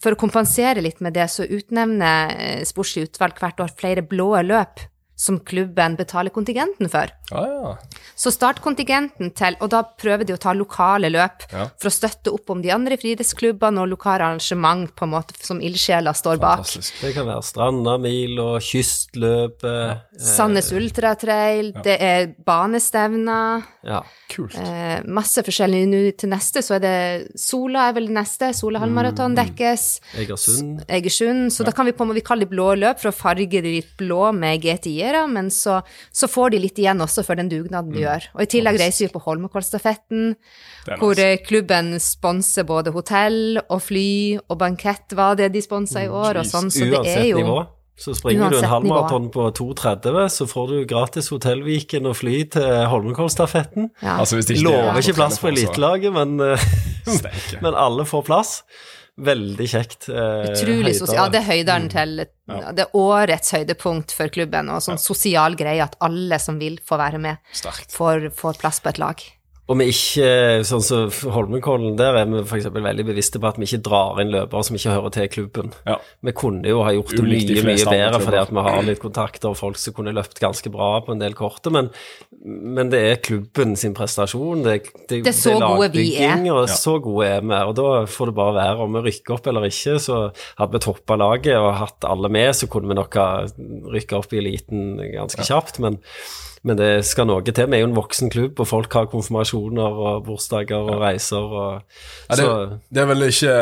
for 0.04 0.14
å 0.14 0.20
kompensere 0.20 0.82
litt 0.82 1.00
med 1.02 1.14
det, 1.14 1.30
så 1.34 1.48
utnevner 1.48 2.36
eh, 2.38 2.66
sportslig 2.68 3.08
utvalg 3.10 3.40
hvert 3.40 3.60
år 3.60 3.74
flere 3.74 4.06
blå 4.06 4.36
løp 4.46 4.86
som 5.18 5.40
klubben 5.42 5.96
betaler 5.98 6.30
kontingenten 6.30 6.88
for. 6.94 7.10
Ah, 7.34 7.48
ja. 7.50 7.72
Så 8.16 8.30
startkontingenten 8.32 9.32
til, 9.36 9.56
og 9.62 9.72
da 9.74 9.82
prøver 9.84 10.24
de 10.30 10.36
å 10.36 10.40
ta 10.40 10.54
lokale 10.54 11.10
løp 11.10 11.48
Ja. 11.52 11.66
for 11.82 11.90
å 11.90 11.94
støtte 11.96 12.32
opp 12.32 12.50
om 12.54 12.62
de 12.62 12.70
andre 12.72 12.96
friidrettsklubbene 13.02 13.82
og 13.82 13.90
lokale 13.96 14.22
arrangement 14.28 14.94
på 14.96 15.04
en 15.08 15.12
måte 15.16 15.34
som 15.44 15.60
ildsjeler 15.60 16.14
står 16.14 16.38
bak. 16.40 16.66
Det 17.02 17.14
kan 17.16 17.26
være 17.26 17.44
Strandamil 17.44 18.38
og 18.40 18.62
Kystløpet. 18.62 20.04
Sandnes 20.22 20.72
Ultratrail, 20.72 21.74
det 21.84 21.98
er 22.02 22.28
banestevner, 22.46 23.64
Ja. 23.84 24.02
Kult. 24.30 24.56
eh, 24.56 25.02
masse 25.06 25.42
forskjellig. 25.44 25.88
Nå 25.88 26.18
til 26.18 26.30
neste 26.30 26.60
så 26.62 26.76
er 26.76 26.80
det 26.80 27.40
Sola 27.40 27.88
er 27.90 27.94
vel 27.94 28.08
neste, 28.10 28.54
Sola 28.54 28.80
halvmaraton 28.80 29.36
dekkes. 29.36 30.00
Egersund. 30.16 30.86
Egersund, 30.88 31.52
så 31.52 31.64
da 31.66 31.72
kan 31.72 31.86
vi 31.86 31.92
på 31.94 32.02
en 32.04 32.10
måte, 32.14 32.24
kalle 32.24 32.42
det 32.46 32.50
blå 32.50 32.76
løp 32.78 33.00
for 33.00 33.10
å 33.10 33.16
farge 33.16 33.50
det 33.50 33.64
litt 33.64 33.98
blå 33.98 34.34
med 34.34 34.62
GTI-ere, 35.08 35.28
men 35.28 35.52
så, 35.52 35.82
så 36.12 36.28
får 36.28 36.52
de 36.52 36.62
litt 36.62 36.80
igjen 36.80 37.02
også 37.04 37.24
for 37.26 37.40
den 37.40 37.50
dugnaden 37.50 37.94
de 37.94 38.04
gjør. 38.04 38.30
Og 38.36 38.44
i 38.44 38.50
tillegg 38.52 38.80
reiser 38.80 39.08
vi 39.08 39.14
på 39.14 39.24
Holmenkollstafetten, 39.26 40.36
hvor 41.00 41.20
eh, 41.20 41.40
klubben 41.46 41.96
sponser 42.00 42.68
både 42.68 42.94
hotell 42.96 43.60
og 43.68 43.82
fly 43.82 44.38
og 44.48 44.60
bankett, 44.60 45.16
var 45.18 45.38
det 45.40 45.52
de 45.56 45.64
sponsa 45.64 46.06
i 46.06 46.12
år, 46.12 46.42
og 46.42 46.48
sånn, 46.48 46.72
så 46.72 46.86
det 46.86 46.94
er 46.94 47.02
Uansett 47.02 47.32
jo 47.32 47.42
nivå. 47.44 47.64
Så 47.98 48.14
springer 48.14 48.44
du 48.44 48.46
en 48.46 48.54
Uansett 48.60 48.70
halvmaraton 48.70 49.32
på 49.34 49.48
2,30, 49.58 50.28
så 50.30 50.46
får 50.46 50.68
du 50.70 50.76
gratis 50.90 51.32
hotellviken 51.34 52.06
og 52.06 52.20
fly 52.20 52.44
til 52.54 52.84
Holmenkollstafetten. 52.92 53.90
ja. 54.04 54.20
Altså, 54.20 54.38
hvis 54.38 54.52
det 54.52 54.60
ikke 54.60 54.70
Lover 54.70 54.92
er 54.92 55.02
ikke 55.02 55.18
plass 55.18 55.42
på 55.42 55.50
elitelaget, 55.50 56.14
men, 56.14 56.38
eh, 56.46 56.68
men 57.66 57.74
alle 57.74 58.06
får 58.06 58.28
plass. 58.30 58.60
Veldig 59.18 59.66
kjekt. 59.70 60.10
eh, 60.10 60.52
Utrolig 60.52 60.96
sosial. 60.96 61.16
Ja, 61.18 61.30
det 61.34 61.40
er 61.42 61.48
høyderen 61.50 61.88
til 61.90 62.18
Det 62.78 62.84
er 62.86 62.94
årets 62.94 63.52
høydepunkt 63.52 64.14
for 64.14 64.30
klubben, 64.30 64.70
og 64.70 64.84
sånn 64.86 65.00
sosial 65.02 65.56
greie 65.58 65.82
at 65.84 65.96
alle 66.06 66.38
som 66.40 66.60
vil 66.60 66.78
få 66.86 66.98
være 67.02 67.18
med, 67.20 67.38
får, 67.90 68.30
får 68.38 68.60
plass 68.62 68.80
på 68.80 68.90
et 68.94 69.00
lag. 69.02 69.24
Og 69.68 69.76
vi 69.82 69.90
ikke, 69.92 70.28
sånn 70.64 70.84
som 70.84 71.32
Holmenkollen, 71.36 71.98
der 72.00 72.16
er 72.22 72.30
vi 72.30 72.40
for 72.48 72.56
eksempel 72.56 72.86
veldig 72.86 73.04
bevisste 73.10 73.40
på 73.44 73.50
at 73.50 73.58
vi 73.60 73.68
ikke 73.68 73.82
drar 73.84 74.22
inn 74.24 74.32
løpere 74.32 74.64
som 74.64 74.78
ikke 74.80 74.94
hører 74.96 75.14
til 75.18 75.28
klubben. 75.34 75.74
Ja. 75.84 75.98
Vi 76.24 76.34
kunne 76.40 76.72
jo 76.72 76.86
ha 76.88 76.94
gjort 76.96 77.12
det 77.12 77.26
Ulikt 77.26 77.52
mye, 77.52 77.66
mye 77.74 77.90
bedre 77.90 78.22
fordi 78.24 78.40
at 78.40 78.54
vi 78.56 78.64
har 78.70 78.88
litt 78.88 79.02
kontakter 79.04 79.52
og 79.52 79.60
folk 79.60 79.82
som 79.82 79.98
kunne 79.98 80.16
løpt 80.16 80.40
ganske 80.40 80.72
bra 80.72 80.88
på 81.04 81.12
en 81.12 81.24
del 81.24 81.36
korte, 81.36 81.74
men, 81.76 81.92
men 82.48 82.94
det 82.94 83.04
er 83.10 83.22
klubben 83.28 83.76
sin 83.80 83.98
prestasjon. 83.98 84.64
Det, 84.64 84.78
det, 85.10 85.22
Det 85.28 85.34
er 85.34 85.40
så 85.42 85.58
gode 85.60 85.92
vi 85.98 86.08
er. 86.16 86.40
Og 86.54 86.72
så 86.72 86.96
gode 87.04 87.28
er 87.28 87.44
vi, 87.44 87.60
og 87.60 87.76
da 87.76 87.92
får 88.08 88.32
det 88.32 88.40
bare 88.40 88.58
være. 88.62 88.88
Om 88.88 89.00
vi 89.02 89.06
rykker 89.10 89.36
opp 89.36 89.52
eller 89.52 89.68
ikke, 89.68 90.00
så 90.00 90.24
hadde 90.62 90.72
vi 90.78 90.86
toppa 90.88 91.20
laget 91.20 91.60
og 91.60 91.74
hatt 91.84 92.08
alle 92.08 92.32
med, 92.32 92.54
så 92.56 92.72
kunne 92.72 92.88
vi 92.88 93.02
nok 93.04 93.20
ha 93.20 93.30
rykka 93.92 94.24
opp 94.24 94.32
i 94.32 94.40
eliten 94.40 94.96
ganske 95.12 95.44
kjapt, 95.44 95.84
men 95.84 96.00
Men 96.68 96.80
det 96.80 96.90
skal 97.08 97.28
noe 97.30 97.44
til. 97.46 97.68
Vi 97.72 97.78
er 97.78 97.84
jo 97.86 97.88
en 97.90 97.96
voksen 97.98 98.32
klubb, 98.34 98.60
og 98.60 98.68
folk 98.68 98.94
har 98.98 99.08
konfirmasjoner 99.12 100.02
og 100.08 100.26
bursdager 100.28 100.76
og 100.92 101.00
reiser 101.04 101.38
og 101.48 101.82
Ja, 102.28 102.36
det, 102.36 102.44
Så 102.44 102.80
det 102.92 103.02
er 103.04 103.08
vel 103.08 103.24
ikke 103.30 103.54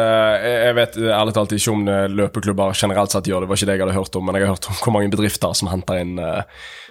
Jeg 0.46 0.76
vet 0.80 0.98
ærlig 0.98 1.36
talt 1.38 1.54
ikke 1.54 1.74
om 1.76 1.86
løpeklubber 2.16 2.74
generelt 2.74 3.14
sett 3.14 3.30
gjør 3.30 3.44
det. 3.44 3.46
Det 3.46 3.52
var 3.54 3.60
ikke 3.62 3.70
det 3.70 3.76
jeg 3.78 3.86
hadde 3.86 3.98
hørt 4.00 4.16
om, 4.18 4.26
men 4.26 4.36
jeg 4.40 4.48
har 4.48 4.56
hørt 4.56 4.70
om 4.72 4.80
hvor 4.82 4.96
mange 4.98 5.12
bedrifter 5.14 5.54
som 5.60 5.70
henter 5.70 6.02
inn 6.02 6.16
eh, 6.20 6.42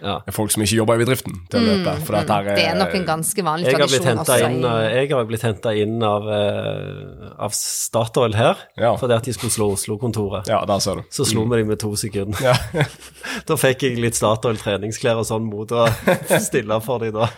ja. 0.04 0.16
folk 0.36 0.52
som 0.54 0.62
ikke 0.64 0.78
jobber 0.78 1.00
i 1.00 1.02
bedriften, 1.04 1.40
til 1.50 1.60
å 1.60 1.64
løpe. 1.72 1.96
For 2.06 2.18
dette 2.18 2.38
her 2.38 2.44
Mm, 2.44 2.56
Det 2.58 2.64
er 2.68 2.76
nok 2.78 2.94
en 2.94 3.04
ganske 3.08 3.42
vanlig 3.44 3.66
Jeg 3.66 3.74
tradisjon 3.78 4.18
også. 4.20 4.36
inn, 4.44 4.64
eh, 4.64 4.94
jeg 5.00 5.10
har 5.10 5.24
blitt 5.24 5.42
hentet 5.46 5.78
inn 5.80 6.02
av, 6.04 6.26
eh, 6.28 7.30
av 7.38 7.50
Statoil 7.56 8.34
her, 8.34 8.56
Ja. 8.78 8.94
fordi 8.96 9.14
at 9.16 9.24
de 9.24 9.32
skulle 9.32 9.50
slå 9.54 9.72
Oslo-kontoret. 9.72 10.46
Ja, 10.48 10.64
der 10.64 10.78
ser 10.78 10.96
du. 10.96 11.02
Så 11.10 11.24
slo 11.26 11.44
vi 11.48 11.58
dem 11.58 11.68
med 11.68 11.78
to 11.80 11.94
sekunder. 11.96 12.38
Ja. 12.42 12.54
da 13.46 13.54
fikk 13.56 13.82
jeg 13.82 13.98
litt 13.98 14.14
Statoil 14.14 14.56
treningsklær 14.60 15.16
og 15.22 15.26
sånn 15.26 15.44
mot 15.48 15.68
å 15.72 15.86
stille 16.48 16.80
for 16.84 17.04
dem 17.04 17.14
da. 17.20 17.30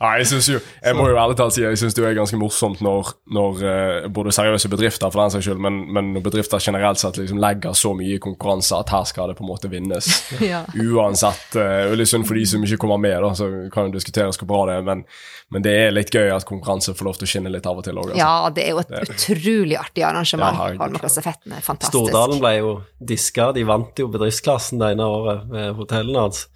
Ja, 0.00 0.14
jeg 0.16 0.30
synes 0.30 0.46
jo, 0.48 0.58
jeg 0.80 0.96
må 0.96 1.10
jo 1.10 1.16
ærlig 1.20 1.34
talt 1.36 1.52
si 1.52 1.60
jeg 1.60 1.76
synes 1.76 1.92
det 1.92 2.06
er 2.08 2.14
ganske 2.16 2.38
morsomt 2.40 2.78
når, 2.80 3.10
når 3.36 3.58
eh, 3.68 4.06
både 4.08 4.32
seriøse 4.32 4.70
bedrifter 4.72 5.12
for 5.12 5.20
den 5.20 5.34
saks 5.34 5.44
skyld, 5.44 5.60
men, 5.60 5.82
men 5.92 6.14
når 6.14 6.24
bedrifter 6.24 6.62
generelt 6.64 7.02
sett 7.02 7.18
liksom 7.20 7.40
legger 7.42 7.76
så 7.76 7.92
mye 7.98 8.14
i 8.16 8.22
konkurranse 8.22 8.78
at 8.78 8.94
her 8.94 9.04
skal 9.10 9.28
det 9.28 9.36
på 9.36 9.44
en 9.44 9.50
måte 9.50 9.68
vinnes. 9.72 10.08
Ja. 10.50 10.62
Uansett. 10.72 11.52
og 11.52 11.92
litt 12.00 12.08
synd 12.08 12.24
for 12.26 12.38
de 12.38 12.46
som 12.48 12.62
ikke 12.64 12.78
kommer 12.80 12.96
med, 13.02 13.18
da, 13.20 13.34
så 13.36 13.46
kan 13.70 13.90
jo 13.90 13.98
diskuteres 13.98 14.40
hvor 14.40 14.48
bra 14.48 14.62
det 14.70 14.78
er, 14.78 14.86
men, 14.86 15.04
men 15.52 15.66
det 15.66 15.74
er 15.82 15.92
litt 15.92 16.14
gøy 16.14 16.32
at 16.32 16.48
konkurranse 16.48 16.94
får 16.96 17.06
lov 17.10 17.20
til 17.20 17.28
å 17.28 17.30
skinne 17.34 17.52
litt 17.52 17.68
av 17.68 17.78
og 17.82 17.84
til 17.84 18.00
òg. 18.00 18.14
Altså. 18.14 18.22
Ja, 18.22 18.48
det 18.56 18.64
er 18.64 18.72
jo 18.72 18.80
et 18.80 19.14
utrolig 19.14 19.76
artig 19.78 20.06
arrangement. 20.08 20.56
Ja. 20.56 20.80
Holmenkollstafetten 20.80 21.58
er 21.58 21.66
fantastisk. 21.66 21.92
Stordalen 21.92 22.40
ble 22.40 22.56
jo 22.56 22.74
diska, 23.12 23.50
de 23.56 23.68
vant 23.68 24.00
jo 24.00 24.08
bedriftsklassen 24.16 24.80
det 24.80 24.94
ene 24.96 25.12
året 25.12 25.44
med 25.52 25.74
hotellene 25.76 26.24
hans. 26.24 26.46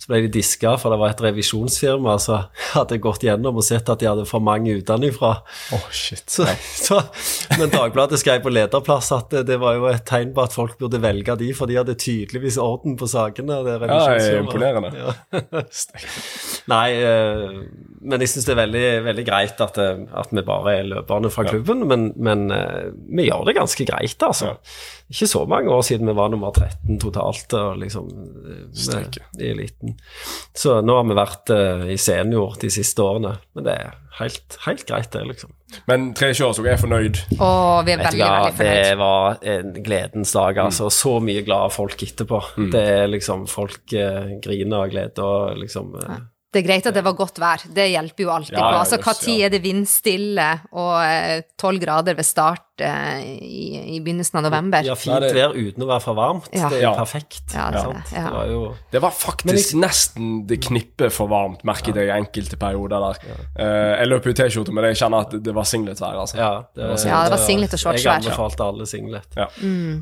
Så 0.00 0.08
ble 0.08 0.22
de 0.24 0.30
diska, 0.32 0.70
for 0.80 0.94
det 0.94 0.96
var 0.96 1.12
et 1.12 1.18
revisjonsfirma 1.20 2.14
som 2.24 2.46
hadde 2.70 2.96
gått 3.04 3.26
gjennom 3.26 3.58
og 3.60 3.64
sett 3.66 3.88
at 3.92 4.00
de 4.00 4.06
hadde 4.08 4.22
for 4.24 4.40
mange 4.40 4.72
utenfra. 4.80 5.32
Åh, 5.76 5.88
shit. 5.92 6.24
Så, 6.32 6.46
så, 6.80 7.02
men 7.60 7.68
Dagbladet 7.68 8.16
skrev 8.22 8.40
på 8.46 8.52
lederplass 8.54 9.10
at 9.12 9.28
det, 9.34 9.42
det 9.50 9.58
var 9.60 9.76
jo 9.76 9.90
et 9.90 10.06
tegn 10.08 10.32
på 10.32 10.46
at 10.46 10.56
folk 10.56 10.78
burde 10.80 11.02
velge 11.04 11.36
de, 11.42 11.50
for 11.56 11.68
de 11.68 11.76
hadde 11.82 11.98
tydeligvis 12.00 12.56
orden 12.64 12.96
på 12.96 13.10
sakene. 13.12 13.60
Det 13.66 13.76
Ja, 13.76 13.82
revisjonsfirmaet. 13.84 14.46
imponerende. 14.46 14.90
Ja. 14.96 15.64
Nei, 16.72 16.86
eh, 16.96 17.60
men 18.00 18.24
jeg 18.24 18.32
syns 18.32 18.48
det 18.48 18.54
er 18.56 18.62
veldig, 18.62 18.86
veldig 19.10 19.26
greit 19.28 19.60
at, 19.64 19.80
eh, 19.84 20.00
at 20.22 20.32
vi 20.32 20.46
bare 20.48 20.78
er 20.78 20.88
løperne 20.94 21.28
fra 21.34 21.44
klubben, 21.48 21.84
men, 21.90 22.08
men 22.16 22.48
eh, 22.56 22.88
vi 23.20 23.28
gjør 23.28 23.44
det 23.50 23.58
ganske 23.60 23.86
greit, 23.92 24.16
altså. 24.24 24.54
Ikke 25.10 25.26
så 25.26 25.42
mange 25.50 25.72
år 25.74 25.82
siden 25.82 26.06
vi 26.06 26.14
var 26.14 26.30
nummer 26.30 26.52
13 26.54 27.00
totalt 27.02 27.54
og 27.58 27.80
liksom 27.82 28.10
med, 28.14 29.16
i 29.40 29.48
eliten. 29.50 29.96
Så 30.54 30.78
nå 30.86 31.00
har 31.00 31.08
vi 31.08 31.16
vært 31.18 31.50
uh, 31.50 31.88
i 31.90 31.98
senior 31.98 32.54
de 32.62 32.70
siste 32.70 33.02
årene, 33.02 33.34
men 33.58 33.66
det 33.66 33.74
er 33.74 33.96
helt, 34.20 34.58
helt 34.66 34.86
greit, 34.86 35.10
det, 35.10 35.24
liksom. 35.32 35.50
Men 35.90 36.10
tre 36.18 36.30
kjørsog 36.34 36.66
er 36.70 36.78
fornøyd. 36.80 37.20
Å, 37.38 37.50
vi 37.86 37.94
er 37.94 38.02
veldig, 38.04 38.22
veldig 38.22 38.54
fornøyd. 38.58 38.82
det 38.86 38.96
var 39.00 39.44
en 39.54 39.76
gledens 39.86 40.34
dag, 40.36 40.62
altså. 40.66 40.90
Så 40.94 41.16
mye 41.24 41.42
glade 41.46 41.74
folk 41.74 42.02
etterpå. 42.06 42.42
Det 42.70 42.82
er 43.02 43.08
liksom 43.10 43.46
Folk 43.50 43.94
uh, 43.96 44.36
griner 44.42 44.84
av 44.84 44.90
glede 44.92 45.24
og 45.24 45.58
liksom 45.58 45.94
eh, 45.98 46.20
Det 46.52 46.60
er 46.60 46.66
greit 46.66 46.86
at 46.86 46.94
det 46.94 47.02
var 47.02 47.14
godt 47.18 47.38
vær, 47.40 47.62
det 47.74 47.86
hjelper 47.90 48.24
jo 48.26 48.30
alltid 48.34 48.58
Ja, 48.58 48.66
på. 48.66 48.80
Altså, 48.82 48.98
Hva 49.02 49.14
tid 49.18 49.38
ja. 49.38 49.46
er 49.48 49.54
det 49.54 49.62
vindstille 49.64 50.48
og 50.70 51.46
tolv 51.58 51.82
grader 51.82 52.18
ved 52.18 52.26
start 52.26 52.69
eh, 52.69 52.69
i, 52.80 53.96
i 53.96 54.00
begynnelsen 54.00 54.38
av 54.40 54.44
november? 54.46 54.84
Ja, 54.86 54.94
fint 54.98 55.20
vær 55.34 55.52
uten 55.56 55.84
å 55.84 55.88
være 55.90 56.00
for 56.04 56.14
varmt. 56.18 56.48
Ja. 56.52 56.68
Det 56.68 56.78
er 56.78 56.82
jo 56.82 56.90
Ja. 56.90 56.94
perfekt. 56.98 57.54
Ja, 57.54 57.70
det 57.70 57.80
er 57.80 57.84
sant? 57.84 58.10
det, 58.10 58.16
ja. 58.16 58.24
det 58.26 58.32
var 58.36 58.46
jo 58.46 58.60
Det 58.92 59.02
var 59.02 59.10
faktisk 59.10 59.74
nesten 59.80 60.46
det 60.46 60.60
knippet 60.64 61.12
for 61.12 61.28
varmt, 61.28 61.64
merket 61.64 61.94
jeg 61.96 62.08
i 62.08 62.14
enkelte 62.16 62.56
perioder 62.60 63.00
der. 63.00 63.20
Uh, 63.58 63.98
jeg 64.00 64.08
løper 64.08 64.30
i 64.30 64.34
T-skjorte, 64.40 64.72
men 64.72 64.84
jeg 64.90 64.96
kjenner 65.02 65.26
at 65.26 65.36
det 65.42 65.54
var 65.54 65.64
singletvær, 65.64 66.16
altså. 66.24 66.36
Ja, 66.40 66.50
det, 66.74 66.88
Ja, 67.06 67.22
det 67.24 67.30
var 67.36 67.44
singlet 67.44 67.74
og 67.74 67.78
shortsvær. 67.84 68.20
Jeg 68.20 68.24
anbefalte 68.24 68.64
alle 68.64 68.86
singlet. 68.86 69.26
Ja. 69.36 69.46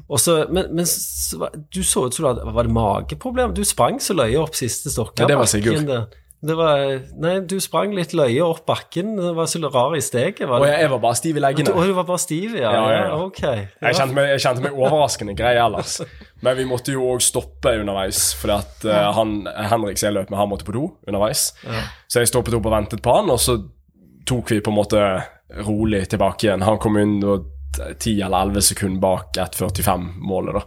Og 0.08 0.18
så- 0.18 0.46
men, 0.50 0.74
men 0.74 0.84
så 0.84 1.48
du 1.74 1.82
så 1.82 2.06
ut 2.06 2.14
som 2.14 2.24
du 2.24 2.28
hadde 2.28 2.54
Var 2.54 2.62
det 2.62 2.72
mageproblem? 2.72 3.54
Du 3.54 3.64
sprang 3.64 3.98
så 4.00 4.14
løye 4.14 4.38
opp 4.40 4.54
siste 4.54 4.90
stokka. 4.90 5.22
Ja, 5.22 5.26
det 5.26 5.36
var 5.36 5.44
Sigurd. 5.46 6.08
Det 6.38 6.54
var, 6.54 7.00
nei, 7.18 7.40
du 7.50 7.56
sprang 7.58 7.90
litt 7.96 8.12
løye 8.14 8.44
opp 8.46 8.60
bakken. 8.68 9.16
Det 9.18 9.32
var 9.34 9.48
så 9.50 9.58
rar 9.74 9.96
i 9.98 10.00
steget. 10.00 10.44
Var 10.46 10.60
Og 10.60 10.66
jeg, 10.68 10.76
jeg 10.84 10.90
var 10.92 11.00
bare 11.02 11.16
stiv 11.18 11.36
i 11.36 11.40
leggene. 11.42 11.72
Og 11.74 11.88
du 11.88 11.92
var 11.96 12.04
bare 12.06 12.18
stiv, 12.22 12.54
ja? 12.54 12.67
Ja, 12.74 12.82
ja, 12.92 13.00
ja. 13.06 13.16
ok. 13.24 13.42
Jeg 13.44 13.98
kjente, 13.98 14.14
meg, 14.16 14.30
jeg 14.34 14.44
kjente 14.44 14.64
meg 14.64 14.76
overraskende 14.78 15.34
grei 15.38 15.54
ellers. 15.60 15.98
Men 16.44 16.58
vi 16.58 16.66
måtte 16.70 16.94
jo 16.94 17.06
òg 17.12 17.24
stoppe 17.24 17.74
underveis, 17.80 18.30
fordi 18.38 18.56
at 18.58 18.86
uh, 18.86 19.08
han, 19.16 19.40
Henrik 19.72 19.98
som 19.98 20.10
jeg 20.10 20.16
løp 20.18 20.30
med, 20.30 20.38
han 20.40 20.50
måtte 20.52 20.68
på 20.68 20.76
do 20.76 20.84
underveis. 21.08 21.50
Så 22.06 22.22
jeg 22.22 22.30
stoppet 22.30 22.56
opp 22.58 22.68
og 22.70 22.74
ventet 22.76 23.02
på 23.04 23.16
han, 23.16 23.32
og 23.34 23.40
så 23.42 23.58
tok 24.28 24.52
vi 24.54 24.60
på 24.62 24.72
en 24.72 24.78
måte 24.78 25.04
rolig 25.66 26.04
tilbake 26.12 26.46
igjen. 26.46 26.66
Han 26.66 26.78
kom 26.82 26.98
inn 27.00 27.18
og 27.24 27.48
10 27.78 28.20
eller 28.26 28.50
11 28.50 28.68
sekunder 28.70 29.00
bak 29.00 29.38
1.45-målet, 29.38 30.58
da. 30.58 30.62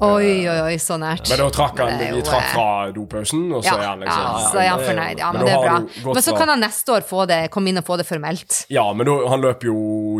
Oi, 0.00 0.48
oi, 0.48 0.58
oi, 0.64 0.76
så 0.80 0.96
nært. 0.96 1.28
Men 1.28 1.38
da 1.42 1.46
trakk 1.52 1.78
han, 1.82 1.98
det 2.00 2.06
er 2.08 2.14
vi 2.16 2.22
trakk 2.24 2.46
eh, 2.46 2.52
fra 2.54 2.68
dopausen, 2.96 3.42
og 3.52 3.62
så 3.64 3.74
Ja, 3.74 3.74
er 3.82 3.88
han 3.90 4.00
liksom 4.00 4.22
ja, 4.24 4.44
så 4.50 4.60
er 4.62 4.68
han 4.70 4.80
fornøyd. 4.86 5.18
Ja, 5.20 5.32
men 5.32 5.40
Men 5.40 5.46
det 5.46 5.52
er 5.52 5.64
bra. 5.66 6.12
Men 6.14 6.22
så 6.24 6.34
kan 6.38 6.48
han 6.54 6.60
neste 6.64 6.94
år 6.96 7.04
få 7.10 7.26
det, 7.28 7.38
komme 7.52 7.68
inn 7.72 7.78
og 7.82 7.84
få 7.84 7.98
det 8.00 8.06
formelt. 8.08 8.60
Ja, 8.72 8.86
men 8.96 9.06
da, 9.10 9.16
han 9.28 9.44
løp 9.44 9.66
jo 9.68 9.74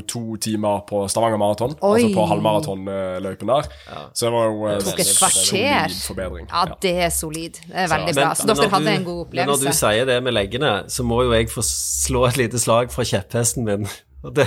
to 0.06 0.36
timer 0.36 0.82
på 0.90 1.00
Stavanger 1.08 1.40
Maraton, 1.40 1.72
altså 1.80 2.10
på 2.14 2.26
halvmaratonløypen 2.34 3.46
der. 3.54 3.70
Så 4.12 4.26
det 4.28 4.32
var 4.36 4.44
jo 4.50 4.68
eh, 4.68 4.78
Tok 4.90 5.00
et 5.00 5.14
kvarter. 5.16 5.96
forbedring. 6.10 6.46
Ja, 6.52 6.64
det 6.84 6.94
er 7.06 7.10
solid. 7.14 7.60
Det 7.64 7.86
er 7.86 7.88
veldig 7.94 8.14
bra. 8.20 8.28
Så 8.34 8.46
men 8.46 8.56
dere 8.56 8.70
hadde 8.76 8.84
du- 8.84 8.92
en 8.98 9.04
god 9.08 9.34
Men 9.34 9.46
når 9.48 9.64
du 9.64 9.72
sier 9.72 10.04
det 10.06 10.22
med 10.22 10.34
leggene, 10.36 10.74
så 10.92 11.02
må 11.06 11.22
jo 11.24 11.32
jeg 11.32 11.48
få 11.48 11.62
slå 11.64 12.26
et 12.28 12.36
lite 12.36 12.58
slag 12.60 12.92
fra 12.92 13.02
kjepphesten 13.04 13.64
min. 13.64 13.88
Det, 14.20 14.44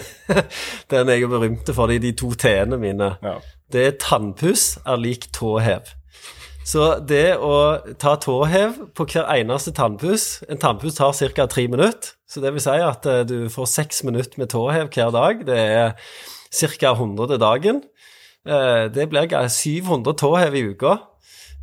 Den 0.91 1.07
jeg 1.09 1.23
er 1.25 1.27
berømte 1.31 1.73
for, 1.73 1.87
det 1.89 1.95
er 1.95 2.03
de 2.03 2.11
to 2.13 2.27
t-ene 2.37 2.77
mine. 2.77 3.07
Ja. 3.25 3.39
Det 3.71 3.85
er 3.87 3.97
tannpuss 3.99 4.77
er 4.85 4.97
lik 5.01 5.29
tåhev. 5.33 5.87
Så 6.65 6.99
det 7.03 7.35
å 7.43 7.79
ta 7.99 8.15
tåhev 8.15 8.77
på 8.95 9.05
hver 9.11 9.25
eneste 9.33 9.73
tannpuss 9.75 10.43
En 10.47 10.57
tannpuss 10.57 10.95
tar 10.95 11.11
ca. 11.35 11.45
tre 11.47 11.67
minutter. 11.67 12.13
Så 12.27 12.39
det 12.41 12.53
vil 12.53 12.61
si 12.63 12.69
at 12.79 13.05
eh, 13.05 13.23
du 13.27 13.49
får 13.49 13.65
seks 13.67 14.03
minutter 14.03 14.39
med 14.39 14.49
tåhev 14.49 14.87
hver 14.93 15.11
dag. 15.11 15.45
Det 15.45 15.57
er 15.59 15.91
ca. 16.53 16.93
100 16.93 17.27
til 17.27 17.39
dagen. 17.39 17.81
Eh, 18.47 18.87
Det 18.89 19.09
blir 19.09 19.27
ga- 19.27 19.47
700 19.49 20.13
tåhev 20.15 20.55
i 20.55 20.63
uka. 20.71 20.97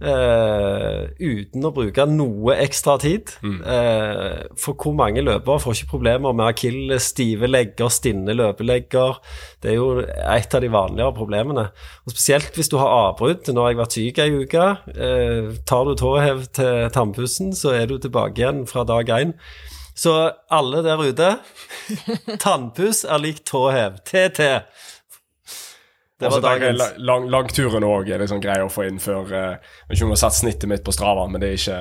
Eh, 0.00 1.10
uten 1.20 1.66
å 1.66 1.72
bruke 1.74 2.06
noe 2.08 2.56
ekstra 2.64 2.96
tid. 3.02 3.32
Eh, 3.44 4.42
for 4.60 4.76
hvor 4.80 4.96
mange 4.98 5.24
løpere 5.24 5.62
får 5.62 5.76
ikke 5.76 5.92
problemer 5.94 6.36
med 6.36 6.50
akilles, 6.50 7.10
stive 7.12 7.50
legger, 7.50 7.92
stinne 7.92 8.36
løpelegger? 8.36 9.20
Det 9.62 9.72
er 9.72 9.78
jo 9.78 9.90
et 10.04 10.56
av 10.56 10.64
de 10.64 10.72
vanligere 10.72 11.16
problemene. 11.16 11.68
Og 12.04 12.14
Spesielt 12.14 12.56
hvis 12.56 12.70
du 12.72 12.78
har 12.80 12.94
avbrudd. 13.10 13.48
Nå 13.50 13.64
har 13.64 13.74
jeg 13.74 13.80
vært 13.80 13.98
syk 13.98 14.22
ei 14.22 14.30
uke. 14.42 14.68
Uh, 14.94 15.52
tar 15.68 15.88
du 15.88 15.94
tåhev 15.98 16.46
til 16.56 16.88
tannpussen, 16.94 17.52
så 17.56 17.74
er 17.76 17.90
du 17.90 17.98
tilbake 17.98 18.42
igjen 18.42 18.64
fra 18.70 18.84
dag 18.88 19.10
én. 19.16 19.36
Så 20.00 20.14
alle 20.48 20.82
der 20.86 21.02
ute 21.02 21.30
Tannpuss 22.44 23.02
er 23.04 23.20
lik 23.20 23.42
tåhev. 23.44 23.98
TT. 24.06 24.46
Det 26.20 26.30
var 26.30 26.40
jeg 26.40 26.60
dagens. 26.60 26.78
la- 26.78 27.04
lang, 27.12 27.28
Langturen 27.32 27.84
òg 27.88 28.08
er 28.12 28.18
liksom 28.20 28.36
sånn 28.38 28.42
grei 28.44 28.58
å 28.62 28.70
få 28.72 28.86
inn 28.88 28.98
før 29.00 29.30
uh, 29.32 29.70
ikke 29.90 30.04
om 30.04 30.10
du 30.12 30.16
har 30.16 30.20
sett 30.28 30.36
snittet 30.40 30.68
mitt 30.68 30.84
på 30.84 30.92
Strava, 30.92 31.24
men 31.30 31.40
det 31.40 31.48
er 31.54 31.56
ikke 31.60 31.78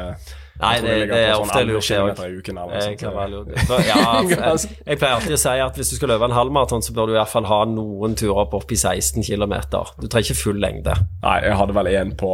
Nei, 0.60 0.74
det, 0.84 0.94
det 1.08 1.18
er 1.24 1.34
sånn 1.38 1.46
ofte 1.46 1.60
11 1.62 1.70
lurt, 1.72 1.86
det 1.88 1.96
eller 1.96 2.56
noe 2.58 2.72
Jeg 2.76 2.84
sånt. 2.84 3.00
kan 3.00 3.14
være 3.16 3.30
lurt. 3.32 3.60
Så, 3.70 3.78
Ja, 3.88 4.00
jeg, 4.28 4.72
jeg 4.90 5.00
pleier 5.00 5.14
alltid 5.16 5.36
å 5.38 5.40
si 5.40 5.54
at 5.64 5.78
hvis 5.80 5.92
du 5.94 5.96
skal 5.96 6.12
løpe 6.12 6.28
en 6.28 6.36
halvmaraton, 6.36 6.84
så 6.84 6.96
bør 6.98 7.08
du 7.08 7.14
i 7.14 7.20
hvert 7.20 7.32
fall 7.32 7.48
ha 7.48 7.60
noen 7.72 8.16
turer 8.20 8.50
på 8.52 8.60
i 8.76 8.80
16 8.82 9.24
km. 9.24 9.54
Du 10.02 10.08
trenger 10.12 10.28
ikke 10.34 10.42
full 10.42 10.60
lengde. 10.60 10.98
Nei, 11.24 11.38
jeg 11.48 11.56
hadde 11.62 11.78
vel 11.80 11.92
én 11.94 12.12
på 12.20 12.32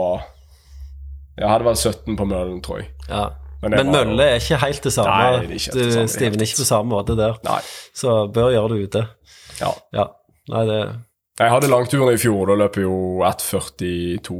Jeg 1.37 1.49
hadde 1.51 1.67
vel 1.67 1.77
17 1.77 2.17
på 2.17 2.25
Møllen, 2.31 2.61
tror 2.65 2.81
jeg. 2.81 2.89
Ja. 3.09 3.27
Men 3.61 3.71
Men, 3.71 3.87
var 3.93 4.05
mølle 4.05 4.25
er 4.31 4.41
ikke 4.41 4.57
helt 4.61 4.83
det 4.89 4.93
samme. 4.93 5.13
Nei, 5.13 5.31
det 5.31 5.45
er 5.45 5.55
ikke 5.59 5.73
du 6.05 6.07
stivner 6.15 6.45
ikke 6.49 6.59
på 6.63 6.67
samme 6.69 6.89
måte 6.91 7.15
der. 7.17 7.37
Nei. 7.45 7.59
Så 7.97 8.15
bør 8.33 8.51
gjøre 8.53 8.73
det 8.73 8.89
ute. 8.89 9.05
Ja. 9.61 9.71
Ja. 9.93 10.05
Nei, 10.49 10.65
det 10.69 10.79
Jeg 11.35 11.51
hadde 11.51 11.67
langturen 11.67 12.13
i 12.15 12.19
fjor, 12.19 12.45
da 12.47 12.55
løp 12.55 12.77
jeg 12.79 12.85
jo 12.87 12.99
1,42 13.27 14.35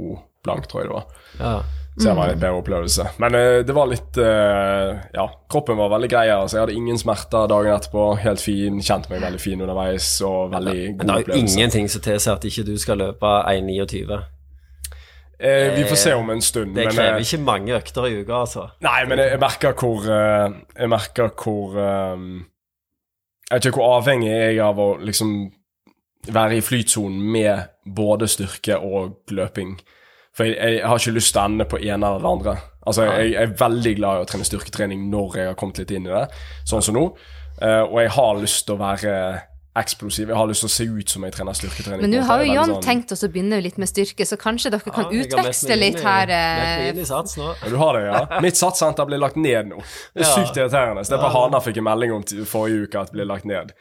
blank, 0.45 0.67
tror 0.71 0.81
jeg 0.81 0.87
det 0.87 0.93
var. 0.95 1.09
Ja. 1.39 1.55
Så 1.95 2.09
det 2.09 2.13
var 2.17 2.31
en 2.31 2.39
bedre 2.39 2.59
opplevelse. 2.59 3.05
Men 3.23 3.35
eh, 3.39 3.61
det 3.63 3.71
var 3.75 3.87
litt 3.87 4.17
eh, 4.19 4.89
Ja, 5.15 5.25
kroppen 5.51 5.77
var 5.79 5.93
veldig 5.93 6.09
grei. 6.11 6.25
Altså. 6.33 6.57
Jeg 6.57 6.65
hadde 6.65 6.75
ingen 6.75 6.97
smerter 6.99 7.47
dagen 7.47 7.71
etterpå. 7.71 8.07
Helt 8.19 8.43
fin. 8.43 8.81
Kjente 8.83 9.11
meg 9.13 9.23
veldig 9.23 9.39
fin 9.39 9.63
underveis 9.63 10.09
og 10.27 10.51
veldig 10.51 10.73
Men 10.75 10.97
god 10.97 11.05
det 11.05 11.13
er 11.13 11.21
jo 11.21 11.23
opplevelse. 11.23 11.55
ingenting 11.55 11.87
som 11.93 12.03
tilsier 12.03 12.35
at 12.35 12.47
ikke 12.51 12.65
du 12.67 12.73
skal 12.83 12.99
løpe 12.99 13.31
1,29. 13.47 14.19
Eh, 15.39 15.71
vi 15.75 15.85
får 15.87 16.01
se 16.03 16.15
om 16.19 16.29
en 16.35 16.43
stund. 16.43 16.75
Det 16.75 16.89
krever 16.91 17.15
men, 17.15 17.23
ikke 17.27 17.41
mange 17.47 17.75
økter 17.79 18.07
i 18.07 18.13
uka, 18.21 18.41
altså. 18.43 18.67
Nei, 18.83 18.99
men 19.07 19.19
jeg, 19.23 19.31
jeg 19.35 19.43
merker 19.45 19.75
hvor 19.79 20.07
eh, 20.19 20.59
Jeg 20.79 20.91
merker 20.95 21.31
hvor 21.43 21.79
eh, 21.79 22.25
Jeg 23.51 23.55
vet 23.55 23.69
ikke 23.71 23.79
hvor 23.79 23.97
avhengig 24.01 24.31
jeg 24.31 24.57
er 24.59 24.65
av 24.67 24.79
å 24.83 24.89
liksom 24.99 25.37
være 26.33 26.57
i 26.57 26.63
flytsonen 26.65 27.21
med 27.31 27.71
både 27.85 28.27
styrke 28.27 28.77
og 28.77 29.33
løping. 29.35 29.75
For 30.35 30.47
jeg, 30.47 30.79
jeg 30.79 30.87
har 30.87 30.99
ikke 30.99 31.15
lyst 31.15 31.33
til 31.33 31.41
å 31.41 31.47
ende 31.49 31.67
på 31.69 31.79
ene 31.79 32.09
eller 32.09 32.23
det 32.23 32.31
andre. 32.31 32.55
Altså, 32.85 33.07
jeg, 33.07 33.31
jeg 33.33 33.41
er 33.41 33.57
veldig 33.59 33.93
glad 33.97 34.17
i 34.17 34.23
å 34.23 34.29
trene 34.29 34.47
styrketrening 34.47 35.05
når 35.09 35.37
jeg 35.39 35.49
har 35.49 35.59
kommet 35.59 35.81
litt 35.81 35.93
inn 35.95 36.07
i 36.09 36.13
det, 36.13 36.25
sånn 36.67 36.83
som 36.85 36.97
nå. 36.97 37.05
Uh, 37.55 37.83
og 37.87 37.99
jeg 38.01 38.11
har 38.17 38.41
lyst 38.41 38.65
til 38.67 38.75
å 38.75 38.81
være 38.81 39.13
eksplosiv. 39.75 40.29
Jeg 40.31 40.37
har 40.37 40.47
lyst 40.47 40.63
til 40.63 40.69
å 40.69 40.73
se 40.75 40.85
ut 40.87 41.09
som 41.09 41.23
jeg 41.27 41.33
trener 41.35 41.53
styrketrening. 41.57 42.01
Men 42.05 42.11
nå 42.15 42.21
har 42.27 42.43
jo 42.45 42.53
John 42.53 42.69
sånn- 42.75 42.83
tenkt 42.85 43.11
oss 43.11 43.23
å 43.23 43.29
begynne 43.31 43.61
litt 43.61 43.77
med 43.77 43.89
styrke, 43.91 44.23
så 44.25 44.37
kanskje 44.39 44.71
dere 44.71 44.79
kan 44.95 45.11
Ja, 45.11 45.23
utveksle 45.25 45.75
litt 45.77 45.95
inn 45.95 45.99
i- 45.99 46.03
her. 46.05 46.89
inn 46.93 46.99
i 46.99 47.05
sats 47.05 47.35
nå. 47.37 47.55
Ja, 47.63 47.69
Du 47.69 47.75
har 47.77 47.93
det, 47.99 48.05
ja? 48.05 48.39
Mitt 48.45 48.55
satssenter 48.55 49.05
blir 49.05 49.19
lagt 49.19 49.35
ned 49.35 49.67
nå. 49.67 49.83
Det 50.15 50.23
er 50.25 50.29
Ja. 50.29 50.35
sykt 50.35 50.55
irriterende. 50.57 51.03
Det 51.03 51.11
er 51.19 51.23
på 51.23 51.31
Hana 51.31 51.59
fikk 51.59 51.77
en 51.77 51.83
melding 51.83 52.11
om 52.15 52.23
forrige 52.45 52.87
uke 52.87 52.99
at 53.01 53.11
det 53.11 53.13
blir 53.19 53.25
lagt 53.27 53.45
ned. 53.45 53.71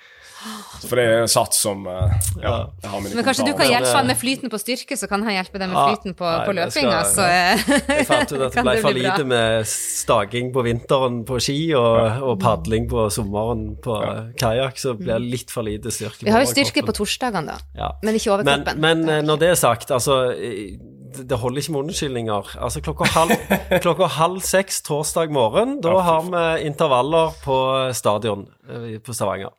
For 0.84 0.96
det 0.96 1.04
er 1.08 1.26
sats 1.26 1.56
som 1.62 1.86
eh, 1.88 2.10
Ja, 2.42 2.66
jeg 2.82 2.90
har 2.90 3.00
Men 3.00 3.24
kanskje 3.24 3.46
du 3.46 3.54
kan 3.56 3.64
hjelpe 3.66 3.94
han 3.96 4.06
med 4.06 4.18
flyten 4.20 4.50
på 4.52 4.58
styrke, 4.60 4.92
så 4.92 5.08
kan 5.08 5.22
han 5.24 5.32
hjelpe 5.32 5.58
deg 5.58 5.70
med 5.70 5.78
flyten 5.88 6.12
på, 6.18 6.26
på 6.44 6.52
løpinga. 6.52 6.98
Så 7.08 7.24
eh, 7.24 7.56
Jeg 7.96 8.04
fant 8.10 8.28
ut 8.34 8.42
at 8.42 8.52
det 8.58 8.62
ble 8.66 8.74
for 8.82 8.92
lite 8.92 9.24
bra. 9.24 9.24
med 9.24 9.64
staging 9.66 10.52
på 10.52 10.62
vinteren 10.66 11.24
på 11.24 11.40
ski 11.40 11.72
og, 11.72 12.20
og 12.28 12.38
padling 12.40 12.90
på 12.90 13.06
sommeren 13.10 13.78
på 13.80 13.96
kajakk, 14.36 14.76
så 14.76 14.92
blir 14.98 15.14
det 15.16 15.30
litt 15.32 15.50
for 15.50 15.62
lite 15.64 15.84
styrke. 15.93 16.24
Vi 16.24 16.32
har 16.32 16.40
jo 16.44 16.48
styrke 16.48 16.85
på 16.86 16.94
torsdagene, 16.97 17.55
da. 17.55 17.56
Ja. 17.77 17.90
Men 18.02 18.16
ikke 18.16 18.32
overkroppen. 18.32 18.81
men 18.81 19.05
men 19.05 19.16
eh, 19.19 19.23
når 19.27 19.40
det 19.43 19.48
er 19.52 19.59
sagt, 19.61 19.90
altså 19.90 20.32
eh, 20.32 20.78
Det 21.15 21.36
holder 21.39 21.61
ikke 21.61 21.73
med 21.73 21.81
unnskyldninger. 21.85 22.56
Altså 22.59 22.81
klokka 22.82 23.05
halv, 23.05 23.35
klokka 23.85 24.06
halv 24.16 24.40
seks 24.43 24.82
torsdag 24.82 25.31
morgen, 25.31 25.81
da 25.81 25.98
har 26.02 26.23
vi 26.27 26.66
intervaller 26.66 27.35
på 27.44 27.59
stadion 27.94 28.48
eh, 28.69 28.98
på 28.98 29.15
Stavanger. 29.15 29.52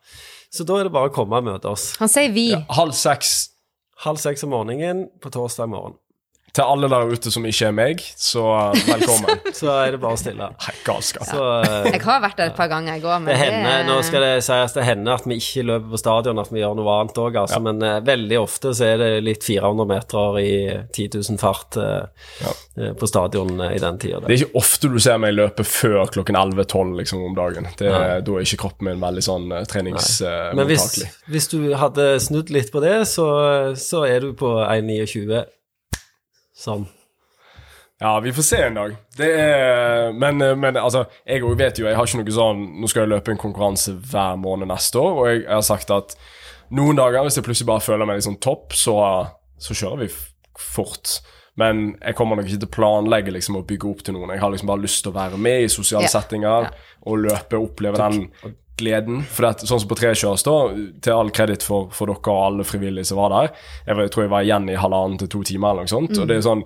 Så 0.52 0.64
da 0.64 0.80
er 0.80 0.84
det 0.84 0.92
bare 0.92 1.08
å 1.08 1.14
komme 1.14 1.36
og 1.36 1.44
møte 1.44 1.68
oss. 1.68 1.94
Han 2.00 2.08
sier 2.08 2.32
vi. 2.32 2.50
Halv 2.68 2.92
seks 2.92 3.52
Halv 4.04 4.20
seks 4.20 4.44
om 4.44 4.50
morgenen 4.52 5.06
på 5.24 5.30
torsdag 5.32 5.70
morgen. 5.72 5.94
Til 6.56 6.64
alle 6.64 6.90
der 6.92 7.12
ute 7.12 7.32
som 7.32 7.46
ikke 7.48 7.68
er 7.68 7.76
meg, 7.76 8.02
så 8.16 8.44
velkommen. 8.86 9.42
Så 9.56 9.70
er 9.72 9.94
det 9.94 10.00
bare 10.02 10.16
å 10.16 10.20
stille. 10.20 10.48
Nei, 10.52 10.72
galskap. 10.84 11.24
Så 11.28 11.40
uh, 11.40 11.86
Jeg 11.94 12.02
har 12.04 12.20
vært 12.24 12.40
der 12.40 12.50
et 12.50 12.56
par 12.58 12.68
ganger 12.72 12.98
i 12.98 13.02
går, 13.02 13.20
men 13.22 13.32
Det 13.32 13.38
henne, 13.40 13.72
det 13.80 13.88
nå 13.88 13.96
skal 14.04 14.24
det 14.24 14.32
sies, 14.44 14.74
det 14.76 14.84
hender 14.84 15.16
at 15.16 15.28
vi 15.28 15.38
ikke 15.40 15.64
løper 15.70 15.94
på 15.94 16.00
stadion, 16.00 16.40
at 16.42 16.52
vi 16.52 16.60
gjør 16.62 16.76
noe 16.78 16.98
annet 17.00 17.20
òg, 17.22 17.38
altså, 17.44 17.60
men 17.64 17.80
uh, 17.84 17.98
veldig 18.04 18.40
ofte 18.40 18.74
så 18.76 18.88
er 18.90 19.00
det 19.00 19.10
litt 19.24 19.46
400 19.46 19.88
meter 19.90 20.40
i 20.40 20.52
10 20.92 21.08
000 21.14 21.38
fart 21.40 21.76
eh, 21.76 22.02
eh, 22.76 22.92
på 22.92 23.06
stadion 23.06 23.60
eh, 23.60 23.76
i 23.76 23.78
den 23.78 23.98
tida. 23.98 24.20
Det 24.20 24.32
er 24.32 24.44
ikke 24.44 24.60
ofte 24.60 24.90
du 24.92 24.98
ser 25.02 25.18
meg 25.22 25.34
løpe 25.36 25.64
før 25.66 26.06
klokken 26.12 26.38
11-12 26.38 26.94
liksom, 27.00 27.24
om 27.30 27.36
dagen. 27.36 27.68
Det, 27.78 27.90
da 28.26 28.36
er 28.36 28.46
ikke 28.46 28.62
kroppen 28.66 28.90
min 28.90 29.02
veldig 29.02 29.24
sånn 29.24 29.50
uh, 29.52 29.62
treningsmottakelig. 29.68 30.56
Men 30.58 30.70
hvis, 30.70 30.86
hvis 31.32 31.50
du 31.52 31.58
hadde 31.78 32.08
snudd 32.22 32.52
litt 32.54 32.72
på 32.74 32.82
det, 32.84 32.98
så, 33.10 33.26
så 33.78 34.04
er 34.08 34.24
du 34.24 34.32
på 34.38 34.52
1,29 34.62 35.44
sånn. 36.56 36.86
Ja, 38.00 38.20
vi 38.20 38.32
får 38.36 38.44
se 38.44 38.58
en 38.60 38.74
dag. 38.76 38.96
Det 39.16 39.28
er, 39.40 40.10
men, 40.12 40.40
eh, 40.44 40.56
men 40.56 40.76
altså, 40.76 41.06
jeg 41.24 41.44
òg 41.48 41.56
vet 41.56 41.78
jo 41.80 41.86
Jeg 41.88 41.96
har 41.96 42.04
ikke 42.04 42.18
noe 42.20 42.34
sånn 42.34 42.58
Nå 42.82 42.90
skal 42.92 43.06
jeg 43.06 43.12
løpe 43.14 43.32
en 43.32 43.40
konkurranse 43.40 43.94
hver 44.10 44.36
måned 44.36 44.68
neste 44.68 45.00
år, 45.00 45.14
og 45.14 45.30
jeg, 45.30 45.46
jeg 45.46 45.54
har 45.54 45.64
sagt 45.64 45.92
at 45.94 46.12
noen 46.76 46.98
dager, 46.98 47.22
hvis 47.24 47.38
jeg 47.38 47.46
plutselig 47.46 47.70
bare 47.70 47.84
føler 47.84 48.08
meg 48.08 48.18
litt 48.18 48.26
sånn 48.26 48.40
topp, 48.42 48.74
så, 48.74 48.96
så 49.62 49.76
kjører 49.78 50.02
vi 50.02 50.08
fort. 50.58 51.20
Men 51.56 51.92
jeg 52.02 52.16
kommer 52.18 52.36
nok 52.36 52.48
ikke 52.50 52.58
til 52.64 52.68
å 52.68 52.74
planlegge 52.74 53.32
liksom, 53.32 53.60
å 53.60 53.64
bygge 53.68 53.88
opp 53.88 54.02
til 54.04 54.16
noen. 54.16 54.32
Jeg 54.34 54.42
har 54.42 54.52
liksom 54.52 54.72
bare 54.72 54.82
lyst 54.82 55.04
til 55.04 55.12
å 55.12 55.16
være 55.16 55.38
med 55.40 55.62
i 55.62 55.70
sosiale 55.72 56.08
yeah. 56.08 56.12
settinger 56.12 56.66
yeah. 56.66 56.88
og 57.06 57.22
løpe 57.22 57.60
og 57.60 57.70
oppleve 57.70 58.02
den 58.02 58.26
gleden. 58.76 59.22
For 59.32 59.46
det, 59.46 59.66
sånn 59.68 59.80
som 59.82 59.88
på 59.88 59.96
trekjørs, 59.98 60.42
da, 60.46 60.56
til 61.02 61.12
all 61.16 61.30
kreditt 61.30 61.62
for, 61.66 61.88
for 61.96 62.06
dere 62.12 62.34
og 62.34 62.42
alle 62.46 62.64
frivillige 62.68 63.06
som 63.08 63.18
var 63.18 63.30
der 63.34 63.48
Jeg, 63.86 63.94
var- 63.96 64.02
jeg 64.04 64.10
tror 64.14 64.22
jeg 64.26 64.30
var 64.30 64.42
igjen 64.46 64.68
i 64.70 64.76
halvannen 64.76 65.18
til 65.18 65.28
to 65.28 65.42
timer 65.42 65.70
eller 65.72 65.86
noe 65.86 65.94
sånt. 65.94 66.18
Og 66.18 66.28
det 66.28 66.36
er 66.36 66.44
sånn 66.46 66.64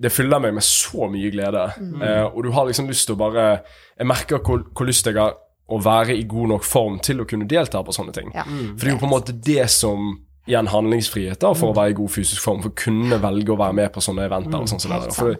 det 0.00 0.10
fyller 0.10 0.40
meg 0.42 0.54
med 0.56 0.64
så 0.66 1.06
mye 1.06 1.30
glede. 1.30 1.64
Eh, 2.02 2.24
og 2.26 2.42
du 2.42 2.50
har 2.50 2.66
liksom 2.66 2.88
lyst 2.88 3.06
til 3.06 3.14
å 3.14 3.18
bare 3.20 3.62
Jeg 3.96 4.06
merker 4.10 4.38
hvor, 4.42 4.64
hvor 4.74 4.86
lyst 4.88 5.06
jeg 5.06 5.14
har 5.14 5.36
å 5.70 5.78
være 5.80 6.16
i 6.18 6.24
god 6.28 6.48
nok 6.50 6.64
form 6.66 6.98
til 7.00 7.20
å 7.22 7.24
kunne 7.28 7.46
delta 7.48 7.80
på 7.86 7.92
sånne 7.94 8.12
ting. 8.12 8.32
Ja. 8.34 8.42
For 8.44 8.80
det 8.82 8.88
er 8.90 8.96
jo 8.96 8.98
på 9.00 9.06
en 9.06 9.14
måte 9.14 9.32
det 9.40 9.70
som 9.70 10.18
igjen 10.46 10.66
handlingsfrihet 10.68 11.38
da, 11.40 11.54
for 11.54 11.70
å 11.72 11.76
være 11.78 11.94
i 11.94 11.96
god 11.96 12.10
fysisk 12.12 12.42
form, 12.42 12.60
for 12.60 12.68
å 12.68 12.76
kunne 12.76 13.16
velge 13.22 13.54
å 13.54 13.56
være 13.56 13.72
med 13.78 13.92
på 13.94 14.02
sånne 14.04 14.26
eventer. 14.26 14.58
og 14.60 14.68
sånn 14.68 14.80
som 14.82 14.90
det 14.92 14.98
der. 15.06 15.14
For. 15.16 15.38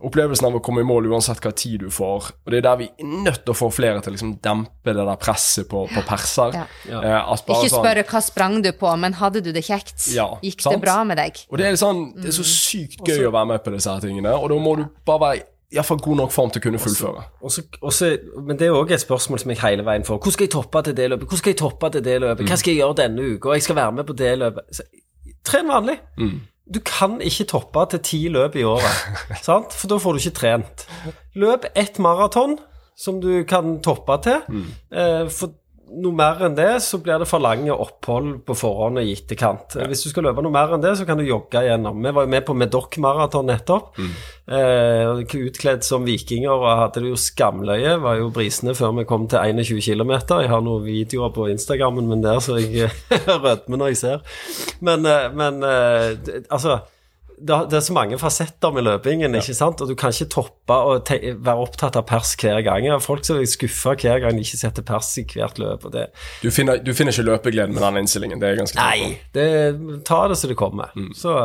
Opplevelsen 0.00 0.46
av 0.48 0.54
å 0.56 0.60
komme 0.64 0.80
i 0.80 0.86
mål 0.88 1.10
uansett 1.12 1.40
hva 1.44 1.50
tid 1.52 1.82
du 1.84 1.90
får, 1.92 2.30
og 2.46 2.52
det 2.52 2.60
er 2.62 2.64
der 2.64 2.76
vi 2.80 2.86
er 2.88 3.04
nødt 3.26 3.42
til 3.44 3.52
å 3.52 3.56
få 3.58 3.68
flere 3.74 4.00
til 4.00 4.12
å 4.12 4.16
liksom 4.16 4.30
dempe 4.42 4.94
det 4.96 5.04
der 5.04 5.18
presset 5.20 5.68
på, 5.68 5.82
på 5.92 6.02
perser. 6.08 6.56
Ja. 6.88 7.02
Eh, 7.02 7.18
at 7.34 7.44
bare 7.46 7.60
Ikke 7.66 7.74
sånn- 7.74 7.84
spørre 7.84 8.04
hva 8.08 8.22
sprang 8.24 8.58
du 8.64 8.70
på, 8.72 8.96
men 8.98 9.12
hadde 9.20 9.42
du 9.44 9.52
det 9.52 9.64
kjekt? 9.66 10.08
Ja, 10.14 10.28
Gikk 10.42 10.62
sant? 10.64 10.78
det 10.78 10.84
bra 10.86 10.98
med 11.04 11.20
deg? 11.20 11.42
Og 11.50 11.58
det 11.60 11.66
er, 11.68 11.76
sånn, 11.80 12.14
det 12.16 12.32
er 12.32 12.36
så 12.40 12.46
sykt 12.48 13.04
gøy 13.06 13.26
å 13.28 13.32
være 13.36 13.46
med 13.52 13.64
på 13.64 13.72
disse 13.76 13.92
her 13.92 14.00
tingene, 14.00 14.32
og 14.36 14.48
da 14.48 14.58
må 14.58 14.76
du 14.80 14.86
bare 15.04 15.20
være 15.26 15.42
iallfall 15.70 16.00
god 16.02 16.16
nok 16.18 16.32
form 16.34 16.50
til 16.50 16.58
å 16.58 16.64
kunne 16.64 16.80
fullføre. 16.82 17.20
Også, 17.46 17.62
også, 17.80 18.08
men 18.42 18.56
det 18.58 18.66
er 18.66 18.74
òg 18.74 18.90
et 18.90 19.04
spørsmål 19.04 19.38
som 19.38 19.52
jeg 19.52 19.60
hele 19.62 19.84
veien 19.86 20.02
får. 20.02 20.18
Hvordan 20.18 20.32
skal 20.34 20.48
jeg 20.48 20.54
toppe 20.56 20.82
til 20.88 20.96
det 20.98 21.10
løpet? 21.12 21.28
Hvordan 21.28 21.42
skal 21.44 21.52
jeg 21.52 21.60
toppe 21.60 21.90
til 21.94 22.02
det 22.08 22.16
løpet? 22.24 22.48
Hva 22.48 22.56
skal 22.58 22.72
jeg 22.74 22.80
gjøre 22.80 22.96
denne 23.04 23.28
uka? 23.36 23.52
Jeg 23.54 23.62
skal 23.68 23.76
være 23.78 23.92
med 24.00 24.08
på 24.08 24.16
det 24.18 24.32
løpet. 24.40 24.74
Så, 24.80 24.82
tren 25.46 25.70
vanlig. 25.70 26.00
Du 26.70 26.80
kan 26.86 27.18
ikke 27.20 27.48
toppe 27.50 27.86
til 27.90 28.02
ti 28.06 28.20
løp 28.30 28.56
i 28.56 28.64
året, 28.66 29.14
sant? 29.48 29.74
for 29.74 29.90
da 29.90 29.98
får 29.98 30.12
du 30.12 30.22
ikke 30.22 30.38
trent. 30.38 30.84
Løp 31.34 31.66
ett 31.74 31.98
maraton 31.98 32.58
som 33.00 33.18
du 33.22 33.42
kan 33.48 33.78
toppe 33.82 34.18
til. 34.26 34.44
mm. 34.48 35.30
for 35.32 35.56
noe 35.90 36.14
mer 36.14 36.44
enn 36.46 36.54
det, 36.54 36.68
så 36.84 37.00
blir 37.02 37.18
det 37.18 37.26
for 37.28 37.42
lange 37.42 37.72
opphold 37.74 38.44
på 38.46 38.54
forhånd 38.58 39.00
og 39.00 39.06
i 39.06 39.14
etterkant. 39.16 39.74
Hvis 39.90 40.04
du 40.04 40.10
skal 40.12 40.28
løpe 40.28 40.44
noe 40.44 40.54
mer 40.54 40.74
enn 40.76 40.84
det, 40.84 40.92
så 41.00 41.06
kan 41.08 41.18
du 41.18 41.24
jogge 41.26 41.64
gjennom. 41.66 41.98
Vi 42.04 42.12
var 42.14 42.26
jo 42.26 42.32
med 42.34 42.46
på 42.46 42.56
Medoc-maraton 42.58 43.50
nettopp. 43.50 43.98
Eh, 43.98 45.24
utkledd 45.40 45.82
som 45.86 46.06
vikinger 46.06 46.54
og 46.54 46.68
hadde 46.84 47.02
det 47.02 47.10
jo 47.10 47.18
skamløye. 47.18 47.96
Var 48.04 48.20
jo 48.20 48.30
brisende 48.34 48.76
før 48.78 48.94
vi 49.00 49.08
kom 49.10 49.26
til 49.30 49.42
21 49.58 49.82
km. 49.88 50.14
Jeg 50.44 50.52
har 50.52 50.64
noen 50.64 50.86
videoer 50.86 51.34
på 51.34 51.50
Instagrammen 51.50 52.08
min 52.10 52.24
der, 52.24 52.38
så 52.44 52.60
jeg 52.60 52.92
rødmer 53.44 53.82
når 53.82 53.92
jeg 53.94 54.02
ser. 54.04 54.24
Men, 54.86 55.06
eh, 55.08 55.28
men 55.34 55.62
eh, 55.66 56.42
altså 56.46 56.80
det, 57.40 57.56
det 57.72 57.78
er 57.78 57.84
så 57.84 57.94
mange 57.96 58.18
fasetter 58.20 58.72
med 58.74 58.84
løpingen, 58.86 59.34
ikke 59.38 59.54
sant? 59.56 59.80
og 59.80 59.88
du 59.88 59.96
kan 59.98 60.12
ikke 60.14 60.28
toppe 60.32 60.76
og 60.86 61.04
te 61.08 61.18
være 61.32 61.64
opptatt 61.64 61.96
av 61.96 62.06
pers 62.08 62.34
hver 62.40 62.60
gang. 62.66 62.84
Jeg 62.86 62.94
har 62.94 63.04
folk 63.04 63.24
som 63.26 63.40
er 63.40 63.48
skuffa 63.48 63.94
hver 63.96 64.20
gang 64.24 64.36
de 64.36 64.44
ikke 64.44 64.60
setter 64.60 64.86
pers 64.86 65.10
i 65.20 65.24
hvert 65.32 65.60
løp. 65.62 65.86
Du 66.42 66.50
finner, 66.54 66.82
du 66.84 66.92
finner 66.96 67.16
ikke 67.16 67.28
løpegleden 67.30 67.76
med 67.76 67.84
den 67.86 68.02
innstillingen. 68.02 68.42
Det 68.42 68.50
er 68.50 68.60
ganske. 68.60 68.80
Nei, 68.80 69.14
det, 69.36 69.46
ta 70.08 70.22
det 70.30 70.38
som 70.40 70.52
det 70.52 70.58
kommer. 70.60 70.92
Så, 71.16 71.36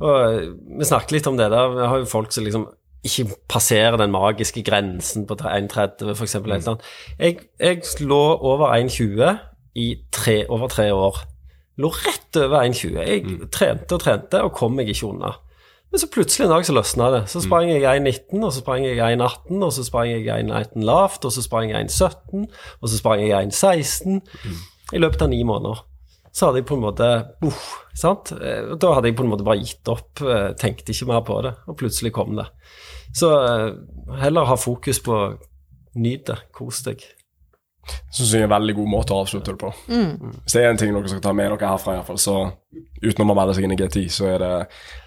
og 0.00 0.44
Vi 0.78 0.88
snakket 0.88 1.18
litt 1.18 1.30
om 1.30 1.40
det 1.40 1.50
der. 1.52 1.74
Vi 1.74 1.90
har 1.92 2.04
jo 2.04 2.10
folk 2.10 2.32
som 2.32 2.46
liksom 2.46 2.68
ikke 3.06 3.30
passerer 3.48 3.96
den 3.96 4.12
magiske 4.12 4.62
grensen 4.62 5.26
på 5.28 5.36
1,30 5.40 6.12
f.eks. 6.12 6.36
Mm. 6.44 6.80
Jeg, 7.18 7.38
jeg 7.56 7.82
lå 8.04 8.20
over 8.36 8.74
1,20 8.76 9.38
i 9.80 9.94
tre, 10.12 10.44
over 10.48 10.68
tre 10.68 10.90
år. 10.92 11.22
Lå 11.80 11.90
rett 11.96 12.36
over 12.40 12.66
1,20. 12.66 12.98
Jeg 13.00 13.50
trente 13.54 13.96
og 13.96 14.02
trente 14.02 14.42
og 14.44 14.52
kom 14.56 14.76
meg 14.76 14.90
ikke 14.92 15.08
unna. 15.14 15.34
Men 15.90 15.98
så 15.98 16.06
plutselig 16.12 16.46
en 16.46 16.52
dag 16.52 16.66
så 16.66 16.74
løsna 16.76 17.08
det. 17.16 17.20
Så 17.32 17.42
sprang 17.42 17.70
jeg 17.70 17.82
1,19, 17.82 18.44
og 18.44 18.52
så 18.52 18.60
sprang 18.62 18.84
jeg 18.86 19.00
1,18, 19.02 19.62
og 19.66 19.72
så 19.74 19.84
sprang 19.86 20.10
jeg 20.12 20.26
1,19 20.28 20.84
lavt, 20.86 21.24
og 21.26 21.34
så 21.34 21.42
sprang 21.42 21.72
jeg 21.72 21.88
1,17, 21.88 22.44
og 22.78 22.92
så 22.92 23.00
sprang 23.00 23.24
jeg 23.24 23.48
1,16 23.50 24.20
i 24.94 25.00
løpet 25.02 25.24
av 25.26 25.32
ni 25.32 25.40
måneder. 25.46 25.82
Så 26.30 26.46
hadde 26.46 26.60
jeg 26.62 26.68
på 26.68 26.76
en 26.78 26.84
måte 26.84 27.08
uh, 27.42 27.62
sant? 27.98 28.30
Eh, 28.38 28.70
Da 28.78 28.92
hadde 28.94 29.10
jeg 29.10 29.16
på 29.18 29.24
en 29.26 29.32
måte 29.32 29.46
bare 29.46 29.58
gitt 29.64 29.88
opp, 29.90 30.20
eh, 30.22 30.52
tenkte 30.54 30.94
ikke 30.94 31.08
mer 31.10 31.24
på 31.26 31.40
det, 31.42 31.56
og 31.66 31.78
plutselig 31.80 32.12
kom 32.14 32.36
det. 32.38 32.46
Så 33.18 33.32
eh, 33.34 33.72
heller 34.22 34.46
ha 34.46 34.54
fokus 34.54 35.02
på 35.02 35.16
nyt 35.98 36.28
det, 36.30 36.38
kos 36.54 36.84
deg. 36.86 37.02
Syns 38.12 38.32
jeg 38.34 38.42
er 38.42 38.46
en 38.46 38.52
veldig 38.52 38.74
god 38.76 38.90
måte 38.92 39.14
å 39.16 39.22
avslutte 39.24 39.54
det 39.54 39.58
på. 39.62 39.70
Hvis 39.88 40.52
det 40.54 40.62
er 40.64 40.70
en 40.70 40.78
ting 40.78 40.92
dere 40.94 41.08
skal 41.10 41.22
ta 41.24 41.32
med 41.34 41.50
dere 41.50 41.70
herfra, 41.72 41.94
i 41.94 42.00
hvert 42.00 42.10
fall, 42.10 42.20
så 42.20 42.36
utenom 43.02 43.32
å 43.32 43.36
melde 43.38 43.54
seg 43.56 43.66
inn 43.66 43.74
i 43.74 43.80
G10, 43.80 44.06
så 44.12 44.28
er 44.34 44.38
det 44.42 44.52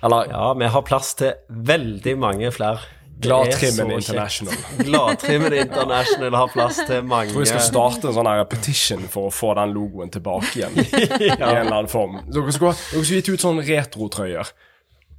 Eller 0.03 0.27
Ja, 0.33 0.49
vi 0.57 0.71
har 0.73 0.81
plass 0.87 1.13
til 1.19 1.33
veldig 1.49 2.17
mange 2.19 2.51
flere. 2.51 2.81
Er 3.13 3.27
Gladtrimmen. 3.27 3.91
International. 3.93 4.55
Gladtrimmen 4.89 5.53
International 5.53 6.35
har 6.35 6.49
plass 6.51 6.81
til 6.87 7.03
mange. 7.07 7.29
Jeg 7.29 7.33
tror 7.35 7.43
jeg 7.45 7.51
skal 7.53 7.65
starte 7.69 8.09
en 8.09 8.15
sånn 8.17 8.27
her 8.27 8.43
petition 8.51 9.05
for 9.13 9.29
å 9.29 9.31
få 9.31 9.53
den 9.59 9.71
logoen 9.75 10.11
tilbake 10.11 10.49
igjen. 10.57 10.75
I 11.21 11.29
en 11.29 11.39
eller 11.39 11.69
annen 11.77 11.91
form. 11.91 12.17
Dere 12.27 12.51
skulle, 12.55 12.73
dere 12.91 13.03
skulle 13.05 13.21
gitt 13.21 13.29
ut 13.35 13.45
sånne 13.45 13.63
retrotrøyer 13.69 14.49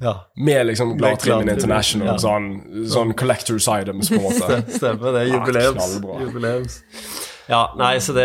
Ja, 0.02 0.16
med 0.36 0.66
liksom 0.72 0.96
Gladtrimmen 0.98 1.48
International. 1.54 2.10
ja. 2.12 2.18
Sånn, 2.20 2.50
sånn 2.92 3.14
collectors 3.16 3.70
items, 3.72 4.10
på 4.12 4.18
en 4.18 4.26
måte. 4.26 4.60
stemmer 4.74 5.14
det. 5.16 5.28
Ja, 5.30 5.38
Jubileums. 5.38 5.78
knallbra. 5.78 6.74
Ja, 7.48 7.74
nei, 7.76 7.98
så 8.00 8.14
det, 8.16 8.24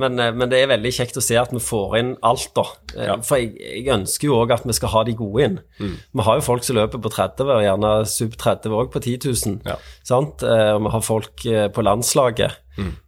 men, 0.00 0.14
men 0.16 0.48
det 0.48 0.62
er 0.62 0.70
veldig 0.70 0.92
kjekt 0.96 1.18
å 1.20 1.22
se 1.24 1.36
at 1.36 1.50
vi 1.52 1.60
får 1.60 1.96
inn 1.98 2.12
alt, 2.24 2.46
da. 2.56 2.64
Eh, 2.96 3.04
Ja. 3.10 3.16
For 3.26 3.36
jeg, 3.42 3.52
jeg 3.60 3.86
ønsker 3.92 4.30
jo 4.30 4.38
òg 4.40 4.54
at 4.56 4.64
vi 4.64 4.72
skal 4.72 4.88
ha 4.94 5.02
de 5.04 5.14
gode 5.18 5.44
inn. 5.44 5.58
Vi 5.80 6.24
har 6.24 6.38
jo 6.40 6.46
folk 6.46 6.64
som 6.64 6.76
løper 6.78 7.02
på 7.04 7.12
30, 7.12 7.50
og 7.52 7.62
gjerne 7.66 7.92
sub 8.08 8.36
30 8.40 8.72
òg 8.80 8.90
på 8.94 9.02
10 9.04 9.18
000. 9.26 9.60
Ja. 9.68 9.76
Sant? 10.02 10.42
Eh, 10.42 10.72
Og 10.74 10.82
vi 10.86 10.94
har 10.96 11.04
folk 11.04 11.46
eh, 11.46 11.68
på 11.68 11.84
landslaget, 11.84 12.56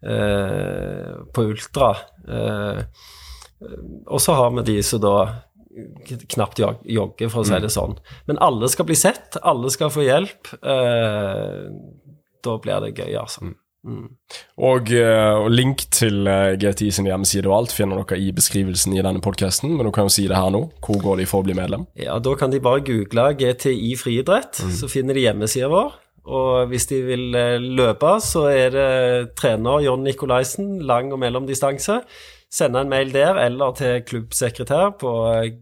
eh, 0.04 1.12
på 1.32 1.46
ultra. 1.50 1.92
Eh, 2.28 2.82
og 4.06 4.20
så 4.20 4.34
har 4.36 4.50
vi 4.58 4.62
de 4.74 4.80
som 4.84 5.00
da 5.00 5.16
knapt 6.32 6.60
jogger, 6.60 7.28
for 7.32 7.42
å 7.42 7.46
si 7.48 7.58
det 7.60 7.70
sånn. 7.72 7.96
Men 8.28 8.38
alle 8.44 8.68
skal 8.72 8.86
bli 8.88 8.96
sett, 8.96 9.36
alle 9.44 9.68
skal 9.72 9.90
få 9.92 10.04
hjelp. 10.06 10.52
Eh, 10.60 11.62
da 12.46 12.56
blir 12.62 12.80
det 12.86 12.94
gøy, 13.00 13.14
altså. 13.20 13.48
Og, 13.48 13.54
eh, 13.86 15.34
og 15.38 15.50
link 15.52 15.84
til 15.94 16.26
eh, 16.26 16.56
GTI 16.58 16.90
sin 16.92 17.06
hjemmeside 17.06 17.46
og 17.50 17.56
alt 17.60 17.72
finner 17.76 17.96
dere 18.02 18.18
i 18.20 18.32
beskrivelsen 18.34 18.92
i 18.96 19.02
denne 19.04 19.20
podkasten, 19.24 19.76
men 19.76 19.86
du 19.86 19.92
kan 19.94 20.04
jo 20.08 20.12
si 20.16 20.26
det 20.28 20.36
her 20.36 20.50
nå. 20.50 20.64
Hvor 20.84 20.98
går 21.02 21.16
de 21.22 21.26
for 21.30 21.38
å 21.42 21.44
bli 21.46 21.54
medlem? 21.54 21.86
Ja, 21.96 22.18
Da 22.18 22.34
kan 22.34 22.50
de 22.50 22.60
bare 22.60 22.80
google 22.86 23.28
GTI 23.38 23.94
friidrett, 23.96 24.58
Mm. 24.62 24.70
så 24.72 24.88
finner 24.90 25.14
de 25.14 25.20
hjemmesida 25.26 25.68
vår. 25.68 25.92
Og 26.26 26.68
hvis 26.72 26.86
de 26.90 27.02
vil 27.06 27.34
eh, 27.38 27.58
løpe, 27.62 28.16
så 28.20 28.48
er 28.50 28.70
det 28.74 29.34
trener 29.38 29.80
John 29.84 30.02
Nikolaisen, 30.02 30.80
lang- 30.82 31.12
og 31.12 31.18
mellom 31.22 31.46
distanse. 31.46 32.00
Sende 32.50 32.78
en 32.80 32.88
mail 32.88 33.10
der, 33.12 33.34
eller 33.42 33.72
til 33.74 34.02
klubbsekretær 34.06 34.90
på 34.98 35.10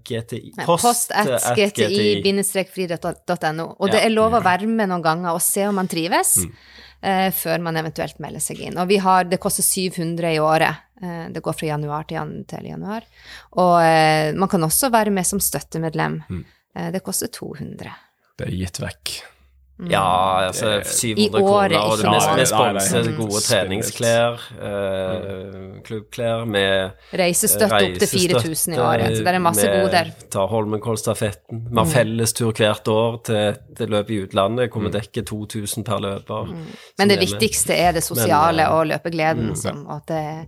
GTI. 0.05 0.53
Post 0.67 1.11
at 1.17 1.29
at 1.33 1.57
gti-friidrett.no. 1.57 3.67
Og 3.79 3.91
det 3.91 4.03
er 4.05 4.09
lov 4.13 4.33
å 4.37 4.43
være 4.45 4.67
med 4.69 4.89
noen 4.91 5.03
ganger 5.05 5.33
og 5.35 5.41
se 5.43 5.65
om 5.69 5.75
man 5.81 5.89
trives, 5.89 6.37
Mm. 6.45 6.53
Eh, 7.05 7.29
før 7.35 7.63
man 7.65 7.79
eventuelt 7.81 8.19
melder 8.23 8.43
seg 8.43 8.63
inn. 8.65 8.79
Og 8.81 8.89
vi 8.91 8.99
har, 9.03 9.29
det 9.29 9.41
koster 9.43 9.67
700 9.67 10.33
i 10.33 10.41
året. 10.43 10.83
Eh, 11.03 11.27
det 11.35 11.43
går 11.45 11.57
fra 11.59 11.71
januar 11.73 12.09
til, 12.09 12.19
jan 12.21 12.35
til 12.51 12.71
januar. 12.71 13.07
Og 13.61 13.77
eh, 13.83 14.33
man 14.39 14.51
kan 14.51 14.65
også 14.67 14.93
være 14.95 15.15
med 15.15 15.29
som 15.29 15.43
støttemedlem. 15.43 16.21
Mm. 16.29 16.43
Eh, 16.77 16.91
det 16.95 17.05
koster 17.07 17.33
200. 17.33 17.95
Det 18.39 18.49
er 18.49 18.59
gitt 18.59 18.83
vekk. 18.83 19.17
Ja, 19.91 20.47
altså 20.47 20.85
700 20.87 21.31
kroner, 21.35 21.79
og 21.83 21.99
det 21.99 22.07
mest 22.07 22.29
året. 22.31 22.37
med 22.37 22.45
Nei, 22.47 22.73
nei, 22.77 22.83
sponse 22.87 23.15
gode 23.17 23.41
treningsklær, 23.43 24.45
eh, 24.69 25.65
klubbklær 25.83 26.45
med 26.47 26.93
Reisestøtte 27.19 27.81
opp 27.81 27.99
til 27.99 28.13
4000 28.13 28.77
i 28.77 28.79
året. 28.79 29.17
Så 29.17 29.25
det 29.27 29.35
er 29.35 29.41
masse 29.43 29.67
gode 29.67 29.91
der. 29.91 30.13
Vi 30.15 30.29
tar 30.31 30.47
Holmenkollstafetten. 30.53 31.65
Vi 31.73 31.81
har 31.81 31.91
fellestur 31.91 32.53
hvert 32.55 32.89
år 32.89 33.19
til 33.27 33.59
et 33.75 33.91
løp 33.91 34.11
i 34.15 34.21
utlandet 34.23 34.71
hvor 34.71 34.87
vi 34.87 34.95
dekker 34.95 35.27
2000 35.27 35.85
per 35.85 35.99
løper. 36.07 36.55
Men 36.99 37.11
det 37.11 37.19
viktigste 37.19 37.75
er 37.75 37.99
det 37.99 38.05
sosiale 38.07 38.69
eh, 38.69 38.77
og 38.79 38.87
løpegleden, 38.93 39.57
som, 39.59 39.87
og 39.89 40.05
at 40.05 40.07
det 40.13 40.23
er 40.23 40.45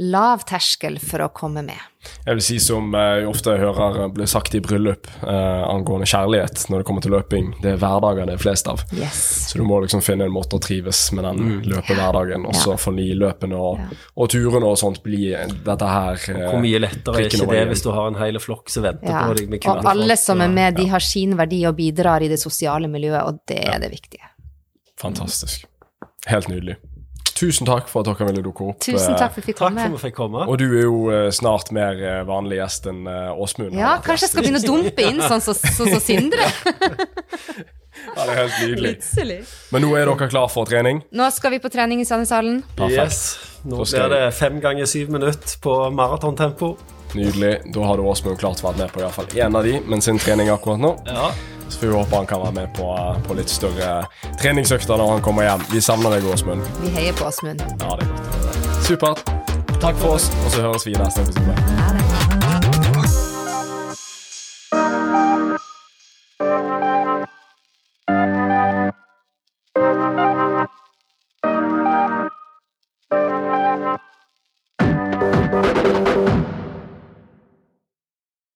lav 0.00 0.44
terskel 0.48 0.96
for 1.02 1.20
å 1.20 1.28
komme 1.36 1.62
med. 1.66 1.78
Jeg 2.24 2.38
vil 2.38 2.44
si 2.44 2.54
som 2.62 2.94
jeg 2.96 3.26
ofte 3.28 3.52
hører 3.60 4.08
blir 4.16 4.28
sagt 4.30 4.54
i 4.56 4.60
bryllup 4.64 5.08
eh, 5.20 5.64
angående 5.68 6.08
kjærlighet 6.08 6.62
når 6.72 6.80
det 6.80 6.86
kommer 6.88 7.04
til 7.04 7.12
løping. 7.12 7.50
Det 7.60 7.74
er 7.74 7.80
hverdager 7.82 8.30
det 8.30 8.38
er 8.38 8.40
flest 8.40 8.70
av. 8.72 8.80
Yes. 8.96 9.18
Så 9.50 9.60
du 9.60 9.64
må 9.68 9.82
liksom 9.84 10.00
finne 10.04 10.24
en 10.24 10.32
måte 10.32 10.56
å 10.56 10.62
trives 10.64 11.02
med 11.16 11.26
den 11.28 11.60
løpehverdagen. 11.68 12.48
Og 12.48 12.56
så 12.56 12.78
ja. 12.78 12.94
de 12.96 13.08
løpene 13.20 13.60
og, 13.60 13.92
og 14.16 14.32
turene 14.32 14.72
og 14.72 14.80
sånt 14.80 15.02
bli 15.04 15.34
dette 15.34 15.92
her 15.92 16.24
eh, 16.32 16.46
Hvor 16.46 16.64
mye 16.64 16.80
lettere 16.80 17.20
er 17.20 17.28
ikke 17.28 17.50
det 17.52 17.64
hvis 17.74 17.84
du 17.84 17.92
har 17.92 18.08
en 18.08 18.20
hel 18.22 18.40
flokk 18.40 18.72
som 18.72 18.88
venter 18.88 19.10
Ja. 19.10 19.26
på 19.28 19.36
deg 19.36 19.52
med 19.52 19.68
Og 19.68 19.84
alle 19.84 20.14
folk? 20.16 20.24
som 20.24 20.40
er 20.40 20.54
med, 20.54 20.80
de 20.80 20.88
har 20.88 21.04
sin 21.04 21.36
verdi 21.36 21.60
og 21.68 21.76
bidrar 21.76 22.24
i 22.24 22.32
det 22.32 22.40
sosiale 22.40 22.88
miljøet, 22.88 23.20
og 23.28 23.44
det 23.50 23.60
er 23.68 23.76
det 23.84 23.92
viktige. 23.92 24.32
Fantastisk. 25.00 25.68
Helt 26.28 26.48
nydelig. 26.48 26.80
Tusen 27.40 27.64
takk 27.68 27.88
for 27.88 28.04
at 28.04 28.10
dere 28.10 28.26
ville 28.28 28.42
dukke 28.44 28.66
opp. 28.68 28.80
Tusen 28.84 29.14
eh, 29.14 29.18
takk 29.20 29.32
for 29.32 29.40
at 29.40 29.40
vi 29.40 29.46
fikk 29.48 29.58
Takk 29.60 29.70
komme. 29.70 29.80
for 29.80 29.88
at 29.88 29.96
vi 29.96 30.04
fikk 30.10 30.16
komme. 30.18 30.44
Og 30.44 30.58
du 30.60 30.66
er 30.68 30.82
jo 30.84 30.98
eh, 31.14 31.28
snart 31.32 31.72
mer 31.72 31.96
eh, 32.04 32.20
vanlig 32.28 32.60
gjest 32.60 32.90
enn 32.92 33.02
Åsmund. 33.08 33.76
Ja, 33.78 33.96
kanskje 34.04 34.28
jeg 34.28 34.34
skal 34.34 34.44
begynne 34.44 34.60
å 34.60 34.68
dumpe 34.68 35.06
inn 35.08 35.22
sånn 35.24 35.44
som 35.44 35.56
så, 35.56 35.88
så 35.88 36.00
Sindre. 36.04 36.48
Ja, 38.16 38.24
det 38.24 38.32
er 38.32 38.38
helt 38.38 38.54
nydelig. 38.62 38.90
Plutselig. 38.96 39.36
Men 39.74 39.82
nå 39.84 39.90
er 39.98 40.08
dere 40.08 40.28
klar 40.30 40.46
for 40.48 40.68
trening? 40.68 41.02
Nå 41.12 41.26
skal 41.36 41.52
vi 41.52 41.58
på 41.60 41.68
trening 41.72 42.00
i 42.00 42.06
Sandneshallen. 42.08 42.62
Yes. 42.88 43.18
Nå 43.68 43.82
blir 43.84 44.08
det 44.14 44.22
fem 44.38 44.56
ganger 44.62 44.88
syv 44.88 45.12
minutter 45.12 45.58
på 45.60 45.74
maratontempo. 45.92 46.72
Nydelig. 47.18 47.52
Da 47.74 47.84
har 47.90 48.00
du 48.00 48.06
Åsmund 48.08 48.40
klart 48.40 48.62
vært 48.64 48.80
med 48.80 48.92
på 48.94 49.02
i 49.02 49.04
hvert 49.04 49.18
fall 49.18 49.28
én 49.36 49.58
av 49.58 49.66
de, 49.66 49.76
men 49.84 50.00
sin 50.04 50.18
trening 50.22 50.48
akkurat 50.54 50.80
nå. 50.80 50.94
Ja. 51.10 51.28
Så 51.70 51.80
vi 51.80 51.92
håper 51.92 52.16
han 52.16 52.26
kan 52.26 52.42
være 52.42 52.52
med 52.52 52.68
på, 52.74 52.86
eh, 52.98 53.22
på 53.26 53.34
litt 53.38 53.50
større 53.50 54.04
treningsøkter 54.42 54.96
når 54.96 55.12
han 55.16 55.22
kommer 55.22 55.42
hjem. 55.46 55.64
Vi 55.70 55.80
savner 55.80 56.10
deg, 56.16 56.26
Åsmund. 56.32 56.66
Vi 56.82 56.90
heier 56.96 57.12
på 57.16 57.30
Åsmund. 57.30 57.60
Ja, 57.60 57.96
det 57.96 58.06
er 58.06 58.12
godt. 58.16 58.84
Supert. 58.86 59.24
Takk 59.80 59.96
for 59.96 60.18
oss, 60.18 60.30
og 60.44 60.50
så 60.50 60.66
høres 60.66 60.86
vi 60.86 60.92
i 60.92 61.00
neste 61.00 61.22
episode. 61.22 61.54